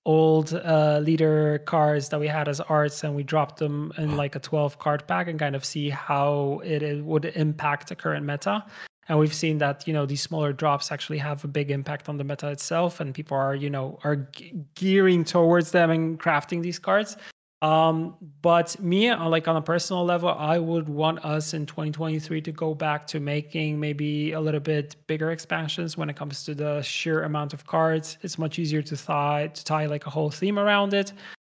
old 0.09 0.55
uh, 0.55 0.99
leader 1.03 1.59
cards 1.65 2.09
that 2.09 2.19
we 2.19 2.27
had 2.27 2.47
as 2.47 2.59
arts 2.61 3.03
and 3.03 3.15
we 3.15 3.21
dropped 3.21 3.57
them 3.59 3.93
in 3.99 4.17
like 4.17 4.35
a 4.35 4.39
12 4.39 4.79
card 4.79 5.05
pack 5.07 5.27
and 5.27 5.37
kind 5.37 5.55
of 5.55 5.63
see 5.63 5.91
how 5.91 6.59
it, 6.65 6.81
it 6.81 7.05
would 7.05 7.25
impact 7.25 7.89
the 7.89 7.95
current 7.95 8.25
meta. 8.25 8.65
And 9.07 9.19
we've 9.19 9.33
seen 9.33 9.59
that 9.59 9.87
you 9.87 9.93
know 9.93 10.07
these 10.07 10.23
smaller 10.23 10.51
drops 10.51 10.91
actually 10.91 11.19
have 11.19 11.43
a 11.43 11.47
big 11.47 11.69
impact 11.69 12.09
on 12.09 12.17
the 12.17 12.23
meta 12.23 12.47
itself 12.49 12.99
and 12.99 13.13
people 13.13 13.37
are 13.37 13.53
you 13.53 13.69
know 13.69 13.99
are 14.03 14.15
ge- 14.15 14.53
gearing 14.73 15.23
towards 15.23 15.69
them 15.71 15.91
and 15.91 16.19
crafting 16.19 16.63
these 16.63 16.79
cards 16.79 17.15
um 17.61 18.15
but 18.41 18.79
me 18.79 19.09
uh, 19.09 19.27
like 19.27 19.47
on 19.47 19.57
a 19.57 19.61
personal 19.61 20.05
level 20.05 20.29
i 20.29 20.57
would 20.57 20.87
want 20.87 21.23
us 21.25 21.53
in 21.53 21.65
2023 21.65 22.41
to 22.41 22.51
go 22.53 22.73
back 22.73 23.05
to 23.05 23.19
making 23.19 23.79
maybe 23.79 24.31
a 24.31 24.39
little 24.39 24.59
bit 24.59 24.95
bigger 25.07 25.31
expansions 25.31 25.97
when 25.97 26.09
it 26.09 26.15
comes 26.15 26.43
to 26.43 26.55
the 26.55 26.81
sheer 26.81 27.23
amount 27.23 27.53
of 27.53 27.65
cards. 27.65 28.17
It's 28.21 28.37
much 28.37 28.59
easier 28.59 28.81
to 28.81 28.97
tie 28.97 29.47
to 29.53 29.63
tie 29.63 29.85
like 29.85 30.05
a 30.05 30.09
whole 30.09 30.29
theme 30.29 30.59
around 30.59 30.93
it. 30.93 31.13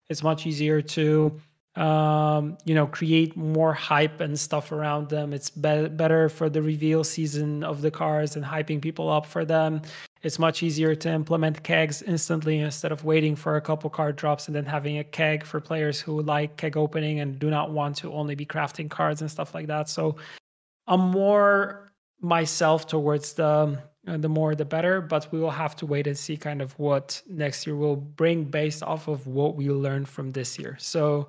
It's 0.08 0.22
much 0.22 0.46
easier 0.46 0.82
to 0.82 1.40
um 1.76 2.58
you 2.66 2.74
know 2.74 2.86
create 2.86 3.34
more 3.34 3.72
hype 3.72 4.20
and 4.20 4.38
stuff 4.38 4.72
around 4.72 5.08
them. 5.08 5.32
It's 5.32 5.50
be- 5.50 5.88
better 5.88 6.28
for 6.28 6.50
the 6.50 6.62
reveal 6.62 7.04
season 7.04 7.64
of 7.64 7.80
the 7.80 7.90
cards 7.90 8.36
and 8.36 8.44
hyping 8.44 8.80
people 8.80 9.08
up 9.08 9.26
for 9.26 9.44
them 9.44 9.82
it's 10.22 10.38
much 10.38 10.62
easier 10.62 10.94
to 10.94 11.10
implement 11.10 11.62
kegs 11.62 12.00
instantly 12.02 12.60
instead 12.60 12.92
of 12.92 13.04
waiting 13.04 13.34
for 13.34 13.56
a 13.56 13.60
couple 13.60 13.90
card 13.90 14.16
drops 14.16 14.46
and 14.46 14.54
then 14.54 14.64
having 14.64 14.98
a 14.98 15.04
keg 15.04 15.44
for 15.44 15.60
players 15.60 16.00
who 16.00 16.22
like 16.22 16.56
keg 16.56 16.76
opening 16.76 17.20
and 17.20 17.38
do 17.38 17.50
not 17.50 17.72
want 17.72 17.96
to 17.96 18.12
only 18.12 18.34
be 18.34 18.46
crafting 18.46 18.88
cards 18.88 19.20
and 19.20 19.30
stuff 19.30 19.54
like 19.54 19.66
that. 19.66 19.88
So 19.88 20.16
i'm 20.88 21.00
more 21.00 21.92
myself 22.20 22.86
towards 22.86 23.34
the 23.34 23.78
uh, 24.08 24.16
the 24.16 24.28
more 24.28 24.54
the 24.54 24.64
better 24.64 25.00
but 25.00 25.30
we 25.30 25.38
will 25.38 25.50
have 25.50 25.76
to 25.76 25.86
wait 25.86 26.08
and 26.08 26.18
see 26.18 26.36
kind 26.36 26.60
of 26.60 26.76
what 26.78 27.22
next 27.28 27.66
year 27.66 27.76
will 27.76 27.96
bring 27.96 28.44
based 28.44 28.82
off 28.82 29.06
of 29.06 29.26
what 29.26 29.54
we 29.54 29.70
learned 29.70 30.08
from 30.08 30.30
this 30.30 30.58
year. 30.58 30.76
So 30.80 31.28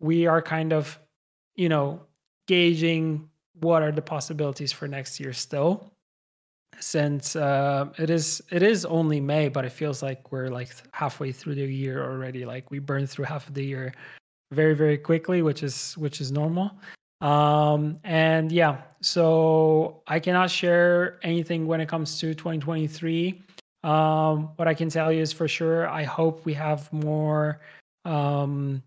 we 0.00 0.26
are 0.26 0.42
kind 0.42 0.72
of 0.72 0.98
you 1.54 1.68
know 1.68 2.02
gauging 2.46 3.28
what 3.60 3.82
are 3.82 3.92
the 3.92 4.02
possibilities 4.02 4.72
for 4.72 4.88
next 4.88 5.20
year 5.20 5.32
still 5.32 5.91
since 6.78 7.36
uh, 7.36 7.86
it 7.98 8.10
is 8.10 8.42
it 8.50 8.62
is 8.62 8.84
only 8.84 9.20
may 9.20 9.48
but 9.48 9.64
it 9.64 9.72
feels 9.72 10.02
like 10.02 10.32
we're 10.32 10.48
like 10.48 10.70
halfway 10.92 11.32
through 11.32 11.54
the 11.54 11.66
year 11.66 12.04
already. 12.04 12.44
Like 12.44 12.70
we 12.70 12.78
burned 12.78 13.08
through 13.10 13.26
half 13.26 13.48
of 13.48 13.54
the 13.54 13.64
year 13.64 13.92
very 14.50 14.74
very 14.74 14.98
quickly 14.98 15.42
which 15.42 15.62
is 15.62 15.96
which 15.96 16.20
is 16.20 16.32
normal. 16.32 16.72
Um 17.20 17.98
and 18.04 18.50
yeah 18.50 18.82
so 19.00 20.02
i 20.06 20.18
cannot 20.20 20.50
share 20.50 21.18
anything 21.22 21.66
when 21.66 21.80
it 21.80 21.88
comes 21.88 22.20
to 22.20 22.34
2023 22.34 23.42
um 23.82 24.50
what 24.56 24.68
i 24.68 24.74
can 24.74 24.88
tell 24.88 25.12
you 25.12 25.20
is 25.20 25.32
for 25.32 25.48
sure 25.48 25.88
i 25.88 26.04
hope 26.04 26.44
we 26.44 26.54
have 26.54 26.92
more 26.92 27.60
um 28.04 28.80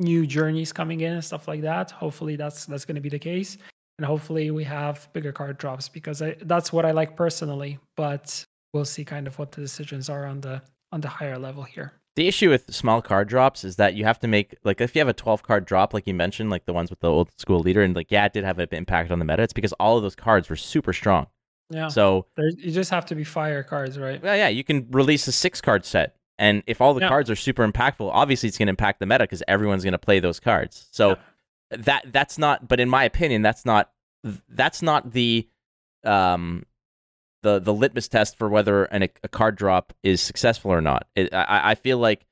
new 0.00 0.26
journeys 0.26 0.72
coming 0.72 1.00
in 1.02 1.12
and 1.12 1.24
stuff 1.24 1.46
like 1.46 1.60
that. 1.60 1.90
Hopefully 1.90 2.34
that's 2.34 2.64
that's 2.66 2.84
going 2.84 2.96
to 2.96 3.00
be 3.00 3.08
the 3.08 3.18
case 3.18 3.58
and 4.00 4.06
hopefully 4.06 4.50
we 4.50 4.64
have 4.64 5.08
bigger 5.12 5.30
card 5.30 5.58
drops 5.58 5.86
because 5.90 6.22
I, 6.22 6.34
that's 6.42 6.72
what 6.72 6.86
i 6.86 6.90
like 6.92 7.16
personally 7.16 7.78
but 7.98 8.42
we'll 8.72 8.86
see 8.86 9.04
kind 9.04 9.26
of 9.26 9.38
what 9.38 9.52
the 9.52 9.60
decisions 9.60 10.08
are 10.08 10.24
on 10.24 10.40
the 10.40 10.62
on 10.90 11.02
the 11.02 11.08
higher 11.08 11.36
level 11.38 11.62
here 11.64 11.92
The 12.16 12.26
issue 12.26 12.48
with 12.48 12.74
small 12.74 13.02
card 13.02 13.28
drops 13.28 13.62
is 13.62 13.76
that 13.76 13.92
you 13.94 14.04
have 14.04 14.18
to 14.20 14.28
make 14.28 14.56
like 14.64 14.80
if 14.80 14.94
you 14.94 15.00
have 15.00 15.08
a 15.08 15.12
12 15.12 15.42
card 15.42 15.66
drop 15.66 15.92
like 15.92 16.06
you 16.06 16.14
mentioned 16.14 16.48
like 16.48 16.64
the 16.64 16.72
ones 16.72 16.88
with 16.88 17.00
the 17.00 17.10
old 17.10 17.28
school 17.38 17.60
leader 17.60 17.82
and 17.82 17.94
like 17.94 18.10
yeah 18.10 18.24
it 18.24 18.32
did 18.32 18.44
have 18.44 18.58
an 18.58 18.68
impact 18.72 19.10
on 19.10 19.18
the 19.18 19.24
meta 19.26 19.42
it's 19.42 19.52
because 19.52 19.74
all 19.74 19.96
of 19.98 20.02
those 20.02 20.16
cards 20.16 20.48
were 20.48 20.56
super 20.56 20.94
strong. 20.94 21.26
yeah 21.68 21.88
So 21.88 22.24
there, 22.36 22.48
you 22.48 22.72
just 22.72 22.90
have 22.90 23.04
to 23.06 23.14
be 23.14 23.24
fire 23.24 23.62
cards 23.62 23.98
right 23.98 24.22
well, 24.22 24.34
yeah, 24.36 24.48
you 24.48 24.64
can 24.64 24.86
release 24.90 25.28
a 25.28 25.32
six 25.32 25.60
card 25.60 25.84
set 25.84 26.16
and 26.38 26.62
if 26.66 26.80
all 26.80 26.94
the 26.94 27.02
Yeah. 27.02 27.08
cards 27.08 27.28
are 27.30 27.36
super 27.36 27.68
impactful, 27.70 28.08
obviously 28.12 28.48
it's 28.48 28.56
going 28.56 28.68
to 28.68 28.70
impact 28.70 28.98
the 28.98 29.04
meta 29.06 29.24
because 29.24 29.42
everyone's 29.46 29.84
going 29.84 29.92
to 30.00 30.06
play 30.08 30.20
those 30.20 30.40
cards. 30.40 30.88
So 30.90 31.18
that 31.70 32.04
that's 32.12 32.38
not 32.38 32.66
but 32.68 32.80
in 32.80 32.88
my 32.88 33.04
opinion 33.04 33.42
that's 33.42 33.64
not 33.64 33.90
that's 34.48 34.82
not 34.82 35.12
the 35.12 35.48
um 36.04 36.64
the 37.42 37.58
the 37.58 37.72
litmus 37.72 38.08
test 38.08 38.36
for 38.36 38.48
whether 38.48 38.84
an, 38.84 39.02
a 39.02 39.28
card 39.28 39.56
drop 39.56 39.92
is 40.02 40.20
successful 40.20 40.70
or 40.70 40.80
not. 40.80 41.06
It, 41.16 41.32
I, 41.32 41.70
I 41.70 41.74
feel 41.74 41.98
like 41.98 42.26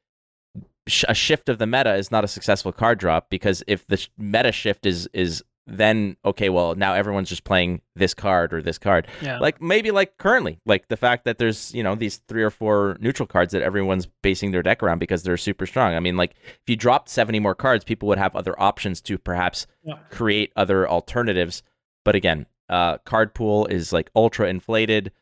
sh- 0.86 1.04
a 1.08 1.14
shift 1.14 1.48
of 1.48 1.58
the 1.58 1.66
meta 1.66 1.94
is 1.94 2.10
not 2.10 2.24
a 2.24 2.28
successful 2.28 2.72
card 2.72 2.98
drop 2.98 3.30
because 3.30 3.62
if 3.66 3.86
the 3.86 3.96
sh- 3.96 4.10
meta 4.18 4.52
shift 4.52 4.86
is 4.86 5.08
is 5.12 5.42
then 5.70 6.16
okay, 6.24 6.48
well 6.48 6.74
now 6.74 6.94
everyone's 6.94 7.28
just 7.28 7.44
playing 7.44 7.82
this 7.94 8.14
card 8.14 8.54
or 8.54 8.62
this 8.62 8.78
card. 8.78 9.06
Yeah. 9.20 9.38
Like 9.38 9.60
maybe 9.60 9.90
like 9.90 10.16
currently, 10.16 10.58
like 10.64 10.88
the 10.88 10.96
fact 10.96 11.24
that 11.24 11.38
there's 11.38 11.74
you 11.74 11.82
know 11.82 11.94
these 11.94 12.16
three 12.28 12.42
or 12.42 12.50
four 12.50 12.96
neutral 13.00 13.26
cards 13.26 13.52
that 13.52 13.62
everyone's 13.62 14.06
basing 14.22 14.50
their 14.50 14.62
deck 14.62 14.82
around 14.82 14.98
because 14.98 15.22
they're 15.22 15.36
super 15.36 15.66
strong. 15.66 15.94
I 15.94 16.00
mean, 16.00 16.16
like 16.16 16.34
if 16.46 16.62
you 16.68 16.76
dropped 16.76 17.08
seventy 17.10 17.38
more 17.38 17.54
cards, 17.54 17.84
people 17.84 18.08
would 18.08 18.18
have 18.18 18.34
other 18.34 18.58
options 18.60 19.00
to 19.02 19.18
perhaps 19.18 19.66
Yeah. 19.84 19.98
create 20.10 20.52
other 20.56 20.88
alternatives. 20.88 21.62
But 22.04 22.14
again, 22.14 22.46
uh, 22.70 22.98
card 22.98 23.34
pool 23.34 23.66
is 23.66 23.92
like 23.92 24.10
ultra 24.16 24.48
inflated. 24.48 25.12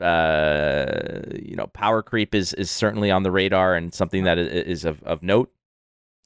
Uh, 0.00 1.20
you 1.40 1.56
know, 1.56 1.66
power 1.68 2.02
creep 2.02 2.34
is 2.34 2.52
is 2.54 2.70
certainly 2.70 3.10
on 3.10 3.22
the 3.22 3.30
radar 3.30 3.74
and 3.74 3.92
something 3.94 4.24
that 4.24 4.38
is 4.38 4.84
of, 4.84 5.02
of 5.04 5.22
note. 5.22 5.52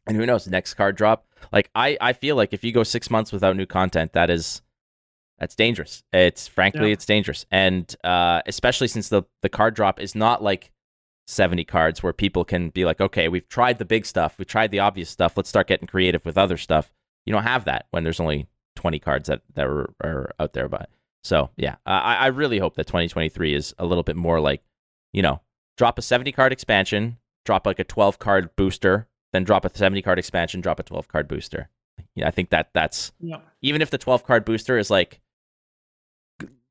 And 0.06 0.16
who 0.16 0.24
knows, 0.24 0.48
next 0.48 0.74
card 0.74 0.96
drop. 0.96 1.26
Like 1.52 1.70
I, 1.74 1.96
I 2.00 2.12
feel 2.12 2.36
like 2.36 2.52
if 2.52 2.64
you 2.64 2.72
go 2.72 2.82
six 2.82 3.10
months 3.10 3.32
without 3.32 3.56
new 3.56 3.66
content, 3.66 4.12
that 4.12 4.30
is 4.30 4.62
that's 5.38 5.54
dangerous. 5.54 6.02
It's 6.12 6.48
frankly 6.48 6.88
Yeah. 6.88 6.92
it's 6.94 7.06
dangerous. 7.06 7.46
And 7.50 7.94
uh 8.04 8.42
especially 8.46 8.88
since 8.88 9.08
the 9.08 9.22
the 9.42 9.48
card 9.48 9.74
drop 9.74 10.00
is 10.00 10.14
not 10.14 10.42
like 10.42 10.70
70 11.26 11.64
cards 11.64 12.02
where 12.02 12.12
people 12.12 12.44
can 12.44 12.70
be 12.70 12.84
like, 12.84 13.00
okay, 13.00 13.28
we've 13.28 13.48
tried 13.48 13.78
the 13.78 13.84
big 13.84 14.06
stuff, 14.06 14.36
we've 14.38 14.48
tried 14.48 14.70
the 14.70 14.78
obvious 14.80 15.10
stuff, 15.10 15.36
let's 15.36 15.48
start 15.48 15.66
getting 15.66 15.86
creative 15.86 16.24
with 16.24 16.38
other 16.38 16.56
stuff. 16.56 16.90
You 17.26 17.32
don't 17.34 17.42
have 17.42 17.66
that 17.66 17.86
when 17.90 18.02
there's 18.02 18.20
only 18.20 18.48
20 18.76 18.98
cards 18.98 19.28
that, 19.28 19.42
that 19.54 19.66
are, 19.66 19.92
are 20.02 20.32
out 20.40 20.54
there 20.54 20.68
But 20.68 20.88
So 21.22 21.50
yeah, 21.56 21.76
I, 21.84 22.14
I 22.14 22.26
really 22.28 22.58
hope 22.58 22.76
that 22.76 22.86
2023 22.86 23.54
is 23.54 23.74
a 23.78 23.84
little 23.84 24.04
bit 24.04 24.16
more 24.16 24.40
like, 24.40 24.62
you 25.12 25.20
know, 25.20 25.42
drop 25.76 25.98
a 25.98 26.02
70 26.02 26.32
card 26.32 26.52
expansion, 26.52 27.18
drop 27.44 27.66
like 27.66 27.78
a 27.78 27.84
12 27.84 28.18
card 28.18 28.56
booster, 28.56 29.06
then 29.32 29.44
drop 29.44 29.64
a 29.64 29.70
70 29.76 30.02
card 30.02 30.18
expansion, 30.18 30.60
drop 30.60 30.80
a 30.80 30.82
12 30.82 31.08
card 31.08 31.28
booster. 31.28 31.68
Yeah, 32.14 32.28
I 32.28 32.30
think 32.30 32.50
that 32.50 32.70
that's 32.74 33.12
Yeah. 33.20 33.38
even 33.62 33.82
if 33.82 33.90
the 33.90 33.98
12 33.98 34.24
card 34.24 34.44
booster 34.44 34.78
is 34.78 34.90
like 34.90 35.20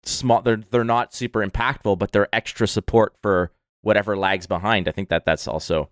small 0.03 0.41
they're 0.41 0.61
they're 0.71 0.83
not 0.85 1.13
super 1.13 1.45
impactful 1.45 1.99
but 1.99 2.11
they're 2.13 2.29
extra 2.33 2.65
support 2.65 3.13
for 3.21 3.51
whatever 3.81 4.15
lags 4.15 4.47
behind 4.47 4.87
i 4.87 4.91
think 4.91 5.09
that 5.09 5.25
that's 5.25 5.47
also 5.49 5.89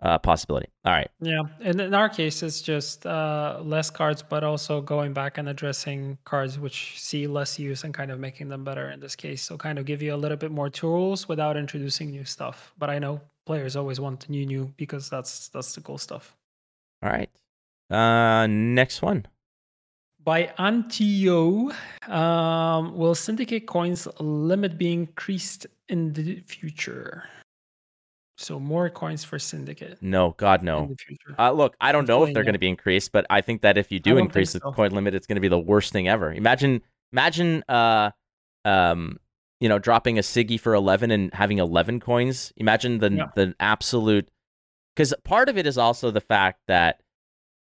a 0.00 0.18
possibility 0.18 0.68
all 0.86 0.92
right 0.92 1.10
Yeah, 1.20 1.42
and 1.60 1.78
in 1.80 1.92
our 1.92 2.08
case, 2.08 2.42
it's 2.44 2.62
just 2.62 3.04
uh, 3.04 3.58
less 3.60 3.90
cards, 3.90 4.22
but 4.22 4.44
also 4.44 4.80
going 4.80 5.12
back 5.12 5.38
and 5.38 5.48
addressing 5.48 6.18
cards 6.24 6.56
which 6.56 7.00
see 7.02 7.26
less 7.26 7.58
use 7.58 7.82
and 7.82 7.92
kind 7.92 8.12
of 8.12 8.20
making 8.20 8.48
them 8.48 8.62
better 8.62 8.90
in 8.90 9.00
this 9.00 9.16
case. 9.16 9.42
So 9.42 9.56
kind 9.58 9.76
of 9.76 9.86
give 9.86 10.00
you 10.00 10.14
a 10.14 10.16
little 10.16 10.36
bit 10.36 10.52
more 10.52 10.70
tools 10.70 11.28
without 11.28 11.56
introducing 11.56 12.10
new 12.12 12.24
stuff. 12.24 12.72
But 12.78 12.90
I 12.90 13.00
know 13.00 13.20
players 13.48 13.76
always 13.76 13.98
want 13.98 14.20
the 14.20 14.30
new 14.30 14.44
new 14.44 14.64
because 14.76 15.08
that's 15.08 15.48
that's 15.48 15.74
the 15.74 15.80
cool 15.80 15.96
stuff. 15.96 16.36
all 17.02 17.10
right. 17.10 17.30
Uh 17.90 18.46
next 18.46 19.00
one. 19.00 19.24
By 20.22 20.52
Antio, 20.58 21.72
um, 22.08 22.82
will 23.00 23.14
syndicate 23.14 23.66
coins 23.66 24.06
limit 24.20 24.76
be 24.76 24.92
increased 24.92 25.66
in 25.88 26.12
the 26.12 26.42
future? 26.46 27.24
So 28.36 28.60
more 28.60 28.90
coins 28.90 29.24
for 29.24 29.38
syndicate 29.38 29.98
no 30.00 30.34
god 30.36 30.62
no. 30.62 30.94
uh, 31.40 31.50
look 31.50 31.74
i 31.80 31.90
don't 31.90 32.06
know 32.06 32.22
if 32.22 32.32
they're 32.32 32.44
going 32.44 32.60
to 32.60 32.64
be 32.68 32.68
increased 32.68 33.10
but 33.10 33.26
i 33.30 33.40
think 33.40 33.62
that 33.62 33.76
if 33.76 33.90
you 33.90 33.98
do 33.98 34.16
increase 34.16 34.52
the 34.52 34.60
coin 34.60 34.92
limit 34.92 35.12
it's 35.12 35.26
going 35.26 35.40
to 35.42 35.46
be 35.48 35.48
the 35.48 35.58
worst 35.72 35.92
thing 35.92 36.06
ever. 36.06 36.32
Imagine 36.32 36.80
imagine 37.12 37.64
uh 37.68 38.10
um 38.64 39.18
you 39.60 39.68
know 39.68 39.78
dropping 39.78 40.18
a 40.18 40.22
siggy 40.22 40.58
for 40.60 40.74
11 40.74 41.10
and 41.10 41.32
having 41.34 41.58
11 41.58 42.00
coins 42.00 42.52
imagine 42.56 42.98
the 42.98 43.10
Yeah. 43.10 43.26
the 43.34 43.54
absolute 43.60 44.28
because 44.94 45.14
part 45.24 45.48
of 45.48 45.56
it 45.58 45.66
is 45.66 45.78
also 45.78 46.10
the 46.10 46.20
fact 46.20 46.60
that 46.68 47.00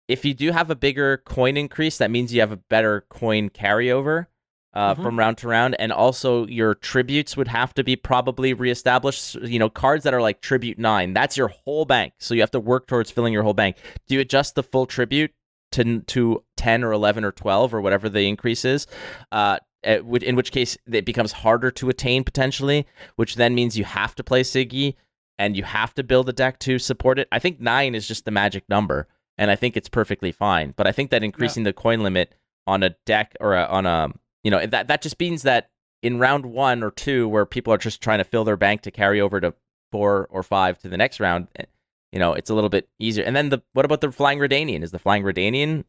if 0.09 0.25
you 0.25 0.35
do 0.35 0.51
have 0.51 0.71
a 0.71 0.75
bigger 0.75 1.19
coin 1.19 1.57
increase, 1.57 1.99
that 1.99 2.11
means 2.11 2.35
you 2.35 2.41
have 2.41 2.51
a 2.51 2.57
better 2.57 3.03
coin 3.11 3.49
carryover 3.49 4.27
uh, 4.75 4.95
Mhm. 4.95 5.03
from 5.03 5.19
round 5.19 5.37
to 5.39 5.47
round, 5.49 5.77
and 5.81 5.93
also 5.93 6.47
your 6.47 6.75
tributes 6.75 7.37
would 7.37 7.49
have 7.49 7.75
to 7.75 7.85
be 7.85 7.95
probably 7.97 8.53
reestablished. 8.55 9.35
You 9.37 9.59
know, 9.59 9.69
cards 9.69 10.03
that 10.05 10.15
are 10.15 10.21
like 10.23 10.41
tribute 10.41 10.79
nine, 10.79 11.13
that's 11.13 11.37
your 11.37 11.49
whole 11.49 11.85
bank, 11.85 12.15
so 12.19 12.35
you 12.35 12.41
have 12.41 12.51
to 12.53 12.61
work 12.61 12.87
towards 12.87 13.11
filling 13.11 13.33
your 13.33 13.43
whole 13.43 13.55
bank. 13.55 13.77
Do 14.09 14.15
you 14.15 14.21
adjust 14.21 14.55
the 14.57 14.63
full 14.63 14.87
tribute 14.87 15.33
to 15.73 16.01
to 16.01 16.43
ten 16.57 16.83
or 16.85 16.93
eleven 16.93 17.25
or 17.25 17.33
twelve 17.33 17.73
or 17.75 17.81
whatever 17.81 18.09
the 18.09 18.27
increase 18.29 18.65
is? 18.65 18.87
Uh, 19.31 19.59
in 19.83 20.37
which 20.37 20.53
case 20.53 20.77
it 20.91 21.05
becomes 21.05 21.33
harder 21.33 21.71
to 21.71 21.89
attain 21.89 22.25
potentially, 22.25 22.87
which 23.17 23.37
then 23.37 23.55
means 23.55 23.79
you 23.79 23.85
have 23.85 24.15
to 24.15 24.25
play 24.25 24.43
Siggy 24.43 24.95
and 25.39 25.57
you 25.57 25.65
have 25.65 25.95
to 25.95 26.03
build 26.03 26.29
a 26.29 26.33
deck 26.33 26.59
to 26.61 26.79
support 26.79 27.19
it. 27.19 27.27
I 27.33 27.39
think 27.39 27.61
nine 27.61 27.95
is 27.95 28.07
just 28.07 28.25
the 28.27 28.31
magic 28.31 28.69
number, 28.69 29.09
and 29.39 29.51
I 29.51 29.57
think 29.57 29.77
it's 29.77 29.89
perfectly 29.89 30.33
fine. 30.33 30.75
But 30.77 30.87
I 30.87 30.93
think 30.93 31.11
that 31.11 31.25
increasing 31.25 31.63
the 31.63 31.73
coin 31.73 32.01
limit 32.01 32.35
on 32.67 32.83
a 32.83 32.91
deck 33.07 33.35
or 33.41 33.57
a, 33.57 33.65
on 33.65 33.87
a 33.87 34.13
you 34.45 34.51
know 34.51 34.65
that 34.67 34.89
that 34.89 35.03
just 35.03 35.19
means 35.19 35.43
that 35.43 35.71
in 36.03 36.19
round 36.19 36.47
one 36.47 36.83
or 36.83 36.91
two, 36.91 37.29
where 37.29 37.47
people 37.47 37.73
are 37.73 37.79
just 37.79 38.03
trying 38.03 38.19
to 38.19 38.25
fill 38.25 38.45
their 38.45 38.57
bank 38.57 38.83
to 38.83 38.91
carry 38.91 39.21
over 39.21 39.41
to 39.41 39.55
four 39.93 40.29
or 40.31 40.43
five 40.43 40.79
to 40.79 40.89
the 40.89 40.97
next 40.97 41.21
round, 41.21 41.49
eh, 41.57 41.65
you 42.13 42.19
know, 42.19 42.33
it's 42.33 42.51
a 42.51 42.55
little 42.55 42.71
bit 42.71 42.89
easier. 42.99 43.25
And 43.25 43.37
then 43.37 43.51
the 43.51 43.63
what 43.73 43.85
about 43.85 44.01
the 44.01 44.13
Flying 44.13 44.39
Redanian? 44.39 44.83
Is 44.83 44.91
the 44.91 44.99
Flying 44.99 45.23
Redanian 45.23 45.85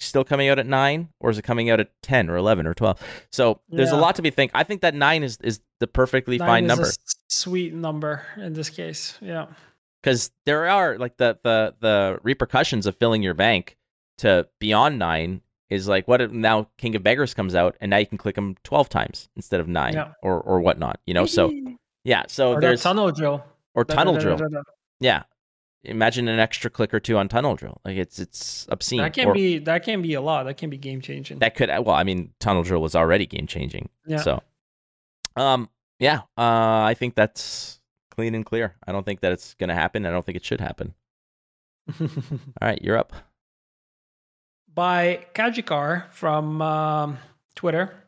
still 0.00 0.24
coming 0.24 0.48
out 0.48 0.58
at 0.58 0.66
nine, 0.66 1.08
or 1.20 1.30
is 1.30 1.38
it 1.38 1.42
coming 1.42 1.70
out 1.70 1.80
at 1.80 1.90
ten 2.02 2.28
or 2.30 2.36
eleven 2.36 2.66
or 2.66 2.74
twelve? 2.74 3.00
So 3.30 3.60
there's 3.68 3.90
a 3.90 3.96
lot 3.96 4.14
to 4.16 4.22
be 4.22 4.30
think. 4.30 4.50
I 4.54 4.64
think 4.64 4.80
that 4.82 4.94
nine 4.94 5.22
is 5.22 5.38
is 5.42 5.60
the 5.80 5.86
perfectly 5.86 6.38
Nine 6.38 6.48
fine 6.48 6.66
number. 6.66 6.88
sweet 7.28 7.72
number 7.74 8.24
in 8.36 8.52
this 8.52 8.70
case. 8.70 9.18
Yeah. 9.20 9.46
because 10.02 10.30
there 10.46 10.68
are 10.68 10.98
like 10.98 11.16
the 11.16 11.38
the 11.42 11.74
the 11.80 12.18
repercussions 12.22 12.86
of 12.86 12.96
filling 12.96 13.22
your 13.22 13.34
bank 13.34 13.76
to 14.18 14.48
beyond 14.58 14.98
nine 14.98 15.40
is 15.70 15.86
like 15.86 16.08
what 16.08 16.20
if 16.20 16.30
now 16.32 16.68
King 16.78 16.96
of 16.96 17.02
Beggars 17.02 17.34
comes 17.34 17.54
out 17.54 17.76
and 17.80 17.90
now 17.90 17.98
you 17.98 18.06
can 18.06 18.18
click 18.18 18.34
them 18.34 18.56
twelve 18.64 18.88
times 18.88 19.28
instead 19.36 19.60
of 19.60 19.68
nine 19.68 19.94
Yeah. 19.94 20.12
or 20.22 20.40
or 20.40 20.60
whatnot. 20.60 20.98
You 21.06 21.14
know, 21.14 21.26
so 21.26 21.52
yeah, 22.04 22.24
so 22.28 22.54
or 22.54 22.60
there's 22.60 22.82
tunnel 22.82 23.10
drill. 23.12 23.44
or 23.74 23.84
tunnel 23.84 24.16
drill. 24.18 24.38
Yeah, 25.00 25.22
imagine 25.84 26.28
an 26.28 26.38
extra 26.38 26.70
click 26.70 26.92
or 26.92 27.00
two 27.00 27.16
on 27.16 27.28
tunnel 27.28 27.54
drill. 27.56 27.80
Like 27.84 27.96
it's 27.96 28.18
it's 28.18 28.66
obscene. 28.70 29.00
That 29.00 29.14
can 29.14 29.28
Or 29.28 29.34
be 29.34 29.58
that 29.58 29.84
can 29.84 30.02
be 30.02 30.14
a 30.14 30.20
lot. 30.20 30.44
That 30.44 30.56
can 30.56 30.70
be 30.70 30.76
game 30.76 31.00
changing. 31.00 31.38
that 31.40 31.54
could 31.54 31.68
well, 31.68 31.90
I 31.90 32.04
mean, 32.04 32.32
tunnel 32.40 32.62
drill 32.62 32.82
was 32.82 32.94
already 32.94 33.26
game 33.26 33.46
changing. 33.46 33.88
Yeah. 34.06 34.18
So, 34.18 34.42
um, 35.36 35.68
yeah, 35.98 36.18
uh, 36.36 36.82
I 36.84 36.94
think 36.98 37.14
that's 37.14 37.80
clean 38.10 38.34
and 38.34 38.44
clear. 38.44 38.76
I 38.86 38.92
don't 38.92 39.04
think 39.04 39.20
that 39.20 39.32
it's 39.32 39.54
gonna 39.54 39.74
happen. 39.74 40.06
I 40.06 40.10
don't 40.10 40.24
think 40.24 40.36
it 40.36 40.44
should 40.44 40.60
happen. 40.60 40.94
All 42.00 42.08
right, 42.60 42.80
you're 42.82 42.98
up. 42.98 43.12
By 44.72 45.26
Kajikar 45.34 46.08
from 46.10 46.62
um, 46.62 47.18
Twitter. 47.54 48.04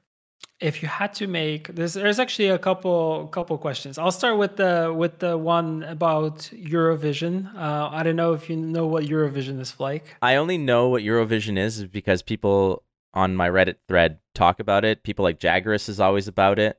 If 0.61 0.82
you 0.82 0.89
had 0.89 1.15
to 1.15 1.27
make 1.27 1.69
this, 1.74 1.95
there's 1.95 2.19
actually 2.19 2.49
a 2.49 2.59
couple 2.59 3.28
couple 3.28 3.57
questions. 3.57 3.97
I'll 3.97 4.12
start 4.12 4.37
with 4.37 4.57
the 4.57 4.95
with 4.95 5.19
the 5.19 5.39
one 5.39 5.82
about 5.85 6.51
Eurovision. 6.53 7.55
Uh, 7.57 7.89
I 7.91 8.03
don't 8.03 8.16
know 8.16 8.35
if 8.35 8.51
you 8.51 8.57
know 8.57 8.87
what 8.87 9.05
Eurovision 9.05 9.59
is 9.59 9.81
like. 9.81 10.16
I 10.20 10.37
only 10.37 10.59
know 10.59 10.89
what 10.89 11.03
Eurovision 11.03 11.59
is, 11.59 11.85
because 11.87 12.23
people 12.23 12.85
on 13.15 13.35
my 13.37 13.49
Reddit 13.49 13.77
thread 13.89 14.19
talk 14.35 14.61
about 14.61 14.85
it. 14.85 15.03
People 15.03 15.23
like 15.23 15.41
Jaggerus 15.41 15.89
is 15.89 15.99
always 15.99 16.28
about 16.28 16.59
it. 16.59 16.78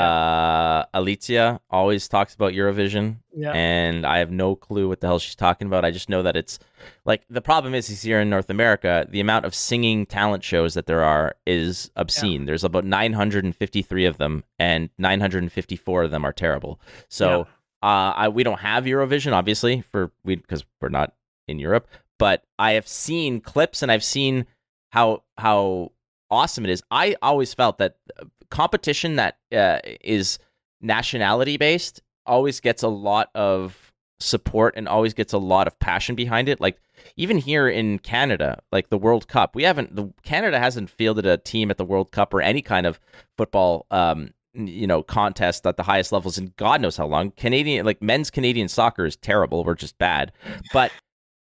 Uh, 0.00 0.84
Alicia 0.94 1.60
always 1.70 2.08
talks 2.08 2.34
about 2.34 2.52
Eurovision, 2.52 3.16
Yeah. 3.34 3.52
and 3.52 4.04
I 4.06 4.18
have 4.18 4.30
no 4.30 4.56
clue 4.56 4.88
what 4.88 5.00
the 5.00 5.06
hell 5.06 5.18
she's 5.18 5.34
talking 5.34 5.66
about. 5.66 5.84
I 5.84 5.90
just 5.90 6.08
know 6.08 6.22
that 6.22 6.36
it's 6.36 6.58
like 7.04 7.22
the 7.30 7.40
problem 7.40 7.74
is, 7.74 7.88
is 7.90 8.02
here 8.02 8.20
in 8.20 8.28
North 8.30 8.50
America, 8.50 9.06
the 9.08 9.20
amount 9.20 9.44
of 9.44 9.54
singing 9.54 10.06
talent 10.06 10.42
shows 10.44 10.74
that 10.74 10.86
there 10.86 11.02
are 11.04 11.36
is 11.46 11.90
obscene. 11.96 12.44
There's 12.46 12.64
about 12.64 12.84
953 12.84 14.04
of 14.06 14.18
them, 14.18 14.44
and 14.58 14.90
954 14.98 16.02
of 16.04 16.10
them 16.10 16.24
are 16.24 16.32
terrible. 16.32 16.80
So 17.08 17.42
uh, 17.82 18.12
I 18.16 18.28
we 18.28 18.42
don't 18.42 18.60
have 18.60 18.84
Eurovision, 18.84 19.32
obviously, 19.32 19.82
for 19.92 20.10
we 20.24 20.36
because 20.36 20.64
we're 20.80 20.88
not 20.88 21.14
in 21.48 21.58
Europe. 21.58 21.86
But 22.18 22.44
I 22.58 22.72
have 22.72 22.86
seen 22.88 23.40
clips 23.40 23.82
and 23.82 23.90
I've 23.90 24.04
seen 24.04 24.46
how 24.90 25.22
how 25.36 25.92
awesome 26.30 26.64
it 26.64 26.70
is. 26.70 26.82
I 26.90 27.16
always 27.22 27.52
felt 27.54 27.78
that 27.78 27.96
uh, 28.18 28.24
competition 28.54 29.16
that 29.16 29.38
uh, 29.52 29.80
is 30.00 30.38
nationality 30.80 31.56
based 31.56 32.00
always 32.24 32.60
gets 32.60 32.84
a 32.84 32.88
lot 32.88 33.28
of 33.34 33.92
support 34.20 34.74
and 34.76 34.86
always 34.86 35.12
gets 35.12 35.32
a 35.32 35.38
lot 35.38 35.66
of 35.66 35.76
passion 35.80 36.14
behind 36.14 36.48
it. 36.48 36.60
Like 36.60 36.78
even 37.16 37.36
here 37.36 37.68
in 37.68 37.98
Canada, 37.98 38.62
like 38.70 38.90
the 38.90 38.96
World 38.96 39.26
Cup, 39.26 39.56
we 39.56 39.64
haven't 39.64 39.96
the 39.96 40.12
Canada 40.22 40.60
hasn't 40.60 40.88
fielded 40.88 41.26
a 41.26 41.36
team 41.36 41.68
at 41.68 41.78
the 41.78 41.84
World 41.84 42.12
Cup 42.12 42.32
or 42.32 42.40
any 42.40 42.62
kind 42.62 42.86
of 42.86 43.00
football 43.36 43.86
um 43.90 44.32
you 44.54 44.86
know 44.86 45.02
contest 45.02 45.66
at 45.66 45.76
the 45.76 45.82
highest 45.82 46.12
levels 46.12 46.38
in 46.38 46.52
God 46.56 46.80
knows 46.80 46.96
how 46.96 47.06
long. 47.06 47.32
Canadian 47.32 47.84
like 47.84 48.00
men's 48.00 48.30
Canadian 48.30 48.68
soccer 48.68 49.04
is 49.04 49.16
terrible. 49.16 49.64
We're 49.64 49.74
just 49.74 49.98
bad. 49.98 50.30
But 50.72 50.92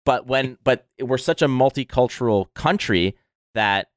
but 0.04 0.26
when 0.26 0.58
but 0.64 0.88
we're 1.00 1.20
such 1.20 1.44
a 1.44 1.48
multicultural 1.48 2.52
country 2.56 3.16
that 3.54 3.90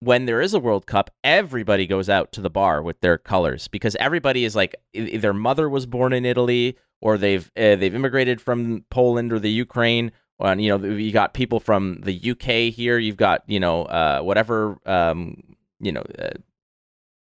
when 0.00 0.24
there 0.24 0.40
is 0.40 0.54
a 0.54 0.58
World 0.60 0.86
Cup, 0.86 1.10
everybody 1.22 1.86
goes 1.86 2.08
out 2.08 2.32
to 2.32 2.40
the 2.40 2.50
bar 2.50 2.82
with 2.82 3.00
their 3.00 3.18
colors 3.18 3.68
because 3.68 3.94
everybody 3.96 4.44
is 4.44 4.56
like 4.56 4.74
their 4.94 5.34
mother 5.34 5.68
was 5.68 5.86
born 5.86 6.12
in 6.12 6.24
Italy 6.24 6.76
or 7.00 7.16
they've 7.18 7.50
uh, 7.56 7.76
they've 7.76 7.94
immigrated 7.94 8.40
from 8.40 8.84
Poland 8.90 9.32
or 9.32 9.38
the 9.38 9.50
Ukraine. 9.50 10.12
And 10.38 10.62
you 10.62 10.76
know, 10.76 10.88
you 10.88 11.12
got 11.12 11.34
people 11.34 11.60
from 11.60 12.00
the 12.02 12.30
UK 12.30 12.72
here. 12.74 12.98
You've 12.98 13.18
got 13.18 13.42
you 13.46 13.60
know 13.60 13.84
uh, 13.84 14.20
whatever 14.20 14.78
um, 14.86 15.42
you 15.80 15.92
know 15.92 16.02
uh, 16.18 16.30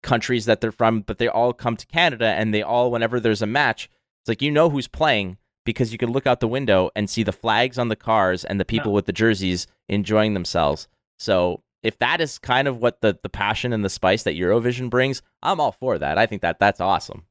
countries 0.03 0.47
that 0.47 0.61
they're 0.61 0.73
from, 0.73 1.03
but 1.03 1.19
they 1.19 1.29
all 1.29 1.53
come 1.53 1.77
to 1.77 1.87
Canada 1.87 2.27
and 2.27 2.53
they 2.55 2.63
all 2.63 2.91
whenever 2.91 3.21
there's 3.21 3.43
a 3.43 3.47
match, 3.47 3.91
it's 4.23 4.29
like 4.29 4.43
you 4.43 4.51
know 4.51 4.71
who's 4.71 4.89
playing 4.89 5.37
because 5.65 5.93
you 5.93 5.99
can 5.99 6.11
look 6.11 6.27
out 6.27 6.41
the 6.41 6.49
window 6.49 6.91
and 6.97 7.09
see 7.09 7.23
the 7.23 7.33
flags 7.33 7.79
on 7.79 7.89
the 7.89 7.97
cars 7.97 8.45
and 8.45 8.59
the 8.59 8.65
people 8.65 8.91
Yeah. 8.93 8.97
with 8.97 9.07
the 9.07 9.13
jerseys 9.13 9.67
enjoying 9.89 10.35
themselves. 10.35 10.89
So 11.19 11.63
if 11.83 11.99
that 11.99 12.21
is 12.21 12.39
kind 12.39 12.69
of 12.69 12.79
what 12.79 13.01
the 13.01 13.19
the 13.23 13.29
passion 13.29 13.73
and 13.73 13.85
the 13.85 13.91
spice 13.91 14.23
that 14.25 14.37
Eurovision 14.37 14.91
brings, 14.91 15.23
I'm 15.43 15.61
all 15.61 15.73
for 15.73 15.99
that. 15.99 16.19
I 16.19 16.27
think 16.27 16.43
that 16.43 16.59
that's 16.59 16.81
awesome. 16.81 17.25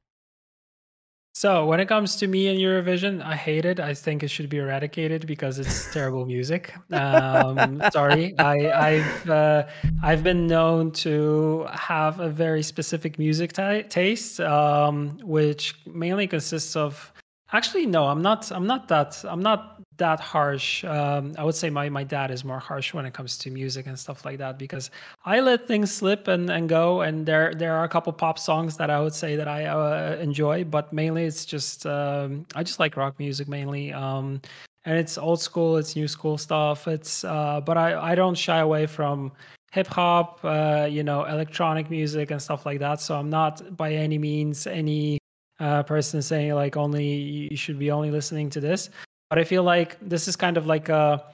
So 1.34 1.64
when 1.64 1.80
it 1.80 1.86
comes 1.88 2.16
to 2.16 2.26
me 2.26 2.48
and 2.48 2.60
Eurovision, 2.60 3.24
I 3.24 3.36
hate 3.36 3.64
it. 3.64 3.80
I 3.80 3.94
think 3.94 4.22
it 4.22 4.28
should 4.28 4.50
be 4.50 4.58
eradicated 4.58 5.26
because 5.26 5.58
it's 5.58 5.90
terrible 5.92 6.26
music. 6.26 6.74
Um, 6.92 7.82
sorry, 7.90 8.38
I, 8.38 8.88
I've 8.88 9.30
uh, 9.30 9.66
I've 10.02 10.22
been 10.22 10.46
known 10.46 10.92
to 11.06 11.66
have 11.72 12.20
a 12.20 12.28
very 12.28 12.62
specific 12.62 13.18
music 13.18 13.54
ta 13.54 13.80
taste, 13.88 14.40
um, 14.40 15.18
which 15.22 15.74
mainly 15.86 16.26
consists 16.26 16.76
of. 16.76 17.12
Actually, 17.50 17.86
no, 17.86 18.04
I'm 18.04 18.20
not. 18.20 18.52
I'm 18.52 18.66
not 18.66 18.88
that. 18.88 19.24
I'm 19.26 19.40
not 19.42 19.81
that 19.96 20.20
harsh. 20.20 20.84
Um, 20.84 21.34
I 21.38 21.44
would 21.44 21.54
say 21.54 21.70
my 21.70 21.88
my 21.88 22.04
dad 22.04 22.30
is 22.30 22.44
more 22.44 22.58
harsh 22.58 22.94
when 22.94 23.06
it 23.06 23.14
comes 23.14 23.38
to 23.38 23.50
music 23.50 23.86
and 23.86 23.98
stuff 23.98 24.24
like 24.24 24.38
that 24.38 24.58
because 24.58 24.90
I 25.24 25.40
let 25.40 25.66
things 25.66 25.92
slip 25.92 26.28
and, 26.28 26.50
and 26.50 26.68
go. 26.68 27.02
And 27.02 27.26
there 27.26 27.54
there 27.54 27.74
are 27.74 27.84
a 27.84 27.88
couple 27.88 28.12
pop 28.12 28.38
songs 28.38 28.76
that 28.76 28.90
I 28.90 29.00
would 29.00 29.14
say 29.14 29.36
that 29.36 29.48
I 29.48 29.66
uh, 29.66 30.16
enjoy, 30.20 30.64
but 30.64 30.92
mainly 30.92 31.24
it's 31.24 31.44
just 31.44 31.86
um, 31.86 32.46
I 32.54 32.62
just 32.62 32.78
like 32.80 32.96
rock 32.96 33.18
music 33.18 33.48
mainly. 33.48 33.92
Um, 33.92 34.40
and 34.84 34.98
it's 34.98 35.16
old 35.16 35.40
school, 35.40 35.76
it's 35.76 35.94
new 35.94 36.08
school 36.08 36.38
stuff. 36.38 36.88
It's 36.88 37.24
uh, 37.24 37.60
but 37.60 37.76
I 37.76 38.12
I 38.12 38.14
don't 38.14 38.36
shy 38.36 38.58
away 38.58 38.86
from 38.86 39.32
hip 39.72 39.86
hop, 39.86 40.40
uh, 40.44 40.86
you 40.90 41.02
know, 41.02 41.24
electronic 41.24 41.90
music 41.90 42.30
and 42.30 42.40
stuff 42.40 42.66
like 42.66 42.78
that. 42.80 43.00
So 43.00 43.16
I'm 43.16 43.30
not 43.30 43.76
by 43.76 43.92
any 43.92 44.18
means 44.18 44.66
any 44.66 45.18
uh, 45.60 45.82
person 45.84 46.20
saying 46.22 46.54
like 46.54 46.76
only 46.76 47.06
you 47.50 47.56
should 47.56 47.78
be 47.78 47.90
only 47.90 48.10
listening 48.10 48.50
to 48.50 48.60
this. 48.60 48.90
But 49.32 49.38
I 49.38 49.44
feel 49.44 49.62
like 49.62 49.96
this 50.06 50.28
is 50.28 50.36
kind 50.36 50.58
of 50.58 50.66
like 50.66 50.90
a 50.90 51.24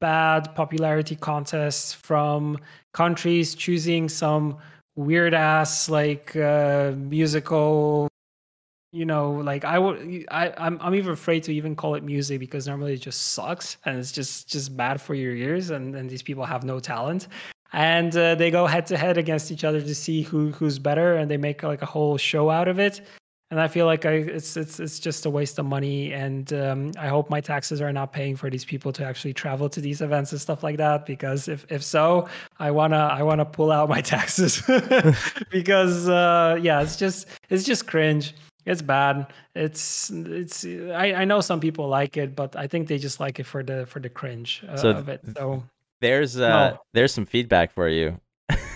bad 0.00 0.54
popularity 0.54 1.16
contest 1.16 1.96
from 1.96 2.58
countries 2.92 3.54
choosing 3.54 4.10
some 4.10 4.58
weird 4.96 5.32
ass 5.32 5.88
like 5.88 6.36
uh, 6.36 6.92
musical 6.94 8.06
you 8.92 9.06
know 9.06 9.32
like 9.32 9.64
i 9.64 9.78
would 9.78 10.26
i 10.30 10.52
I'm, 10.58 10.78
I'm 10.82 10.94
even 10.94 11.12
afraid 11.12 11.42
to 11.44 11.54
even 11.54 11.74
call 11.74 11.94
it 11.94 12.02
music 12.02 12.38
because 12.38 12.66
normally 12.66 12.92
it 12.94 13.00
just 13.00 13.32
sucks 13.32 13.78
and 13.86 13.98
it's 13.98 14.12
just 14.12 14.46
just 14.46 14.76
bad 14.76 15.00
for 15.00 15.14
your 15.14 15.34
ears 15.34 15.70
and 15.70 15.96
and 15.96 16.10
these 16.10 16.22
people 16.22 16.44
have 16.44 16.64
no 16.64 16.78
talent. 16.78 17.28
And 17.72 18.14
uh, 18.14 18.34
they 18.34 18.50
go 18.50 18.66
head 18.66 18.84
to 18.86 18.98
head 18.98 19.16
against 19.16 19.50
each 19.50 19.64
other 19.64 19.80
to 19.80 19.94
see 19.94 20.20
who 20.20 20.52
who's 20.52 20.78
better 20.78 21.14
and 21.14 21.30
they 21.30 21.38
make 21.38 21.62
like 21.62 21.80
a 21.80 21.86
whole 21.86 22.18
show 22.18 22.50
out 22.50 22.68
of 22.68 22.78
it 22.78 23.00
and 23.50 23.58
I 23.60 23.68
feel 23.68 23.86
like 23.86 24.04
I, 24.04 24.12
it's 24.12 24.56
it's 24.56 24.78
it's 24.78 24.98
just 24.98 25.24
a 25.26 25.30
waste 25.30 25.58
of 25.58 25.64
money, 25.66 26.12
and 26.12 26.52
um, 26.52 26.92
I 26.98 27.08
hope 27.08 27.30
my 27.30 27.40
taxes 27.40 27.80
are 27.80 27.92
not 27.92 28.12
paying 28.12 28.36
for 28.36 28.50
these 28.50 28.64
people 28.64 28.92
to 28.92 29.04
actually 29.04 29.32
travel 29.32 29.68
to 29.70 29.80
these 29.80 30.00
events 30.02 30.32
and 30.32 30.40
stuff 30.40 30.62
like 30.62 30.76
that. 30.76 31.06
Because 31.06 31.48
if 31.48 31.64
if 31.70 31.82
so, 31.82 32.28
I 32.58 32.70
wanna 32.70 32.98
I 32.98 33.22
wanna 33.22 33.44
pull 33.46 33.72
out 33.72 33.88
my 33.88 34.00
taxes 34.14 34.62
because 35.50 36.08
uh, 36.08 36.58
yeah, 36.60 36.82
it's 36.82 36.96
just 36.96 37.26
it's 37.48 37.64
just 37.64 37.86
cringe. 37.86 38.34
It's 38.66 38.82
bad. 38.82 39.32
It's 39.54 40.10
it's 40.10 40.64
I, 40.66 41.14
I 41.14 41.24
know 41.24 41.40
some 41.40 41.58
people 41.60 41.88
like 41.88 42.18
it, 42.18 42.36
but 42.36 42.54
I 42.54 42.66
think 42.66 42.88
they 42.88 42.98
just 42.98 43.18
like 43.18 43.40
it 43.40 43.46
for 43.46 43.62
the 43.62 43.86
for 43.86 43.98
the 43.98 44.10
cringe 44.10 44.62
uh, 44.68 44.76
So 44.76 44.90
of 44.90 45.08
it. 45.08 45.22
So 45.36 45.62
There's 46.02 46.36
uh 46.38 46.48
No. 46.72 46.78
there's 46.92 47.14
some 47.14 47.24
feedback 47.24 47.72
for 47.72 47.88
you. 47.88 48.20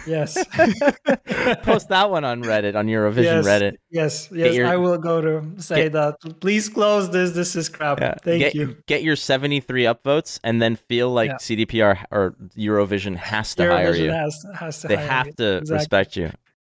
Yes, 0.07 0.35
Post 1.63 1.89
that 1.89 2.11
one 2.11 2.25
on 2.25 2.43
Reddit 2.43 2.75
on 2.75 2.87
Eurovision 2.87 3.23
yes, 3.43 3.47
Reddit. 3.47 3.77
yes, 3.91 4.29
yes. 4.33 4.55
your- 4.55 4.67
I 4.67 4.77
will 4.77 4.99
go 4.99 5.21
to 5.21 5.61
say 5.63 5.85
Get- 5.85 5.93
that. 5.93 6.17
Please 6.41 6.69
close 6.69 7.11
this. 7.11 7.33
This 7.33 7.57
is 7.57 7.69
crap. 7.69 8.01
Yeah. 8.01 8.15
Thank 8.23 8.41
get, 8.41 8.55
you. 8.55 8.77
Get 8.87 9.03
your 9.03 9.17
73 9.17 9.85
upvotes 9.85 10.39
and 10.45 10.61
then 10.61 10.77
feel 10.77 11.11
like 11.11 11.31
Yeah. 11.31 11.37
CDPR 11.37 12.05
or 12.11 12.35
Eurovision 12.57 13.17
has 13.17 13.55
to 13.57 13.69
hire 13.69 13.95
you. 13.95 14.11
Has, 14.11 14.45
has 14.59 14.81
to 14.83 14.89
they 14.89 14.97
hire 14.97 15.07
have 15.09 15.27
me. 15.27 15.33
to 15.39 15.57
Exactly. 15.59 15.75
respect 15.77 16.17
you. 16.17 16.31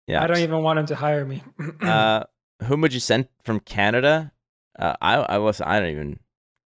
Yeah. 0.06 0.22
I 0.22 0.26
don't 0.26 0.38
even 0.38 0.62
want 0.62 0.76
them 0.78 0.86
to 0.86 0.94
hire 0.94 1.24
me. 1.24 1.42
uh, 1.82 2.24
whom 2.64 2.80
would 2.82 2.92
you 2.94 3.00
send 3.00 3.28
from 3.44 3.60
Canada? 3.60 4.32
Uh, 4.78 4.94
I 5.00 5.14
I 5.16 5.38
was 5.38 5.60
I 5.60 5.80
don't 5.80 5.90
even. 5.90 6.18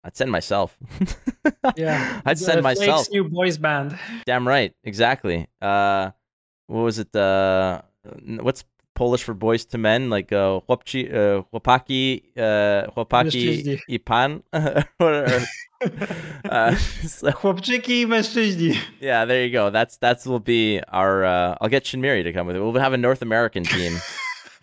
I'd 0.04 0.16
send 0.16 0.32
myself. 0.32 0.78
yeah, 1.76 2.22
I'd 2.26 2.38
The 2.38 2.44
send 2.44 2.62
Flake's 2.62 2.80
myself. 2.80 3.08
new 3.12 3.26
boys 3.26 3.58
band. 3.58 4.00
Damn 4.26 4.48
right, 4.48 4.74
exactly. 4.86 5.48
Uh, 5.62 6.12
what 6.70 6.84
was 6.84 7.00
it? 7.00 7.16
Uh, 7.16 7.82
what's 8.42 8.64
Polish 8.96 9.24
for 9.24 9.34
boys 9.34 9.66
to 9.66 9.78
men? 9.78 10.10
Like 10.10 10.32
uh, 10.32 10.60
chłopci, 10.68 11.08
uh, 11.10 11.44
chłopaki, 11.52 12.22
uh, 12.38 12.92
chłopaki 12.94 13.80
i 13.90 13.98
pan. 14.00 14.44
Uh, 15.82 16.76
so- 17.08 17.32
Chłopczyki, 17.40 18.06
mężczyźni. 18.08 18.74
yeah, 19.02 19.26
there 19.28 19.46
you 19.46 19.52
go. 19.52 19.70
That's 19.72 19.98
that's 19.98 20.26
will 20.26 20.40
be 20.42 20.82
our. 20.92 21.24
Uh, 21.24 21.56
I'll 21.62 21.70
get 21.70 21.86
Shinmiri 21.86 22.24
to 22.24 22.34
come 22.34 22.48
with 22.48 22.58
it. 22.58 22.60
We'll 22.60 22.74
have 22.82 22.92
a 22.94 22.98
North 22.98 23.22
American 23.22 23.64
team. 23.64 23.98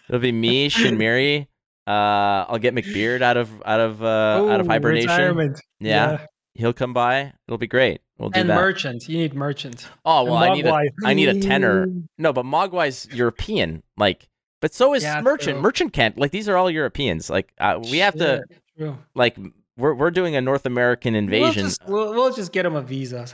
It'll 0.08 0.20
be 0.20 0.32
me, 0.32 0.68
Shinmiri. 0.76 1.46
Uh, 1.86 2.44
I'll 2.50 2.58
get 2.58 2.74
McBeard 2.74 3.22
out 3.22 3.36
of 3.38 3.48
out 3.64 3.80
of 3.80 4.02
uh, 4.02 4.46
out 4.52 4.60
of 4.60 4.66
hibernation. 4.66 5.08
Retirement. 5.08 5.60
Yeah, 5.80 6.26
he'll 6.54 6.74
come 6.74 6.92
by. 6.92 7.32
It'll 7.48 7.58
be 7.58 7.66
great. 7.66 8.00
We'll 8.18 8.30
do 8.30 8.40
And 8.40 8.48
that. 8.50 8.54
merchant. 8.56 9.08
You 9.08 9.18
need 9.18 9.34
merchant. 9.34 9.88
oh 10.04 10.24
well, 10.24 10.36
I 10.36 10.54
need 10.54 10.66
a 10.66 10.72
Mogwai. 10.72 11.14
Need 11.16 11.28
a 11.28 11.40
tenor. 11.40 11.86
No, 12.18 12.32
but 12.32 12.44
Mogwai's 12.46 13.06
European. 13.12 13.82
Like, 13.98 14.28
but 14.62 14.72
so 14.72 14.94
is 14.94 15.02
Yeah, 15.02 15.20
Merchant. 15.20 15.56
true. 15.56 15.62
Merchant 15.62 15.92
can't. 15.92 16.16
Like, 16.16 16.30
these 16.30 16.48
are 16.48 16.56
all 16.56 16.70
Europeans. 16.70 17.28
Like, 17.28 17.52
uh, 17.58 17.78
we 17.90 17.98
have 17.98 18.14
to 18.16 18.44
True. 18.78 18.96
like 19.14 19.36
we're 19.76 19.92
we're 19.94 20.10
doing 20.10 20.34
a 20.34 20.40
North 20.40 20.64
American 20.64 21.14
invasion. 21.14 21.42
We'll 21.62 21.68
just, 21.68 21.86
we'll, 21.86 22.14
we'll 22.14 22.32
just 22.32 22.52
get 22.52 22.64
him 22.64 22.74
a 22.74 22.80
visa 22.82 23.26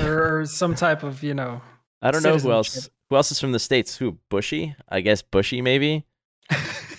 or 0.00 0.44
some 0.46 0.74
type 0.74 1.04
of, 1.04 1.22
you 1.22 1.34
know. 1.34 1.60
I 2.02 2.10
don't 2.10 2.24
know 2.24 2.36
who 2.36 2.50
else. 2.50 2.90
Who 3.08 3.14
else 3.16 3.30
is 3.30 3.38
from 3.40 3.52
the 3.52 3.60
states? 3.60 3.96
Who? 3.96 4.18
Bushy? 4.28 4.74
I 4.88 5.00
guess 5.00 5.22
Bushy 5.22 5.62
maybe. 5.62 6.04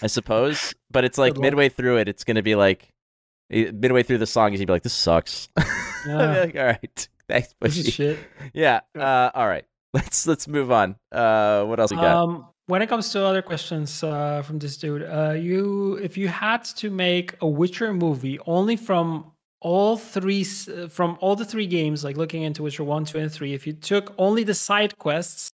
I 0.01 0.07
suppose. 0.07 0.73
But 0.89 1.03
it's 1.03 1.17
like 1.17 1.37
midway 1.37 1.67
through 1.67 1.97
it, 1.97 2.07
it's 2.07 2.23
gonna 2.23 2.41
be 2.41 2.55
like 2.55 2.87
eh, 3.51 3.71
midway 3.73 4.03
through 4.03 4.19
the 4.19 4.25
song, 4.27 4.51
gonna 4.53 4.65
be 4.65 4.71
like, 4.71 4.83
"This 4.83 4.93
sucks." 4.93 5.49
Yeah. 6.07 6.39
like, 6.39 6.55
all 6.55 6.63
right, 6.63 7.07
thanks, 7.29 7.53
Bushy. 7.59 7.91
shit. 7.91 8.19
Yeah. 8.53 8.81
Uh, 8.97 9.31
all 9.33 9.47
right. 9.47 9.65
Let's 9.93 10.27
let's 10.27 10.47
move 10.47 10.69
on. 10.71 10.95
Uh, 11.11 11.63
what 11.63 11.79
else 11.79 11.91
we 11.91 11.97
got? 11.97 12.15
Um, 12.15 12.47
when 12.67 12.81
it 12.81 12.87
comes 12.87 13.09
to 13.13 13.25
other 13.25 13.41
questions 13.41 14.03
uh, 14.03 14.43
from 14.43 14.59
this 14.59 14.77
dude, 14.77 15.01
uh, 15.03 15.31
you 15.31 15.95
if 15.95 16.17
you 16.17 16.27
had 16.27 16.65
to 16.65 16.91
make 16.91 17.35
a 17.41 17.47
Witcher 17.47 17.93
movie 17.93 18.37
only 18.45 18.75
from 18.75 19.31
all 19.61 19.97
three 19.97 20.45
uh, 20.69 20.87
from 20.87 21.17
all 21.21 21.35
the 21.35 21.45
three 21.45 21.65
games, 21.65 22.03
like 22.03 22.17
looking 22.17 22.43
into 22.43 22.63
Witcher 22.63 22.83
one, 22.83 23.05
two, 23.05 23.17
and 23.17 23.31
three, 23.31 23.53
if 23.53 23.65
you 23.65 23.73
took 23.73 24.13
only 24.17 24.43
the 24.43 24.53
side 24.53 24.97
quests, 24.97 25.49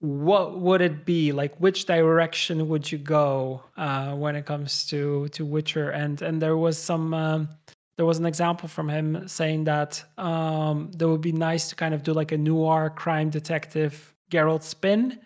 what 0.00 0.58
would 0.58 0.80
it 0.80 1.04
be? 1.04 1.30
Like, 1.30 1.54
which 1.58 1.84
direction 1.84 2.68
would 2.68 2.90
you 2.90 2.98
go 2.98 3.62
uh, 3.76 4.14
when 4.14 4.34
it 4.34 4.46
comes 4.46 4.86
to 4.86 5.28
to 5.28 5.44
Witcher? 5.44 5.90
And 5.90 6.20
and 6.22 6.42
there 6.42 6.56
was 6.56 6.78
some. 6.78 7.14
Um, 7.14 7.48
there 7.96 8.06
was 8.06 8.18
an 8.18 8.26
example 8.26 8.68
from 8.68 8.88
him 8.88 9.28
saying 9.28 9.64
that 9.64 10.02
um, 10.18 10.90
that 10.92 11.08
would 11.08 11.20
be 11.20 11.32
nice 11.32 11.68
to 11.68 11.74
kind 11.74 11.94
of 11.94 12.02
do 12.02 12.12
like 12.12 12.32
a 12.32 12.38
noir 12.38 12.90
crime 12.90 13.30
detective 13.30 14.14
Geralt 14.30 14.62
spin. 14.62 15.20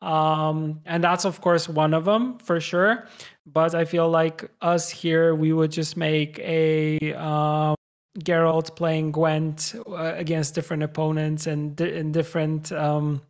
Um, 0.00 0.80
and 0.86 1.02
that's 1.02 1.24
of 1.24 1.40
course 1.40 1.68
one 1.68 1.94
of 1.94 2.04
them 2.04 2.38
for 2.38 2.60
sure. 2.60 3.08
But 3.46 3.74
I 3.74 3.84
feel 3.84 4.08
like 4.08 4.50
us 4.60 4.90
here, 4.90 5.34
we 5.34 5.52
would 5.52 5.72
just 5.72 5.96
make 5.96 6.38
a 6.40 7.14
um, 7.14 7.74
Geralt 8.20 8.76
playing 8.76 9.12
Gwent 9.12 9.74
uh, 9.86 10.14
against 10.16 10.54
different 10.54 10.82
opponents 10.82 11.46
and 11.46 11.76
di- 11.76 11.94
in 11.94 12.12
different 12.12 12.72
um, 12.72 13.22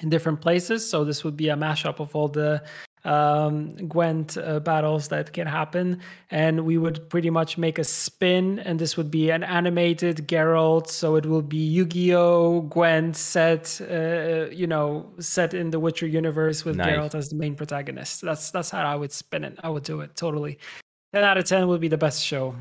in 0.00 0.08
different 0.08 0.40
places. 0.40 0.88
So 0.88 1.04
this 1.04 1.24
would 1.24 1.36
be 1.36 1.48
a 1.48 1.56
mashup 1.56 2.00
of 2.00 2.14
all 2.14 2.28
the 2.28 2.62
um, 3.06 3.74
Gwent 3.88 4.36
uh, 4.36 4.60
battles 4.60 5.08
that 5.08 5.32
can 5.32 5.46
happen, 5.46 6.00
and 6.30 6.64
we 6.66 6.76
would 6.76 7.08
pretty 7.08 7.30
much 7.30 7.56
make 7.56 7.78
a 7.78 7.84
spin, 7.84 8.58
and 8.58 8.78
this 8.78 8.96
would 8.96 9.10
be 9.10 9.30
an 9.30 9.44
animated 9.44 10.26
Geralt. 10.28 10.88
So 10.88 11.16
it 11.16 11.24
will 11.26 11.42
be 11.42 11.56
Yu-Gi-Oh, 11.58 12.62
Gwent 12.62 13.16
set, 13.16 13.80
uh, 13.80 14.50
you 14.50 14.66
know, 14.66 15.12
set 15.20 15.54
in 15.54 15.70
the 15.70 15.78
Witcher 15.80 16.06
universe 16.06 16.64
with 16.64 16.76
Nice. 16.76 16.96
Geralt 16.96 17.14
as 17.14 17.28
the 17.30 17.36
main 17.36 17.54
protagonist. 17.54 18.22
That's 18.22 18.50
that's 18.50 18.70
how 18.70 18.84
I 18.84 18.96
would 18.96 19.12
spin 19.12 19.44
it. 19.44 19.58
I 19.62 19.68
would 19.70 19.84
do 19.84 20.00
it 20.00 20.16
totally. 20.16 20.58
Ten 21.14 21.24
out 21.24 21.38
of 21.38 21.44
ten 21.44 21.68
would 21.68 21.80
be 21.80 21.88
the 21.88 21.96
best 21.98 22.24
show. 22.24 22.54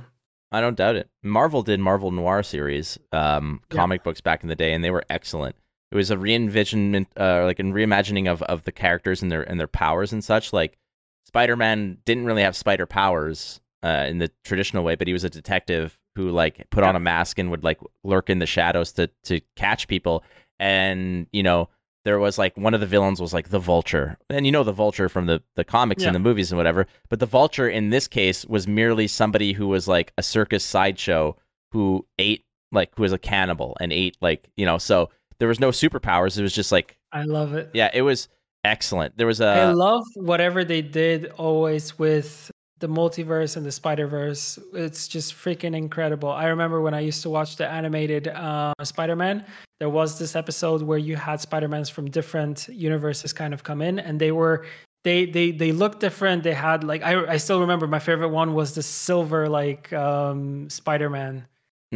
I 0.51 0.61
don't 0.61 0.77
doubt 0.77 0.95
it. 0.95 1.09
Marvel 1.23 1.63
did 1.63 1.79
Marvel 1.79 2.11
Noir 2.11 2.43
series 2.43 2.97
um, 3.11 3.59
Yeah. 3.71 3.77
comic 3.77 4.03
books 4.03 4.21
back 4.21 4.43
in 4.43 4.47
the 4.49 4.55
day, 4.55 4.73
and 4.73 4.83
they 4.83 4.91
were 4.91 5.03
excellent. 5.09 5.55
It 5.91 5.95
was 5.95 6.11
a 6.11 6.17
re-envisionment, 6.17 7.07
uh, 7.19 7.43
like 7.45 7.59
a 7.59 7.63
reimagining 7.63 8.29
of 8.29 8.41
of 8.43 8.63
the 8.63 8.71
characters 8.71 9.21
and 9.21 9.31
their 9.31 9.43
and 9.43 9.59
their 9.59 9.67
powers 9.67 10.11
and 10.13 10.23
such. 10.23 10.51
Like 10.53 10.77
Spider 11.25 11.55
Man 11.55 11.97
didn't 12.05 12.25
really 12.25 12.41
have 12.43 12.55
spider 12.55 12.85
powers 12.85 13.61
uh, 13.83 14.05
in 14.07 14.17
the 14.17 14.31
traditional 14.43 14.83
way, 14.83 14.95
but 14.95 15.07
he 15.07 15.13
was 15.13 15.23
a 15.23 15.29
detective 15.29 15.97
who 16.15 16.29
like 16.31 16.65
put 16.69 16.83
on 16.83 16.95
a 16.95 16.99
mask 16.99 17.37
and 17.39 17.51
would 17.51 17.63
like 17.63 17.79
lurk 18.03 18.29
in 18.29 18.39
the 18.39 18.45
shadows 18.45 18.91
to 18.93 19.07
to 19.23 19.41
catch 19.55 19.87
people. 19.87 20.23
And 20.59 21.27
you 21.31 21.43
know, 21.43 21.69
there 22.03 22.19
was 22.19 22.37
like 22.37 22.55
one 22.57 22.73
of 22.73 22.79
the 22.79 22.85
villains 22.85 23.19
was 23.21 23.33
like 23.33 23.49
the 23.49 23.59
Vulture, 23.59 24.17
and 24.29 24.45
you 24.45 24.51
know 24.51 24.63
the 24.63 24.71
Vulture 24.71 25.09
from 25.09 25.25
the 25.27 25.41
the 25.55 25.63
comics 25.63 26.01
Yeah. 26.03 26.09
and 26.09 26.15
the 26.15 26.19
movies 26.19 26.51
and 26.51 26.57
whatever. 26.57 26.87
But 27.09 27.19
the 27.19 27.25
Vulture 27.25 27.69
in 27.69 27.89
this 27.89 28.07
case 28.07 28.45
was 28.45 28.67
merely 28.67 29.07
somebody 29.07 29.53
who 29.53 29.67
was 29.67 29.87
like 29.87 30.13
a 30.17 30.23
circus 30.23 30.63
sideshow 30.63 31.35
who 31.71 32.05
ate 32.17 32.43
like 32.71 32.91
who 32.95 33.03
was 33.03 33.13
a 33.13 33.17
cannibal 33.17 33.75
and 33.79 33.91
ate 33.93 34.17
like 34.21 34.49
you 34.55 34.65
know. 34.65 34.77
So 34.77 35.09
there 35.39 35.47
was 35.47 35.59
no 35.59 35.69
superpowers. 35.69 36.37
It 36.37 36.41
was 36.41 36.53
just 36.53 36.71
like 36.71 36.97
I 37.11 37.23
love 37.23 37.53
it. 37.53 37.71
yeah, 37.73 37.89
it 37.93 38.01
was 38.01 38.27
excellent. 38.63 39.17
There 39.17 39.27
was 39.27 39.41
a 39.41 39.47
I 39.47 39.71
love 39.71 40.03
whatever 40.15 40.63
they 40.63 40.81
did 40.81 41.27
always 41.37 41.97
with 41.97 42.51
the 42.79 42.87
multiverse 42.87 43.55
and 43.55 43.65
the 43.65 43.71
Spider 43.71 44.07
Verse. 44.07 44.59
It's 44.73 45.07
just 45.07 45.33
freaking 45.33 45.75
incredible. 45.75 46.29
I 46.29 46.47
remember 46.47 46.81
when 46.81 46.93
I 46.93 46.99
used 46.99 47.21
to 47.23 47.29
watch 47.29 47.55
the 47.55 47.67
animated 47.67 48.27
uh, 48.27 48.73
Spider 48.83 49.15
Man. 49.15 49.45
There 49.79 49.89
was 49.89 50.19
this 50.19 50.35
episode 50.35 50.81
where 50.81 50.97
you 50.97 51.15
had 51.15 51.39
Spider 51.41 51.67
Mans 51.67 51.89
from 51.89 52.09
different 52.09 52.67
universes 52.69 53.33
kind 53.33 53.53
of 53.53 53.63
come 53.63 53.81
in, 53.81 53.99
and 53.99 54.19
they 54.19 54.31
were 54.31 54.65
they 55.03 55.25
they 55.25 55.51
they 55.51 55.71
looked 55.71 55.99
different. 55.99 56.43
They 56.43 56.53
had 56.53 56.83
like 56.83 57.01
I 57.03 57.33
I 57.33 57.37
still 57.37 57.61
remember 57.61 57.87
my 57.87 57.99
favorite 57.99 58.29
one 58.29 58.53
was 58.53 58.75
the 58.75 58.83
silver 58.83 59.47
like 59.47 59.93
um, 59.93 60.69
Spider 60.69 61.09
Man. 61.09 61.47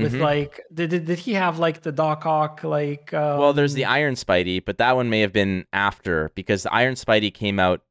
With 0.04 0.14
Mhm. 0.14 0.22
like, 0.22 0.62
did, 0.74 0.90
did 0.90 1.06
did 1.06 1.20
he 1.20 1.34
have 1.34 1.60
like 1.60 1.82
the 1.82 1.92
Doc 1.92 2.26
Ock 2.26 2.64
like? 2.64 3.14
Um, 3.14 3.40
Well, 3.40 3.54
there's 3.54 3.74
the 3.74 3.86
Iron 3.86 4.16
Spidey, 4.16 4.64
but 4.64 4.78
that 4.78 4.96
one 4.96 5.10
may 5.10 5.22
have 5.22 5.34
been 5.34 5.66
after 5.74 6.32
because 6.36 6.64
the 6.64 6.74
Iron 6.74 6.96
Spidey 6.96 7.34
came 7.34 7.60
out 7.60 7.82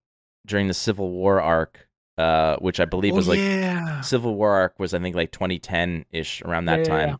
during 0.46 0.66
the 0.68 0.74
Civil 0.74 1.10
War 1.10 1.40
arc, 1.40 1.88
uh, 2.16 2.56
which 2.56 2.80
I 2.80 2.84
believe 2.84 3.12
oh, 3.12 3.16
was 3.16 3.28
like 3.28 3.38
yeah. 3.38 4.00
Civil 4.00 4.34
War 4.34 4.52
arc 4.54 4.78
was 4.78 4.94
I 4.94 4.98
think 4.98 5.14
like 5.14 5.30
2010 5.32 6.04
ish 6.12 6.42
around 6.42 6.64
that 6.66 6.78
Yeah, 6.80 6.84
time. 6.84 7.08
yeah. 7.10 7.16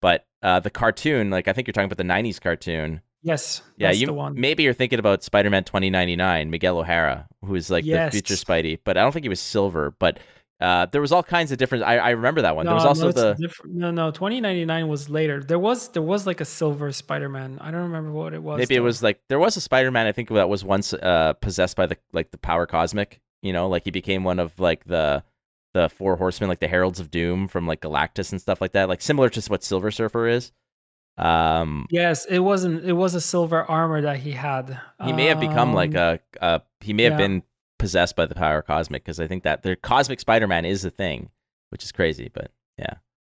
But 0.00 0.26
uh, 0.42 0.58
the 0.60 0.70
cartoon, 0.70 1.30
like 1.30 1.46
I 1.48 1.52
think 1.52 1.68
you're 1.68 1.72
talking 1.72 1.86
about 1.92 1.98
the 1.98 2.04
90s 2.04 2.40
cartoon. 2.40 3.00
Yes, 3.24 3.62
Yeah, 3.76 3.88
that's 3.88 4.00
you 4.00 4.06
the 4.08 4.12
one. 4.14 4.34
maybe 4.40 4.64
you're 4.64 4.72
thinking 4.74 4.98
about 4.98 5.22
Spider-Man 5.22 5.62
2099, 5.62 6.50
Miguel 6.50 6.76
O'Hara, 6.78 7.28
who 7.44 7.54
is 7.54 7.70
like 7.70 7.84
Yes. 7.84 8.10
the 8.12 8.16
future 8.20 8.34
Spidey, 8.34 8.80
but 8.82 8.96
I 8.98 9.02
don't 9.02 9.12
think 9.12 9.24
he 9.24 9.28
was 9.28 9.38
silver. 9.38 9.94
But 9.96 10.18
uh, 10.62 10.86
there 10.86 11.00
was 11.00 11.12
all 11.12 11.22
kinds 11.22 11.50
of 11.52 11.58
different. 11.58 11.84
I, 11.84 11.98
I 11.98 12.10
remember 12.10 12.42
that 12.42 12.54
one. 12.56 12.66
there 12.66 12.74
was 12.74 12.84
also 12.84 13.08
it's 13.08 13.20
the 13.20 13.34
different. 13.34 13.74
no, 13.74 13.90
no. 13.90 14.10
Twenty 14.10 14.40
ninety 14.40 14.64
nine 14.64 14.88
was 14.88 15.10
later. 15.10 15.42
There 15.42 15.58
was 15.58 15.88
there 15.88 16.02
was 16.02 16.26
like 16.26 16.40
a 16.40 16.44
silver 16.44 16.92
Spider 16.92 17.28
Man. 17.28 17.58
I 17.60 17.70
don't 17.70 17.82
remember 17.82 18.12
what 18.12 18.32
it 18.32 18.42
was. 18.42 18.58
maybe 18.58 18.76
it 18.76 18.80
was 18.80 19.02
like 19.02 19.20
there 19.28 19.38
was 19.38 19.56
a 19.56 19.60
Spider-Man 19.60 20.06
I 20.06 20.12
think 20.12 20.28
that 20.28 20.48
was 20.48 20.64
once 20.64 20.92
uh, 20.94 21.32
possessed 21.40 21.76
by 21.76 21.86
the 21.86 21.96
like 22.12 22.30
the 22.30 22.38
power 22.38 22.66
cosmic. 22.66 23.20
You 23.42 23.52
know, 23.52 23.68
like 23.68 23.84
he 23.84 23.90
became 23.90 24.22
one 24.24 24.38
of 24.38 24.58
like 24.60 24.84
the 24.84 25.24
the 25.74 25.88
four 25.88 26.16
horsemen, 26.16 26.48
like 26.48 26.60
the 26.60 26.68
heralds 26.68 27.00
of 27.00 27.10
doom 27.10 27.48
from 27.48 27.66
like 27.66 27.80
Galactus 27.80 28.30
and 28.30 28.40
stuff 28.40 28.60
like 28.60 28.72
that, 28.72 28.88
like 28.88 29.02
similar 29.02 29.28
to 29.30 29.40
what 29.50 29.64
Silver 29.64 29.90
Surfer 29.90 30.28
is. 30.28 30.52
Um, 31.18 31.86
Yes, 31.90 32.24
it 32.26 32.38
wasn't. 32.38 32.84
It 32.84 32.92
was 32.92 33.14
a 33.14 33.20
silver 33.20 33.64
armor 33.64 34.00
that 34.02 34.18
he 34.18 34.32
had. 34.32 34.80
he 35.04 35.12
may 35.12 35.26
have 35.26 35.40
become 35.40 35.74
like 35.74 35.94
Um, 35.94 36.18
a, 36.40 36.46
a 36.46 36.62
he 36.80 36.92
may 36.92 37.04
have 37.04 37.16
been 37.18 37.42
possessed 37.82 38.16
by 38.16 38.24
the 38.24 38.34
power 38.34 38.62
cosmic 38.62 39.04
because 39.04 39.20
I 39.20 39.26
think 39.26 39.42
that 39.42 39.62
the 39.62 39.76
cosmic 39.76 40.20
Spider-Man 40.20 40.64
is 40.64 40.84
a 40.84 40.90
thing, 40.90 41.28
which 41.70 41.84
is 41.84 41.92
crazy. 41.92 42.30
But 42.32 42.50
yeah, 42.78 42.94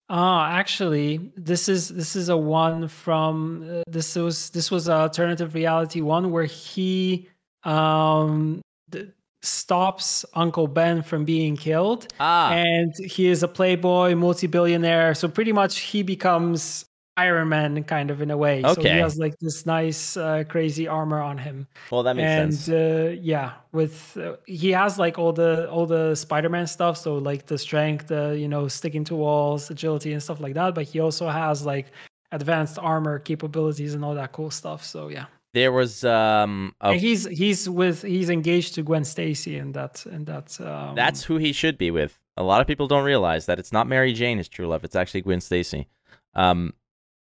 Ah, 0.09 0.51
actually, 0.51 1.31
this 1.35 1.67
is 1.69 1.89
this 1.89 2.15
is 2.15 2.29
a 2.29 2.37
one 2.37 2.87
from 2.87 3.65
uh, 3.67 3.81
this 3.87 4.15
was 4.15 4.49
this 4.51 4.69
was 4.69 4.87
an 4.87 4.93
alternative 4.95 5.55
reality 5.55 6.01
one 6.01 6.29
where 6.31 6.45
he 6.45 7.27
um 7.63 8.61
th- 8.91 9.07
stops 9.41 10.25
Uncle 10.35 10.67
Ben 10.67 11.01
from 11.01 11.25
being 11.25 11.55
killed. 11.57 12.07
ah, 12.19 12.51
and 12.53 12.93
he 12.97 13.27
is 13.27 13.43
a 13.43 13.47
playboy 13.47 14.15
multi-billionaire 14.15 15.13
so 15.15 15.27
pretty 15.27 15.51
much 15.53 15.79
he 15.79 16.03
becomes 16.03 16.85
iron 17.15 17.49
man 17.49 17.83
kind 17.83 18.09
of 18.09 18.21
in 18.21 18.31
a 18.31 18.37
way 18.37 18.63
Okay. 18.63 18.73
so 18.73 18.81
he 18.81 18.97
has 18.99 19.17
like 19.17 19.37
this 19.39 19.65
nice 19.65 20.17
uh, 20.17 20.43
crazy 20.49 20.87
armor 20.87 21.21
on 21.21 21.37
him 21.37 21.67
well 21.91 22.01
that 22.03 22.15
makes 22.15 22.27
and 22.27 22.53
sense. 22.53 22.69
uh, 22.69 23.15
yeah 23.21 23.51
with 23.71 24.17
uh, 24.17 24.35
he 24.47 24.71
has 24.71 24.97
like 24.97 25.19
all 25.19 25.31
the 25.31 25.69
all 25.69 25.85
the 25.85 26.15
spider-man 26.15 26.65
stuff 26.65 26.97
so 26.97 27.17
like 27.17 27.45
the 27.45 27.57
strength 27.57 28.07
the 28.07 28.35
you 28.39 28.47
know 28.47 28.67
sticking 28.67 29.03
to 29.03 29.15
walls 29.15 29.69
agility 29.69 30.11
and 30.11 30.23
stuff 30.23 30.39
like 30.39 30.55
that 30.55 30.73
but 30.73 30.85
he 30.85 30.99
also 30.99 31.29
has 31.29 31.65
like 31.65 31.87
advanced 32.31 32.79
armor 32.79 33.19
capabilities 33.19 33.93
and 33.93 34.03
all 34.03 34.15
that 34.15 34.31
cool 34.31 34.49
stuff 34.49 34.83
so 34.83 35.07
yeah 35.09 35.25
There 35.53 35.71
was 35.71 36.03
um, 36.03 36.73
a 36.81 36.95
he's 36.95 37.25
he's 37.27 37.69
with 37.69 38.01
he's 38.01 38.31
engaged 38.31 38.73
to 38.75 38.81
gwen 38.81 39.03
stacy 39.03 39.55
and 39.59 39.71
that 39.75 40.03
and 40.07 40.25
that 40.25 40.59
um, 40.61 40.95
That's 40.95 41.23
who 41.23 41.37
he 41.37 41.53
should 41.53 41.77
be 41.77 41.91
with. 41.91 42.17
A 42.37 42.41
lot 42.41 42.59
of 42.59 42.65
people 42.65 42.87
don't 42.87 43.05
realize 43.05 43.45
that 43.45 43.59
it's 43.59 43.71
not 43.71 43.85
Mary 43.85 44.13
Jane 44.13 44.39
his 44.39 44.49
true 44.49 44.65
love. 44.67 44.83
It's 44.83 44.95
actually 44.95 45.21
Gwen 45.21 45.39
Stacy. 45.41 45.85
Um, 46.33 46.73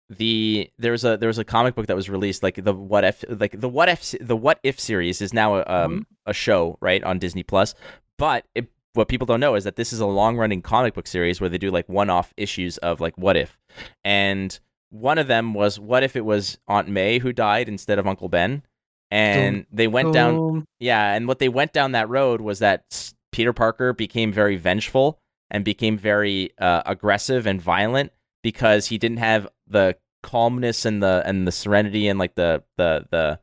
the 0.09 0.69
there 0.77 0.91
was 0.91 1.03
a 1.03 1.17
there 1.17 1.27
was 1.27 1.37
a 1.37 1.43
comic 1.43 1.75
book 1.75 1.87
that 1.87 1.95
was 1.95 2.09
released 2.09 2.41
like 2.41 2.63
the 2.63 2.73
what 2.73 3.03
if 3.03 3.25
like 3.27 3.59
the 3.59 3.67
what 3.67 3.89
if 3.89 4.15
the 4.21 4.37
what 4.37 4.59
if 4.63 4.79
series 4.79 5.21
is 5.21 5.33
now 5.33 5.57
a, 5.57 5.63
um 5.67 6.07
a 6.25 6.33
show 6.33 6.77
right 6.81 7.03
on 7.03 7.19
Disney 7.19 7.43
Plus. 7.43 7.73
But 8.17 8.45
it, 8.55 8.67
what 8.93 9.09
people 9.09 9.27
don't 9.27 9.39
know 9.39 9.55
is 9.55 9.63
that 9.65 9.75
this 9.75 9.93
is 9.93 9.99
a 9.99 10.05
long 10.05 10.37
running 10.37 10.61
comic 10.61 10.93
book 10.93 11.07
series 11.07 11.39
where 11.39 11.49
they 11.49 11.57
do 11.57 11.71
like 11.71 11.87
one 11.89 12.09
off 12.09 12.33
issues 12.37 12.77
of 12.79 13.01
like 13.01 13.17
what 13.17 13.37
if, 13.37 13.57
and 14.03 14.57
one 14.89 15.17
of 15.17 15.27
them 15.27 15.53
was 15.53 15.79
what 15.79 16.03
if 16.03 16.15
it 16.15 16.25
was 16.25 16.57
Aunt 16.67 16.87
May 16.87 17.19
who 17.19 17.33
died 17.33 17.67
instead 17.67 17.99
of 17.99 18.07
Uncle 18.07 18.29
Ben, 18.29 18.63
and 19.11 19.65
they 19.71 19.87
went 19.87 20.13
down 20.13 20.65
yeah, 20.79 21.13
and 21.13 21.27
what 21.27 21.39
they 21.39 21.49
went 21.49 21.73
down 21.73 21.91
that 21.91 22.09
road 22.09 22.39
was 22.41 22.59
that 22.59 23.13
Peter 23.31 23.53
Parker 23.53 23.93
became 23.93 24.31
very 24.31 24.55
vengeful 24.55 25.19
and 25.51 25.63
became 25.63 25.97
very 25.97 26.51
uh, 26.57 26.81
aggressive 26.85 27.45
and 27.45 27.61
violent 27.61 28.11
because 28.43 28.87
he 28.87 28.97
didn't 28.97 29.17
have 29.17 29.47
the 29.67 29.95
calmness 30.23 30.85
and 30.85 31.01
the 31.01 31.21
and 31.25 31.47
the 31.47 31.51
serenity 31.51 32.07
and 32.07 32.17
like 32.19 32.35
the 32.35 32.63
the 32.77 33.05
the 33.11 33.39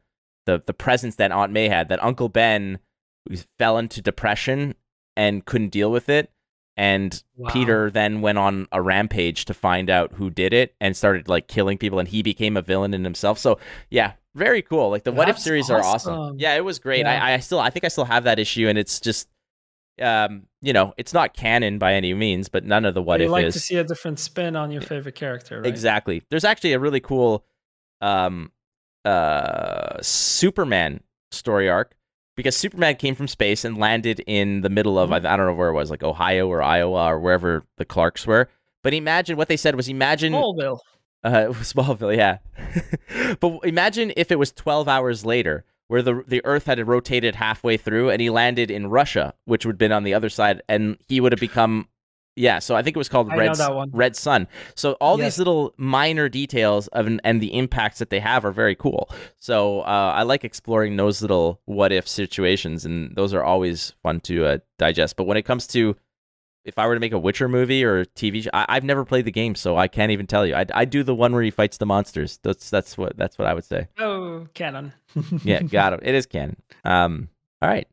the, 0.46 0.62
the 0.66 0.74
presence 0.74 1.16
that 1.16 1.32
Aunt 1.32 1.52
May 1.52 1.68
had. 1.68 1.88
That 1.88 2.02
Uncle 2.02 2.28
Ben 2.28 2.78
fell 3.58 3.78
into 3.78 4.02
depression 4.02 4.74
and 5.16 5.44
couldn't 5.44 5.70
deal 5.70 5.90
with 5.90 6.08
it. 6.08 6.30
And 6.76 7.22
Wow. 7.36 7.50
Peter 7.50 7.90
then 7.90 8.20
went 8.20 8.36
on 8.38 8.68
a 8.72 8.82
rampage 8.82 9.44
to 9.46 9.54
find 9.54 9.88
out 9.88 10.12
who 10.14 10.28
did 10.30 10.52
it 10.52 10.74
and 10.80 10.96
started 10.96 11.28
like 11.28 11.46
killing 11.48 11.78
people 11.78 11.98
and 11.98 12.08
he 12.08 12.22
became 12.22 12.56
a 12.56 12.62
villain 12.62 12.92
in 12.94 13.04
himself. 13.04 13.38
So 13.38 13.58
yeah, 13.90 14.12
very 14.34 14.60
cool. 14.62 14.90
Like 14.90 15.04
the 15.04 15.12
what 15.12 15.28
if 15.28 15.36
That's 15.36 15.44
series 15.44 15.70
are 15.70 15.80
awesome. 15.82 16.14
awesome. 16.14 16.38
Yeah, 16.38 16.54
it 16.56 16.64
was 16.64 16.78
great. 16.78 17.00
Yeah. 17.06 17.24
I, 17.24 17.34
I 17.34 17.38
still 17.38 17.60
I 17.60 17.70
think 17.70 17.84
I 17.84 17.88
still 17.88 18.04
have 18.04 18.24
that 18.24 18.38
issue 18.38 18.68
and 18.68 18.76
it's 18.76 19.00
just 19.00 19.28
um, 20.00 20.46
you 20.60 20.72
know, 20.72 20.94
it's 20.96 21.14
not 21.14 21.34
canon 21.34 21.78
by 21.78 21.94
any 21.94 22.14
means, 22.14 22.48
but 22.48 22.64
none 22.64 22.84
of 22.84 22.94
the 22.94 23.02
what 23.02 23.20
you 23.20 23.26
if 23.26 23.32
like 23.32 23.44
is. 23.46 23.54
to 23.54 23.60
see 23.60 23.76
a 23.76 23.84
different 23.84 24.18
spin 24.18 24.56
on 24.56 24.70
your 24.70 24.82
favorite 24.82 25.14
character, 25.14 25.58
right? 25.58 25.66
Exactly. 25.66 26.22
There's 26.30 26.44
actually 26.44 26.72
a 26.72 26.78
really 26.78 27.00
cool 27.00 27.44
um 28.00 28.50
uh 29.04 30.00
Superman 30.02 31.00
story 31.30 31.68
arc 31.68 31.94
because 32.36 32.56
Superman 32.56 32.96
came 32.96 33.14
from 33.14 33.28
space 33.28 33.64
and 33.64 33.78
landed 33.78 34.20
in 34.26 34.62
the 34.62 34.70
middle 34.70 34.98
of 34.98 35.12
I, 35.12 35.16
I 35.16 35.36
don't 35.36 35.46
know 35.46 35.54
where 35.54 35.68
it 35.68 35.74
was, 35.74 35.90
like 35.90 36.02
Ohio 36.02 36.48
or 36.48 36.62
Iowa 36.62 37.06
or 37.06 37.20
wherever 37.20 37.64
the 37.76 37.84
Clarks 37.84 38.26
were. 38.26 38.48
But 38.82 38.94
imagine 38.94 39.36
what 39.36 39.48
they 39.48 39.56
said 39.56 39.76
was 39.76 39.88
imagine 39.88 40.32
Smallville. 40.32 40.78
uh, 41.22 41.30
Smallville, 41.52 42.16
yeah. 42.16 42.38
but 43.40 43.60
imagine 43.64 44.12
if 44.16 44.30
it 44.30 44.38
was 44.38 44.52
12 44.52 44.88
hours 44.88 45.24
later, 45.24 45.64
where 45.88 46.02
the 46.02 46.22
the 46.26 46.40
Earth 46.44 46.66
had 46.66 46.86
rotated 46.86 47.34
halfway 47.36 47.76
through, 47.76 48.10
and 48.10 48.20
he 48.20 48.30
landed 48.30 48.70
in 48.70 48.86
Russia, 48.88 49.34
which 49.44 49.64
would 49.66 49.74
have 49.74 49.78
been 49.78 49.92
on 49.92 50.04
the 50.04 50.14
other 50.14 50.28
side, 50.28 50.62
and 50.68 50.96
he 51.08 51.20
would 51.20 51.32
have 51.32 51.40
become, 51.40 51.88
yeah. 52.36 52.58
So 52.58 52.74
I 52.74 52.82
think 52.82 52.96
it 52.96 52.98
was 52.98 53.08
called 53.08 53.30
I 53.30 53.36
Red 53.36 53.46
know 53.48 53.54
that 53.54 53.74
one. 53.74 53.90
Red 53.92 54.16
Sun. 54.16 54.48
So 54.74 54.92
all 54.94 55.18
Yes. 55.18 55.34
these 55.34 55.38
little 55.38 55.74
minor 55.76 56.28
details 56.28 56.88
of 56.88 57.06
and 57.22 57.40
the 57.40 57.54
impacts 57.56 57.98
that 57.98 58.10
they 58.10 58.20
have 58.20 58.44
are 58.44 58.50
very 58.52 58.74
cool. 58.74 59.10
So 59.38 59.80
uh, 59.80 60.12
I 60.16 60.22
like 60.22 60.42
exploring 60.44 60.96
those 60.96 61.20
little 61.22 61.60
what 61.66 61.92
if 61.92 62.08
situations, 62.08 62.84
and 62.84 63.14
those 63.14 63.34
are 63.34 63.44
always 63.44 63.92
fun 64.02 64.20
to 64.20 64.46
uh, 64.46 64.58
digest. 64.78 65.16
But 65.16 65.24
when 65.24 65.36
it 65.36 65.42
comes 65.42 65.66
to 65.68 65.96
if 66.64 66.78
I 66.78 66.86
were 66.86 66.94
to 66.94 67.00
make 67.00 67.12
a 67.12 67.18
Witcher 67.18 67.48
movie 67.48 67.84
or 67.84 68.04
TV 68.06 68.42
show, 68.42 68.50
I, 68.54 68.64
I've 68.68 68.84
never 68.84 69.04
played 69.04 69.24
the 69.26 69.30
game, 69.30 69.54
so 69.54 69.76
I 69.76 69.86
can't 69.88 70.10
even 70.12 70.26
tell 70.26 70.46
you. 70.46 70.54
I 70.54 70.64
I 70.72 70.84
do 70.84 71.02
the 71.02 71.14
one 71.14 71.32
where 71.32 71.42
he 71.42 71.50
fights 71.50 71.76
the 71.76 71.86
monsters. 71.86 72.38
That's 72.42 72.70
that's 72.70 72.96
what 72.98 73.16
that's 73.16 73.38
what 73.38 73.46
I 73.48 73.54
would 73.54 73.64
say. 73.64 73.88
Oh, 73.98 74.46
canon. 74.54 74.92
Yeah, 75.44 75.62
got 75.62 75.92
him. 75.92 76.00
It 76.02 76.14
is 76.14 76.26
canon. 76.26 76.56
Um, 76.84 77.28
all 77.62 77.68
right, 77.68 77.86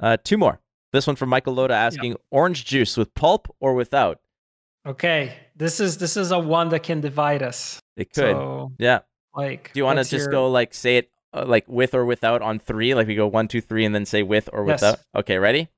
uh, 0.00 0.16
two 0.22 0.38
more. 0.38 0.60
This 0.92 1.06
one 1.06 1.16
from 1.16 1.28
Michael 1.28 1.54
Loda 1.54 1.74
asking: 1.74 2.16
orange 2.30 2.64
juice 2.64 2.96
with 2.96 3.14
pulp 3.14 3.54
or 3.60 3.74
without? 3.74 4.20
okay, 4.86 5.34
this 5.56 5.80
is 5.80 5.98
this 5.98 6.16
is 6.16 6.30
a 6.30 6.38
one 6.38 6.68
that 6.68 6.82
can 6.82 7.00
divide 7.00 7.42
us. 7.42 7.80
It 7.96 8.12
could. 8.12 8.36
So, 8.36 8.72
yeah. 8.78 9.00
like, 9.34 9.72
Do 9.72 9.80
you 9.80 9.84
want 9.84 9.96
to 9.98 10.02
just 10.04 10.24
your- 10.26 10.30
go 10.30 10.50
like 10.50 10.74
say 10.74 10.98
it 10.98 11.10
uh, 11.32 11.44
like 11.46 11.64
with 11.66 11.94
or 11.94 12.04
without 12.04 12.42
on 12.42 12.58
three? 12.58 12.94
Like 12.94 13.06
we 13.06 13.14
go 13.14 13.26
one, 13.26 13.48
two, 13.48 13.60
three, 13.60 13.84
and 13.84 13.94
then 13.94 14.04
say 14.04 14.22
with 14.22 14.48
or 14.52 14.66
Yes. 14.66 14.82
without. 14.82 14.98
Okay, 15.16 15.38
ready? 15.38 15.68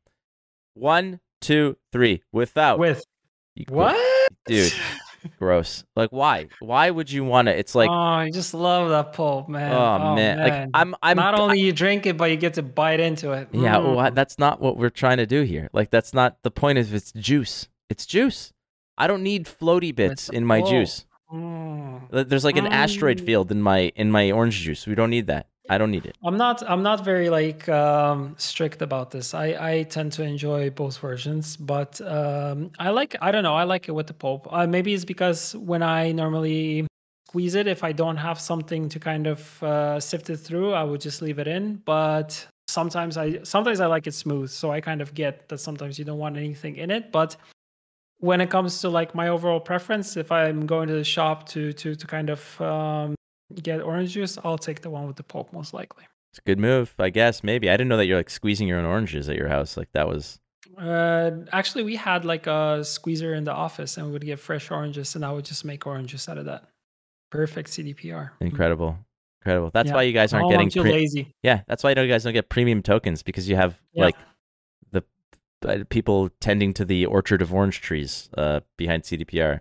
One, 0.75 1.21
two, 1.47 1.77
three. 1.93 2.23
Without. 2.33 2.79
with 2.79 3.05
You 3.55 3.65
what, 3.69 3.97
Dude. 4.47 4.73
Gross. 5.41 5.83
Like 5.97 6.11
why? 6.11 6.47
Why 6.61 6.89
would 6.91 7.11
you 7.11 7.25
want 7.25 7.47
to? 7.49 7.59
It's 7.59 7.75
like 7.75 7.91
oh, 7.91 7.93
I 7.93 8.31
just 8.31 8.55
love 8.55 8.91
that 8.91 9.13
pulp, 9.13 9.49
man. 9.49 9.73
oh, 9.73 10.15
man. 10.15 10.39
Like 10.39 10.69
I'm 10.75 10.95
I'm 11.03 11.17
not 11.17 11.39
only 11.39 11.59
you 11.61 11.73
drink 11.73 12.07
it, 12.07 12.17
but 12.17 12.31
you 12.31 12.37
get 12.37 12.55
to 12.55 12.63
bite 12.63 13.01
into 13.01 13.33
it. 13.33 13.49
Yeah, 13.53 13.77
Mm. 13.77 13.97
well, 13.97 14.11
that's 14.13 14.39
not 14.39 14.61
what 14.61 14.77
we're 14.77 14.91
trying 14.91 15.17
to 15.17 15.27
do 15.27 15.43
here. 15.43 15.69
Like 15.73 15.91
that's 15.91 16.15
not 16.15 16.37
the 16.43 16.51
point 16.51 16.79
of 16.79 16.95
it's 16.95 17.11
juice. 17.13 17.69
It's 17.91 18.07
juice. 18.07 18.53
I 18.99 19.07
don't 19.09 19.23
need 19.25 19.47
floaty 19.47 19.93
bits 19.95 20.29
in 20.29 20.45
my 20.47 20.61
pulp. 20.61 20.71
juice. 20.71 21.07
Mm. 21.33 22.29
There's 22.29 22.45
like 22.45 22.57
an 22.57 22.67
asteroid 22.69 23.19
Mm. 23.19 23.27
field 23.27 23.51
in 23.51 23.63
my 23.63 23.91
in 23.97 24.13
my 24.13 24.31
orange 24.31 24.61
juice. 24.61 24.87
We 24.87 24.95
don't 24.95 25.11
need 25.11 25.27
that. 25.27 25.49
I 25.69 25.79
don't 25.79 25.91
need 25.91 26.07
it. 26.07 26.17
I'm 26.25 26.37
not. 26.37 26.63
I'm 26.69 26.83
not 26.83 27.05
very 27.05 27.29
like 27.31 27.69
um, 27.69 28.35
strict 28.39 28.83
about 28.83 29.11
this. 29.11 29.35
I 29.35 29.47
I 29.71 29.83
tend 29.85 30.13
to 30.13 30.23
enjoy 30.23 30.71
both 30.71 30.99
versions, 30.99 31.57
but 31.57 32.01
um, 32.01 32.71
I 32.79 32.91
like. 32.91 33.17
I 33.21 33.33
don't 33.33 33.43
know. 33.43 33.55
I 33.55 33.65
like 33.65 33.89
it 33.89 33.93
with 33.93 34.07
the 34.07 34.15
pulp. 34.15 34.47
Uh, 34.51 34.67
maybe 34.67 34.95
it's 34.95 35.05
because 35.05 35.57
when 35.57 35.83
I 35.83 36.13
normally 36.13 36.87
squeeze 37.29 37.55
it, 37.55 37.67
if 37.67 37.83
I 37.83 37.93
don't 37.93 38.17
have 38.17 38.41
something 38.41 38.89
to 38.89 39.01
kind 39.01 39.27
of 39.27 39.63
uh, 39.63 39.99
sift 40.01 40.31
it 40.31 40.39
through, 40.39 40.73
I 40.73 40.85
would 40.85 41.01
just 41.01 41.21
leave 41.23 41.39
it 41.39 41.49
in. 41.49 41.83
But 41.85 42.47
sometimes 42.69 43.17
I 43.17 43.43
sometimes 43.43 43.81
I 43.81 43.87
like 43.87 44.07
it 44.07 44.15
smooth, 44.15 44.51
so 44.51 44.71
I 44.71 44.81
kind 44.81 45.01
of 45.01 45.15
get 45.15 45.49
that 45.49 45.59
sometimes 45.59 45.99
you 45.99 46.05
don't 46.05 46.19
want 46.19 46.37
anything 46.37 46.77
in 46.77 46.91
it, 46.91 47.13
but 47.13 47.37
when 48.19 48.41
it 48.41 48.51
comes 48.51 48.81
to 48.81 48.89
like 48.89 49.15
my 49.15 49.29
overall 49.29 49.61
preference, 49.61 50.17
if 50.17 50.33
I'm 50.33 50.67
going 50.67 50.89
to 50.89 50.95
the 50.95 51.05
shop 51.05 51.49
to 51.51 51.73
to 51.75 51.95
to 51.95 52.07
kind 52.07 52.31
of 52.31 52.61
um, 52.61 53.15
get 53.63 53.81
orange 53.81 54.13
juice, 54.13 54.39
I'll 54.45 54.59
take 54.59 54.83
the 54.83 54.91
one 54.91 55.07
with 55.07 55.17
the 55.17 55.23
pulp 55.23 55.53
most 55.53 55.73
likely. 55.75 56.05
It's 56.33 56.39
a 56.39 56.43
good 56.43 56.59
move, 56.59 56.95
I 56.99 57.11
guess. 57.11 57.43
Maybe 57.43 57.71
I 57.71 57.73
didn't 57.75 57.89
know 57.89 57.97
that 57.97 58.07
you're 58.07 58.19
like 58.19 58.31
squeezing 58.31 58.69
your 58.69 58.79
own 58.79 58.85
oranges 58.85 59.29
at 59.29 59.37
your 59.37 59.49
house. 59.49 59.77
Like 59.77 59.91
that 59.93 60.07
was 60.09 60.39
Uh, 60.77 61.31
actually, 61.53 61.85
we 61.85 61.97
had 61.97 62.25
like 62.25 62.47
a 62.47 62.85
squeezer 62.85 63.35
in 63.35 63.45
the 63.45 63.53
office, 63.53 63.97
and 63.97 64.07
we 64.07 64.13
would 64.13 64.25
get 64.25 64.39
fresh 64.39 64.71
oranges, 64.71 65.15
and 65.15 65.25
I 65.25 65.33
would 65.33 65.45
just 65.45 65.65
make 65.65 65.87
orange 65.87 66.11
juice 66.11 66.29
out 66.29 66.39
of 66.39 66.45
that. 66.47 66.65
Perfect 67.31 67.71
CDPR. 67.71 68.31
incredible, 68.41 68.99
incredible. 69.41 69.71
That's 69.73 69.89
Yeah. 69.89 69.95
why 69.95 70.03
you 70.03 70.13
guys 70.13 70.33
aren't 70.33 70.47
Oh, 70.47 70.51
getting 70.51 70.69
too 70.69 70.83
pre- 70.83 70.93
lazy. 70.93 71.35
yeah. 71.43 71.63
That's 71.69 71.83
why 71.83 71.91
you 71.91 72.07
guys 72.09 72.25
don't 72.25 72.33
get 72.35 72.49
premium 72.49 72.83
tokens 72.83 73.23
because 73.23 73.49
you 73.49 73.57
have 73.57 73.81
Yeah. 73.93 74.05
like 74.07 74.17
the 74.91 75.03
uh, 75.67 75.85
people 75.89 76.29
tending 76.41 76.75
to 76.75 76.85
the 76.85 77.07
orchard 77.07 77.43
of 77.43 77.53
orange 77.55 77.81
trees 77.81 78.29
uh, 78.37 78.61
behind 78.77 79.05
CDPR. 79.05 79.61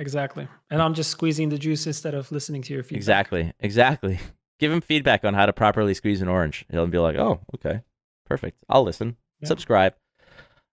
Exactly. 0.00 0.48
And 0.70 0.80
I'm 0.80 0.94
just 0.94 1.10
squeezing 1.10 1.50
the 1.50 1.58
juice 1.58 1.86
instead 1.86 2.14
of 2.14 2.32
listening 2.32 2.62
to 2.62 2.72
your 2.72 2.82
feedback. 2.82 2.96
Exactly, 2.96 3.52
exactly. 3.60 4.18
Give 4.58 4.72
him 4.72 4.80
feedback 4.80 5.24
on 5.24 5.34
how 5.34 5.46
to 5.46 5.52
properly 5.52 5.94
squeeze 5.94 6.22
an 6.22 6.28
orange. 6.28 6.64
He'll 6.70 6.86
be 6.86 6.98
like, 6.98 7.16
"Oh, 7.16 7.40
okay, 7.54 7.82
perfect. 8.26 8.58
I'll 8.68 8.82
listen. 8.82 9.16
Yeah. 9.40 9.48
Subscribe." 9.48 9.94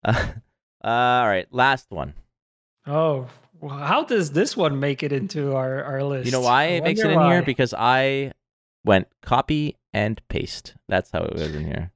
Uh, 0.03 0.25
all 0.83 1.27
right, 1.27 1.47
last 1.51 1.87
one. 1.89 2.13
Oh, 2.87 3.27
well, 3.59 3.77
how 3.77 4.03
does 4.03 4.31
this 4.31 4.55
one 4.55 4.79
make 4.79 5.01
it 5.01 5.11
into 5.11 5.55
our, 5.55 5.83
our 5.83 6.03
list? 6.03 6.25
You 6.25 6.31
know 6.31 6.41
why 6.41 6.65
it 6.65 6.83
makes 6.83 6.99
it 6.99 7.11
in 7.11 7.19
here? 7.19 7.41
Because 7.41 7.73
I 7.75 8.31
went 8.83 9.07
copy 9.21 9.75
and 9.93 10.21
paste. 10.29 10.75
That's 10.87 11.09
how 11.11 11.23
it 11.23 11.33
was 11.33 11.55
in 11.55 11.65
here. 11.65 11.91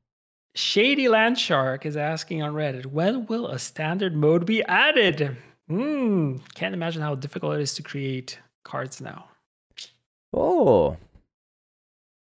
Shady 0.56 1.07
Land 1.07 1.38
Shark 1.38 1.85
is 1.85 1.95
asking 1.95 2.41
on 2.41 2.53
Reddit, 2.53 2.88
when 2.88 3.27
will 3.27 3.47
a 3.47 3.60
standard 3.60 4.15
mode 4.15 4.45
be 4.45 4.64
added? 4.64 5.38
Hmm, 5.70 6.38
can't 6.56 6.74
imagine 6.74 7.02
how 7.02 7.16
difficult 7.16 7.56
it 7.56 7.62
is 7.62 7.74
to 7.76 7.84
create 7.84 8.40
cards 8.64 9.00
now. 9.02 9.26
Oh, 10.34 10.98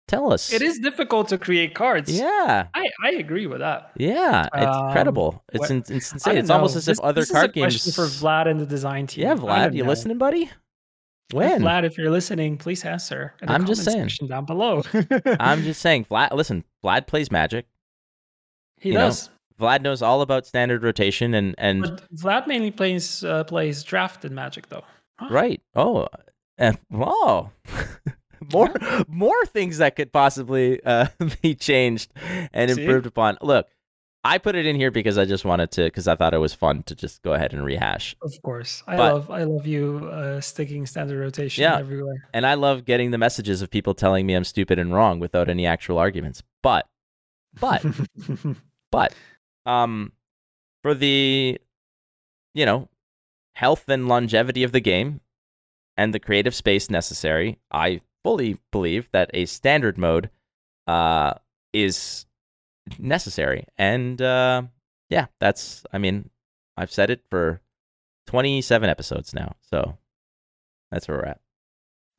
tell 0.07 0.33
us. 0.33 0.53
It 0.53 0.63
is 0.63 0.79
difficult 0.79 1.29
to 1.29 1.39
create 1.39 1.75
cards. 1.75 2.11
Yeah, 2.11 2.67
I, 2.75 2.85
I 3.03 3.11
agree 3.13 3.47
with 3.47 3.61
that. 3.61 3.93
yeah. 3.97 4.47
It's 4.55 4.67
Um, 4.67 4.87
incredible. 4.89 5.43
It's 5.53 5.71
in, 5.71 5.79
it's 5.79 6.13
insane. 6.13 6.37
It's 6.39 6.51
almost 6.51 6.75
know. 6.75 6.79
as 6.79 6.89
if 6.89 6.93
This- 6.97 7.01
other 7.03 7.21
this 7.23 7.31
is 7.31 7.35
card 7.35 7.51
a 7.51 7.53
games. 7.53 7.75
question 7.83 7.93
for 7.93 8.03
Vlad 8.11 8.49
and 8.49 8.61
the 8.61 8.67
design 8.67 9.07
team. 9.07 9.25
Yeah, 9.25 9.35
Vlad, 9.35 9.75
you 9.75 9.83
know. 9.83 9.89
listening, 9.89 10.19
buddy? 10.19 10.51
When? 11.33 11.61
Vlad, 11.63 11.85
if 11.85 11.99
you're 11.99 12.11
listening, 12.11 12.57
please 12.57 12.85
answer. 12.85 13.35
I'm 13.47 13.67
just 13.67 13.85
saying. 13.85 14.09
down 14.29 14.47
below. 14.47 14.83
I'm 15.41 15.63
just 15.63 15.81
saying, 15.83 16.07
Vlad. 16.07 16.33
Listen, 16.33 16.65
Vlad 16.83 17.07
plays 17.07 17.31
Magic. 17.31 17.67
he 18.81 18.91
you 18.91 18.95
know, 18.95 19.01
does. 19.09 19.29
Vlad 19.61 19.83
knows 19.83 20.03
all 20.03 20.23
about 20.23 20.47
standard 20.47 20.83
rotation 20.83 21.35
and 21.35 21.55
and 21.59 21.83
But 21.83 22.03
Vlad 22.15 22.47
mainly 22.47 22.71
plays 22.71 23.25
uh, 23.25 23.45
plays 23.45 23.83
drafted 23.83 24.33
magic 24.33 24.69
though. 24.69 24.85
Huh. 25.19 25.29
right. 25.31 25.61
Oh, 25.75 26.07
and 26.57 26.79
oh, 26.95 27.51
more 28.53 28.73
more 29.09 29.45
things 29.47 29.79
that 29.79 29.97
could 29.97 30.13
possibly 30.13 30.83
uh, 30.85 31.07
be 31.43 31.55
changed 31.55 32.13
and 32.53 32.71
See? 32.71 32.81
improved 32.83 33.07
upon. 33.07 33.37
Look, 33.43 33.67
I 34.25 34.39
put 34.39 34.55
it 34.55 34.65
in 34.67 34.77
here 34.77 34.91
because 34.93 35.19
I 35.19 35.25
just 35.25 35.45
wanted 35.45 35.71
to 35.73 35.85
because 35.85 36.07
I 36.07 36.15
thought 36.15 36.35
it 36.35 36.39
was 36.39 36.55
fun 36.55 36.83
to 36.85 36.95
just 36.95 37.23
go 37.23 37.33
ahead 37.33 37.53
and 37.53 37.65
rehash. 37.65 38.15
Of 38.23 38.33
course, 38.43 38.83
I 38.87 38.97
But- 38.97 39.13
love 39.15 39.31
I 39.31 39.43
love 39.43 39.67
you 39.67 40.09
uh, 40.13 40.41
sticking 40.41 40.87
standard 40.87 41.19
rotation 41.19 41.63
Yeah. 41.63 41.79
everywhere. 41.79 42.29
And 42.33 42.47
I 42.47 42.55
love 42.55 42.85
getting 42.85 43.11
the 43.11 43.19
messages 43.19 43.61
of 43.63 43.71
people 43.71 43.95
telling 43.95 44.25
me 44.27 44.35
I'm 44.35 44.45
stupid 44.45 44.79
and 44.79 44.95
wrong 44.95 45.19
without 45.19 45.49
any 45.49 45.67
actual 45.67 45.99
arguments. 45.99 46.43
But 46.63 46.87
but 47.61 47.85
but 48.93 49.15
um 49.67 50.13
for 50.83 50.95
the 50.95 51.59
you 52.55 52.67
know 52.67 52.89
health 53.55 53.89
and 53.89 54.09
longevity 54.09 54.63
of 54.63 54.73
the 54.73 54.81
game 54.81 55.21
and 55.97 56.15
the 56.15 56.21
creative 56.21 56.55
space 56.55 56.91
necessary 56.91 57.59
i 57.71 58.01
fully 58.23 58.59
believe 58.71 59.09
that 59.13 59.31
a 59.35 59.45
standard 59.47 59.99
mode 59.99 60.31
uh 60.87 61.35
is 61.73 62.27
necessary 62.99 63.67
and 63.77 64.23
uh 64.23 64.63
yeah 65.11 65.27
that's 65.41 65.85
i 65.93 65.99
mean 65.99 66.31
i've 66.77 66.93
said 66.93 67.11
it 67.11 67.21
for 67.29 67.61
27 68.27 68.89
episodes 68.89 69.35
now 69.35 69.55
so 69.61 69.97
that's 70.91 71.09
where 71.09 71.19
we're 71.19 71.25
at 71.25 71.41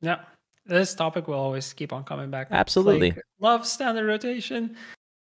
yeah, 0.00 0.20
this 0.66 0.94
topic 0.94 1.28
will 1.28 1.34
always 1.34 1.72
keep 1.72 1.92
on 1.92 2.04
coming 2.04 2.30
back. 2.30 2.48
Absolutely. 2.50 3.10
Like, 3.12 3.22
love 3.38 3.66
standard 3.66 4.06
rotation. 4.06 4.76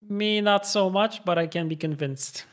Me, 0.08 0.40
not 0.40 0.66
so 0.66 0.88
much, 0.90 1.24
but 1.24 1.38
I 1.38 1.46
can 1.46 1.68
be 1.68 1.76
convinced. 1.76 2.44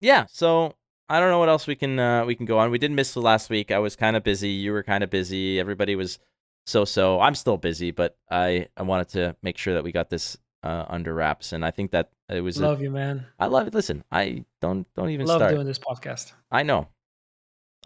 yeah 0.00 0.24
so 0.30 0.72
i 1.10 1.20
don't 1.20 1.28
know 1.30 1.38
what 1.38 1.48
else 1.50 1.66
we 1.66 1.74
can 1.74 1.98
uh, 1.98 2.24
we 2.24 2.34
can 2.34 2.46
go 2.46 2.58
on 2.58 2.70
we 2.70 2.78
did 2.78 2.90
miss 2.90 3.12
the 3.12 3.20
last 3.20 3.50
week 3.50 3.70
i 3.70 3.78
was 3.78 3.96
kind 3.96 4.16
of 4.16 4.22
busy 4.24 4.48
you 4.48 4.72
were 4.72 4.82
kind 4.82 5.04
of 5.04 5.10
busy 5.10 5.60
everybody 5.60 5.94
was 5.94 6.18
so 6.66 6.84
so 6.86 7.20
i'm 7.20 7.34
still 7.34 7.58
busy 7.58 7.90
but 7.90 8.16
i 8.30 8.66
i 8.78 8.82
wanted 8.82 9.08
to 9.08 9.36
make 9.42 9.58
sure 9.58 9.74
that 9.74 9.84
we 9.84 9.92
got 9.92 10.08
this 10.08 10.38
uh, 10.62 10.84
under 10.88 11.12
wraps 11.12 11.52
and 11.52 11.64
i 11.66 11.70
think 11.70 11.90
that 11.90 12.08
it 12.30 12.40
was 12.40 12.56
a- 12.58 12.62
Love 12.62 12.80
you, 12.80 12.90
man. 12.90 13.26
i 13.38 13.46
love 13.46 13.66
it 13.66 13.74
listen 13.74 14.02
i 14.10 14.42
don't 14.62 14.86
don't 14.94 15.10
even 15.10 15.26
Love 15.26 15.40
start 15.40 15.52
doing 15.54 15.66
this 15.66 15.78
podcast. 15.78 16.32
i 16.50 16.62
know 16.62 16.86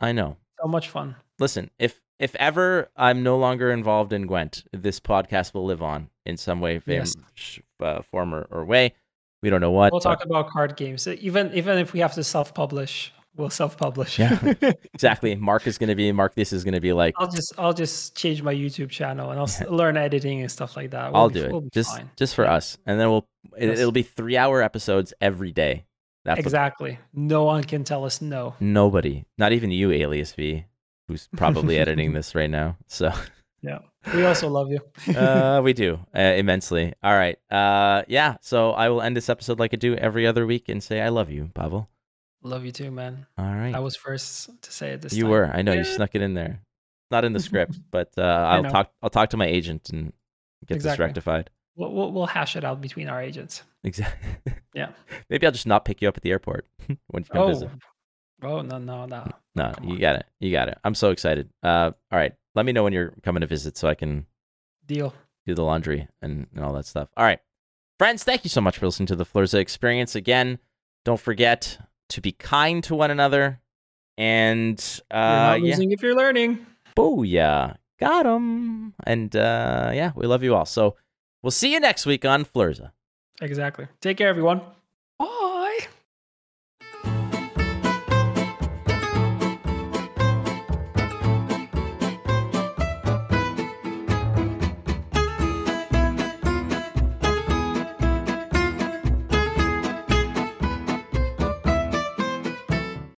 i 0.00 0.12
know 0.12 0.36
So 0.60 0.68
much 0.68 0.88
fun. 0.90 1.16
listen 1.40 1.70
if 1.80 2.00
if 2.20 2.34
ever 2.36 2.90
i'm 2.96 3.22
no 3.24 3.38
longer 3.38 3.72
involved 3.72 4.12
in 4.12 4.26
gwent 4.26 4.64
this 4.72 5.00
podcast 5.00 5.52
will 5.54 5.64
live 5.64 5.82
on 5.82 6.10
in 6.26 6.36
some 6.36 6.60
way 6.60 6.78
fam- 6.78 6.94
Yes. 6.94 7.16
sh- 7.34 7.58
uh, 7.80 8.02
form 8.02 8.32
or, 8.34 8.42
or 8.50 8.64
way 8.64 8.92
we 9.44 9.50
don't 9.50 9.60
know 9.60 9.70
what 9.70 9.92
We'll 9.92 10.00
but- 10.00 10.08
talk 10.08 10.24
about 10.24 10.48
card 10.48 10.74
games. 10.76 11.06
Even 11.06 11.52
even 11.52 11.76
if 11.78 11.92
we 11.92 12.00
have 12.00 12.14
to 12.14 12.24
self-publish, 12.24 13.12
we'll 13.36 13.50
self-publish. 13.50 14.18
Yeah. 14.18 14.38
exactly 14.94 15.34
mark 15.34 15.66
is 15.66 15.76
going 15.76 15.88
to 15.90 15.94
be 15.94 16.10
mark 16.12 16.34
this 16.34 16.50
is 16.52 16.64
going 16.64 16.72
to 16.74 16.80
be 16.80 16.92
like 16.94 17.14
I'll 17.18 17.30
just 17.30 17.52
I'll 17.58 17.74
just 17.74 18.16
change 18.16 18.42
my 18.42 18.54
YouTube 18.54 18.88
channel 18.90 19.30
and 19.30 19.38
I'll 19.38 19.44
s 19.44 19.60
learn 19.68 19.96
editing 19.98 20.40
and 20.40 20.50
stuff 20.50 20.76
like 20.76 20.90
that. 20.92 21.12
We'll 21.12 21.20
I'll 21.22 21.28
be- 21.28 21.40
do 21.40 21.48
we'll 21.50 21.60
be 21.60 21.70
just 21.72 21.90
fine. 21.94 22.10
just 22.16 22.34
for 22.34 22.46
us, 22.48 22.78
and 22.86 22.98
then 22.98 23.10
we'll 23.10 23.26
it, 23.56 23.68
Yes. 23.68 23.78
it'll 23.78 23.92
be 23.92 24.02
three 24.02 24.36
hour 24.38 24.62
episodes 24.62 25.12
every 25.20 25.52
day. 25.52 25.84
That's 26.24 26.38
what- 26.38 26.46
exactly. 26.46 26.98
No 27.12 27.44
one 27.44 27.62
can 27.64 27.84
tell 27.84 28.04
us 28.06 28.22
no. 28.22 28.54
nobody, 28.60 29.26
not 29.36 29.52
even 29.52 29.70
you, 29.70 29.92
Alias 29.92 30.32
V, 30.32 30.64
who's 31.06 31.28
probably 31.36 31.78
editing 31.84 32.14
this 32.14 32.34
right 32.34 32.48
now. 32.50 32.78
So 32.86 33.12
Yeah. 33.60 33.80
We 34.12 34.24
also 34.24 34.48
love 34.48 34.70
you. 34.70 34.80
uh, 35.16 35.60
we 35.64 35.72
do 35.72 35.98
uh, 36.14 36.18
immensely. 36.20 36.92
All 37.02 37.14
right, 37.14 37.38
uh, 37.50 38.02
yeah. 38.08 38.36
So 38.40 38.72
I 38.72 38.88
will 38.88 39.00
end 39.02 39.16
this 39.16 39.28
episode 39.28 39.58
like 39.58 39.72
I 39.72 39.76
do 39.76 39.94
every 39.94 40.26
other 40.26 40.46
week 40.46 40.68
and 40.68 40.82
say 40.82 41.00
I 41.00 41.08
love 41.08 41.30
you, 41.30 41.50
Pavel. 41.54 41.88
love 42.42 42.64
you 42.64 42.72
too, 42.72 42.90
man. 42.90 43.26
All 43.38 43.44
right, 43.44 43.74
I 43.74 43.78
was 43.80 43.96
first 43.96 44.50
to 44.62 44.72
say 44.72 44.90
it 44.90 45.00
this 45.02 45.12
you 45.14 45.22
time. 45.24 45.30
were. 45.30 45.46
I 45.54 45.62
know 45.62 45.72
you 45.72 45.84
snuck 45.84 46.14
it 46.14 46.22
in 46.22 46.34
there. 46.34 46.60
Not 47.10 47.24
in 47.24 47.32
the 47.32 47.40
script, 47.40 47.78
but 47.90 48.10
uh, 48.18 48.22
I'll 48.22 48.64
talk. 48.64 48.92
I'll 49.02 49.10
talk 49.10 49.30
to 49.30 49.36
my 49.36 49.46
agent 49.46 49.90
and 49.90 50.12
get 50.66 50.82
this 50.82 50.98
rectified. 50.98 51.50
We'll, 51.76 51.92
we'll 51.92 52.12
we'll 52.12 52.26
hash 52.26 52.56
it 52.56 52.64
out 52.64 52.80
between 52.80 53.08
our 53.08 53.22
agents. 53.22 53.62
Exactly. 53.84 54.54
Yeah. 54.74 54.90
Maybe 55.30 55.46
I'll 55.46 55.52
just 55.52 55.68
not 55.68 55.84
pick 55.84 56.02
you 56.02 56.08
up 56.08 56.16
at 56.16 56.24
the 56.24 56.32
airport 56.32 56.66
when 56.88 57.22
you 57.22 57.24
come 57.30 57.42
Oh. 57.42 57.46
visit. 57.46 57.70
Oh 58.44 58.62
no 58.62 58.78
no 58.78 59.06
no. 59.06 59.26
No, 59.56 59.72
Come 59.74 59.84
you 59.84 59.94
on. 59.94 60.00
got 60.00 60.16
it. 60.16 60.26
You 60.40 60.50
got 60.52 60.68
it. 60.68 60.78
I'm 60.84 60.94
so 60.94 61.10
excited. 61.10 61.48
Uh, 61.62 61.92
all 62.10 62.18
right. 62.18 62.32
Let 62.54 62.66
me 62.66 62.72
know 62.72 62.82
when 62.84 62.92
you're 62.92 63.14
coming 63.22 63.40
to 63.42 63.46
visit 63.46 63.76
so 63.76 63.88
I 63.88 63.94
can 63.94 64.26
Deal. 64.86 65.14
do 65.46 65.54
the 65.54 65.62
laundry 65.62 66.08
and, 66.22 66.46
and 66.54 66.64
all 66.64 66.72
that 66.74 66.86
stuff. 66.86 67.08
All 67.16 67.24
right. 67.24 67.38
Friends, 67.98 68.24
thank 68.24 68.42
you 68.44 68.50
so 68.50 68.60
much 68.60 68.78
for 68.78 68.86
listening 68.86 69.06
to 69.06 69.16
the 69.16 69.24
Flurza 69.24 69.58
experience. 69.60 70.14
Again, 70.16 70.58
don't 71.04 71.20
forget 71.20 71.78
to 72.10 72.20
be 72.20 72.32
kind 72.32 72.82
to 72.84 72.94
one 72.96 73.10
another. 73.12 73.60
And 74.18 74.82
You're 75.12 75.20
uh, 75.20 75.26
not 75.26 75.62
yeah, 75.62 75.70
losing 75.70 75.92
if 75.92 76.02
you're 76.02 76.16
learning. 76.16 76.66
booyah. 76.96 77.76
Got 78.00 78.26
him. 78.26 78.94
And 79.06 79.34
uh, 79.36 79.92
yeah, 79.94 80.10
we 80.16 80.26
love 80.26 80.42
you 80.42 80.54
all. 80.56 80.66
So 80.66 80.96
we'll 81.42 81.50
see 81.52 81.72
you 81.72 81.78
next 81.80 82.06
week 82.06 82.24
on 82.24 82.44
Flurza. 82.44 82.90
Exactly. 83.40 83.86
Take 84.00 84.16
care, 84.16 84.28
everyone. 84.28 84.60